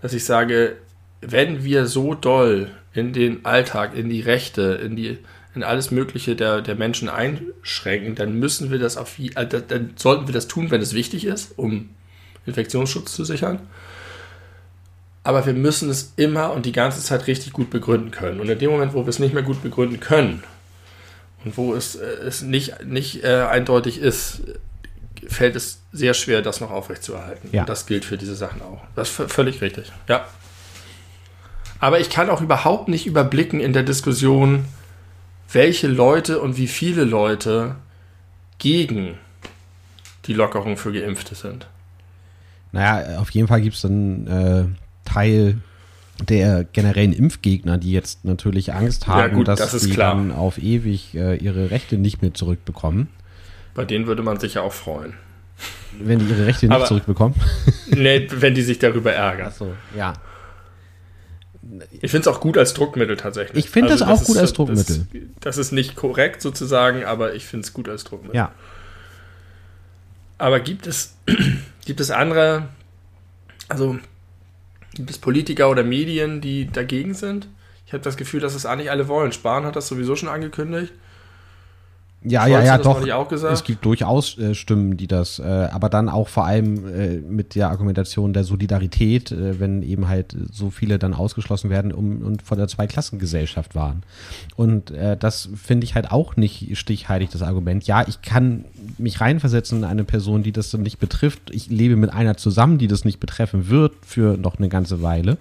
dass 0.00 0.12
ich 0.12 0.24
sage, 0.24 0.76
wenn 1.20 1.64
wir 1.64 1.86
so 1.86 2.14
doll 2.14 2.70
in 2.92 3.12
den 3.12 3.44
Alltag, 3.44 3.94
in 3.96 4.08
die 4.08 4.20
Rechte, 4.20 4.80
in 4.84 4.96
die 4.96 5.18
in 5.58 5.64
alles 5.64 5.90
Mögliche 5.90 6.36
der, 6.36 6.62
der 6.62 6.74
Menschen 6.74 7.08
einschränken, 7.08 8.14
dann 8.14 8.38
müssen 8.38 8.70
wir 8.70 8.78
das 8.78 8.96
auf 8.96 9.18
äh, 9.18 9.46
dann 9.46 9.90
sollten 9.96 10.26
wir 10.26 10.34
das 10.34 10.48
tun, 10.48 10.70
wenn 10.70 10.80
es 10.80 10.94
wichtig 10.94 11.24
ist, 11.24 11.58
um 11.58 11.90
Infektionsschutz 12.46 13.12
zu 13.12 13.24
sichern 13.24 13.60
aber 15.28 15.44
wir 15.44 15.52
müssen 15.52 15.90
es 15.90 16.14
immer 16.16 16.52
und 16.52 16.64
die 16.64 16.72
ganze 16.72 17.02
Zeit 17.02 17.26
richtig 17.26 17.52
gut 17.52 17.68
begründen 17.68 18.10
können. 18.10 18.40
Und 18.40 18.48
in 18.48 18.58
dem 18.58 18.70
Moment, 18.70 18.94
wo 18.94 19.04
wir 19.04 19.10
es 19.10 19.18
nicht 19.18 19.34
mehr 19.34 19.42
gut 19.42 19.62
begründen 19.62 20.00
können 20.00 20.42
und 21.44 21.58
wo 21.58 21.74
es, 21.74 21.96
äh, 21.96 22.06
es 22.06 22.40
nicht, 22.40 22.82
nicht 22.86 23.24
äh, 23.24 23.42
eindeutig 23.42 24.00
ist, 24.00 24.40
fällt 25.26 25.54
es 25.54 25.82
sehr 25.92 26.14
schwer, 26.14 26.40
das 26.40 26.62
noch 26.62 26.70
aufrechtzuerhalten. 26.70 27.50
Ja. 27.52 27.60
Und 27.60 27.68
das 27.68 27.84
gilt 27.84 28.06
für 28.06 28.16
diese 28.16 28.34
Sachen 28.34 28.62
auch. 28.62 28.80
Das 28.96 29.10
ist 29.10 29.30
völlig 29.30 29.60
richtig. 29.60 29.92
Ja. 30.08 30.26
Aber 31.78 32.00
ich 32.00 32.08
kann 32.08 32.30
auch 32.30 32.40
überhaupt 32.40 32.88
nicht 32.88 33.06
überblicken 33.06 33.60
in 33.60 33.74
der 33.74 33.82
Diskussion, 33.82 34.64
welche 35.52 35.86
Leute 35.86 36.40
und 36.40 36.56
wie 36.56 36.66
viele 36.66 37.04
Leute 37.04 37.76
gegen 38.58 39.18
die 40.26 40.34
Lockerung 40.34 40.76
für 40.76 40.92
Geimpfte 40.92 41.34
sind. 41.34 41.66
Naja, 42.72 43.18
auf 43.18 43.30
jeden 43.30 43.48
Fall 43.48 43.62
gibt 43.62 43.76
es 43.76 43.82
dann 43.82 44.26
äh, 44.26 44.64
Teil 45.08 45.58
der 46.28 46.64
generellen 46.64 47.12
Impfgegner, 47.12 47.78
die 47.78 47.92
jetzt 47.92 48.24
natürlich 48.24 48.74
Angst 48.74 49.06
haben, 49.06 49.20
ja, 49.20 49.28
gut, 49.28 49.48
dass 49.48 49.60
das 49.60 49.82
sie 49.82 49.90
klar. 49.90 50.14
dann 50.14 50.32
auf 50.32 50.58
ewig 50.58 51.14
äh, 51.14 51.36
ihre 51.36 51.70
Rechte 51.70 51.96
nicht 51.96 52.22
mehr 52.22 52.34
zurückbekommen. 52.34 53.08
Bei 53.74 53.84
denen 53.84 54.06
würde 54.06 54.22
man 54.22 54.40
sich 54.40 54.54
ja 54.54 54.62
auch 54.62 54.72
freuen. 54.72 55.14
Wenn 56.00 56.18
die 56.18 56.26
ihre 56.26 56.46
Rechte 56.46 56.66
nicht 56.66 56.74
Aber, 56.74 56.84
zurückbekommen? 56.86 57.34
nee, 57.86 58.26
wenn 58.30 58.54
die 58.54 58.62
sich 58.62 58.78
darüber 58.78 59.12
ärgern. 59.12 59.48
Ach 59.50 59.56
so, 59.56 59.72
ja. 59.96 60.14
Ich 62.00 62.10
finde 62.10 62.28
es 62.28 62.34
auch 62.34 62.40
gut 62.40 62.58
als 62.58 62.74
Druckmittel 62.74 63.16
tatsächlich. 63.16 63.64
Ich 63.64 63.70
finde 63.70 63.92
also, 63.92 64.04
das 64.04 64.20
auch 64.20 64.24
gut 64.24 64.36
ist, 64.36 64.42
als 64.42 64.52
Druckmittel. 64.52 65.06
Das, 65.12 65.30
das, 65.40 65.58
ist 65.58 65.72
nicht 65.72 65.96
korrekt 65.96 66.42
sozusagen, 66.42 67.04
aber 67.04 67.34
ich 67.34 67.46
finde 67.46 67.64
es 67.64 67.72
gut 67.72 67.88
als 67.88 68.04
Druckmittel. 68.04 68.36
Ja. 68.36 68.52
Aber 70.38 70.60
gibt 70.60 70.86
es, 70.86 71.14
gibt 71.84 72.00
es 72.00 72.10
andere, 72.10 72.68
also 73.68 73.98
Gibt 74.98 75.10
es 75.10 75.18
Politiker 75.18 75.70
oder 75.70 75.84
Medien, 75.84 76.40
die 76.40 76.66
dagegen 76.70 77.14
sind? 77.14 77.48
Ich 77.86 77.92
habe 77.92 78.02
das 78.02 78.16
Gefühl, 78.16 78.40
dass 78.40 78.54
es 78.54 78.66
eigentlich 78.66 78.90
alle 78.90 79.06
wollen. 79.06 79.32
Spahn 79.32 79.64
hat 79.64 79.76
das 79.76 79.86
sowieso 79.88 80.16
schon 80.16 80.28
angekündigt. 80.28 80.92
Ja, 82.24 82.42
Scholz 82.42 82.52
ja, 82.52 82.64
ja, 82.64 82.78
doch. 82.78 83.32
Es 83.52 83.62
gibt 83.62 83.84
durchaus 83.84 84.36
äh, 84.38 84.54
Stimmen, 84.54 84.96
die 84.96 85.06
das, 85.06 85.38
äh, 85.38 85.44
aber 85.44 85.88
dann 85.88 86.08
auch 86.08 86.26
vor 86.26 86.46
allem 86.46 86.86
äh, 86.88 87.18
mit 87.18 87.54
der 87.54 87.70
Argumentation 87.70 88.32
der 88.32 88.42
Solidarität, 88.42 89.30
äh, 89.30 89.60
wenn 89.60 89.82
eben 89.82 90.08
halt 90.08 90.36
so 90.50 90.70
viele 90.70 90.98
dann 90.98 91.14
ausgeschlossen 91.14 91.70
werden 91.70 91.92
um, 91.92 92.22
und 92.22 92.42
von 92.42 92.58
der 92.58 92.66
Zweiklassengesellschaft 92.66 93.76
waren. 93.76 94.02
Und 94.56 94.90
äh, 94.90 95.16
das 95.16 95.48
finde 95.54 95.84
ich 95.84 95.94
halt 95.94 96.10
auch 96.10 96.34
nicht 96.36 96.76
stichhaltig, 96.76 97.30
das 97.30 97.42
Argument. 97.42 97.86
Ja, 97.86 98.04
ich 98.08 98.20
kann 98.20 98.64
mich 98.98 99.20
reinversetzen 99.20 99.78
in 99.78 99.84
eine 99.84 100.02
Person, 100.02 100.42
die 100.42 100.50
das 100.52 100.70
dann 100.70 100.82
nicht 100.82 100.98
betrifft. 100.98 101.50
Ich 101.52 101.68
lebe 101.70 101.94
mit 101.94 102.12
einer 102.12 102.36
zusammen, 102.36 102.78
die 102.78 102.88
das 102.88 103.04
nicht 103.04 103.20
betreffen 103.20 103.68
wird 103.68 103.92
für 104.02 104.36
noch 104.36 104.58
eine 104.58 104.68
ganze 104.68 105.02
Weile. 105.02 105.38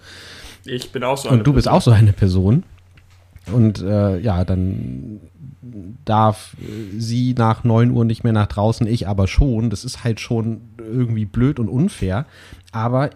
Ich 0.64 0.92
bin 0.92 1.04
auch 1.04 1.18
so 1.18 1.30
eine 1.30 1.40
Und 1.40 1.48
du 1.48 1.54
Person. 1.54 1.56
bist 1.56 1.70
auch 1.70 1.82
so 1.82 1.92
eine 1.92 2.14
Person. 2.14 2.64
Und 3.52 3.82
äh, 3.82 4.20
ja, 4.20 4.44
dann 4.44 5.22
darf 6.06 6.56
sie 6.98 7.34
nach 7.38 7.64
9 7.64 7.92
Uhr 7.92 8.06
nicht 8.06 8.24
mehr 8.24 8.34
nach 8.34 8.48
draußen, 8.48 8.88
ich 8.88 9.08
aber 9.08 9.28
schon. 9.28 9.70
Das 9.70 9.84
ist 9.86 10.04
halt 10.04 10.20
schon 10.20 10.62
irgendwie 10.78 11.26
blöd 11.26 11.60
und 11.60 11.70
unfair. 11.70 12.26
Aber 12.72 13.10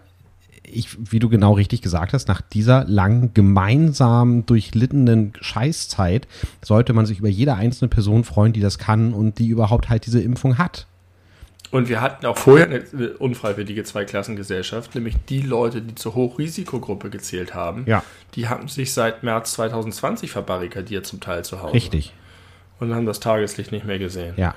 ich, 0.64 0.96
wie 1.10 1.18
du 1.18 1.28
genau 1.28 1.52
richtig 1.52 1.82
gesagt 1.82 2.12
hast, 2.12 2.28
nach 2.28 2.40
dieser 2.40 2.84
langen, 2.84 3.34
gemeinsam 3.34 4.46
durchlittenen 4.46 5.32
Scheißzeit 5.40 6.26
sollte 6.62 6.92
man 6.92 7.06
sich 7.06 7.18
über 7.18 7.28
jede 7.28 7.54
einzelne 7.54 7.88
Person 7.88 8.24
freuen, 8.24 8.52
die 8.52 8.60
das 8.60 8.78
kann 8.78 9.12
und 9.12 9.38
die 9.38 9.48
überhaupt 9.48 9.88
halt 9.88 10.06
diese 10.06 10.20
Impfung 10.20 10.58
hat. 10.58 10.86
Und 11.72 11.88
wir 11.88 12.02
hatten 12.02 12.26
auch 12.26 12.36
vorher 12.36 12.66
eine 12.66 13.16
unfreiwillige 13.16 13.82
Zweiklassengesellschaft, 13.82 14.94
nämlich 14.94 15.16
die 15.30 15.40
Leute, 15.40 15.80
die 15.80 15.94
zur 15.94 16.14
Hochrisikogruppe 16.14 17.08
gezählt 17.08 17.54
haben. 17.54 17.84
Ja. 17.86 18.04
Die 18.34 18.48
haben 18.48 18.68
sich 18.68 18.92
seit 18.92 19.22
März 19.22 19.54
2020 19.54 20.30
verbarrikadiert, 20.30 21.06
zum 21.06 21.20
Teil 21.20 21.46
zu 21.46 21.62
Hause. 21.62 21.72
Richtig. 21.72 22.12
Und 22.82 22.92
haben 22.92 23.06
das 23.06 23.20
Tageslicht 23.20 23.70
nicht 23.70 23.86
mehr 23.86 24.00
gesehen. 24.00 24.34
Ja. 24.36 24.56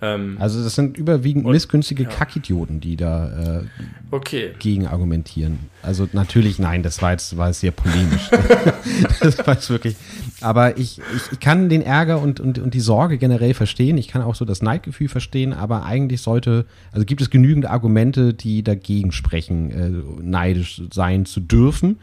Ähm, 0.00 0.38
also 0.40 0.64
das 0.64 0.74
sind 0.74 0.96
überwiegend 0.96 1.44
und, 1.44 1.52
missgünstige 1.52 2.04
ja. 2.04 2.08
Kackidioten, 2.08 2.80
die 2.80 2.96
da 2.96 3.58
äh, 3.60 3.64
okay. 4.10 4.52
gegen 4.58 4.86
argumentieren. 4.86 5.58
Also 5.82 6.08
natürlich, 6.14 6.58
nein, 6.58 6.82
das 6.82 7.02
war 7.02 7.10
jetzt 7.10 7.36
war 7.36 7.52
sehr 7.52 7.70
polemisch. 7.70 8.30
das 9.20 9.46
war 9.46 9.56
jetzt 9.56 9.68
wirklich. 9.68 9.94
Aber 10.40 10.78
ich, 10.78 11.02
ich, 11.14 11.32
ich, 11.32 11.40
kann 11.40 11.68
den 11.68 11.82
Ärger 11.82 12.18
und, 12.18 12.40
und, 12.40 12.58
und 12.58 12.72
die 12.72 12.80
Sorge 12.80 13.18
generell 13.18 13.52
verstehen. 13.52 13.98
Ich 13.98 14.08
kann 14.08 14.22
auch 14.22 14.36
so 14.36 14.46
das 14.46 14.62
Neidgefühl 14.62 15.08
verstehen, 15.08 15.52
aber 15.52 15.84
eigentlich 15.84 16.22
sollte, 16.22 16.64
also 16.92 17.04
gibt 17.04 17.20
es 17.20 17.28
genügend 17.28 17.66
Argumente, 17.66 18.32
die 18.32 18.62
dagegen 18.62 19.12
sprechen, 19.12 19.70
äh, 19.70 20.22
neidisch 20.22 20.80
sein 20.94 21.26
zu 21.26 21.40
dürfen. 21.40 21.98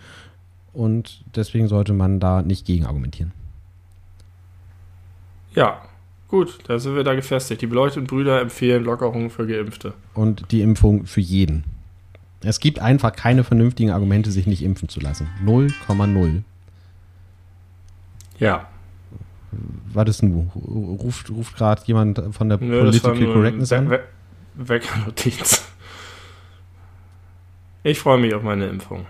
Und 0.72 1.24
deswegen 1.36 1.68
sollte 1.68 1.94
man 1.94 2.20
da 2.20 2.44
nicht 2.44 2.68
gegen 2.68 2.86
argumentieren. 2.86 3.34
Ja, 5.54 5.82
Gut, 6.32 6.60
da 6.68 6.80
sind 6.80 6.96
wir 6.96 7.04
da 7.04 7.14
gefestigt. 7.14 7.62
Die 7.62 7.68
beleuchteten 7.68 8.08
Brüder 8.08 8.40
empfehlen 8.40 8.86
Lockerungen 8.86 9.30
für 9.30 9.46
Geimpfte. 9.46 9.94
Und 10.14 10.50
die 10.52 10.62
Impfung 10.62 11.06
für 11.06 11.20
jeden. 11.20 11.66
Es 12.42 12.62
gibt 12.62 12.80
einfach 12.80 13.12
keine 13.12 13.44
vernünftigen 13.44 13.92
Argumente, 13.92 14.32
sich 14.32 14.48
nicht 14.48 14.64
impfen 14.64 14.88
zu 14.88 15.02
lassen. 15.02 15.28
0,0. 15.46 16.44
Ja. 18.40 18.70
Was 19.94 20.08
ist 20.08 20.22
denn? 20.22 20.50
Ruft, 20.56 21.30
ruft 21.30 21.58
gerade 21.58 21.82
jemand 21.86 22.22
von 22.32 22.48
der 22.48 22.58
Nö, 22.60 22.80
Political 22.80 23.34
Correctness 23.34 23.74
an? 23.74 23.90
We 23.90 24.00
Weckernotiz. 24.56 25.68
Ich 27.84 28.00
freue 28.00 28.20
mich 28.20 28.34
auf 28.34 28.44
meine 28.44 28.68
Impfung. 28.68 29.06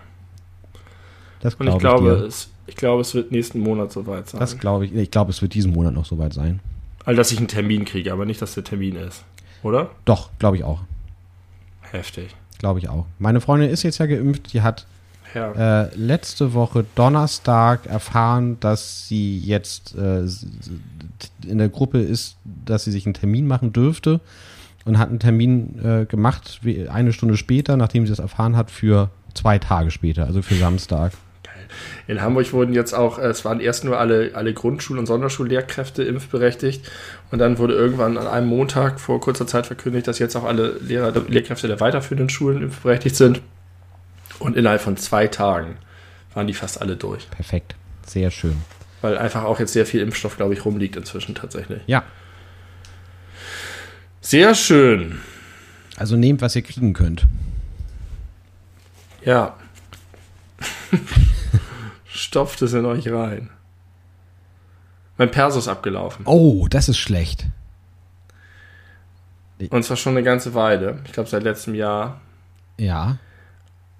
Das 1.42 1.56
Und 1.56 1.66
ich 1.66 1.78
glaube, 1.78 2.18
ich, 2.20 2.28
es, 2.28 2.48
ich 2.68 2.76
glaube, 2.76 3.00
es 3.02 3.14
wird 3.14 3.32
nächsten 3.32 3.58
Monat 3.58 3.92
soweit 3.92 4.28
sein. 4.28 4.40
Das 4.40 4.58
glaube 4.58 4.86
ich. 4.86 4.94
Ich 4.94 5.10
glaube, 5.10 5.30
es 5.30 5.42
wird 5.42 5.54
diesen 5.54 5.72
Monat 5.72 5.92
noch 5.92 6.06
soweit 6.06 6.32
sein. 6.32 6.60
Also, 7.04 7.18
dass 7.18 7.32
ich 7.32 7.38
einen 7.38 7.48
Termin 7.48 7.84
kriege, 7.84 8.12
aber 8.12 8.24
nicht, 8.24 8.40
dass 8.40 8.54
der 8.54 8.62
Termin 8.62 8.94
ist. 8.94 9.24
Oder? 9.64 9.90
Doch, 10.04 10.30
glaube 10.38 10.56
ich 10.56 10.64
auch. 10.64 10.80
Heftig. 11.90 12.34
glaube 12.58 12.78
ich 12.78 12.88
auch. 12.88 13.06
Meine 13.18 13.40
Freundin 13.40 13.68
ist 13.68 13.82
jetzt 13.82 13.98
ja 13.98 14.06
geimpft, 14.06 14.52
die 14.52 14.62
hat 14.62 14.86
ja. 15.34 15.82
äh, 15.82 15.94
letzte 15.96 16.54
Woche 16.54 16.84
Donnerstag 16.94 17.86
erfahren, 17.86 18.58
dass 18.60 19.08
sie 19.08 19.38
jetzt 19.38 19.96
äh, 19.96 20.24
in 21.46 21.58
der 21.58 21.68
Gruppe 21.68 22.00
ist, 22.00 22.36
dass 22.44 22.84
sie 22.84 22.92
sich 22.92 23.04
einen 23.04 23.14
Termin 23.14 23.48
machen 23.48 23.72
dürfte 23.72 24.20
und 24.84 24.98
hat 24.98 25.08
einen 25.08 25.18
Termin 25.18 25.78
äh, 25.84 26.06
gemacht, 26.06 26.60
eine 26.88 27.12
Stunde 27.12 27.36
später, 27.36 27.76
nachdem 27.76 28.06
sie 28.06 28.10
das 28.12 28.20
erfahren 28.20 28.56
hat, 28.56 28.70
für 28.70 29.10
zwei 29.34 29.58
Tage 29.58 29.90
später, 29.90 30.26
also 30.26 30.40
für 30.40 30.54
Samstag. 30.54 31.12
In 32.06 32.20
Hamburg 32.20 32.52
wurden 32.52 32.74
jetzt 32.74 32.94
auch, 32.94 33.18
äh, 33.18 33.26
es 33.26 33.44
waren 33.44 33.60
erst 33.60 33.84
nur 33.84 33.98
alle, 33.98 34.32
alle 34.34 34.52
Grundschul- 34.52 34.98
und 34.98 35.06
Sonderschullehrkräfte 35.06 36.02
impfberechtigt 36.02 36.90
und 37.30 37.38
dann 37.38 37.58
wurde 37.58 37.74
irgendwann 37.74 38.18
an 38.18 38.26
einem 38.26 38.48
Montag 38.48 39.00
vor 39.00 39.20
kurzer 39.20 39.46
Zeit 39.46 39.66
verkündigt, 39.66 40.06
dass 40.08 40.18
jetzt 40.18 40.36
auch 40.36 40.44
alle 40.44 40.78
Lehrer, 40.80 41.12
Lehrkräfte 41.28 41.68
der 41.68 41.80
weiterführenden 41.80 42.28
Schulen 42.28 42.62
impfberechtigt 42.62 43.16
sind. 43.16 43.40
Und 44.38 44.56
innerhalb 44.56 44.80
von 44.80 44.96
zwei 44.96 45.28
Tagen 45.28 45.76
waren 46.34 46.46
die 46.46 46.54
fast 46.54 46.80
alle 46.80 46.96
durch. 46.96 47.30
Perfekt. 47.30 47.76
Sehr 48.06 48.30
schön. 48.30 48.56
Weil 49.00 49.18
einfach 49.18 49.44
auch 49.44 49.60
jetzt 49.60 49.72
sehr 49.72 49.86
viel 49.86 50.00
Impfstoff, 50.00 50.36
glaube 50.36 50.54
ich, 50.54 50.64
rumliegt 50.64 50.96
inzwischen 50.96 51.34
tatsächlich. 51.34 51.80
Ja. 51.86 52.04
Sehr 54.20 54.54
schön. 54.54 55.20
Also 55.96 56.16
nehmt, 56.16 56.40
was 56.40 56.56
ihr 56.56 56.62
kriegen 56.62 56.92
könnt. 56.92 57.26
Ja. 59.24 59.56
Stopft 62.14 62.60
es 62.60 62.74
in 62.74 62.84
euch 62.84 63.10
rein. 63.10 63.48
Mein 65.16 65.30
Perso 65.30 65.58
ist 65.58 65.68
abgelaufen. 65.68 66.26
Oh, 66.26 66.66
das 66.68 66.88
ist 66.88 66.98
schlecht. 66.98 67.46
Und 69.70 69.82
zwar 69.84 69.96
schon 69.96 70.12
eine 70.12 70.22
ganze 70.22 70.52
Weile. 70.54 70.98
Ich 71.06 71.12
glaube, 71.12 71.30
seit 71.30 71.42
letztem 71.42 71.74
Jahr. 71.74 72.20
Ja. 72.76 73.18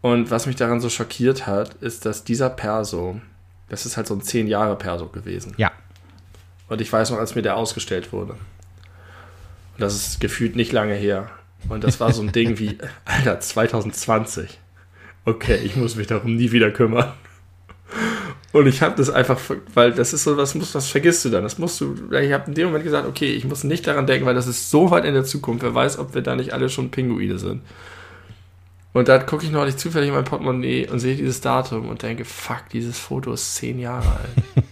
Und 0.02 0.30
was 0.30 0.46
mich 0.46 0.56
daran 0.56 0.80
so 0.80 0.90
schockiert 0.90 1.46
hat, 1.46 1.74
ist, 1.74 2.04
dass 2.04 2.24
dieser 2.24 2.50
Perso, 2.50 3.20
das 3.68 3.86
ist 3.86 3.96
halt 3.96 4.08
so 4.08 4.14
ein 4.14 4.20
10 4.20 4.46
Jahre 4.46 4.76
Perso 4.76 5.06
gewesen. 5.06 5.54
Ja. 5.56 5.70
Und 6.68 6.80
ich 6.80 6.92
weiß 6.92 7.10
noch, 7.12 7.18
als 7.18 7.34
mir 7.34 7.42
der 7.42 7.56
ausgestellt 7.56 8.12
wurde. 8.12 8.32
Und 8.32 9.78
das 9.78 9.94
ist 9.94 10.20
gefühlt 10.20 10.56
nicht 10.56 10.72
lange 10.72 10.94
her. 10.94 11.30
Und 11.68 11.84
das 11.84 11.98
war 12.00 12.12
so 12.12 12.20
ein 12.20 12.32
Ding 12.32 12.58
wie, 12.58 12.76
Alter, 13.04 13.40
2020. 13.40 14.58
Okay, 15.24 15.56
ich 15.56 15.76
muss 15.76 15.96
mich 15.96 16.08
darum 16.08 16.34
nie 16.34 16.50
wieder 16.50 16.72
kümmern. 16.72 17.12
Und 18.52 18.66
ich 18.66 18.82
habe 18.82 18.94
das 18.96 19.08
einfach, 19.08 19.40
weil 19.72 19.92
das 19.92 20.12
ist 20.12 20.24
so, 20.24 20.36
was, 20.36 20.54
muss, 20.54 20.74
was 20.74 20.88
vergisst 20.88 21.24
du 21.24 21.30
dann? 21.30 21.42
Das 21.42 21.58
musst 21.58 21.80
du, 21.80 21.94
ich 22.12 22.32
habe 22.32 22.48
in 22.48 22.54
dem 22.54 22.66
Moment 22.66 22.84
gesagt, 22.84 23.08
okay, 23.08 23.32
ich 23.32 23.46
muss 23.46 23.64
nicht 23.64 23.86
daran 23.86 24.06
denken, 24.06 24.26
weil 24.26 24.34
das 24.34 24.46
ist 24.46 24.70
so 24.70 24.90
weit 24.90 25.06
in 25.06 25.14
der 25.14 25.24
Zukunft. 25.24 25.62
Wer 25.62 25.74
weiß, 25.74 25.98
ob 25.98 26.14
wir 26.14 26.20
da 26.20 26.36
nicht 26.36 26.52
alle 26.52 26.68
schon 26.68 26.90
Pinguine 26.90 27.38
sind. 27.38 27.62
Und 28.92 29.08
da 29.08 29.18
gucke 29.18 29.46
ich 29.46 29.50
neulich 29.50 29.78
zufällig 29.78 30.08
in 30.08 30.14
mein 30.14 30.24
Portemonnaie 30.24 30.86
und 30.86 30.98
sehe 30.98 31.16
dieses 31.16 31.40
Datum 31.40 31.88
und 31.88 32.02
denke, 32.02 32.26
fuck, 32.26 32.68
dieses 32.72 32.98
Foto 32.98 33.32
ist 33.32 33.54
zehn 33.54 33.78
Jahre 33.78 34.06
alt. 34.06 34.66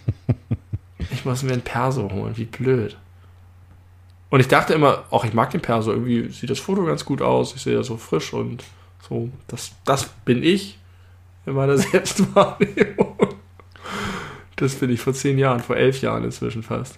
ich 1.11 1.25
muss 1.25 1.41
mir 1.41 1.53
ein 1.53 1.61
Perso 1.61 2.11
holen, 2.11 2.37
wie 2.37 2.45
blöd. 2.45 2.97
Und 4.29 4.39
ich 4.39 4.47
dachte 4.47 4.75
immer, 4.75 5.05
auch 5.09 5.25
ich 5.25 5.33
mag 5.33 5.49
den 5.49 5.61
Perso, 5.61 5.91
irgendwie 5.91 6.29
sieht 6.29 6.51
das 6.51 6.59
Foto 6.59 6.85
ganz 6.85 7.03
gut 7.03 7.21
aus, 7.21 7.55
ich 7.55 7.63
sehe 7.63 7.73
ja 7.73 7.83
so 7.83 7.97
frisch 7.97 8.31
und 8.31 8.63
so, 9.09 9.29
das, 9.47 9.71
das 9.85 10.07
bin 10.23 10.43
ich 10.43 10.77
in 11.47 11.53
meiner 11.53 11.77
Selbstwahrnehmung. 11.79 13.17
Das 14.61 14.75
bin 14.75 14.91
ich 14.91 15.01
vor 15.01 15.13
zehn 15.13 15.39
Jahren, 15.39 15.59
vor 15.59 15.75
elf 15.75 16.01
Jahren 16.01 16.23
inzwischen 16.23 16.61
fast. 16.61 16.95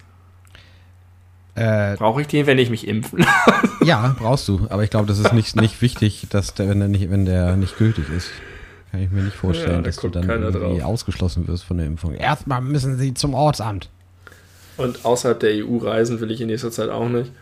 Äh, 1.54 1.96
Brauche 1.96 2.20
ich 2.20 2.26
den, 2.26 2.46
wenn 2.46 2.58
ich 2.58 2.68
mich 2.68 2.86
impfen 2.86 3.20
lasse? 3.20 3.70
Ja, 3.84 4.14
brauchst 4.18 4.46
du. 4.48 4.66
Aber 4.68 4.84
ich 4.84 4.90
glaube, 4.90 5.06
das 5.06 5.18
ist 5.18 5.32
nicht, 5.32 5.56
nicht 5.56 5.80
wichtig, 5.80 6.26
dass 6.28 6.52
der, 6.52 6.68
wenn 6.68 6.80
der 6.80 6.88
nicht, 6.88 7.10
wenn 7.10 7.24
der 7.24 7.56
nicht 7.56 7.78
gültig 7.78 8.04
ist. 8.10 8.28
Kann 8.90 9.00
ich 9.00 9.10
mir 9.10 9.22
nicht 9.22 9.34
vorstellen, 9.36 9.76
ja, 9.76 9.80
dass 9.80 9.96
du 9.96 10.10
dann 10.10 10.28
irgendwie 10.28 10.78
drauf. 10.78 10.82
ausgeschlossen 10.84 11.48
wirst 11.48 11.64
von 11.64 11.78
der 11.78 11.86
Impfung. 11.86 12.12
Erstmal 12.14 12.60
müssen 12.60 12.98
sie 12.98 13.14
zum 13.14 13.32
Ortsamt. 13.32 13.88
Und 14.76 15.04
außerhalb 15.06 15.40
der 15.40 15.64
EU 15.64 15.78
reisen 15.78 16.20
will 16.20 16.30
ich 16.30 16.42
in 16.42 16.48
nächster 16.48 16.70
Zeit 16.70 16.90
auch 16.90 17.08
nicht. 17.08 17.32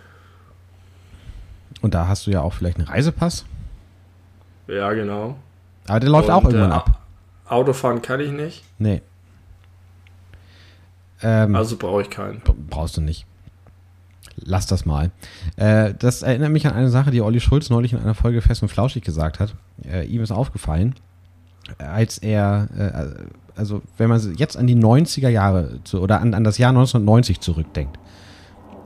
Und 1.81 1.95
da 1.95 2.07
hast 2.07 2.29
du 2.29 2.31
ja 2.31 2.43
auch 2.43 2.53
vielleicht 2.55 2.79
einen 2.79 2.87
Reisepass. 2.87 3.45
Ja, 4.69 4.93
genau. 4.93 5.37
Aber 5.89 5.99
der 5.99 6.11
läuft 6.11 6.29
Und, 6.29 6.35
auch 6.35 6.45
irgendwann 6.45 6.71
äh, 6.71 6.75
ab. 6.75 7.01
Autofahren 7.49 8.03
kann 8.03 8.21
ich 8.21 8.31
nicht. 8.31 8.63
Nee. 8.79 9.03
Ähm, 11.23 11.55
also 11.55 11.77
brauche 11.77 12.03
ich 12.03 12.11
keinen. 12.11 12.43
Brauchst 12.69 12.97
du 12.97 13.01
nicht. 13.01 13.27
Lass 14.37 14.67
das 14.67 14.87
mal. 14.87 15.11
Äh, 15.57 15.95
das 15.99 16.23
erinnert 16.23 16.51
mich 16.51 16.67
an 16.67 16.75
eine 16.75 16.89
Sache, 16.89 17.11
die 17.11 17.21
Olli 17.21 17.41
Schulz 17.41 17.71
neulich 17.71 17.93
in 17.93 17.99
einer 17.99 18.15
Folge 18.15 18.41
Fest 18.41 18.63
und 18.63 18.69
Flauschig 18.69 19.05
gesagt 19.05 19.41
hat. 19.41 19.55
Äh, 19.85 20.07
ihm 20.07 20.23
ist 20.23 20.33
aufgefallen, 20.33 20.95
als 21.79 22.19
er, 22.19 22.69
äh, 22.77 23.59
also 23.59 23.83
wenn 23.99 24.09
man 24.09 24.35
jetzt 24.37 24.57
an 24.57 24.67
die 24.67 24.77
90er 24.77 25.29
Jahre 25.29 25.81
zu, 25.85 26.01
oder 26.01 26.21
an, 26.21 26.35
an 26.35 26.45
das 26.45 26.59
Jahr 26.59 26.71
1990 26.71 27.41
zurückdenkt, 27.41 27.99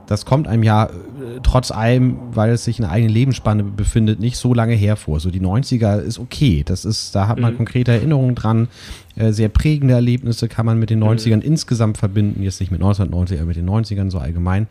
das 0.07 0.25
kommt 0.25 0.47
einem 0.47 0.63
ja 0.63 0.85
äh, 0.85 1.39
trotz 1.43 1.69
allem, 1.69 2.17
weil 2.31 2.51
es 2.51 2.63
sich 2.63 2.79
in 2.79 2.85
einer 2.85 2.93
eigenen 2.93 3.13
Lebensspanne 3.13 3.63
befindet, 3.63 4.19
nicht 4.19 4.37
so 4.37 4.53
lange 4.53 4.73
hervor. 4.73 5.19
So 5.19 5.29
die 5.29 5.41
90er 5.41 5.99
ist 5.99 6.17
okay. 6.17 6.63
Das 6.65 6.85
ist, 6.85 7.13
da 7.13 7.27
hat 7.27 7.39
man 7.39 7.53
mhm. 7.53 7.57
konkrete 7.57 7.91
Erinnerungen 7.91 8.33
dran. 8.33 8.69
Äh, 9.15 9.33
sehr 9.33 9.49
prägende 9.49 9.93
Erlebnisse 9.93 10.47
kann 10.47 10.65
man 10.65 10.79
mit 10.79 10.89
den 10.89 11.03
90ern 11.03 11.37
mhm. 11.37 11.41
insgesamt 11.41 11.97
verbinden. 11.97 12.41
Jetzt 12.41 12.59
nicht 12.61 12.71
mit 12.71 12.79
1990, 12.79 13.37
aber 13.37 13.47
mit 13.47 13.57
den 13.57 13.69
90ern 13.69 14.09
so 14.09 14.19
allgemein. 14.19 14.67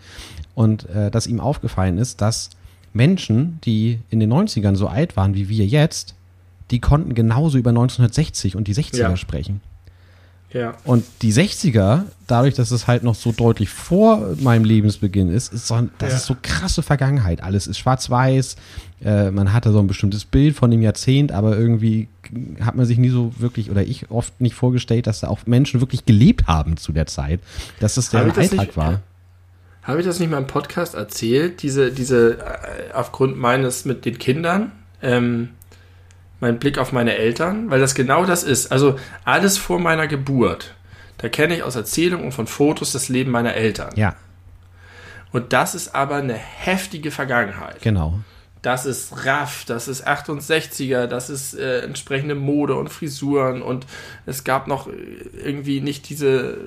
Und 0.55 0.89
äh, 0.89 1.11
dass 1.11 1.27
ihm 1.27 1.39
aufgefallen 1.39 1.99
ist, 1.99 2.23
dass 2.23 2.51
Menschen, 2.95 3.59
die 3.65 4.01
in 4.09 4.21
den 4.21 4.33
90ern 4.33 4.75
so 4.75 4.89
alt 4.89 5.17
waren 5.17 5.35
wie 5.35 5.51
wir 5.51 5.67
jetzt, 5.67 6.15
die 6.71 6.81
konnten 6.81 7.15
genauso 7.15 7.59
über 7.59 7.71
1960 7.71 8.57
und 8.57 8.69
die 8.69 8.75
60er 8.75 8.97
ja. 8.97 9.17
sprechen. 9.17 9.61
Ja. 10.57 10.75
Und 10.85 11.05
die 11.21 11.35
60er, 11.35 12.05
dadurch, 12.27 12.55
dass 12.55 12.71
es 12.71 12.87
halt 12.87 13.03
noch 13.03 13.15
so 13.15 13.31
deutlich 13.31 13.69
vor 13.69 14.35
meinem 14.41 14.65
Lebensbeginn 14.65 15.29
ist, 15.29 15.53
ist 15.53 15.67
so, 15.67 15.79
das 15.99 16.11
ja. 16.11 16.17
ist 16.17 16.27
so 16.27 16.37
krasse 16.41 16.83
Vergangenheit. 16.83 17.43
Alles 17.43 17.67
ist 17.67 17.79
schwarz-weiß. 17.79 18.57
Äh, 19.05 19.31
man 19.33 19.53
hatte 19.53 19.71
so 19.71 19.79
ein 19.81 19.87
bestimmtes 19.87 20.25
Bild 20.25 20.57
von 20.57 20.71
dem 20.71 20.81
Jahrzehnt, 20.81 21.31
aber 21.31 21.59
irgendwie 21.59 22.09
hat 22.61 22.75
man 22.75 22.87
sich 22.87 22.97
nie 22.97 23.11
so 23.11 23.35
wirklich 23.39 23.71
oder 23.71 23.83
ich 23.83 24.11
oft 24.11 24.41
nicht 24.41 24.55
vorgestellt, 24.55 25.07
dass 25.07 25.21
da 25.21 25.29
auch 25.29 25.41
Menschen 25.45 25.81
wirklich 25.81 26.07
gelebt 26.07 26.47
haben 26.47 26.79
zu 26.79 26.93
der 26.93 27.07
Zeit, 27.07 27.41
dass 27.79 27.97
das 27.97 28.09
der 28.09 28.23
Alltag 28.23 28.53
nicht, 28.53 28.77
war. 28.79 29.03
Habe 29.83 30.01
ich 30.01 30.07
das 30.07 30.19
nicht 30.19 30.31
mal 30.31 30.39
im 30.39 30.47
Podcast 30.47 30.95
erzählt? 30.95 31.63
Diese, 31.63 31.93
diese, 31.93 32.39
äh, 32.39 32.93
aufgrund 32.95 33.37
meines 33.37 33.85
mit 33.85 34.07
den 34.07 34.19
Kindern, 34.19 34.73
ähm, 35.03 35.51
mein 36.41 36.59
Blick 36.59 36.79
auf 36.79 36.93
meine 36.93 37.17
Eltern, 37.17 37.71
weil 37.71 37.81
das 37.81 37.95
genau 37.95 38.25
das 38.25 38.43
ist. 38.43 38.73
Also 38.73 38.99
alles 39.25 39.59
vor 39.59 39.79
meiner 39.79 40.07
Geburt. 40.07 40.75
Da 41.19 41.29
kenne 41.29 41.57
ich 41.57 41.63
aus 41.63 41.77
Erzählungen 41.77 42.27
und 42.27 42.33
von 42.33 42.47
Fotos 42.47 42.93
das 42.93 43.09
Leben 43.09 43.31
meiner 43.31 43.55
Eltern. 43.55 43.91
Ja. 43.97 44.17
Und 45.33 45.53
das 45.53 45.75
ist 45.75 45.95
aber 45.95 46.17
eine 46.17 46.35
heftige 46.35 47.11
Vergangenheit. 47.11 47.81
Genau. 47.83 48.21
Das 48.63 48.85
ist 48.85 49.25
Raff, 49.25 49.65
das 49.67 49.87
ist 49.87 50.07
68er, 50.07 51.07
das 51.07 51.31
ist 51.31 51.55
äh, 51.55 51.83
entsprechende 51.83 52.35
Mode 52.35 52.75
und 52.75 52.89
Frisuren 52.89 53.63
und 53.63 53.87
es 54.25 54.45
gab 54.45 54.67
noch 54.67 54.89
irgendwie 54.89 55.81
nicht 55.81 56.09
diese 56.09 56.59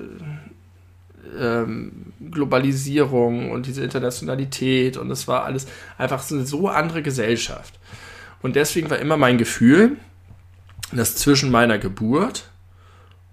ähm, 1.38 2.12
Globalisierung 2.30 3.50
und 3.50 3.66
diese 3.66 3.84
Internationalität 3.84 4.96
und 4.96 5.10
es 5.10 5.28
war 5.28 5.44
alles 5.44 5.66
einfach 5.98 6.22
so 6.22 6.36
eine 6.36 6.46
so 6.46 6.68
andere 6.68 7.02
Gesellschaft. 7.02 7.78
Und 8.42 8.56
deswegen 8.56 8.90
war 8.90 8.98
immer 8.98 9.16
mein 9.16 9.38
Gefühl, 9.38 9.96
dass 10.92 11.16
zwischen 11.16 11.50
meiner 11.50 11.78
Geburt 11.78 12.44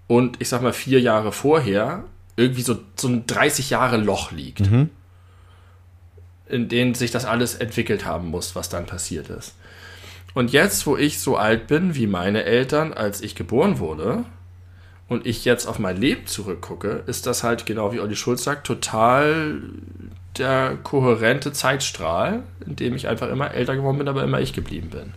und 0.06 0.40
ich 0.40 0.48
sag 0.48 0.62
mal 0.62 0.72
vier 0.72 1.00
Jahre 1.00 1.32
vorher 1.32 2.04
irgendwie 2.36 2.62
so, 2.62 2.78
so 2.96 3.08
ein 3.08 3.26
30 3.26 3.70
Jahre 3.70 3.96
Loch 3.96 4.30
liegt, 4.30 4.60
mhm. 4.60 4.90
in 6.48 6.68
dem 6.68 6.94
sich 6.94 7.10
das 7.10 7.24
alles 7.24 7.54
entwickelt 7.54 8.04
haben 8.04 8.28
muss, 8.28 8.54
was 8.54 8.68
dann 8.68 8.86
passiert 8.86 9.28
ist. 9.28 9.54
Und 10.34 10.52
jetzt, 10.52 10.86
wo 10.86 10.96
ich 10.96 11.18
so 11.18 11.36
alt 11.36 11.66
bin 11.66 11.94
wie 11.94 12.06
meine 12.06 12.44
Eltern, 12.44 12.92
als 12.92 13.22
ich 13.22 13.34
geboren 13.34 13.78
wurde, 13.78 14.24
und 15.08 15.26
ich 15.26 15.44
jetzt 15.44 15.66
auf 15.66 15.78
mein 15.78 15.96
Leben 15.96 16.26
zurückgucke, 16.26 17.02
ist 17.06 17.26
das 17.26 17.42
halt 17.42 17.66
genau 17.66 17.92
wie 17.92 18.00
Olli 18.00 18.14
Schulz 18.14 18.44
sagt, 18.44 18.66
total 18.66 19.62
der 20.38 20.76
kohärente 20.82 21.52
Zeitstrahl, 21.52 22.42
in 22.66 22.76
dem 22.76 22.94
ich 22.94 23.08
einfach 23.08 23.28
immer 23.28 23.52
älter 23.52 23.76
geworden 23.76 23.98
bin, 23.98 24.08
aber 24.08 24.22
immer 24.22 24.40
ich 24.40 24.52
geblieben 24.52 24.90
bin. 24.90 25.14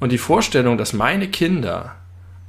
Und 0.00 0.12
die 0.12 0.18
Vorstellung, 0.18 0.76
dass 0.78 0.92
meine 0.92 1.28
Kinder 1.28 1.96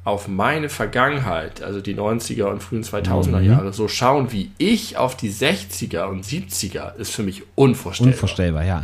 auf 0.03 0.27
meine 0.27 0.69
Vergangenheit, 0.69 1.63
also 1.63 1.81
die 1.81 1.95
90er 1.95 2.45
und 2.45 2.61
frühen 2.61 2.83
2000er 2.83 3.39
mhm. 3.39 3.43
Jahre, 3.43 3.73
so 3.73 3.87
schauen 3.87 4.31
wie 4.31 4.51
ich 4.57 4.97
auf 4.97 5.17
die 5.17 5.31
60er 5.31 6.05
und 6.05 6.23
70er, 6.23 6.95
ist 6.95 7.11
für 7.11 7.23
mich 7.23 7.43
unvorstellbar. 7.55 8.13
Unvorstellbar, 8.13 8.63
ja. 8.63 8.83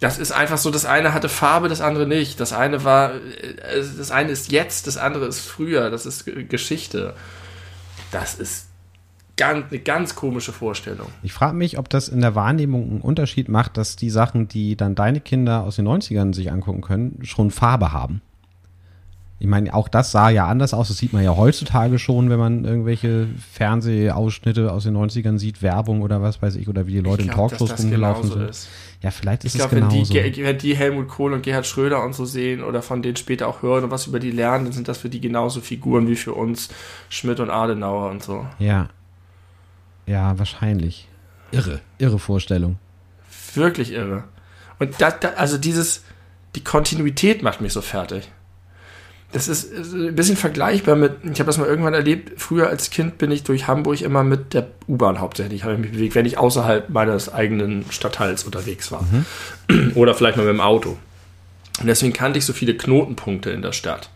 Das 0.00 0.18
ist 0.18 0.32
einfach 0.32 0.58
so, 0.58 0.70
das 0.70 0.84
eine 0.84 1.14
hatte 1.14 1.28
Farbe, 1.28 1.68
das 1.68 1.80
andere 1.80 2.06
nicht. 2.06 2.40
Das 2.40 2.52
eine 2.52 2.84
war, 2.84 3.14
äh, 3.14 3.82
das 3.96 4.10
eine 4.10 4.30
ist 4.30 4.52
jetzt, 4.52 4.86
das 4.86 4.96
andere 4.96 5.26
ist 5.26 5.40
früher, 5.40 5.88
das 5.88 6.04
ist 6.04 6.24
Geschichte. 6.48 7.14
Das 8.10 8.34
ist 8.34 8.66
ganz, 9.36 9.66
eine 9.70 9.80
ganz 9.80 10.14
komische 10.14 10.52
Vorstellung. 10.52 11.08
Ich 11.22 11.32
frage 11.32 11.54
mich, 11.56 11.78
ob 11.78 11.88
das 11.88 12.08
in 12.08 12.20
der 12.20 12.34
Wahrnehmung 12.34 12.90
einen 12.90 13.00
Unterschied 13.00 13.48
macht, 13.48 13.76
dass 13.76 13.96
die 13.96 14.10
Sachen, 14.10 14.48
die 14.48 14.76
dann 14.76 14.94
deine 14.94 15.20
Kinder 15.20 15.62
aus 15.64 15.76
den 15.76 15.86
90ern 15.86 16.34
sich 16.34 16.50
angucken 16.50 16.80
können, 16.80 17.18
schon 17.22 17.50
Farbe 17.50 17.92
haben. 17.92 18.22
Ich 19.38 19.46
meine, 19.46 19.74
auch 19.74 19.88
das 19.88 20.12
sah 20.12 20.30
ja 20.30 20.46
anders 20.46 20.72
aus. 20.72 20.88
Das 20.88 20.96
sieht 20.96 21.12
man 21.12 21.22
ja 21.22 21.36
heutzutage 21.36 21.98
schon, 21.98 22.30
wenn 22.30 22.38
man 22.38 22.64
irgendwelche 22.64 23.28
Fernsehausschnitte 23.52 24.72
aus 24.72 24.84
den 24.84 24.96
90ern 24.96 25.38
sieht, 25.38 25.60
Werbung 25.60 26.00
oder 26.00 26.22
was 26.22 26.40
weiß 26.40 26.56
ich, 26.56 26.68
oder 26.68 26.86
wie 26.86 26.92
die 26.92 27.00
Leute 27.00 27.20
Ich 27.22 27.28
in 27.28 27.34
glaub, 27.34 27.50
Talkshows 27.50 27.78
rumgelaufen 27.78 28.30
sind. 28.30 28.48
ist. 28.48 28.68
Ja, 29.02 29.10
vielleicht 29.10 29.44
ist 29.44 29.54
Ich 29.54 29.60
es 29.60 29.68
glaube, 29.68 29.82
wenn, 29.82 29.90
die, 29.90 30.08
genauso. 30.10 30.14
Ge- 30.14 30.42
wenn 30.44 30.56
die 30.56 30.74
Helmut 30.74 31.08
Kohl 31.08 31.34
und 31.34 31.42
Gerhard 31.42 31.66
Schröder 31.66 32.02
und 32.02 32.14
so 32.14 32.24
sehen 32.24 32.64
oder 32.64 32.80
von 32.80 33.02
denen 33.02 33.16
später 33.16 33.46
auch 33.46 33.60
hören 33.60 33.84
und 33.84 33.90
was 33.90 34.06
über 34.06 34.20
die 34.20 34.30
lernen, 34.30 34.64
dann 34.64 34.72
sind 34.72 34.88
das 34.88 34.96
für 34.96 35.10
die 35.10 35.20
genauso 35.20 35.60
Figuren 35.60 36.08
wie 36.08 36.16
für 36.16 36.32
uns 36.32 36.70
Schmidt 37.10 37.38
und 37.38 37.50
Adenauer 37.50 38.08
und 38.10 38.22
so. 38.22 38.46
Ja. 38.58 38.88
Ja, 40.06 40.38
wahrscheinlich. 40.38 41.08
Irre. 41.50 41.80
Irre 41.98 42.18
Vorstellung. 42.18 42.78
Wirklich 43.54 43.92
irre. 43.92 44.24
Und 44.78 44.94
da, 44.98 45.10
da, 45.10 45.30
also 45.30 45.58
dieses, 45.58 46.04
die 46.54 46.64
Kontinuität 46.64 47.42
macht 47.42 47.60
mich 47.60 47.72
so 47.72 47.80
fertig. 47.80 48.28
Das 49.32 49.48
ist 49.48 49.64
ist 49.72 49.92
ein 49.92 50.14
bisschen 50.14 50.36
vergleichbar 50.36 50.94
mit, 50.94 51.16
ich 51.24 51.40
habe 51.40 51.46
das 51.46 51.58
mal 51.58 51.66
irgendwann 51.66 51.94
erlebt, 51.94 52.40
früher 52.40 52.68
als 52.68 52.90
Kind 52.90 53.18
bin 53.18 53.30
ich 53.30 53.42
durch 53.42 53.66
Hamburg 53.66 54.00
immer 54.00 54.22
mit 54.22 54.54
der 54.54 54.68
U-Bahn 54.86 55.20
hauptsächlich, 55.20 55.64
habe 55.64 55.74
ich 55.74 55.80
mich 55.80 55.92
bewegt, 55.92 56.14
wenn 56.14 56.26
ich 56.26 56.38
außerhalb 56.38 56.88
meines 56.90 57.32
eigenen 57.32 57.84
Stadtteils 57.90 58.44
unterwegs 58.44 58.92
war. 58.92 59.04
Oder 59.94 60.14
vielleicht 60.14 60.36
mal 60.36 60.44
mit 60.44 60.54
dem 60.54 60.60
Auto. 60.60 60.96
Und 61.80 61.86
deswegen 61.86 62.12
kannte 62.12 62.38
ich 62.38 62.44
so 62.44 62.52
viele 62.52 62.76
Knotenpunkte 62.76 63.50
in 63.50 63.62
der 63.62 63.72
Stadt. 63.72 64.10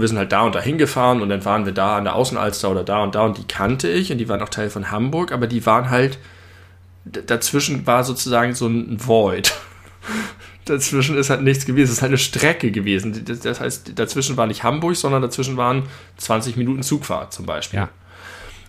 Und 0.00 0.02
wir 0.02 0.08
sind 0.08 0.16
halt 0.16 0.32
da 0.32 0.40
und 0.44 0.54
da 0.54 0.62
hingefahren 0.62 1.20
und 1.20 1.28
dann 1.28 1.44
waren 1.44 1.66
wir 1.66 1.74
da 1.74 1.98
an 1.98 2.04
der 2.04 2.14
Außenalster 2.14 2.70
oder 2.70 2.84
da 2.84 3.02
und 3.02 3.14
da 3.14 3.26
und 3.26 3.36
die 3.36 3.44
kannte 3.44 3.86
ich 3.86 4.10
und 4.10 4.16
die 4.16 4.30
waren 4.30 4.40
auch 4.40 4.48
Teil 4.48 4.70
von 4.70 4.90
Hamburg, 4.90 5.30
aber 5.30 5.46
die 5.46 5.66
waren 5.66 5.90
halt, 5.90 6.16
dazwischen 7.04 7.86
war 7.86 8.02
sozusagen 8.02 8.54
so 8.54 8.66
ein 8.66 8.96
Void. 9.06 9.52
dazwischen 10.64 11.18
ist 11.18 11.28
halt 11.28 11.42
nichts 11.42 11.66
gewesen, 11.66 11.90
es 11.90 11.98
ist 11.98 12.00
halt 12.00 12.12
eine 12.12 12.16
Strecke 12.16 12.70
gewesen. 12.70 13.26
Das, 13.26 13.40
das 13.40 13.60
heißt, 13.60 13.98
dazwischen 13.98 14.38
war 14.38 14.46
nicht 14.46 14.64
Hamburg, 14.64 14.96
sondern 14.96 15.20
dazwischen 15.20 15.58
waren 15.58 15.82
20 16.16 16.56
Minuten 16.56 16.82
Zugfahrt 16.82 17.34
zum 17.34 17.44
Beispiel. 17.44 17.80
Ja. 17.80 17.90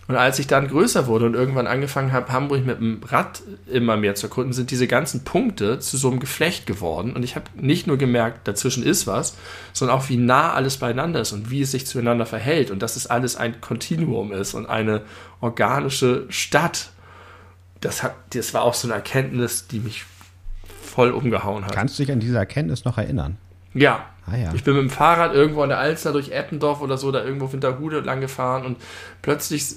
Und 0.07 0.15
als 0.17 0.39
ich 0.39 0.47
dann 0.47 0.67
größer 0.67 1.07
wurde 1.07 1.25
und 1.25 1.35
irgendwann 1.35 1.67
angefangen 1.67 2.11
habe, 2.11 2.33
Hamburg 2.33 2.65
mit 2.65 2.79
dem 2.79 3.01
Rad 3.03 3.43
immer 3.71 3.95
mehr 3.95 4.15
zu 4.15 4.27
erkunden, 4.27 4.51
sind 4.51 4.71
diese 4.71 4.87
ganzen 4.87 5.23
Punkte 5.23 5.79
zu 5.79 5.95
so 5.95 6.09
einem 6.09 6.19
Geflecht 6.19 6.65
geworden. 6.65 7.13
Und 7.13 7.23
ich 7.23 7.35
habe 7.35 7.45
nicht 7.55 7.87
nur 7.87 7.97
gemerkt, 7.97 8.47
dazwischen 8.47 8.83
ist 8.83 9.07
was, 9.07 9.37
sondern 9.73 9.97
auch, 9.97 10.09
wie 10.09 10.17
nah 10.17 10.53
alles 10.53 10.77
beieinander 10.77 11.21
ist 11.21 11.31
und 11.31 11.49
wie 11.49 11.61
es 11.61 11.71
sich 11.71 11.85
zueinander 11.87 12.25
verhält. 12.25 12.71
Und 12.71 12.81
dass 12.81 12.95
es 12.95 13.07
alles 13.07 13.35
ein 13.35 13.61
Kontinuum 13.61 14.33
ist 14.33 14.53
und 14.53 14.65
eine 14.65 15.01
organische 15.39 16.25
Stadt. 16.29 16.89
Das, 17.79 18.03
hat, 18.03 18.15
das 18.33 18.53
war 18.53 18.63
auch 18.63 18.73
so 18.73 18.87
eine 18.87 18.95
Erkenntnis, 18.95 19.67
die 19.67 19.79
mich 19.79 20.05
voll 20.83 21.11
umgehauen 21.11 21.65
hat. 21.65 21.73
Kannst 21.73 21.97
du 21.97 22.03
dich 22.03 22.11
an 22.11 22.19
diese 22.19 22.37
Erkenntnis 22.37 22.85
noch 22.85 22.97
erinnern? 22.97 23.37
Ja. 23.73 24.05
Ah 24.25 24.37
ja. 24.37 24.53
Ich 24.53 24.63
bin 24.63 24.75
mit 24.75 24.83
dem 24.83 24.89
Fahrrad 24.89 25.33
irgendwo 25.33 25.63
an 25.63 25.69
der 25.69 25.79
Alster 25.79 26.13
durch 26.13 26.29
Eppendorf 26.31 26.81
oder 26.81 26.97
so, 26.97 27.11
da 27.11 27.23
irgendwo 27.23 27.51
Winterhude 27.51 28.01
lang 28.01 28.21
gefahren 28.21 28.65
und 28.65 28.77
plötzlich 29.21 29.73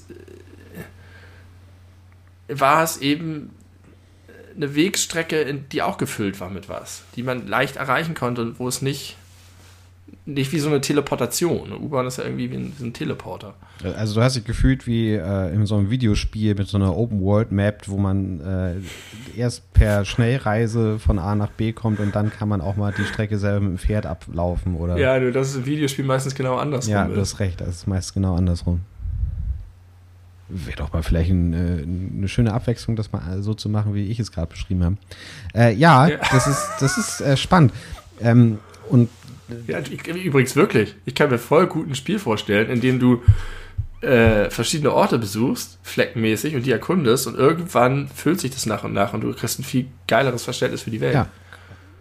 äh, 2.49 2.61
war 2.61 2.83
es 2.83 2.99
eben 2.99 3.51
eine 4.55 4.75
Wegstrecke, 4.75 5.53
die 5.55 5.83
auch 5.83 5.99
gefüllt 5.99 6.41
war 6.41 6.51
mit 6.51 6.69
was, 6.69 7.03
die 7.17 7.23
man 7.23 7.47
leicht 7.49 7.77
erreichen 7.77 8.15
konnte 8.15 8.43
und 8.43 8.59
wo 8.59 8.69
es 8.69 8.83
nicht, 8.83 9.17
nicht 10.27 10.53
wie 10.53 10.59
so 10.59 10.69
eine 10.69 10.81
Teleportation. 10.81 11.67
Eine 11.67 11.79
U-Bahn 11.79 12.07
ist 12.07 12.19
ja 12.19 12.25
irgendwie 12.25 12.51
wie 12.51 12.57
ein, 12.57 12.73
wie 12.79 12.85
ein 12.87 12.93
Teleporter. 12.93 13.55
Also 13.97 14.15
du 14.15 14.23
hast 14.23 14.37
dich 14.37 14.45
gefühlt 14.45 14.87
wie 14.87 15.13
äh, 15.13 15.53
in 15.55 15.67
so 15.67 15.77
einem 15.77 15.91
Videospiel 15.91 16.55
mit 16.55 16.67
so 16.69 16.77
einer 16.79 16.97
Open 16.97 17.21
World 17.21 17.53
Map, 17.53 17.83
wo 17.89 17.99
man 17.99 18.41
äh, 18.41 19.39
erst 19.39 19.71
per 19.75 20.05
Schnellreise 20.05 20.99
von 20.99 21.19
A 21.19 21.35
nach 21.35 21.51
B 21.51 21.73
kommt 21.73 22.01
und 22.01 22.15
dann 22.15 22.31
kann 22.31 22.49
man 22.49 22.61
auch 22.61 22.77
mal 22.77 22.95
die 22.97 23.05
Strecke 23.05 23.39
selber 23.39 23.61
mit 23.61 23.71
dem 23.71 23.79
Pferd 23.79 24.07
ablaufen 24.07 24.77
oder 24.77 24.97
Ja, 24.97 25.19
nur 25.19 25.33
das 25.33 25.51
ist 25.51 25.57
im 25.57 25.67
Videospiel 25.67 26.05
meistens 26.05 26.35
genau 26.35 26.57
andersrum. 26.57 26.93
Ja, 26.93 27.05
du 27.07 27.13
ist. 27.15 27.33
hast 27.35 27.41
recht, 27.41 27.61
das 27.61 27.69
ist 27.69 27.87
meist 27.87 28.15
genau 28.15 28.35
andersrum. 28.37 28.81
Wäre 30.49 30.77
doch 30.77 30.93
mal 30.93 31.03
vielleicht 31.03 31.31
ein, 31.31 31.53
äh, 31.55 32.17
eine 32.19 32.29
schöne 32.29 32.53
Abwechslung, 32.53 32.97
das 32.97 33.13
mal 33.13 33.43
so 33.43 33.55
zu 33.55 33.69
machen, 33.71 33.95
wie 33.95 34.07
ich 34.09 34.21
es 34.21 34.31
gerade 34.31 34.49
beschrieben 34.49 34.85
habe. 34.85 34.97
Äh, 35.55 35.75
ja, 35.75 36.07
Ja. 36.07 36.19
das 36.31 36.47
ist, 36.47 36.69
das 36.81 36.99
ist 36.99 37.21
äh, 37.23 37.37
spannend. 37.37 37.73
Ähm, 38.21 38.59
und 38.91 39.09
Ja, 39.67 39.79
ich, 39.79 40.07
übrigens 40.07 40.57
wirklich. 40.57 40.95
Ich 41.05 41.15
kann 41.15 41.31
mir 41.31 41.39
voll 41.39 41.67
gut 41.67 41.89
ein 41.89 41.95
Spiel 41.95 42.19
vorstellen, 42.19 42.71
in 42.71 42.81
dem 42.81 42.99
du 42.99 43.23
äh, 44.01 44.51
verschiedene 44.51 44.93
Orte 44.93 45.19
besuchst, 45.19 45.79
fleckenmäßig, 45.83 46.55
und 46.57 46.67
die 46.67 46.71
erkundest 46.71 47.27
und 47.27 47.37
irgendwann 47.37 48.09
füllt 48.09 48.41
sich 48.41 48.51
das 48.51 48.67
nach 48.67 48.85
und 48.85 48.93
nach 48.93 49.13
und 49.13 49.23
du 49.23 49.33
kriegst 49.33 49.59
ein 49.59 49.65
viel 49.65 49.87
geileres 50.07 50.45
Verständnis 50.45 50.83
für 50.83 50.91
die 50.91 51.01
Welt. 51.01 51.15
ja, 51.15 51.29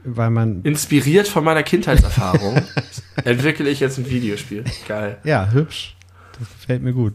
weil 0.03 0.29
man, 0.29 0.61
Inspiriert 0.63 1.27
von 1.27 1.43
meiner 1.43 1.63
Kindheitserfahrung 1.63 2.61
entwickle 3.23 3.69
ich 3.69 3.79
jetzt 3.79 3.97
ein 3.97 4.09
Videospiel. 4.09 4.65
Geil. 4.87 5.17
ja, 5.23 5.51
hübsch. 5.51 5.95
Das 6.39 6.49
gefällt 6.59 6.81
mir 6.81 6.93
gut. 6.93 7.13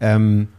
Ähm, 0.00 0.48
äh, 0.50 0.55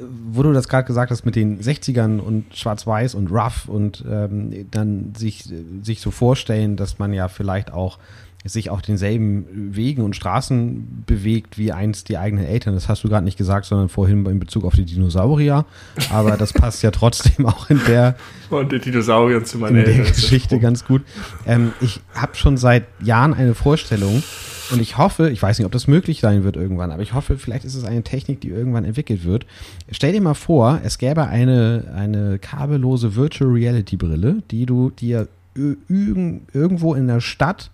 wo 0.00 0.42
du 0.42 0.52
das 0.52 0.68
gerade 0.68 0.86
gesagt 0.86 1.10
hast 1.10 1.24
mit 1.24 1.36
den 1.36 1.60
60ern 1.60 2.18
und 2.18 2.56
Schwarz-Weiß 2.56 3.14
und 3.14 3.30
Rough 3.30 3.68
und 3.68 4.04
ähm, 4.08 4.70
dann 4.70 5.14
sich, 5.16 5.44
sich 5.82 6.00
so 6.00 6.10
vorstellen, 6.10 6.76
dass 6.76 6.98
man 6.98 7.12
ja 7.12 7.28
vielleicht 7.28 7.72
auch 7.72 7.98
sich 8.44 8.68
auf 8.68 8.82
denselben 8.82 9.46
Wegen 9.74 10.02
und 10.02 10.14
Straßen 10.14 11.04
bewegt 11.06 11.56
wie 11.56 11.72
einst 11.72 12.10
die 12.10 12.18
eigenen 12.18 12.44
Eltern. 12.44 12.74
Das 12.74 12.88
hast 12.88 13.02
du 13.02 13.08
gerade 13.08 13.24
nicht 13.24 13.38
gesagt, 13.38 13.64
sondern 13.64 13.88
vorhin 13.88 14.26
in 14.26 14.38
Bezug 14.38 14.64
auf 14.64 14.74
die 14.74 14.84
Dinosaurier. 14.84 15.64
Aber 16.10 16.36
das 16.36 16.52
passt 16.52 16.82
ja 16.82 16.90
trotzdem 16.90 17.46
auch 17.46 17.70
in 17.70 17.80
der, 17.86 18.16
Und 18.50 18.70
die 18.70 18.78
Dinosaurier 18.78 19.44
zu 19.44 19.58
meinen 19.58 19.76
in 19.76 19.84
der 19.84 19.94
Eltern. 19.94 20.12
Geschichte 20.12 20.58
ganz 20.60 20.84
gut. 20.84 21.02
Ähm, 21.46 21.72
ich 21.80 22.00
habe 22.14 22.34
schon 22.34 22.58
seit 22.58 22.84
Jahren 23.02 23.32
eine 23.32 23.54
Vorstellung 23.54 24.22
und 24.70 24.80
ich 24.80 24.98
hoffe, 24.98 25.30
ich 25.30 25.42
weiß 25.42 25.58
nicht, 25.58 25.66
ob 25.66 25.72
das 25.72 25.86
möglich 25.86 26.20
sein 26.20 26.44
wird 26.44 26.56
irgendwann, 26.56 26.90
aber 26.90 27.02
ich 27.02 27.14
hoffe, 27.14 27.38
vielleicht 27.38 27.64
ist 27.64 27.74
es 27.74 27.84
eine 27.84 28.02
Technik, 28.02 28.40
die 28.40 28.48
irgendwann 28.48 28.84
entwickelt 28.84 29.24
wird. 29.24 29.46
Stell 29.90 30.12
dir 30.12 30.20
mal 30.20 30.34
vor, 30.34 30.80
es 30.84 30.98
gäbe 30.98 31.26
eine, 31.26 31.92
eine 31.94 32.38
kabellose 32.38 33.16
Virtual 33.16 33.50
Reality 33.50 33.96
Brille, 33.96 34.42
die 34.50 34.66
du 34.66 34.90
dir 34.90 35.28
irgendwo 35.54 36.94
in 36.94 37.06
der 37.06 37.20
Stadt 37.20 37.70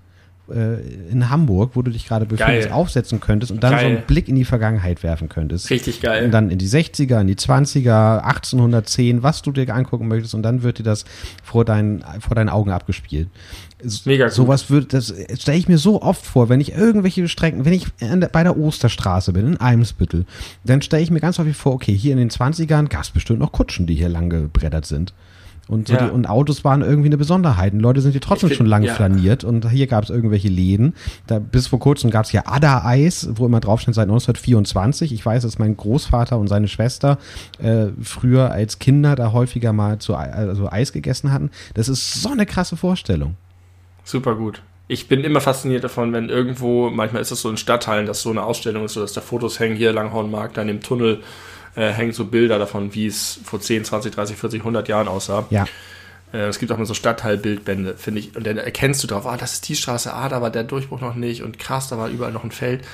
äh, 0.51 0.81
in 1.11 1.31
Hamburg, 1.31 1.73
wo 1.75 1.83
du 1.83 1.91
dich 1.91 2.07
gerade 2.07 2.27
befindest, 2.27 2.69
Geil. 2.69 2.73
aufsetzen 2.73 3.21
könntest 3.21 3.53
und 3.53 3.63
dann 3.63 3.73
so 3.73 3.77
Geil. 3.77 3.87
einen 3.87 4.03
Blick 4.07 4.29
in 4.29 4.35
die 4.35 4.45
Vergangenheit 4.45 5.03
werfen 5.03 5.29
könntest. 5.29 5.71
Richtig 5.71 6.01
geil. 6.01 6.25
Und 6.25 6.33
dann 6.33 6.51
in 6.51 6.59
die 6.59 6.69
60er, 6.69 7.21
in 7.21 7.27
die 7.27 7.37
20er, 7.37 8.19
1810, 8.21 9.23
was 9.23 9.43
du 9.43 9.53
dir 9.53 9.69
angucken 9.75 10.09
möchtest 10.09 10.35
und 10.35 10.43
dann 10.43 10.63
wird 10.63 10.79
dir 10.79 10.83
das 10.83 11.05
vor 11.43 11.65
deinen, 11.65 12.05
vor 12.21 12.35
deinen 12.35 12.49
Augen 12.49 12.71
abgespielt. 12.71 13.29
Mega 14.05 14.27
gut. 14.27 14.35
Sowas 14.35 14.71
wird, 14.71 14.93
das 14.93 15.15
stelle 15.39 15.59
ich 15.59 15.69
mir 15.69 15.79
so 15.79 16.03
oft 16.03 16.25
vor, 16.25 16.49
wenn 16.49 16.61
ich 16.61 16.75
irgendwelche 16.75 17.27
Strecken, 17.29 17.65
wenn 17.65 17.73
ich 17.73 17.87
der, 18.01 18.29
bei 18.29 18.43
der 18.43 18.59
Osterstraße 18.59 19.33
bin, 19.33 19.47
in 19.47 19.57
Eimsbüttel, 19.57 20.27
dann 20.65 20.83
stelle 20.83 21.03
ich 21.03 21.11
mir 21.11 21.21
ganz 21.21 21.39
häufig 21.39 21.57
vor, 21.57 21.73
okay, 21.73 21.97
hier 21.97 22.13
in 22.13 22.19
den 22.19 22.31
20ern 22.31 22.89
gab 22.89 23.03
es 23.03 23.11
bestimmt 23.11 23.39
noch 23.39 23.53
Kutschen, 23.53 23.87
die 23.87 23.95
hier 23.95 24.09
lang 24.09 24.31
gebrettert 24.31 24.87
sind. 24.87 25.15
Und, 25.71 25.87
so 25.89 25.95
Ja. 25.95 26.07
die, 26.07 26.11
und 26.13 26.29
Autos 26.29 26.65
waren 26.65 26.83
irgendwie 26.83 27.09
eine 27.09 27.17
Besonderheit. 27.17 27.73
Und 27.73 27.81
Leute 27.81 28.01
sind 28.01 28.13
hier 28.13 28.21
trotzdem 28.21 28.49
find- 28.49 28.59
schon 28.59 28.67
lange 28.67 28.89
ja. 28.89 28.95
flaniert. 28.95 29.45
Und 29.45 29.71
hier 29.71 29.87
gab 29.87 30.03
es 30.05 30.11
irgendwelche 30.11 30.49
Läden. 30.49 30.95
Da, 31.29 31.39
bis 31.39 31.69
vor 31.69 31.79
kurzem 31.79 32.11
gab 32.11 32.25
es 32.25 32.33
ja 32.33 32.43
Ada-Eis, 32.47 33.29
wo 33.37 33.47
immer 33.47 33.61
drauf 33.61 33.81
stand 33.81 33.95
seit 33.95 34.09
1924. 34.09 35.13
Ich 35.13 35.25
weiß, 35.25 35.43
dass 35.45 35.59
mein 35.59 35.77
Großvater 35.77 36.39
und 36.39 36.49
seine 36.49 36.67
Schwester 36.69 37.19
äh, 37.63 37.87
früher 38.03 38.51
als 38.51 38.79
Kinder 38.81 39.15
da 39.17 39.33
häufiger 39.33 39.73
mal 39.73 39.99
zu, 39.99 40.15
also 40.17 40.69
Eis 40.71 40.93
gegessen 40.93 41.33
hatten. 41.33 41.51
Das 41.75 41.89
ist 41.89 42.21
so 42.21 42.31
eine 42.31 42.47
krasse 42.47 42.77
Vorstellung. 42.77 43.37
Super 44.05 44.35
gut. 44.35 44.63
Ich 44.89 45.07
bin 45.07 45.23
immer 45.23 45.41
fasziniert 45.41 45.85
davon, 45.85 46.13
wenn 46.13 46.29
irgendwo, 46.31 46.91
manchmal 46.91 47.23
ist 47.23 47.31
es 47.31 47.41
so 47.43 47.49
in 47.49 47.57
Stadtteilen, 47.57 48.07
dass 48.07 48.23
so 48.23 48.31
eine 48.31 48.43
Ausstellung 48.43 48.85
ist, 48.87 48.95
so 48.95 49.01
dass 49.01 49.13
da 49.13 49.21
Fotos 49.21 49.61
hängen, 49.61 49.77
hier 49.77 49.93
Langhornmarkt, 49.93 50.57
da 50.57 50.63
in 50.63 50.67
dem 50.69 50.81
Tunnel 50.81 51.21
äh, 51.77 51.91
hängen 51.91 52.13
so 52.13 52.25
Bilder 52.27 52.59
davon, 52.59 52.95
wie 52.95 53.07
es 53.07 53.41
vor 53.45 53.61
10, 53.61 53.85
20, 53.85 54.15
30, 54.15 54.37
40, 54.37 54.61
100 54.61 54.89
Jahren 54.89 55.09
aussah. 55.09 55.47
Ja. 55.51 55.67
Äh, 56.33 56.49
es 56.49 56.59
gibt 56.59 56.73
auch 56.73 56.79
mal 56.79 56.87
so 56.87 56.95
Stadtteilbildbände, 56.95 57.97
finde 57.97 58.21
ich. 58.21 58.37
Und 58.37 58.47
dann 58.47 58.59
erkennst 58.59 59.03
du 59.03 59.07
drauf, 59.07 59.27
ah, 59.27 59.37
das 59.37 59.55
ist 59.55 59.69
die 59.69 59.77
Straße, 59.77 60.13
ah, 60.13 60.29
da 60.29 60.43
war 60.43 60.51
der 60.51 60.65
Durchbruch 60.65 61.01
noch 61.01 61.15
nicht 61.15 61.43
und 61.43 61.59
krass, 61.59 61.89
da 61.89 61.99
war 61.99 62.09
überall 62.09 62.33
noch 62.33 62.45
ein 62.45 62.51
Feld. 62.51 62.85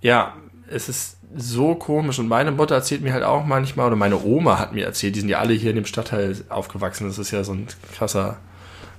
Ja, 0.00 0.34
es 0.70 0.88
ist 0.88 1.16
so 1.34 1.74
komisch. 1.74 2.18
Und 2.18 2.28
meine 2.28 2.52
Mutter 2.52 2.74
erzählt 2.74 3.02
mir 3.02 3.12
halt 3.12 3.24
auch 3.24 3.44
manchmal, 3.44 3.86
oder 3.86 3.96
meine 3.96 4.22
Oma 4.22 4.58
hat 4.58 4.72
mir 4.72 4.86
erzählt, 4.86 5.16
die 5.16 5.20
sind 5.20 5.28
ja 5.28 5.38
alle 5.38 5.54
hier 5.54 5.70
in 5.70 5.76
dem 5.76 5.86
Stadtteil 5.86 6.36
aufgewachsen. 6.48 7.06
Das 7.06 7.18
ist 7.18 7.30
ja 7.30 7.44
so 7.44 7.52
ein 7.52 7.66
krasser, 7.94 8.38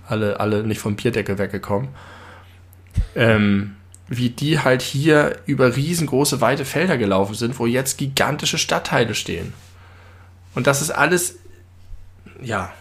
alle, 0.08 0.40
alle 0.40 0.64
nicht 0.64 0.80
vom 0.80 0.96
Bierdeckel 0.96 1.38
weggekommen. 1.38 1.90
Ähm, 3.16 3.76
wie 4.12 4.30
die 4.30 4.60
halt 4.60 4.82
hier 4.82 5.38
über 5.46 5.76
riesengroße, 5.76 6.42
weite 6.42 6.66
Felder 6.66 6.98
gelaufen 6.98 7.34
sind, 7.34 7.58
wo 7.60 7.66
jetzt 7.66 7.98
gigantische 7.98 8.58
Stadtteile 8.58 9.16
stehen. 9.16 9.54
Und 10.54 10.68
das 10.68 10.82
ist 10.82 10.92
alles, 10.92 11.38
ja, 12.42 12.74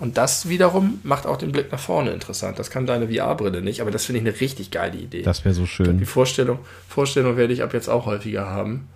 Und 0.00 0.16
das 0.16 0.48
wiederum 0.48 1.00
macht 1.02 1.26
auch 1.26 1.36
den 1.36 1.50
Blick 1.50 1.72
nach 1.72 1.80
vorne 1.80 2.10
interessant. 2.10 2.58
Das 2.58 2.70
kann 2.70 2.86
deine 2.86 3.08
VR-Brille 3.08 3.62
nicht, 3.62 3.80
aber 3.80 3.90
das 3.90 4.04
finde 4.04 4.20
ich 4.20 4.28
eine 4.28 4.40
richtig 4.40 4.70
geile 4.70 4.96
Idee. 4.96 5.22
Das 5.22 5.44
wäre 5.44 5.54
so 5.54 5.66
schön. 5.66 5.98
Die 5.98 6.06
Vorstellung, 6.06 6.60
Vorstellung 6.88 7.36
werde 7.36 7.52
ich 7.52 7.62
ab 7.62 7.74
jetzt 7.74 7.88
auch 7.88 8.06
häufiger 8.06 8.46
haben. 8.46 8.88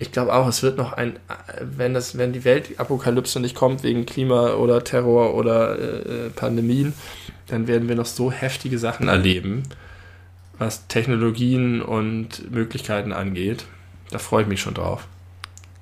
Ich 0.00 0.12
glaube 0.12 0.32
auch, 0.32 0.46
es 0.46 0.62
wird 0.62 0.78
noch 0.78 0.92
ein, 0.92 1.18
wenn 1.60 1.92
das, 1.92 2.16
wenn 2.16 2.32
die 2.32 2.44
Weltapokalypse 2.44 3.40
nicht 3.40 3.56
kommt 3.56 3.82
wegen 3.82 4.06
Klima 4.06 4.52
oder 4.52 4.84
Terror 4.84 5.34
oder 5.34 5.78
äh, 5.78 6.30
Pandemien, 6.30 6.92
dann 7.48 7.66
werden 7.66 7.88
wir 7.88 7.96
noch 7.96 8.06
so 8.06 8.30
heftige 8.30 8.78
Sachen 8.78 9.08
erleben, 9.08 9.64
was 10.56 10.86
Technologien 10.86 11.82
und 11.82 12.50
Möglichkeiten 12.52 13.12
angeht. 13.12 13.64
Da 14.10 14.18
freue 14.18 14.42
ich 14.42 14.48
mich 14.48 14.60
schon 14.60 14.74
drauf. 14.74 15.06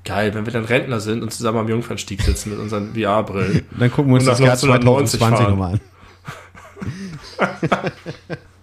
Geil, 0.05 0.35
wenn 0.35 0.47
wir 0.47 0.53
dann 0.53 0.65
Rentner 0.65 1.01
sind 1.01 1.23
und 1.23 1.33
zusammen 1.33 1.59
am 1.59 1.69
Jungfernstieg 1.69 2.23
sitzen 2.23 2.51
mit 2.51 2.59
unseren 2.59 2.95
VR-Brillen. 2.95 3.67
Dann 3.79 3.91
gucken 3.91 4.13
wir 4.13 4.17
uns 4.17 4.25
das 4.25 4.39
Jahr 4.39 4.57
2020 4.57 5.49
nochmal 5.49 5.73
an. 5.75 5.81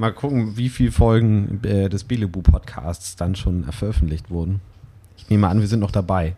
Mal 0.00 0.14
gucken, 0.14 0.56
wie 0.56 0.70
viele 0.70 0.92
Folgen 0.92 1.60
äh, 1.62 1.90
des 1.90 2.04
Belebu-Podcasts 2.04 3.16
dann 3.16 3.36
schon 3.36 3.64
veröffentlicht 3.64 4.30
wurden. 4.30 4.62
Ich 5.18 5.28
nehme 5.28 5.46
an, 5.46 5.60
wir 5.60 5.66
sind 5.66 5.80
noch 5.80 5.90
dabei. 5.90 6.36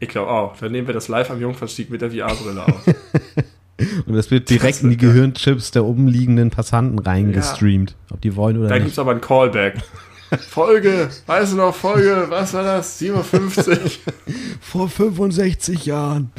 Ich 0.00 0.08
glaube 0.08 0.28
auch. 0.28 0.56
Dann 0.56 0.72
nehmen 0.72 0.88
wir 0.88 0.92
das 0.92 1.06
live 1.06 1.30
am 1.30 1.40
Jungfernstieg 1.40 1.88
mit 1.88 2.02
der 2.02 2.10
VR-Brille 2.10 2.66
auf. 2.66 2.84
Und 4.06 4.16
das 4.16 4.32
wird 4.32 4.50
direkt 4.50 4.78
das 4.78 4.82
in 4.82 4.90
die. 4.90 4.96
Gehirnchips 4.96 5.70
der 5.70 5.84
umliegenden 5.84 6.50
Passanten 6.50 6.98
reingestreamt. 6.98 7.90
Ja. 7.90 8.14
Ob 8.14 8.20
die 8.22 8.34
wollen 8.34 8.58
oder 8.58 8.66
da 8.66 8.74
nicht. 8.74 8.80
Da 8.80 8.84
gibt 8.86 8.92
es 8.94 8.98
aber 8.98 9.12
ein 9.12 9.20
Callback. 9.20 9.76
Folge, 10.40 11.10
weißt 11.26 11.52
du 11.52 11.58
noch, 11.58 11.76
Folge, 11.76 12.26
was 12.28 12.54
war 12.54 12.64
das? 12.64 12.98
57. 12.98 14.00
Vor 14.60 14.88
65 14.88 15.86
Jahren. 15.86 16.32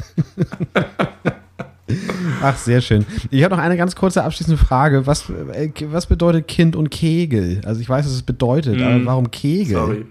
Ach, 2.42 2.56
sehr 2.56 2.80
schön. 2.80 3.06
Ich 3.30 3.44
habe 3.44 3.54
noch 3.54 3.62
eine 3.62 3.76
ganz 3.76 3.94
kurze 3.94 4.24
abschließende 4.24 4.58
Frage. 4.58 5.06
Was, 5.06 5.30
äh, 5.30 5.70
was 5.84 6.06
bedeutet 6.06 6.48
Kind 6.48 6.74
und 6.74 6.90
Kegel? 6.90 7.60
Also 7.64 7.80
ich 7.80 7.88
weiß, 7.88 8.06
was 8.06 8.12
es 8.12 8.22
bedeutet, 8.22 8.78
mm. 8.78 8.82
aber 8.82 9.04
warum 9.06 9.30
Kegel? 9.30 9.76
Sorry. 9.76 10.06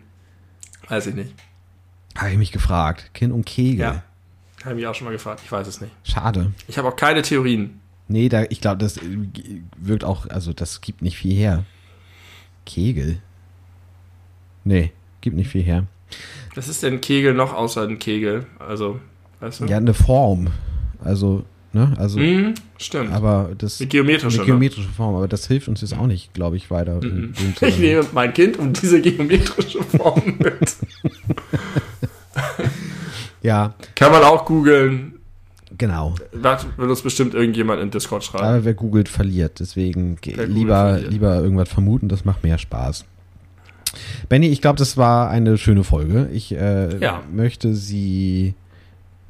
Weiß 0.87 1.07
ich 1.07 1.15
nicht. 1.15 1.33
Habe 2.17 2.31
ich 2.31 2.37
mich 2.37 2.51
gefragt. 2.51 3.13
Kind 3.13 3.33
und 3.33 3.45
Kegel. 3.45 3.79
Ja. 3.79 4.03
Habe 4.63 4.75
ich 4.75 4.75
mich 4.75 4.87
auch 4.87 4.95
schon 4.95 5.05
mal 5.05 5.11
gefragt. 5.11 5.41
Ich 5.43 5.51
weiß 5.51 5.67
es 5.67 5.81
nicht. 5.81 5.91
Schade. 6.03 6.51
Ich 6.67 6.77
habe 6.77 6.87
auch 6.87 6.95
keine 6.95 7.21
Theorien. 7.21 7.81
Nee, 8.07 8.29
da, 8.29 8.43
ich 8.43 8.61
glaube, 8.61 8.77
das 8.77 8.99
wirkt 9.77 10.03
auch, 10.03 10.29
also 10.29 10.53
das 10.53 10.81
gibt 10.81 11.01
nicht 11.01 11.17
viel 11.17 11.35
her. 11.35 11.65
Kegel. 12.65 13.19
Nee, 14.63 14.91
gibt 15.21 15.35
nicht 15.35 15.49
viel 15.49 15.63
her. 15.63 15.85
Was 16.55 16.67
ist 16.67 16.83
denn 16.83 17.01
Kegel 17.01 17.33
noch 17.33 17.53
außer 17.53 17.83
ein 17.83 17.99
Kegel? 17.99 18.45
Also, 18.59 18.99
weißt 19.39 19.61
du? 19.61 19.65
Ja, 19.65 19.77
eine 19.77 19.93
Form. 19.93 20.47
Also, 21.03 21.45
ne? 21.75 21.93
Also, 21.97 22.19
mm, 22.19 22.55
stimmt. 22.77 23.11
Aber 23.11 23.51
das. 23.57 23.79
Eine 23.79 23.89
geometrische. 23.89 24.37
Eine 24.37 24.45
geometrische 24.45 24.89
Form, 24.89 25.15
aber 25.15 25.27
das 25.27 25.45
hilft 25.47 25.67
uns 25.67 25.81
jetzt 25.81 25.95
auch 25.95 26.07
nicht, 26.07 26.33
glaube 26.33 26.55
ich, 26.55 26.71
weiter. 26.71 26.99
Mm 27.03 27.33
ich 27.61 27.77
nehme 27.77 28.05
mein 28.13 28.33
Kind 28.33 28.57
um 28.57 28.73
diese 28.73 29.01
geometrische 29.01 29.83
Form 29.83 30.23
mit. 30.39 30.77
ja. 33.43 33.75
Kann 33.93 34.11
man 34.11 34.23
auch 34.23 34.45
googeln. 34.45 35.19
Genau. 35.77 36.15
Da 36.31 36.57
wird 36.77 36.89
uns 36.89 37.01
bestimmt 37.01 37.33
irgendjemand 37.33 37.81
in 37.81 37.91
Discord 37.91 38.23
schreiben. 38.23 38.45
Aber 38.45 38.63
wer 38.63 38.73
googelt, 38.73 39.09
verliert. 39.09 39.59
Deswegen 39.59 40.17
lieber, 40.23 40.91
verliert. 40.91 41.11
lieber 41.11 41.41
irgendwas 41.41 41.67
vermuten, 41.67 42.07
das 42.07 42.23
macht 42.23 42.43
mehr 42.43 42.57
Spaß. 42.57 43.03
Benny, 44.29 44.47
ich 44.47 44.61
glaube, 44.61 44.77
das 44.77 44.95
war 44.95 45.29
eine 45.29 45.57
schöne 45.57 45.83
Folge. 45.83 46.29
Ich 46.31 46.53
äh, 46.53 46.97
ja. 46.99 47.23
möchte 47.33 47.75
sie 47.75 48.55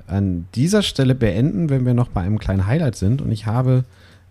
an 0.08 0.48
dieser 0.56 0.82
Stelle 0.82 1.16
beenden, 1.16 1.70
wenn 1.70 1.86
wir 1.86 1.94
noch 1.94 2.10
bei 2.10 2.22
einem 2.22 2.40
kleinen 2.40 2.68
Highlight 2.68 2.96
sind. 2.96 3.22
Und 3.22 3.32
ich 3.32 3.46
habe 3.46 3.84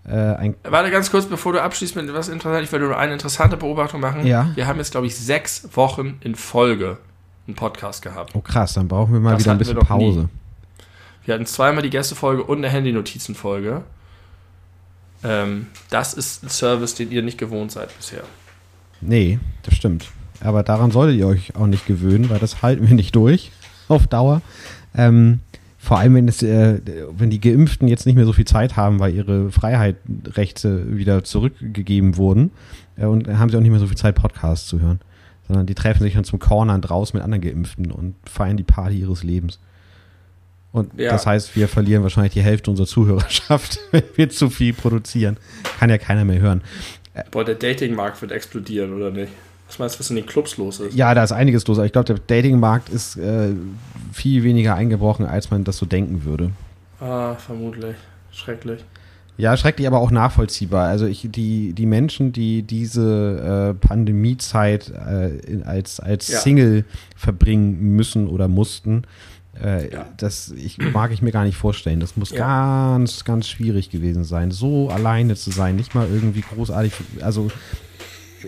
äh, 0.06 0.12
ein. 0.12 0.55
Warte 0.64 0.90
ganz 0.90 1.10
kurz, 1.10 1.26
bevor 1.26 1.52
du 1.52 1.62
abschließt 1.62 1.96
mit 1.96 2.12
was 2.12 2.28
interessant. 2.28 2.64
Ich 2.64 2.72
werde 2.72 2.86
nur 2.86 2.98
eine 2.98 3.12
interessante 3.12 3.56
Beobachtung 3.56 4.01
machen. 4.01 4.26
Ja. 4.26 4.51
Wir 4.55 4.66
haben 4.66 4.78
jetzt, 4.78 4.92
glaube 4.92 5.06
ich, 5.06 5.16
sechs 5.16 5.68
Wochen 5.72 6.18
in 6.20 6.34
Folge 6.34 6.98
einen 7.46 7.56
Podcast 7.56 8.02
gehabt. 8.02 8.34
Oh 8.34 8.40
krass, 8.40 8.74
dann 8.74 8.88
brauchen 8.88 9.12
wir 9.12 9.20
mal 9.20 9.32
das 9.32 9.42
wieder 9.42 9.52
ein 9.52 9.59
bisschen 9.59 9.78
Pause. 9.78 10.20
Nie. 10.20 10.28
Wir 11.26 11.34
hatten 11.34 11.46
zweimal 11.46 11.82
die 11.82 11.90
Gästefolge 11.90 12.44
und 12.44 12.59
eine 12.59 12.68
Handy-Notizenfolge. 12.68 13.82
Ähm, 15.22 15.68
das 15.88 16.12
ist 16.12 16.42
ein 16.42 16.51
Service, 16.51 16.94
den 16.94 17.10
ihr 17.10 17.22
nicht 17.22 17.38
gewohnt 17.38 17.72
seid 17.72 17.96
bisher. 17.96 18.22
Nee, 19.01 19.38
das 19.62 19.74
stimmt. 19.74 20.10
Aber 20.40 20.62
daran 20.62 20.90
solltet 20.90 21.18
ihr 21.18 21.26
euch 21.26 21.56
auch 21.56 21.66
nicht 21.66 21.86
gewöhnen, 21.86 22.28
weil 22.28 22.38
das 22.38 22.62
halten 22.62 22.86
wir 22.86 22.94
nicht 22.94 23.16
durch 23.16 23.51
auf 23.88 24.06
Dauer. 24.06 24.42
Ähm, 24.94 25.40
vor 25.85 25.98
allem, 25.98 26.15
wenn, 26.15 26.28
es, 26.28 26.43
äh, 26.43 26.81
wenn 27.11 27.28
die 27.28 27.40
Geimpften 27.40 27.89
jetzt 27.89 28.06
nicht 28.06 28.15
mehr 28.16 28.24
so 28.24 28.32
viel 28.32 28.47
Zeit 28.47 28.74
haben, 28.77 29.01
weil 29.01 29.15
ihre 29.15 29.51
Freiheitsrechte 29.51 30.97
wieder 30.97 31.24
zurückgegeben 31.24 32.16
wurden. 32.16 32.52
Äh, 32.97 33.05
und 33.05 33.28
haben 33.28 33.51
sie 33.51 33.56
auch 33.59 33.61
nicht 33.61 33.70
mehr 33.70 33.81
so 33.81 33.86
viel 33.86 33.97
Zeit, 33.97 34.15
Podcasts 34.15 34.66
zu 34.66 34.81
hören. 34.81 35.01
Sondern 35.47 35.66
die 35.66 35.74
treffen 35.74 36.02
sich 36.02 36.15
dann 36.15 36.24
zum 36.24 36.39
Cornern 36.39 36.81
draußen 36.81 37.15
mit 37.15 37.23
anderen 37.23 37.43
Geimpften 37.43 37.93
und 37.93 38.15
feiern 38.24 38.56
die 38.56 38.62
Party 38.62 38.98
ihres 38.98 39.23
Lebens. 39.23 39.61
Und 40.73 40.98
ja. 40.98 41.11
das 41.11 41.27
heißt, 41.27 41.55
wir 41.55 41.69
verlieren 41.69 42.02
wahrscheinlich 42.02 42.32
die 42.32 42.43
Hälfte 42.43 42.70
unserer 42.70 42.86
Zuhörerschaft, 42.86 43.78
wenn 43.90 44.05
wir 44.16 44.31
zu 44.31 44.48
viel 44.48 44.73
produzieren. 44.73 45.36
Kann 45.78 45.90
ja 45.90 45.98
keiner 45.98 46.24
mehr 46.24 46.40
hören. 46.40 46.62
Boah, 47.31 47.44
der 47.44 47.56
Datingmarkt 47.56 48.23
wird 48.23 48.32
explodieren, 48.32 48.94
oder 48.94 49.11
nicht? 49.11 49.31
Was 49.74 49.80
meinst 49.80 49.96
du, 49.96 50.01
was 50.01 50.10
in 50.10 50.16
den 50.16 50.26
Clubs 50.26 50.56
los 50.56 50.78
ist? 50.78 50.94
Ja, 50.94 51.14
da 51.14 51.24
ist 51.24 51.32
einiges 51.32 51.66
los. 51.66 51.78
ich 51.78 51.90
glaube, 51.90 52.06
der 52.06 52.18
Datingmarkt 52.18 52.88
ist 52.90 53.16
äh, 53.16 53.48
viel 54.12 54.44
weniger 54.44 54.76
eingebrochen, 54.76 55.26
als 55.26 55.51
man 55.51 55.64
das 55.64 55.78
so 55.78 55.86
denken 55.86 56.24
würde. 56.24 56.52
Ah, 57.01 57.34
vermutlich. 57.34 57.96
Schrecklich. 58.30 58.84
Ja, 59.36 59.56
schrecklich, 59.56 59.88
aber 59.88 59.98
auch 59.98 60.12
nachvollziehbar. 60.12 60.86
Also 60.86 61.06
ich, 61.06 61.28
die, 61.28 61.72
die 61.72 61.86
Menschen, 61.86 62.32
die 62.32 62.62
diese 62.62 63.74
äh, 63.74 63.86
Pandemiezeit 63.86 64.90
äh, 64.90 65.62
als, 65.64 65.98
als 65.98 66.28
ja. 66.28 66.38
Single 66.38 66.84
verbringen 67.16 67.96
müssen 67.96 68.28
oder 68.28 68.46
mussten, 68.46 69.02
äh, 69.60 69.92
ja. 69.92 70.06
das 70.18 70.52
ich, 70.52 70.78
mag 70.78 71.10
ich 71.10 71.20
mir 71.20 71.32
gar 71.32 71.42
nicht 71.42 71.56
vorstellen. 71.56 71.98
Das 71.98 72.16
muss 72.16 72.30
ja. 72.30 72.94
ganz, 72.94 73.24
ganz 73.24 73.48
schwierig 73.48 73.90
gewesen 73.90 74.22
sein, 74.22 74.52
so 74.52 74.88
alleine 74.88 75.34
zu 75.34 75.51
sein, 75.51 75.74
nicht 75.74 75.96
mal 75.96 76.06
irgendwie 76.09 76.42
großartig. 76.42 76.92
Also 77.20 77.51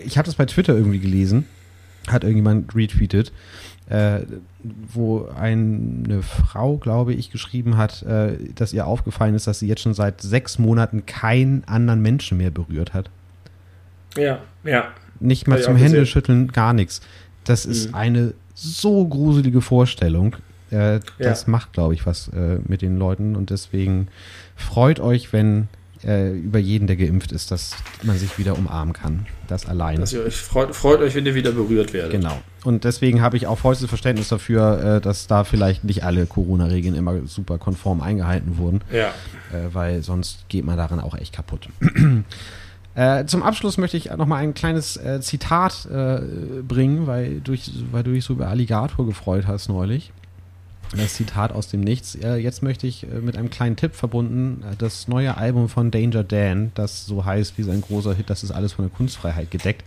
ich 0.05 0.17
habe 0.17 0.25
das 0.25 0.35
bei 0.35 0.45
Twitter 0.45 0.75
irgendwie 0.75 0.99
gelesen, 0.99 1.45
hat 2.07 2.23
irgendjemand 2.23 2.75
retweetet, 2.75 3.31
äh, 3.89 4.21
wo 4.63 5.27
eine 5.27 6.21
Frau, 6.21 6.77
glaube 6.77 7.13
ich, 7.13 7.31
geschrieben 7.31 7.77
hat, 7.77 8.03
äh, 8.03 8.37
dass 8.55 8.73
ihr 8.73 8.85
aufgefallen 8.85 9.35
ist, 9.35 9.47
dass 9.47 9.59
sie 9.59 9.67
jetzt 9.67 9.81
schon 9.81 9.93
seit 9.93 10.21
sechs 10.21 10.59
Monaten 10.59 11.05
keinen 11.05 11.63
anderen 11.65 12.01
Menschen 12.01 12.37
mehr 12.37 12.51
berührt 12.51 12.93
hat. 12.93 13.09
Ja, 14.15 14.39
ja. 14.63 14.89
Nicht 15.19 15.47
mal 15.47 15.61
zum 15.61 15.75
Händeschütteln, 15.75 16.49
gar 16.49 16.73
nichts. 16.73 17.01
Das 17.43 17.65
ist 17.65 17.89
mhm. 17.89 17.95
eine 17.95 18.33
so 18.53 19.07
gruselige 19.07 19.61
Vorstellung. 19.61 20.35
Äh, 20.69 20.99
das 21.17 21.43
ja. 21.43 21.49
macht, 21.49 21.73
glaube 21.73 21.93
ich, 21.93 22.05
was 22.05 22.27
äh, 22.29 22.59
mit 22.67 22.81
den 22.81 22.97
Leuten 22.97 23.35
und 23.35 23.49
deswegen 23.49 24.09
freut 24.55 24.99
euch, 24.99 25.31
wenn 25.31 25.69
äh, 26.03 26.31
über 26.31 26.59
jeden, 26.59 26.87
der 26.87 26.95
geimpft 26.95 27.31
ist, 27.31 27.51
dass 27.51 27.75
man 28.03 28.17
sich 28.17 28.37
wieder 28.37 28.57
umarmen 28.57 28.93
kann. 28.93 29.25
Das 29.47 29.65
allein. 29.65 29.99
Dass 29.99 30.13
ihr 30.13 30.23
euch 30.23 30.37
freut, 30.37 30.75
freut 30.75 30.99
euch, 31.01 31.15
wenn 31.15 31.25
ihr 31.25 31.35
wieder 31.35 31.51
berührt 31.51 31.93
werdet. 31.93 32.11
Genau. 32.11 32.37
Und 32.63 32.83
deswegen 32.83 33.21
habe 33.21 33.37
ich 33.37 33.47
auch 33.47 33.57
vollstes 33.57 33.87
Verständnis 33.87 34.27
dafür, 34.29 34.97
äh, 34.97 35.01
dass 35.01 35.27
da 35.27 35.43
vielleicht 35.43 35.83
nicht 35.83 36.03
alle 36.03 36.25
Corona-Regeln 36.25 36.95
immer 36.95 37.25
super 37.25 37.57
konform 37.57 38.01
eingehalten 38.01 38.57
wurden. 38.57 38.81
Ja. 38.91 39.07
Äh, 39.53 39.73
weil 39.73 40.03
sonst 40.03 40.49
geht 40.49 40.65
man 40.65 40.77
daran 40.77 40.99
auch 40.99 41.15
echt 41.15 41.33
kaputt. 41.33 41.69
Äh, 42.95 43.27
zum 43.27 43.43
Abschluss 43.43 43.77
möchte 43.77 43.95
ich 43.95 44.09
noch 44.09 44.25
mal 44.25 44.37
ein 44.37 44.55
kleines 44.55 44.97
äh, 44.97 45.21
Zitat 45.21 45.87
bringen, 45.87 47.05
weil, 47.05 47.41
durch, 47.41 47.69
weil 47.91 48.01
du 48.01 48.11
dich 48.11 48.25
so 48.25 48.33
über 48.33 48.47
Alligator 48.47 49.05
gefreut 49.05 49.45
hast 49.45 49.69
neulich. 49.69 50.11
Das 50.95 51.15
Zitat 51.15 51.51
aus 51.51 51.67
dem 51.67 51.81
Nichts. 51.81 52.17
Jetzt 52.21 52.63
möchte 52.63 52.87
ich 52.87 53.03
äh, 53.03 53.19
mit 53.19 53.37
einem 53.37 53.49
kleinen 53.49 53.75
Tipp 53.75 53.93
verbunden 53.93 54.63
äh, 54.63 54.75
das 54.77 55.07
neue 55.07 55.35
Album 55.35 55.67
von 55.67 55.91
Danger 55.91 56.23
Dan, 56.23 56.71
das 56.75 57.05
so 57.05 57.25
heißt 57.25 57.57
wie 57.57 57.63
sein 57.63 57.81
großer 57.81 58.13
Hit, 58.13 58.29
das 58.29 58.43
ist 58.43 58.51
alles 58.51 58.73
von 58.73 58.85
der 58.85 58.95
Kunstfreiheit 58.95 59.51
gedeckt. 59.51 59.83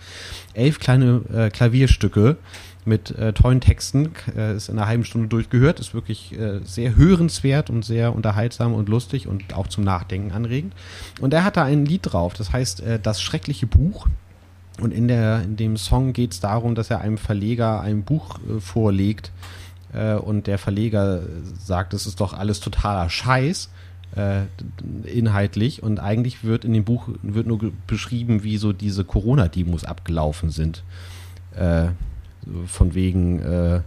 Elf 0.53 0.79
kleine 0.79 1.23
äh, 1.33 1.49
Klavierstücke 1.49 2.37
mit 2.85 3.13
äh, 3.13 3.33
tollen 3.33 3.61
Texten, 3.61 4.13
äh, 4.37 4.57
ist 4.57 4.69
in 4.69 4.79
einer 4.79 4.89
halben 4.89 5.05
Stunde 5.05 5.29
durchgehört, 5.29 5.81
ist 5.81 5.95
wirklich 5.95 6.39
äh, 6.39 6.61
sehr 6.65 6.97
hörenswert 6.97 7.71
und 7.71 7.85
sehr 7.85 8.15
unterhaltsam 8.15 8.75
und 8.75 8.89
lustig 8.89 9.27
und 9.27 9.55
auch 9.55 9.69
zum 9.69 9.85
Nachdenken 9.85 10.33
anregend. 10.33 10.75
Und 11.21 11.33
er 11.33 11.45
hat 11.45 11.57
da 11.57 11.65
ein 11.65 11.87
Lied 11.87 12.13
drauf, 12.13 12.35
das 12.35 12.53
heißt 12.53 12.83
Das 13.03 13.23
schreckliche 13.23 13.67
Buch. 13.67 14.07
Und 14.81 14.93
in, 14.93 15.09
der, 15.09 15.43
in 15.43 15.57
dem 15.57 15.77
Song 15.77 16.13
geht 16.15 16.33
es 16.33 16.41
darum, 16.41 16.75
dass 16.75 16.91
er 16.91 17.01
einem 17.01 17.19
Verleger 17.19 17.81
ein 17.81 18.03
Buch 18.03 18.39
vorlegt, 18.61 19.31
äh, 19.93 20.15
und 20.15 20.47
der 20.47 20.59
Verleger 20.59 21.23
sagt, 21.59 21.95
es 21.95 22.07
ist 22.07 22.21
doch 22.21 22.33
alles 22.33 22.61
totaler 22.61 23.09
Scheiß 23.09 23.71
äh, 24.17 24.43
inhaltlich 25.05 25.83
und 25.83 26.01
eigentlich 26.01 26.45
wird 26.45 26.65
in 26.65 26.73
dem 26.73 26.85
Buch 26.85 27.09
wird 27.23 27.47
nur 27.47 27.73
beschrieben, 27.87 28.43
wie 28.43 28.57
so 28.57 28.73
diese 28.73 29.05
Corona-Demos 29.05 29.85
abgelaufen 29.85 30.51
sind. 30.51 30.83
Äh, 31.55 31.89
von 32.67 32.95
wegen, 32.95 33.39
äh, 33.41 33.81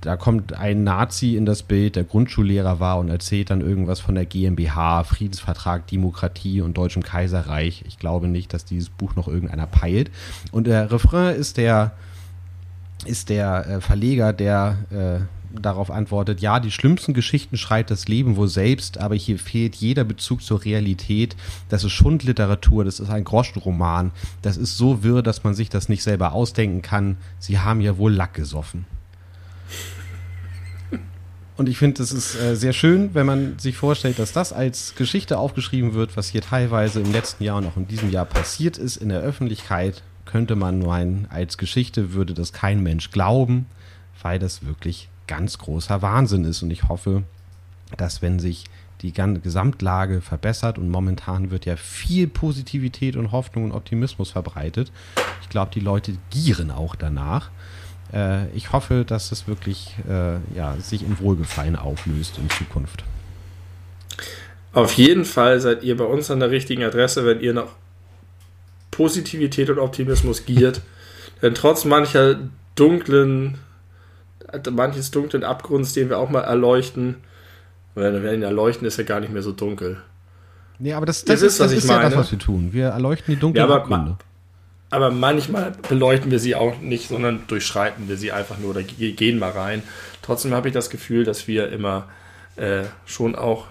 da 0.00 0.16
kommt 0.16 0.52
ein 0.52 0.84
Nazi 0.84 1.36
in 1.36 1.44
das 1.44 1.62
Bild, 1.62 1.96
der 1.96 2.04
Grundschullehrer 2.04 2.78
war 2.78 2.98
und 2.98 3.08
erzählt 3.08 3.50
dann 3.50 3.60
irgendwas 3.60 3.98
von 3.98 4.14
der 4.14 4.26
GmbH, 4.26 5.02
Friedensvertrag, 5.02 5.86
Demokratie 5.88 6.60
und 6.60 6.76
Deutschem 6.76 7.02
Kaiserreich. 7.02 7.84
Ich 7.88 7.98
glaube 7.98 8.28
nicht, 8.28 8.52
dass 8.52 8.64
dieses 8.64 8.90
Buch 8.90 9.16
noch 9.16 9.26
irgendeiner 9.26 9.66
peilt. 9.66 10.10
Und 10.52 10.68
der 10.68 10.92
Refrain 10.92 11.34
ist 11.34 11.56
der, 11.56 11.92
ist 13.04 13.28
der 13.28 13.66
äh, 13.66 13.80
Verleger, 13.80 14.32
der 14.32 14.78
äh, 14.90 15.24
darauf 15.52 15.90
antwortet, 15.90 16.40
ja, 16.40 16.60
die 16.60 16.70
schlimmsten 16.70 17.14
Geschichten 17.14 17.56
schreit 17.56 17.90
das 17.90 18.08
Leben 18.08 18.36
wohl 18.36 18.48
selbst, 18.48 18.98
aber 18.98 19.14
hier 19.14 19.38
fehlt 19.38 19.76
jeder 19.76 20.04
Bezug 20.04 20.42
zur 20.42 20.64
Realität. 20.64 21.36
Das 21.68 21.84
ist 21.84 21.92
Schundliteratur, 21.92 22.84
das 22.84 23.00
ist 23.00 23.10
ein 23.10 23.24
Groschenroman. 23.24 24.12
Das 24.42 24.56
ist 24.56 24.76
so 24.76 25.02
wirr, 25.02 25.22
dass 25.22 25.44
man 25.44 25.54
sich 25.54 25.68
das 25.68 25.88
nicht 25.88 26.02
selber 26.02 26.32
ausdenken 26.32 26.82
kann. 26.82 27.16
Sie 27.38 27.58
haben 27.58 27.80
ja 27.80 27.98
wohl 27.98 28.12
Lack 28.12 28.34
gesoffen. 28.34 28.86
Und 31.56 31.68
ich 31.68 31.76
finde, 31.76 32.02
es 32.02 32.10
ist 32.10 32.40
äh, 32.40 32.56
sehr 32.56 32.72
schön, 32.72 33.10
wenn 33.12 33.26
man 33.26 33.58
sich 33.58 33.76
vorstellt, 33.76 34.18
dass 34.18 34.32
das 34.32 34.52
als 34.52 34.94
Geschichte 34.94 35.36
aufgeschrieben 35.36 35.92
wird, 35.92 36.16
was 36.16 36.28
hier 36.28 36.40
teilweise 36.40 37.00
im 37.00 37.12
letzten 37.12 37.44
Jahr 37.44 37.58
und 37.58 37.66
auch 37.66 37.76
in 37.76 37.86
diesem 37.86 38.10
Jahr 38.10 38.24
passiert 38.24 38.78
ist 38.78 38.96
in 38.96 39.10
der 39.10 39.20
Öffentlichkeit. 39.20 40.02
Könnte 40.30 40.56
man 40.56 40.80
meinen, 40.80 41.26
als 41.30 41.58
Geschichte 41.58 42.12
würde 42.12 42.34
das 42.34 42.52
kein 42.52 42.82
Mensch 42.82 43.10
glauben, 43.10 43.66
weil 44.22 44.38
das 44.38 44.64
wirklich 44.64 45.08
ganz 45.26 45.58
großer 45.58 46.02
Wahnsinn 46.02 46.44
ist. 46.44 46.62
Und 46.62 46.70
ich 46.70 46.84
hoffe, 46.84 47.24
dass 47.96 48.22
wenn 48.22 48.38
sich 48.38 48.64
die 49.00 49.12
Gesamtlage 49.12 50.20
verbessert 50.20 50.78
und 50.78 50.90
momentan 50.90 51.50
wird 51.50 51.64
ja 51.64 51.76
viel 51.76 52.28
Positivität 52.28 53.16
und 53.16 53.32
Hoffnung 53.32 53.64
und 53.64 53.72
Optimismus 53.72 54.30
verbreitet. 54.30 54.92
Ich 55.40 55.48
glaube, 55.48 55.70
die 55.74 55.80
Leute 55.80 56.16
gieren 56.30 56.70
auch 56.70 56.94
danach 56.94 57.50
äh, 58.12 58.48
ich 58.50 58.72
hoffe, 58.72 59.04
dass 59.06 59.32
es 59.32 59.46
wirklich 59.46 59.94
äh, 60.08 60.36
ja, 60.56 60.76
sich 60.80 61.02
in 61.02 61.18
Wohlgefallen 61.18 61.76
auflöst 61.76 62.38
in 62.38 62.48
Zukunft. 62.50 63.04
Auf 64.72 64.92
jeden 64.94 65.24
Fall 65.24 65.60
seid 65.60 65.82
ihr 65.82 65.96
bei 65.96 66.04
uns 66.04 66.30
an 66.30 66.40
der 66.40 66.50
richtigen 66.50 66.84
Adresse, 66.84 67.26
wenn 67.26 67.40
ihr 67.40 67.54
nach 67.54 67.68
Positivität 69.00 69.70
und 69.70 69.78
Optimismus 69.78 70.44
giert. 70.44 70.82
Denn 71.42 71.54
trotz 71.54 71.86
mancher 71.86 72.36
dunklen, 72.74 73.58
manches 74.70 75.10
dunklen 75.10 75.42
Abgrunds, 75.42 75.94
den 75.94 76.10
wir 76.10 76.18
auch 76.18 76.28
mal 76.28 76.42
erleuchten, 76.42 77.16
weil 77.94 78.12
wir 78.12 78.22
werden 78.22 78.42
ja 78.42 78.50
leuchten, 78.50 78.86
ist 78.86 78.98
ja 78.98 79.04
gar 79.04 79.20
nicht 79.20 79.32
mehr 79.32 79.42
so 79.42 79.52
dunkel. 79.52 80.02
Nee, 80.78 80.92
aber 80.92 81.06
das, 81.06 81.24
das, 81.24 81.40
das 81.40 81.52
ist, 81.52 81.60
das 81.60 81.72
ist 81.72 81.88
ja 81.88 82.02
das, 82.02 82.14
was 82.14 82.30
wir 82.30 82.38
tun. 82.38 82.72
Wir 82.72 82.88
erleuchten 82.88 83.34
die 83.34 83.40
dunklen 83.40 83.68
ja, 83.68 83.74
Abgründe 83.74 84.16
aber 84.90 85.10
manchmal 85.12 85.72
beleuchten 85.88 86.30
wir 86.30 86.40
sie 86.40 86.56
auch 86.56 86.80
nicht, 86.80 87.08
sondern 87.08 87.44
durchschreiten 87.46 88.08
wir 88.08 88.16
sie 88.16 88.32
einfach 88.32 88.58
nur 88.58 88.70
oder 88.70 88.82
gehen 88.82 89.38
mal 89.38 89.52
rein. 89.52 89.82
Trotzdem 90.20 90.52
habe 90.52 90.68
ich 90.68 90.74
das 90.74 90.90
Gefühl, 90.90 91.24
dass 91.24 91.46
wir 91.46 91.70
immer 91.70 92.08
äh, 92.56 92.82
schon 93.06 93.36
auch 93.36 93.66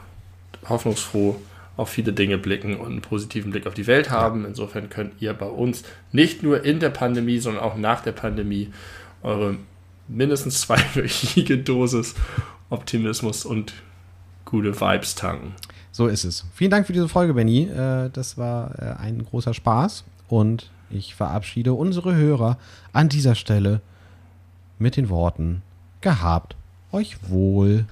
hoffnungsfroh 0.68 1.35
auf 1.80 1.89
viele 1.89 2.11
Dinge 2.11 2.38
blicken 2.38 2.77
und 2.77 2.88
einen 2.88 3.01
positiven 3.01 3.51
Blick 3.51 3.65
auf 3.65 3.73
die 3.73 3.88
Welt 3.88 4.10
haben. 4.10 4.45
Insofern 4.45 4.89
könnt 4.89 5.14
ihr 5.22 5.34
bei 5.34 5.45
uns 5.45 5.84
nicht 6.11 6.43
nur 6.43 6.65
in 6.65 6.80
der 6.80 6.89
Pandemie, 6.89 7.39
sondern 7.39 7.64
auch 7.64 7.77
nach 7.77 8.01
der 8.01 8.11
Pandemie 8.11 8.72
eure 9.23 9.56
mindestens 10.10 10.61
zweiwöchige 10.61 11.57
Dosis 11.60 12.15
Optimismus 12.69 13.45
und 13.45 13.73
gute 14.43 14.80
Vibes 14.80 15.15
tanken. 15.15 15.53
So 15.91 16.07
ist 16.07 16.26
es. 16.26 16.45
Vielen 16.53 16.72
Dank 16.72 16.85
für 16.85 16.93
diese 16.93 17.07
Folge, 17.07 17.34
Benny. 17.34 17.64
Äh, 17.64 18.10
das 18.11 18.38
war 18.38 18.77
äh, 18.77 19.01
ein 19.01 19.23
großer 19.23 19.53
Spaß 19.53 20.03
und 20.27 20.69
ich 20.89 21.15
verabschiede 21.15 21.73
unsere 21.73 22.15
Hörer 22.15 22.57
an 22.91 23.10
dieser 23.10 23.35
Stelle 23.35 23.81
mit 24.80 24.97
den 24.97 25.10
Worten 25.10 25.61
Gehabt 26.01 26.56
euch 26.91 27.18
wohl. 27.30 27.85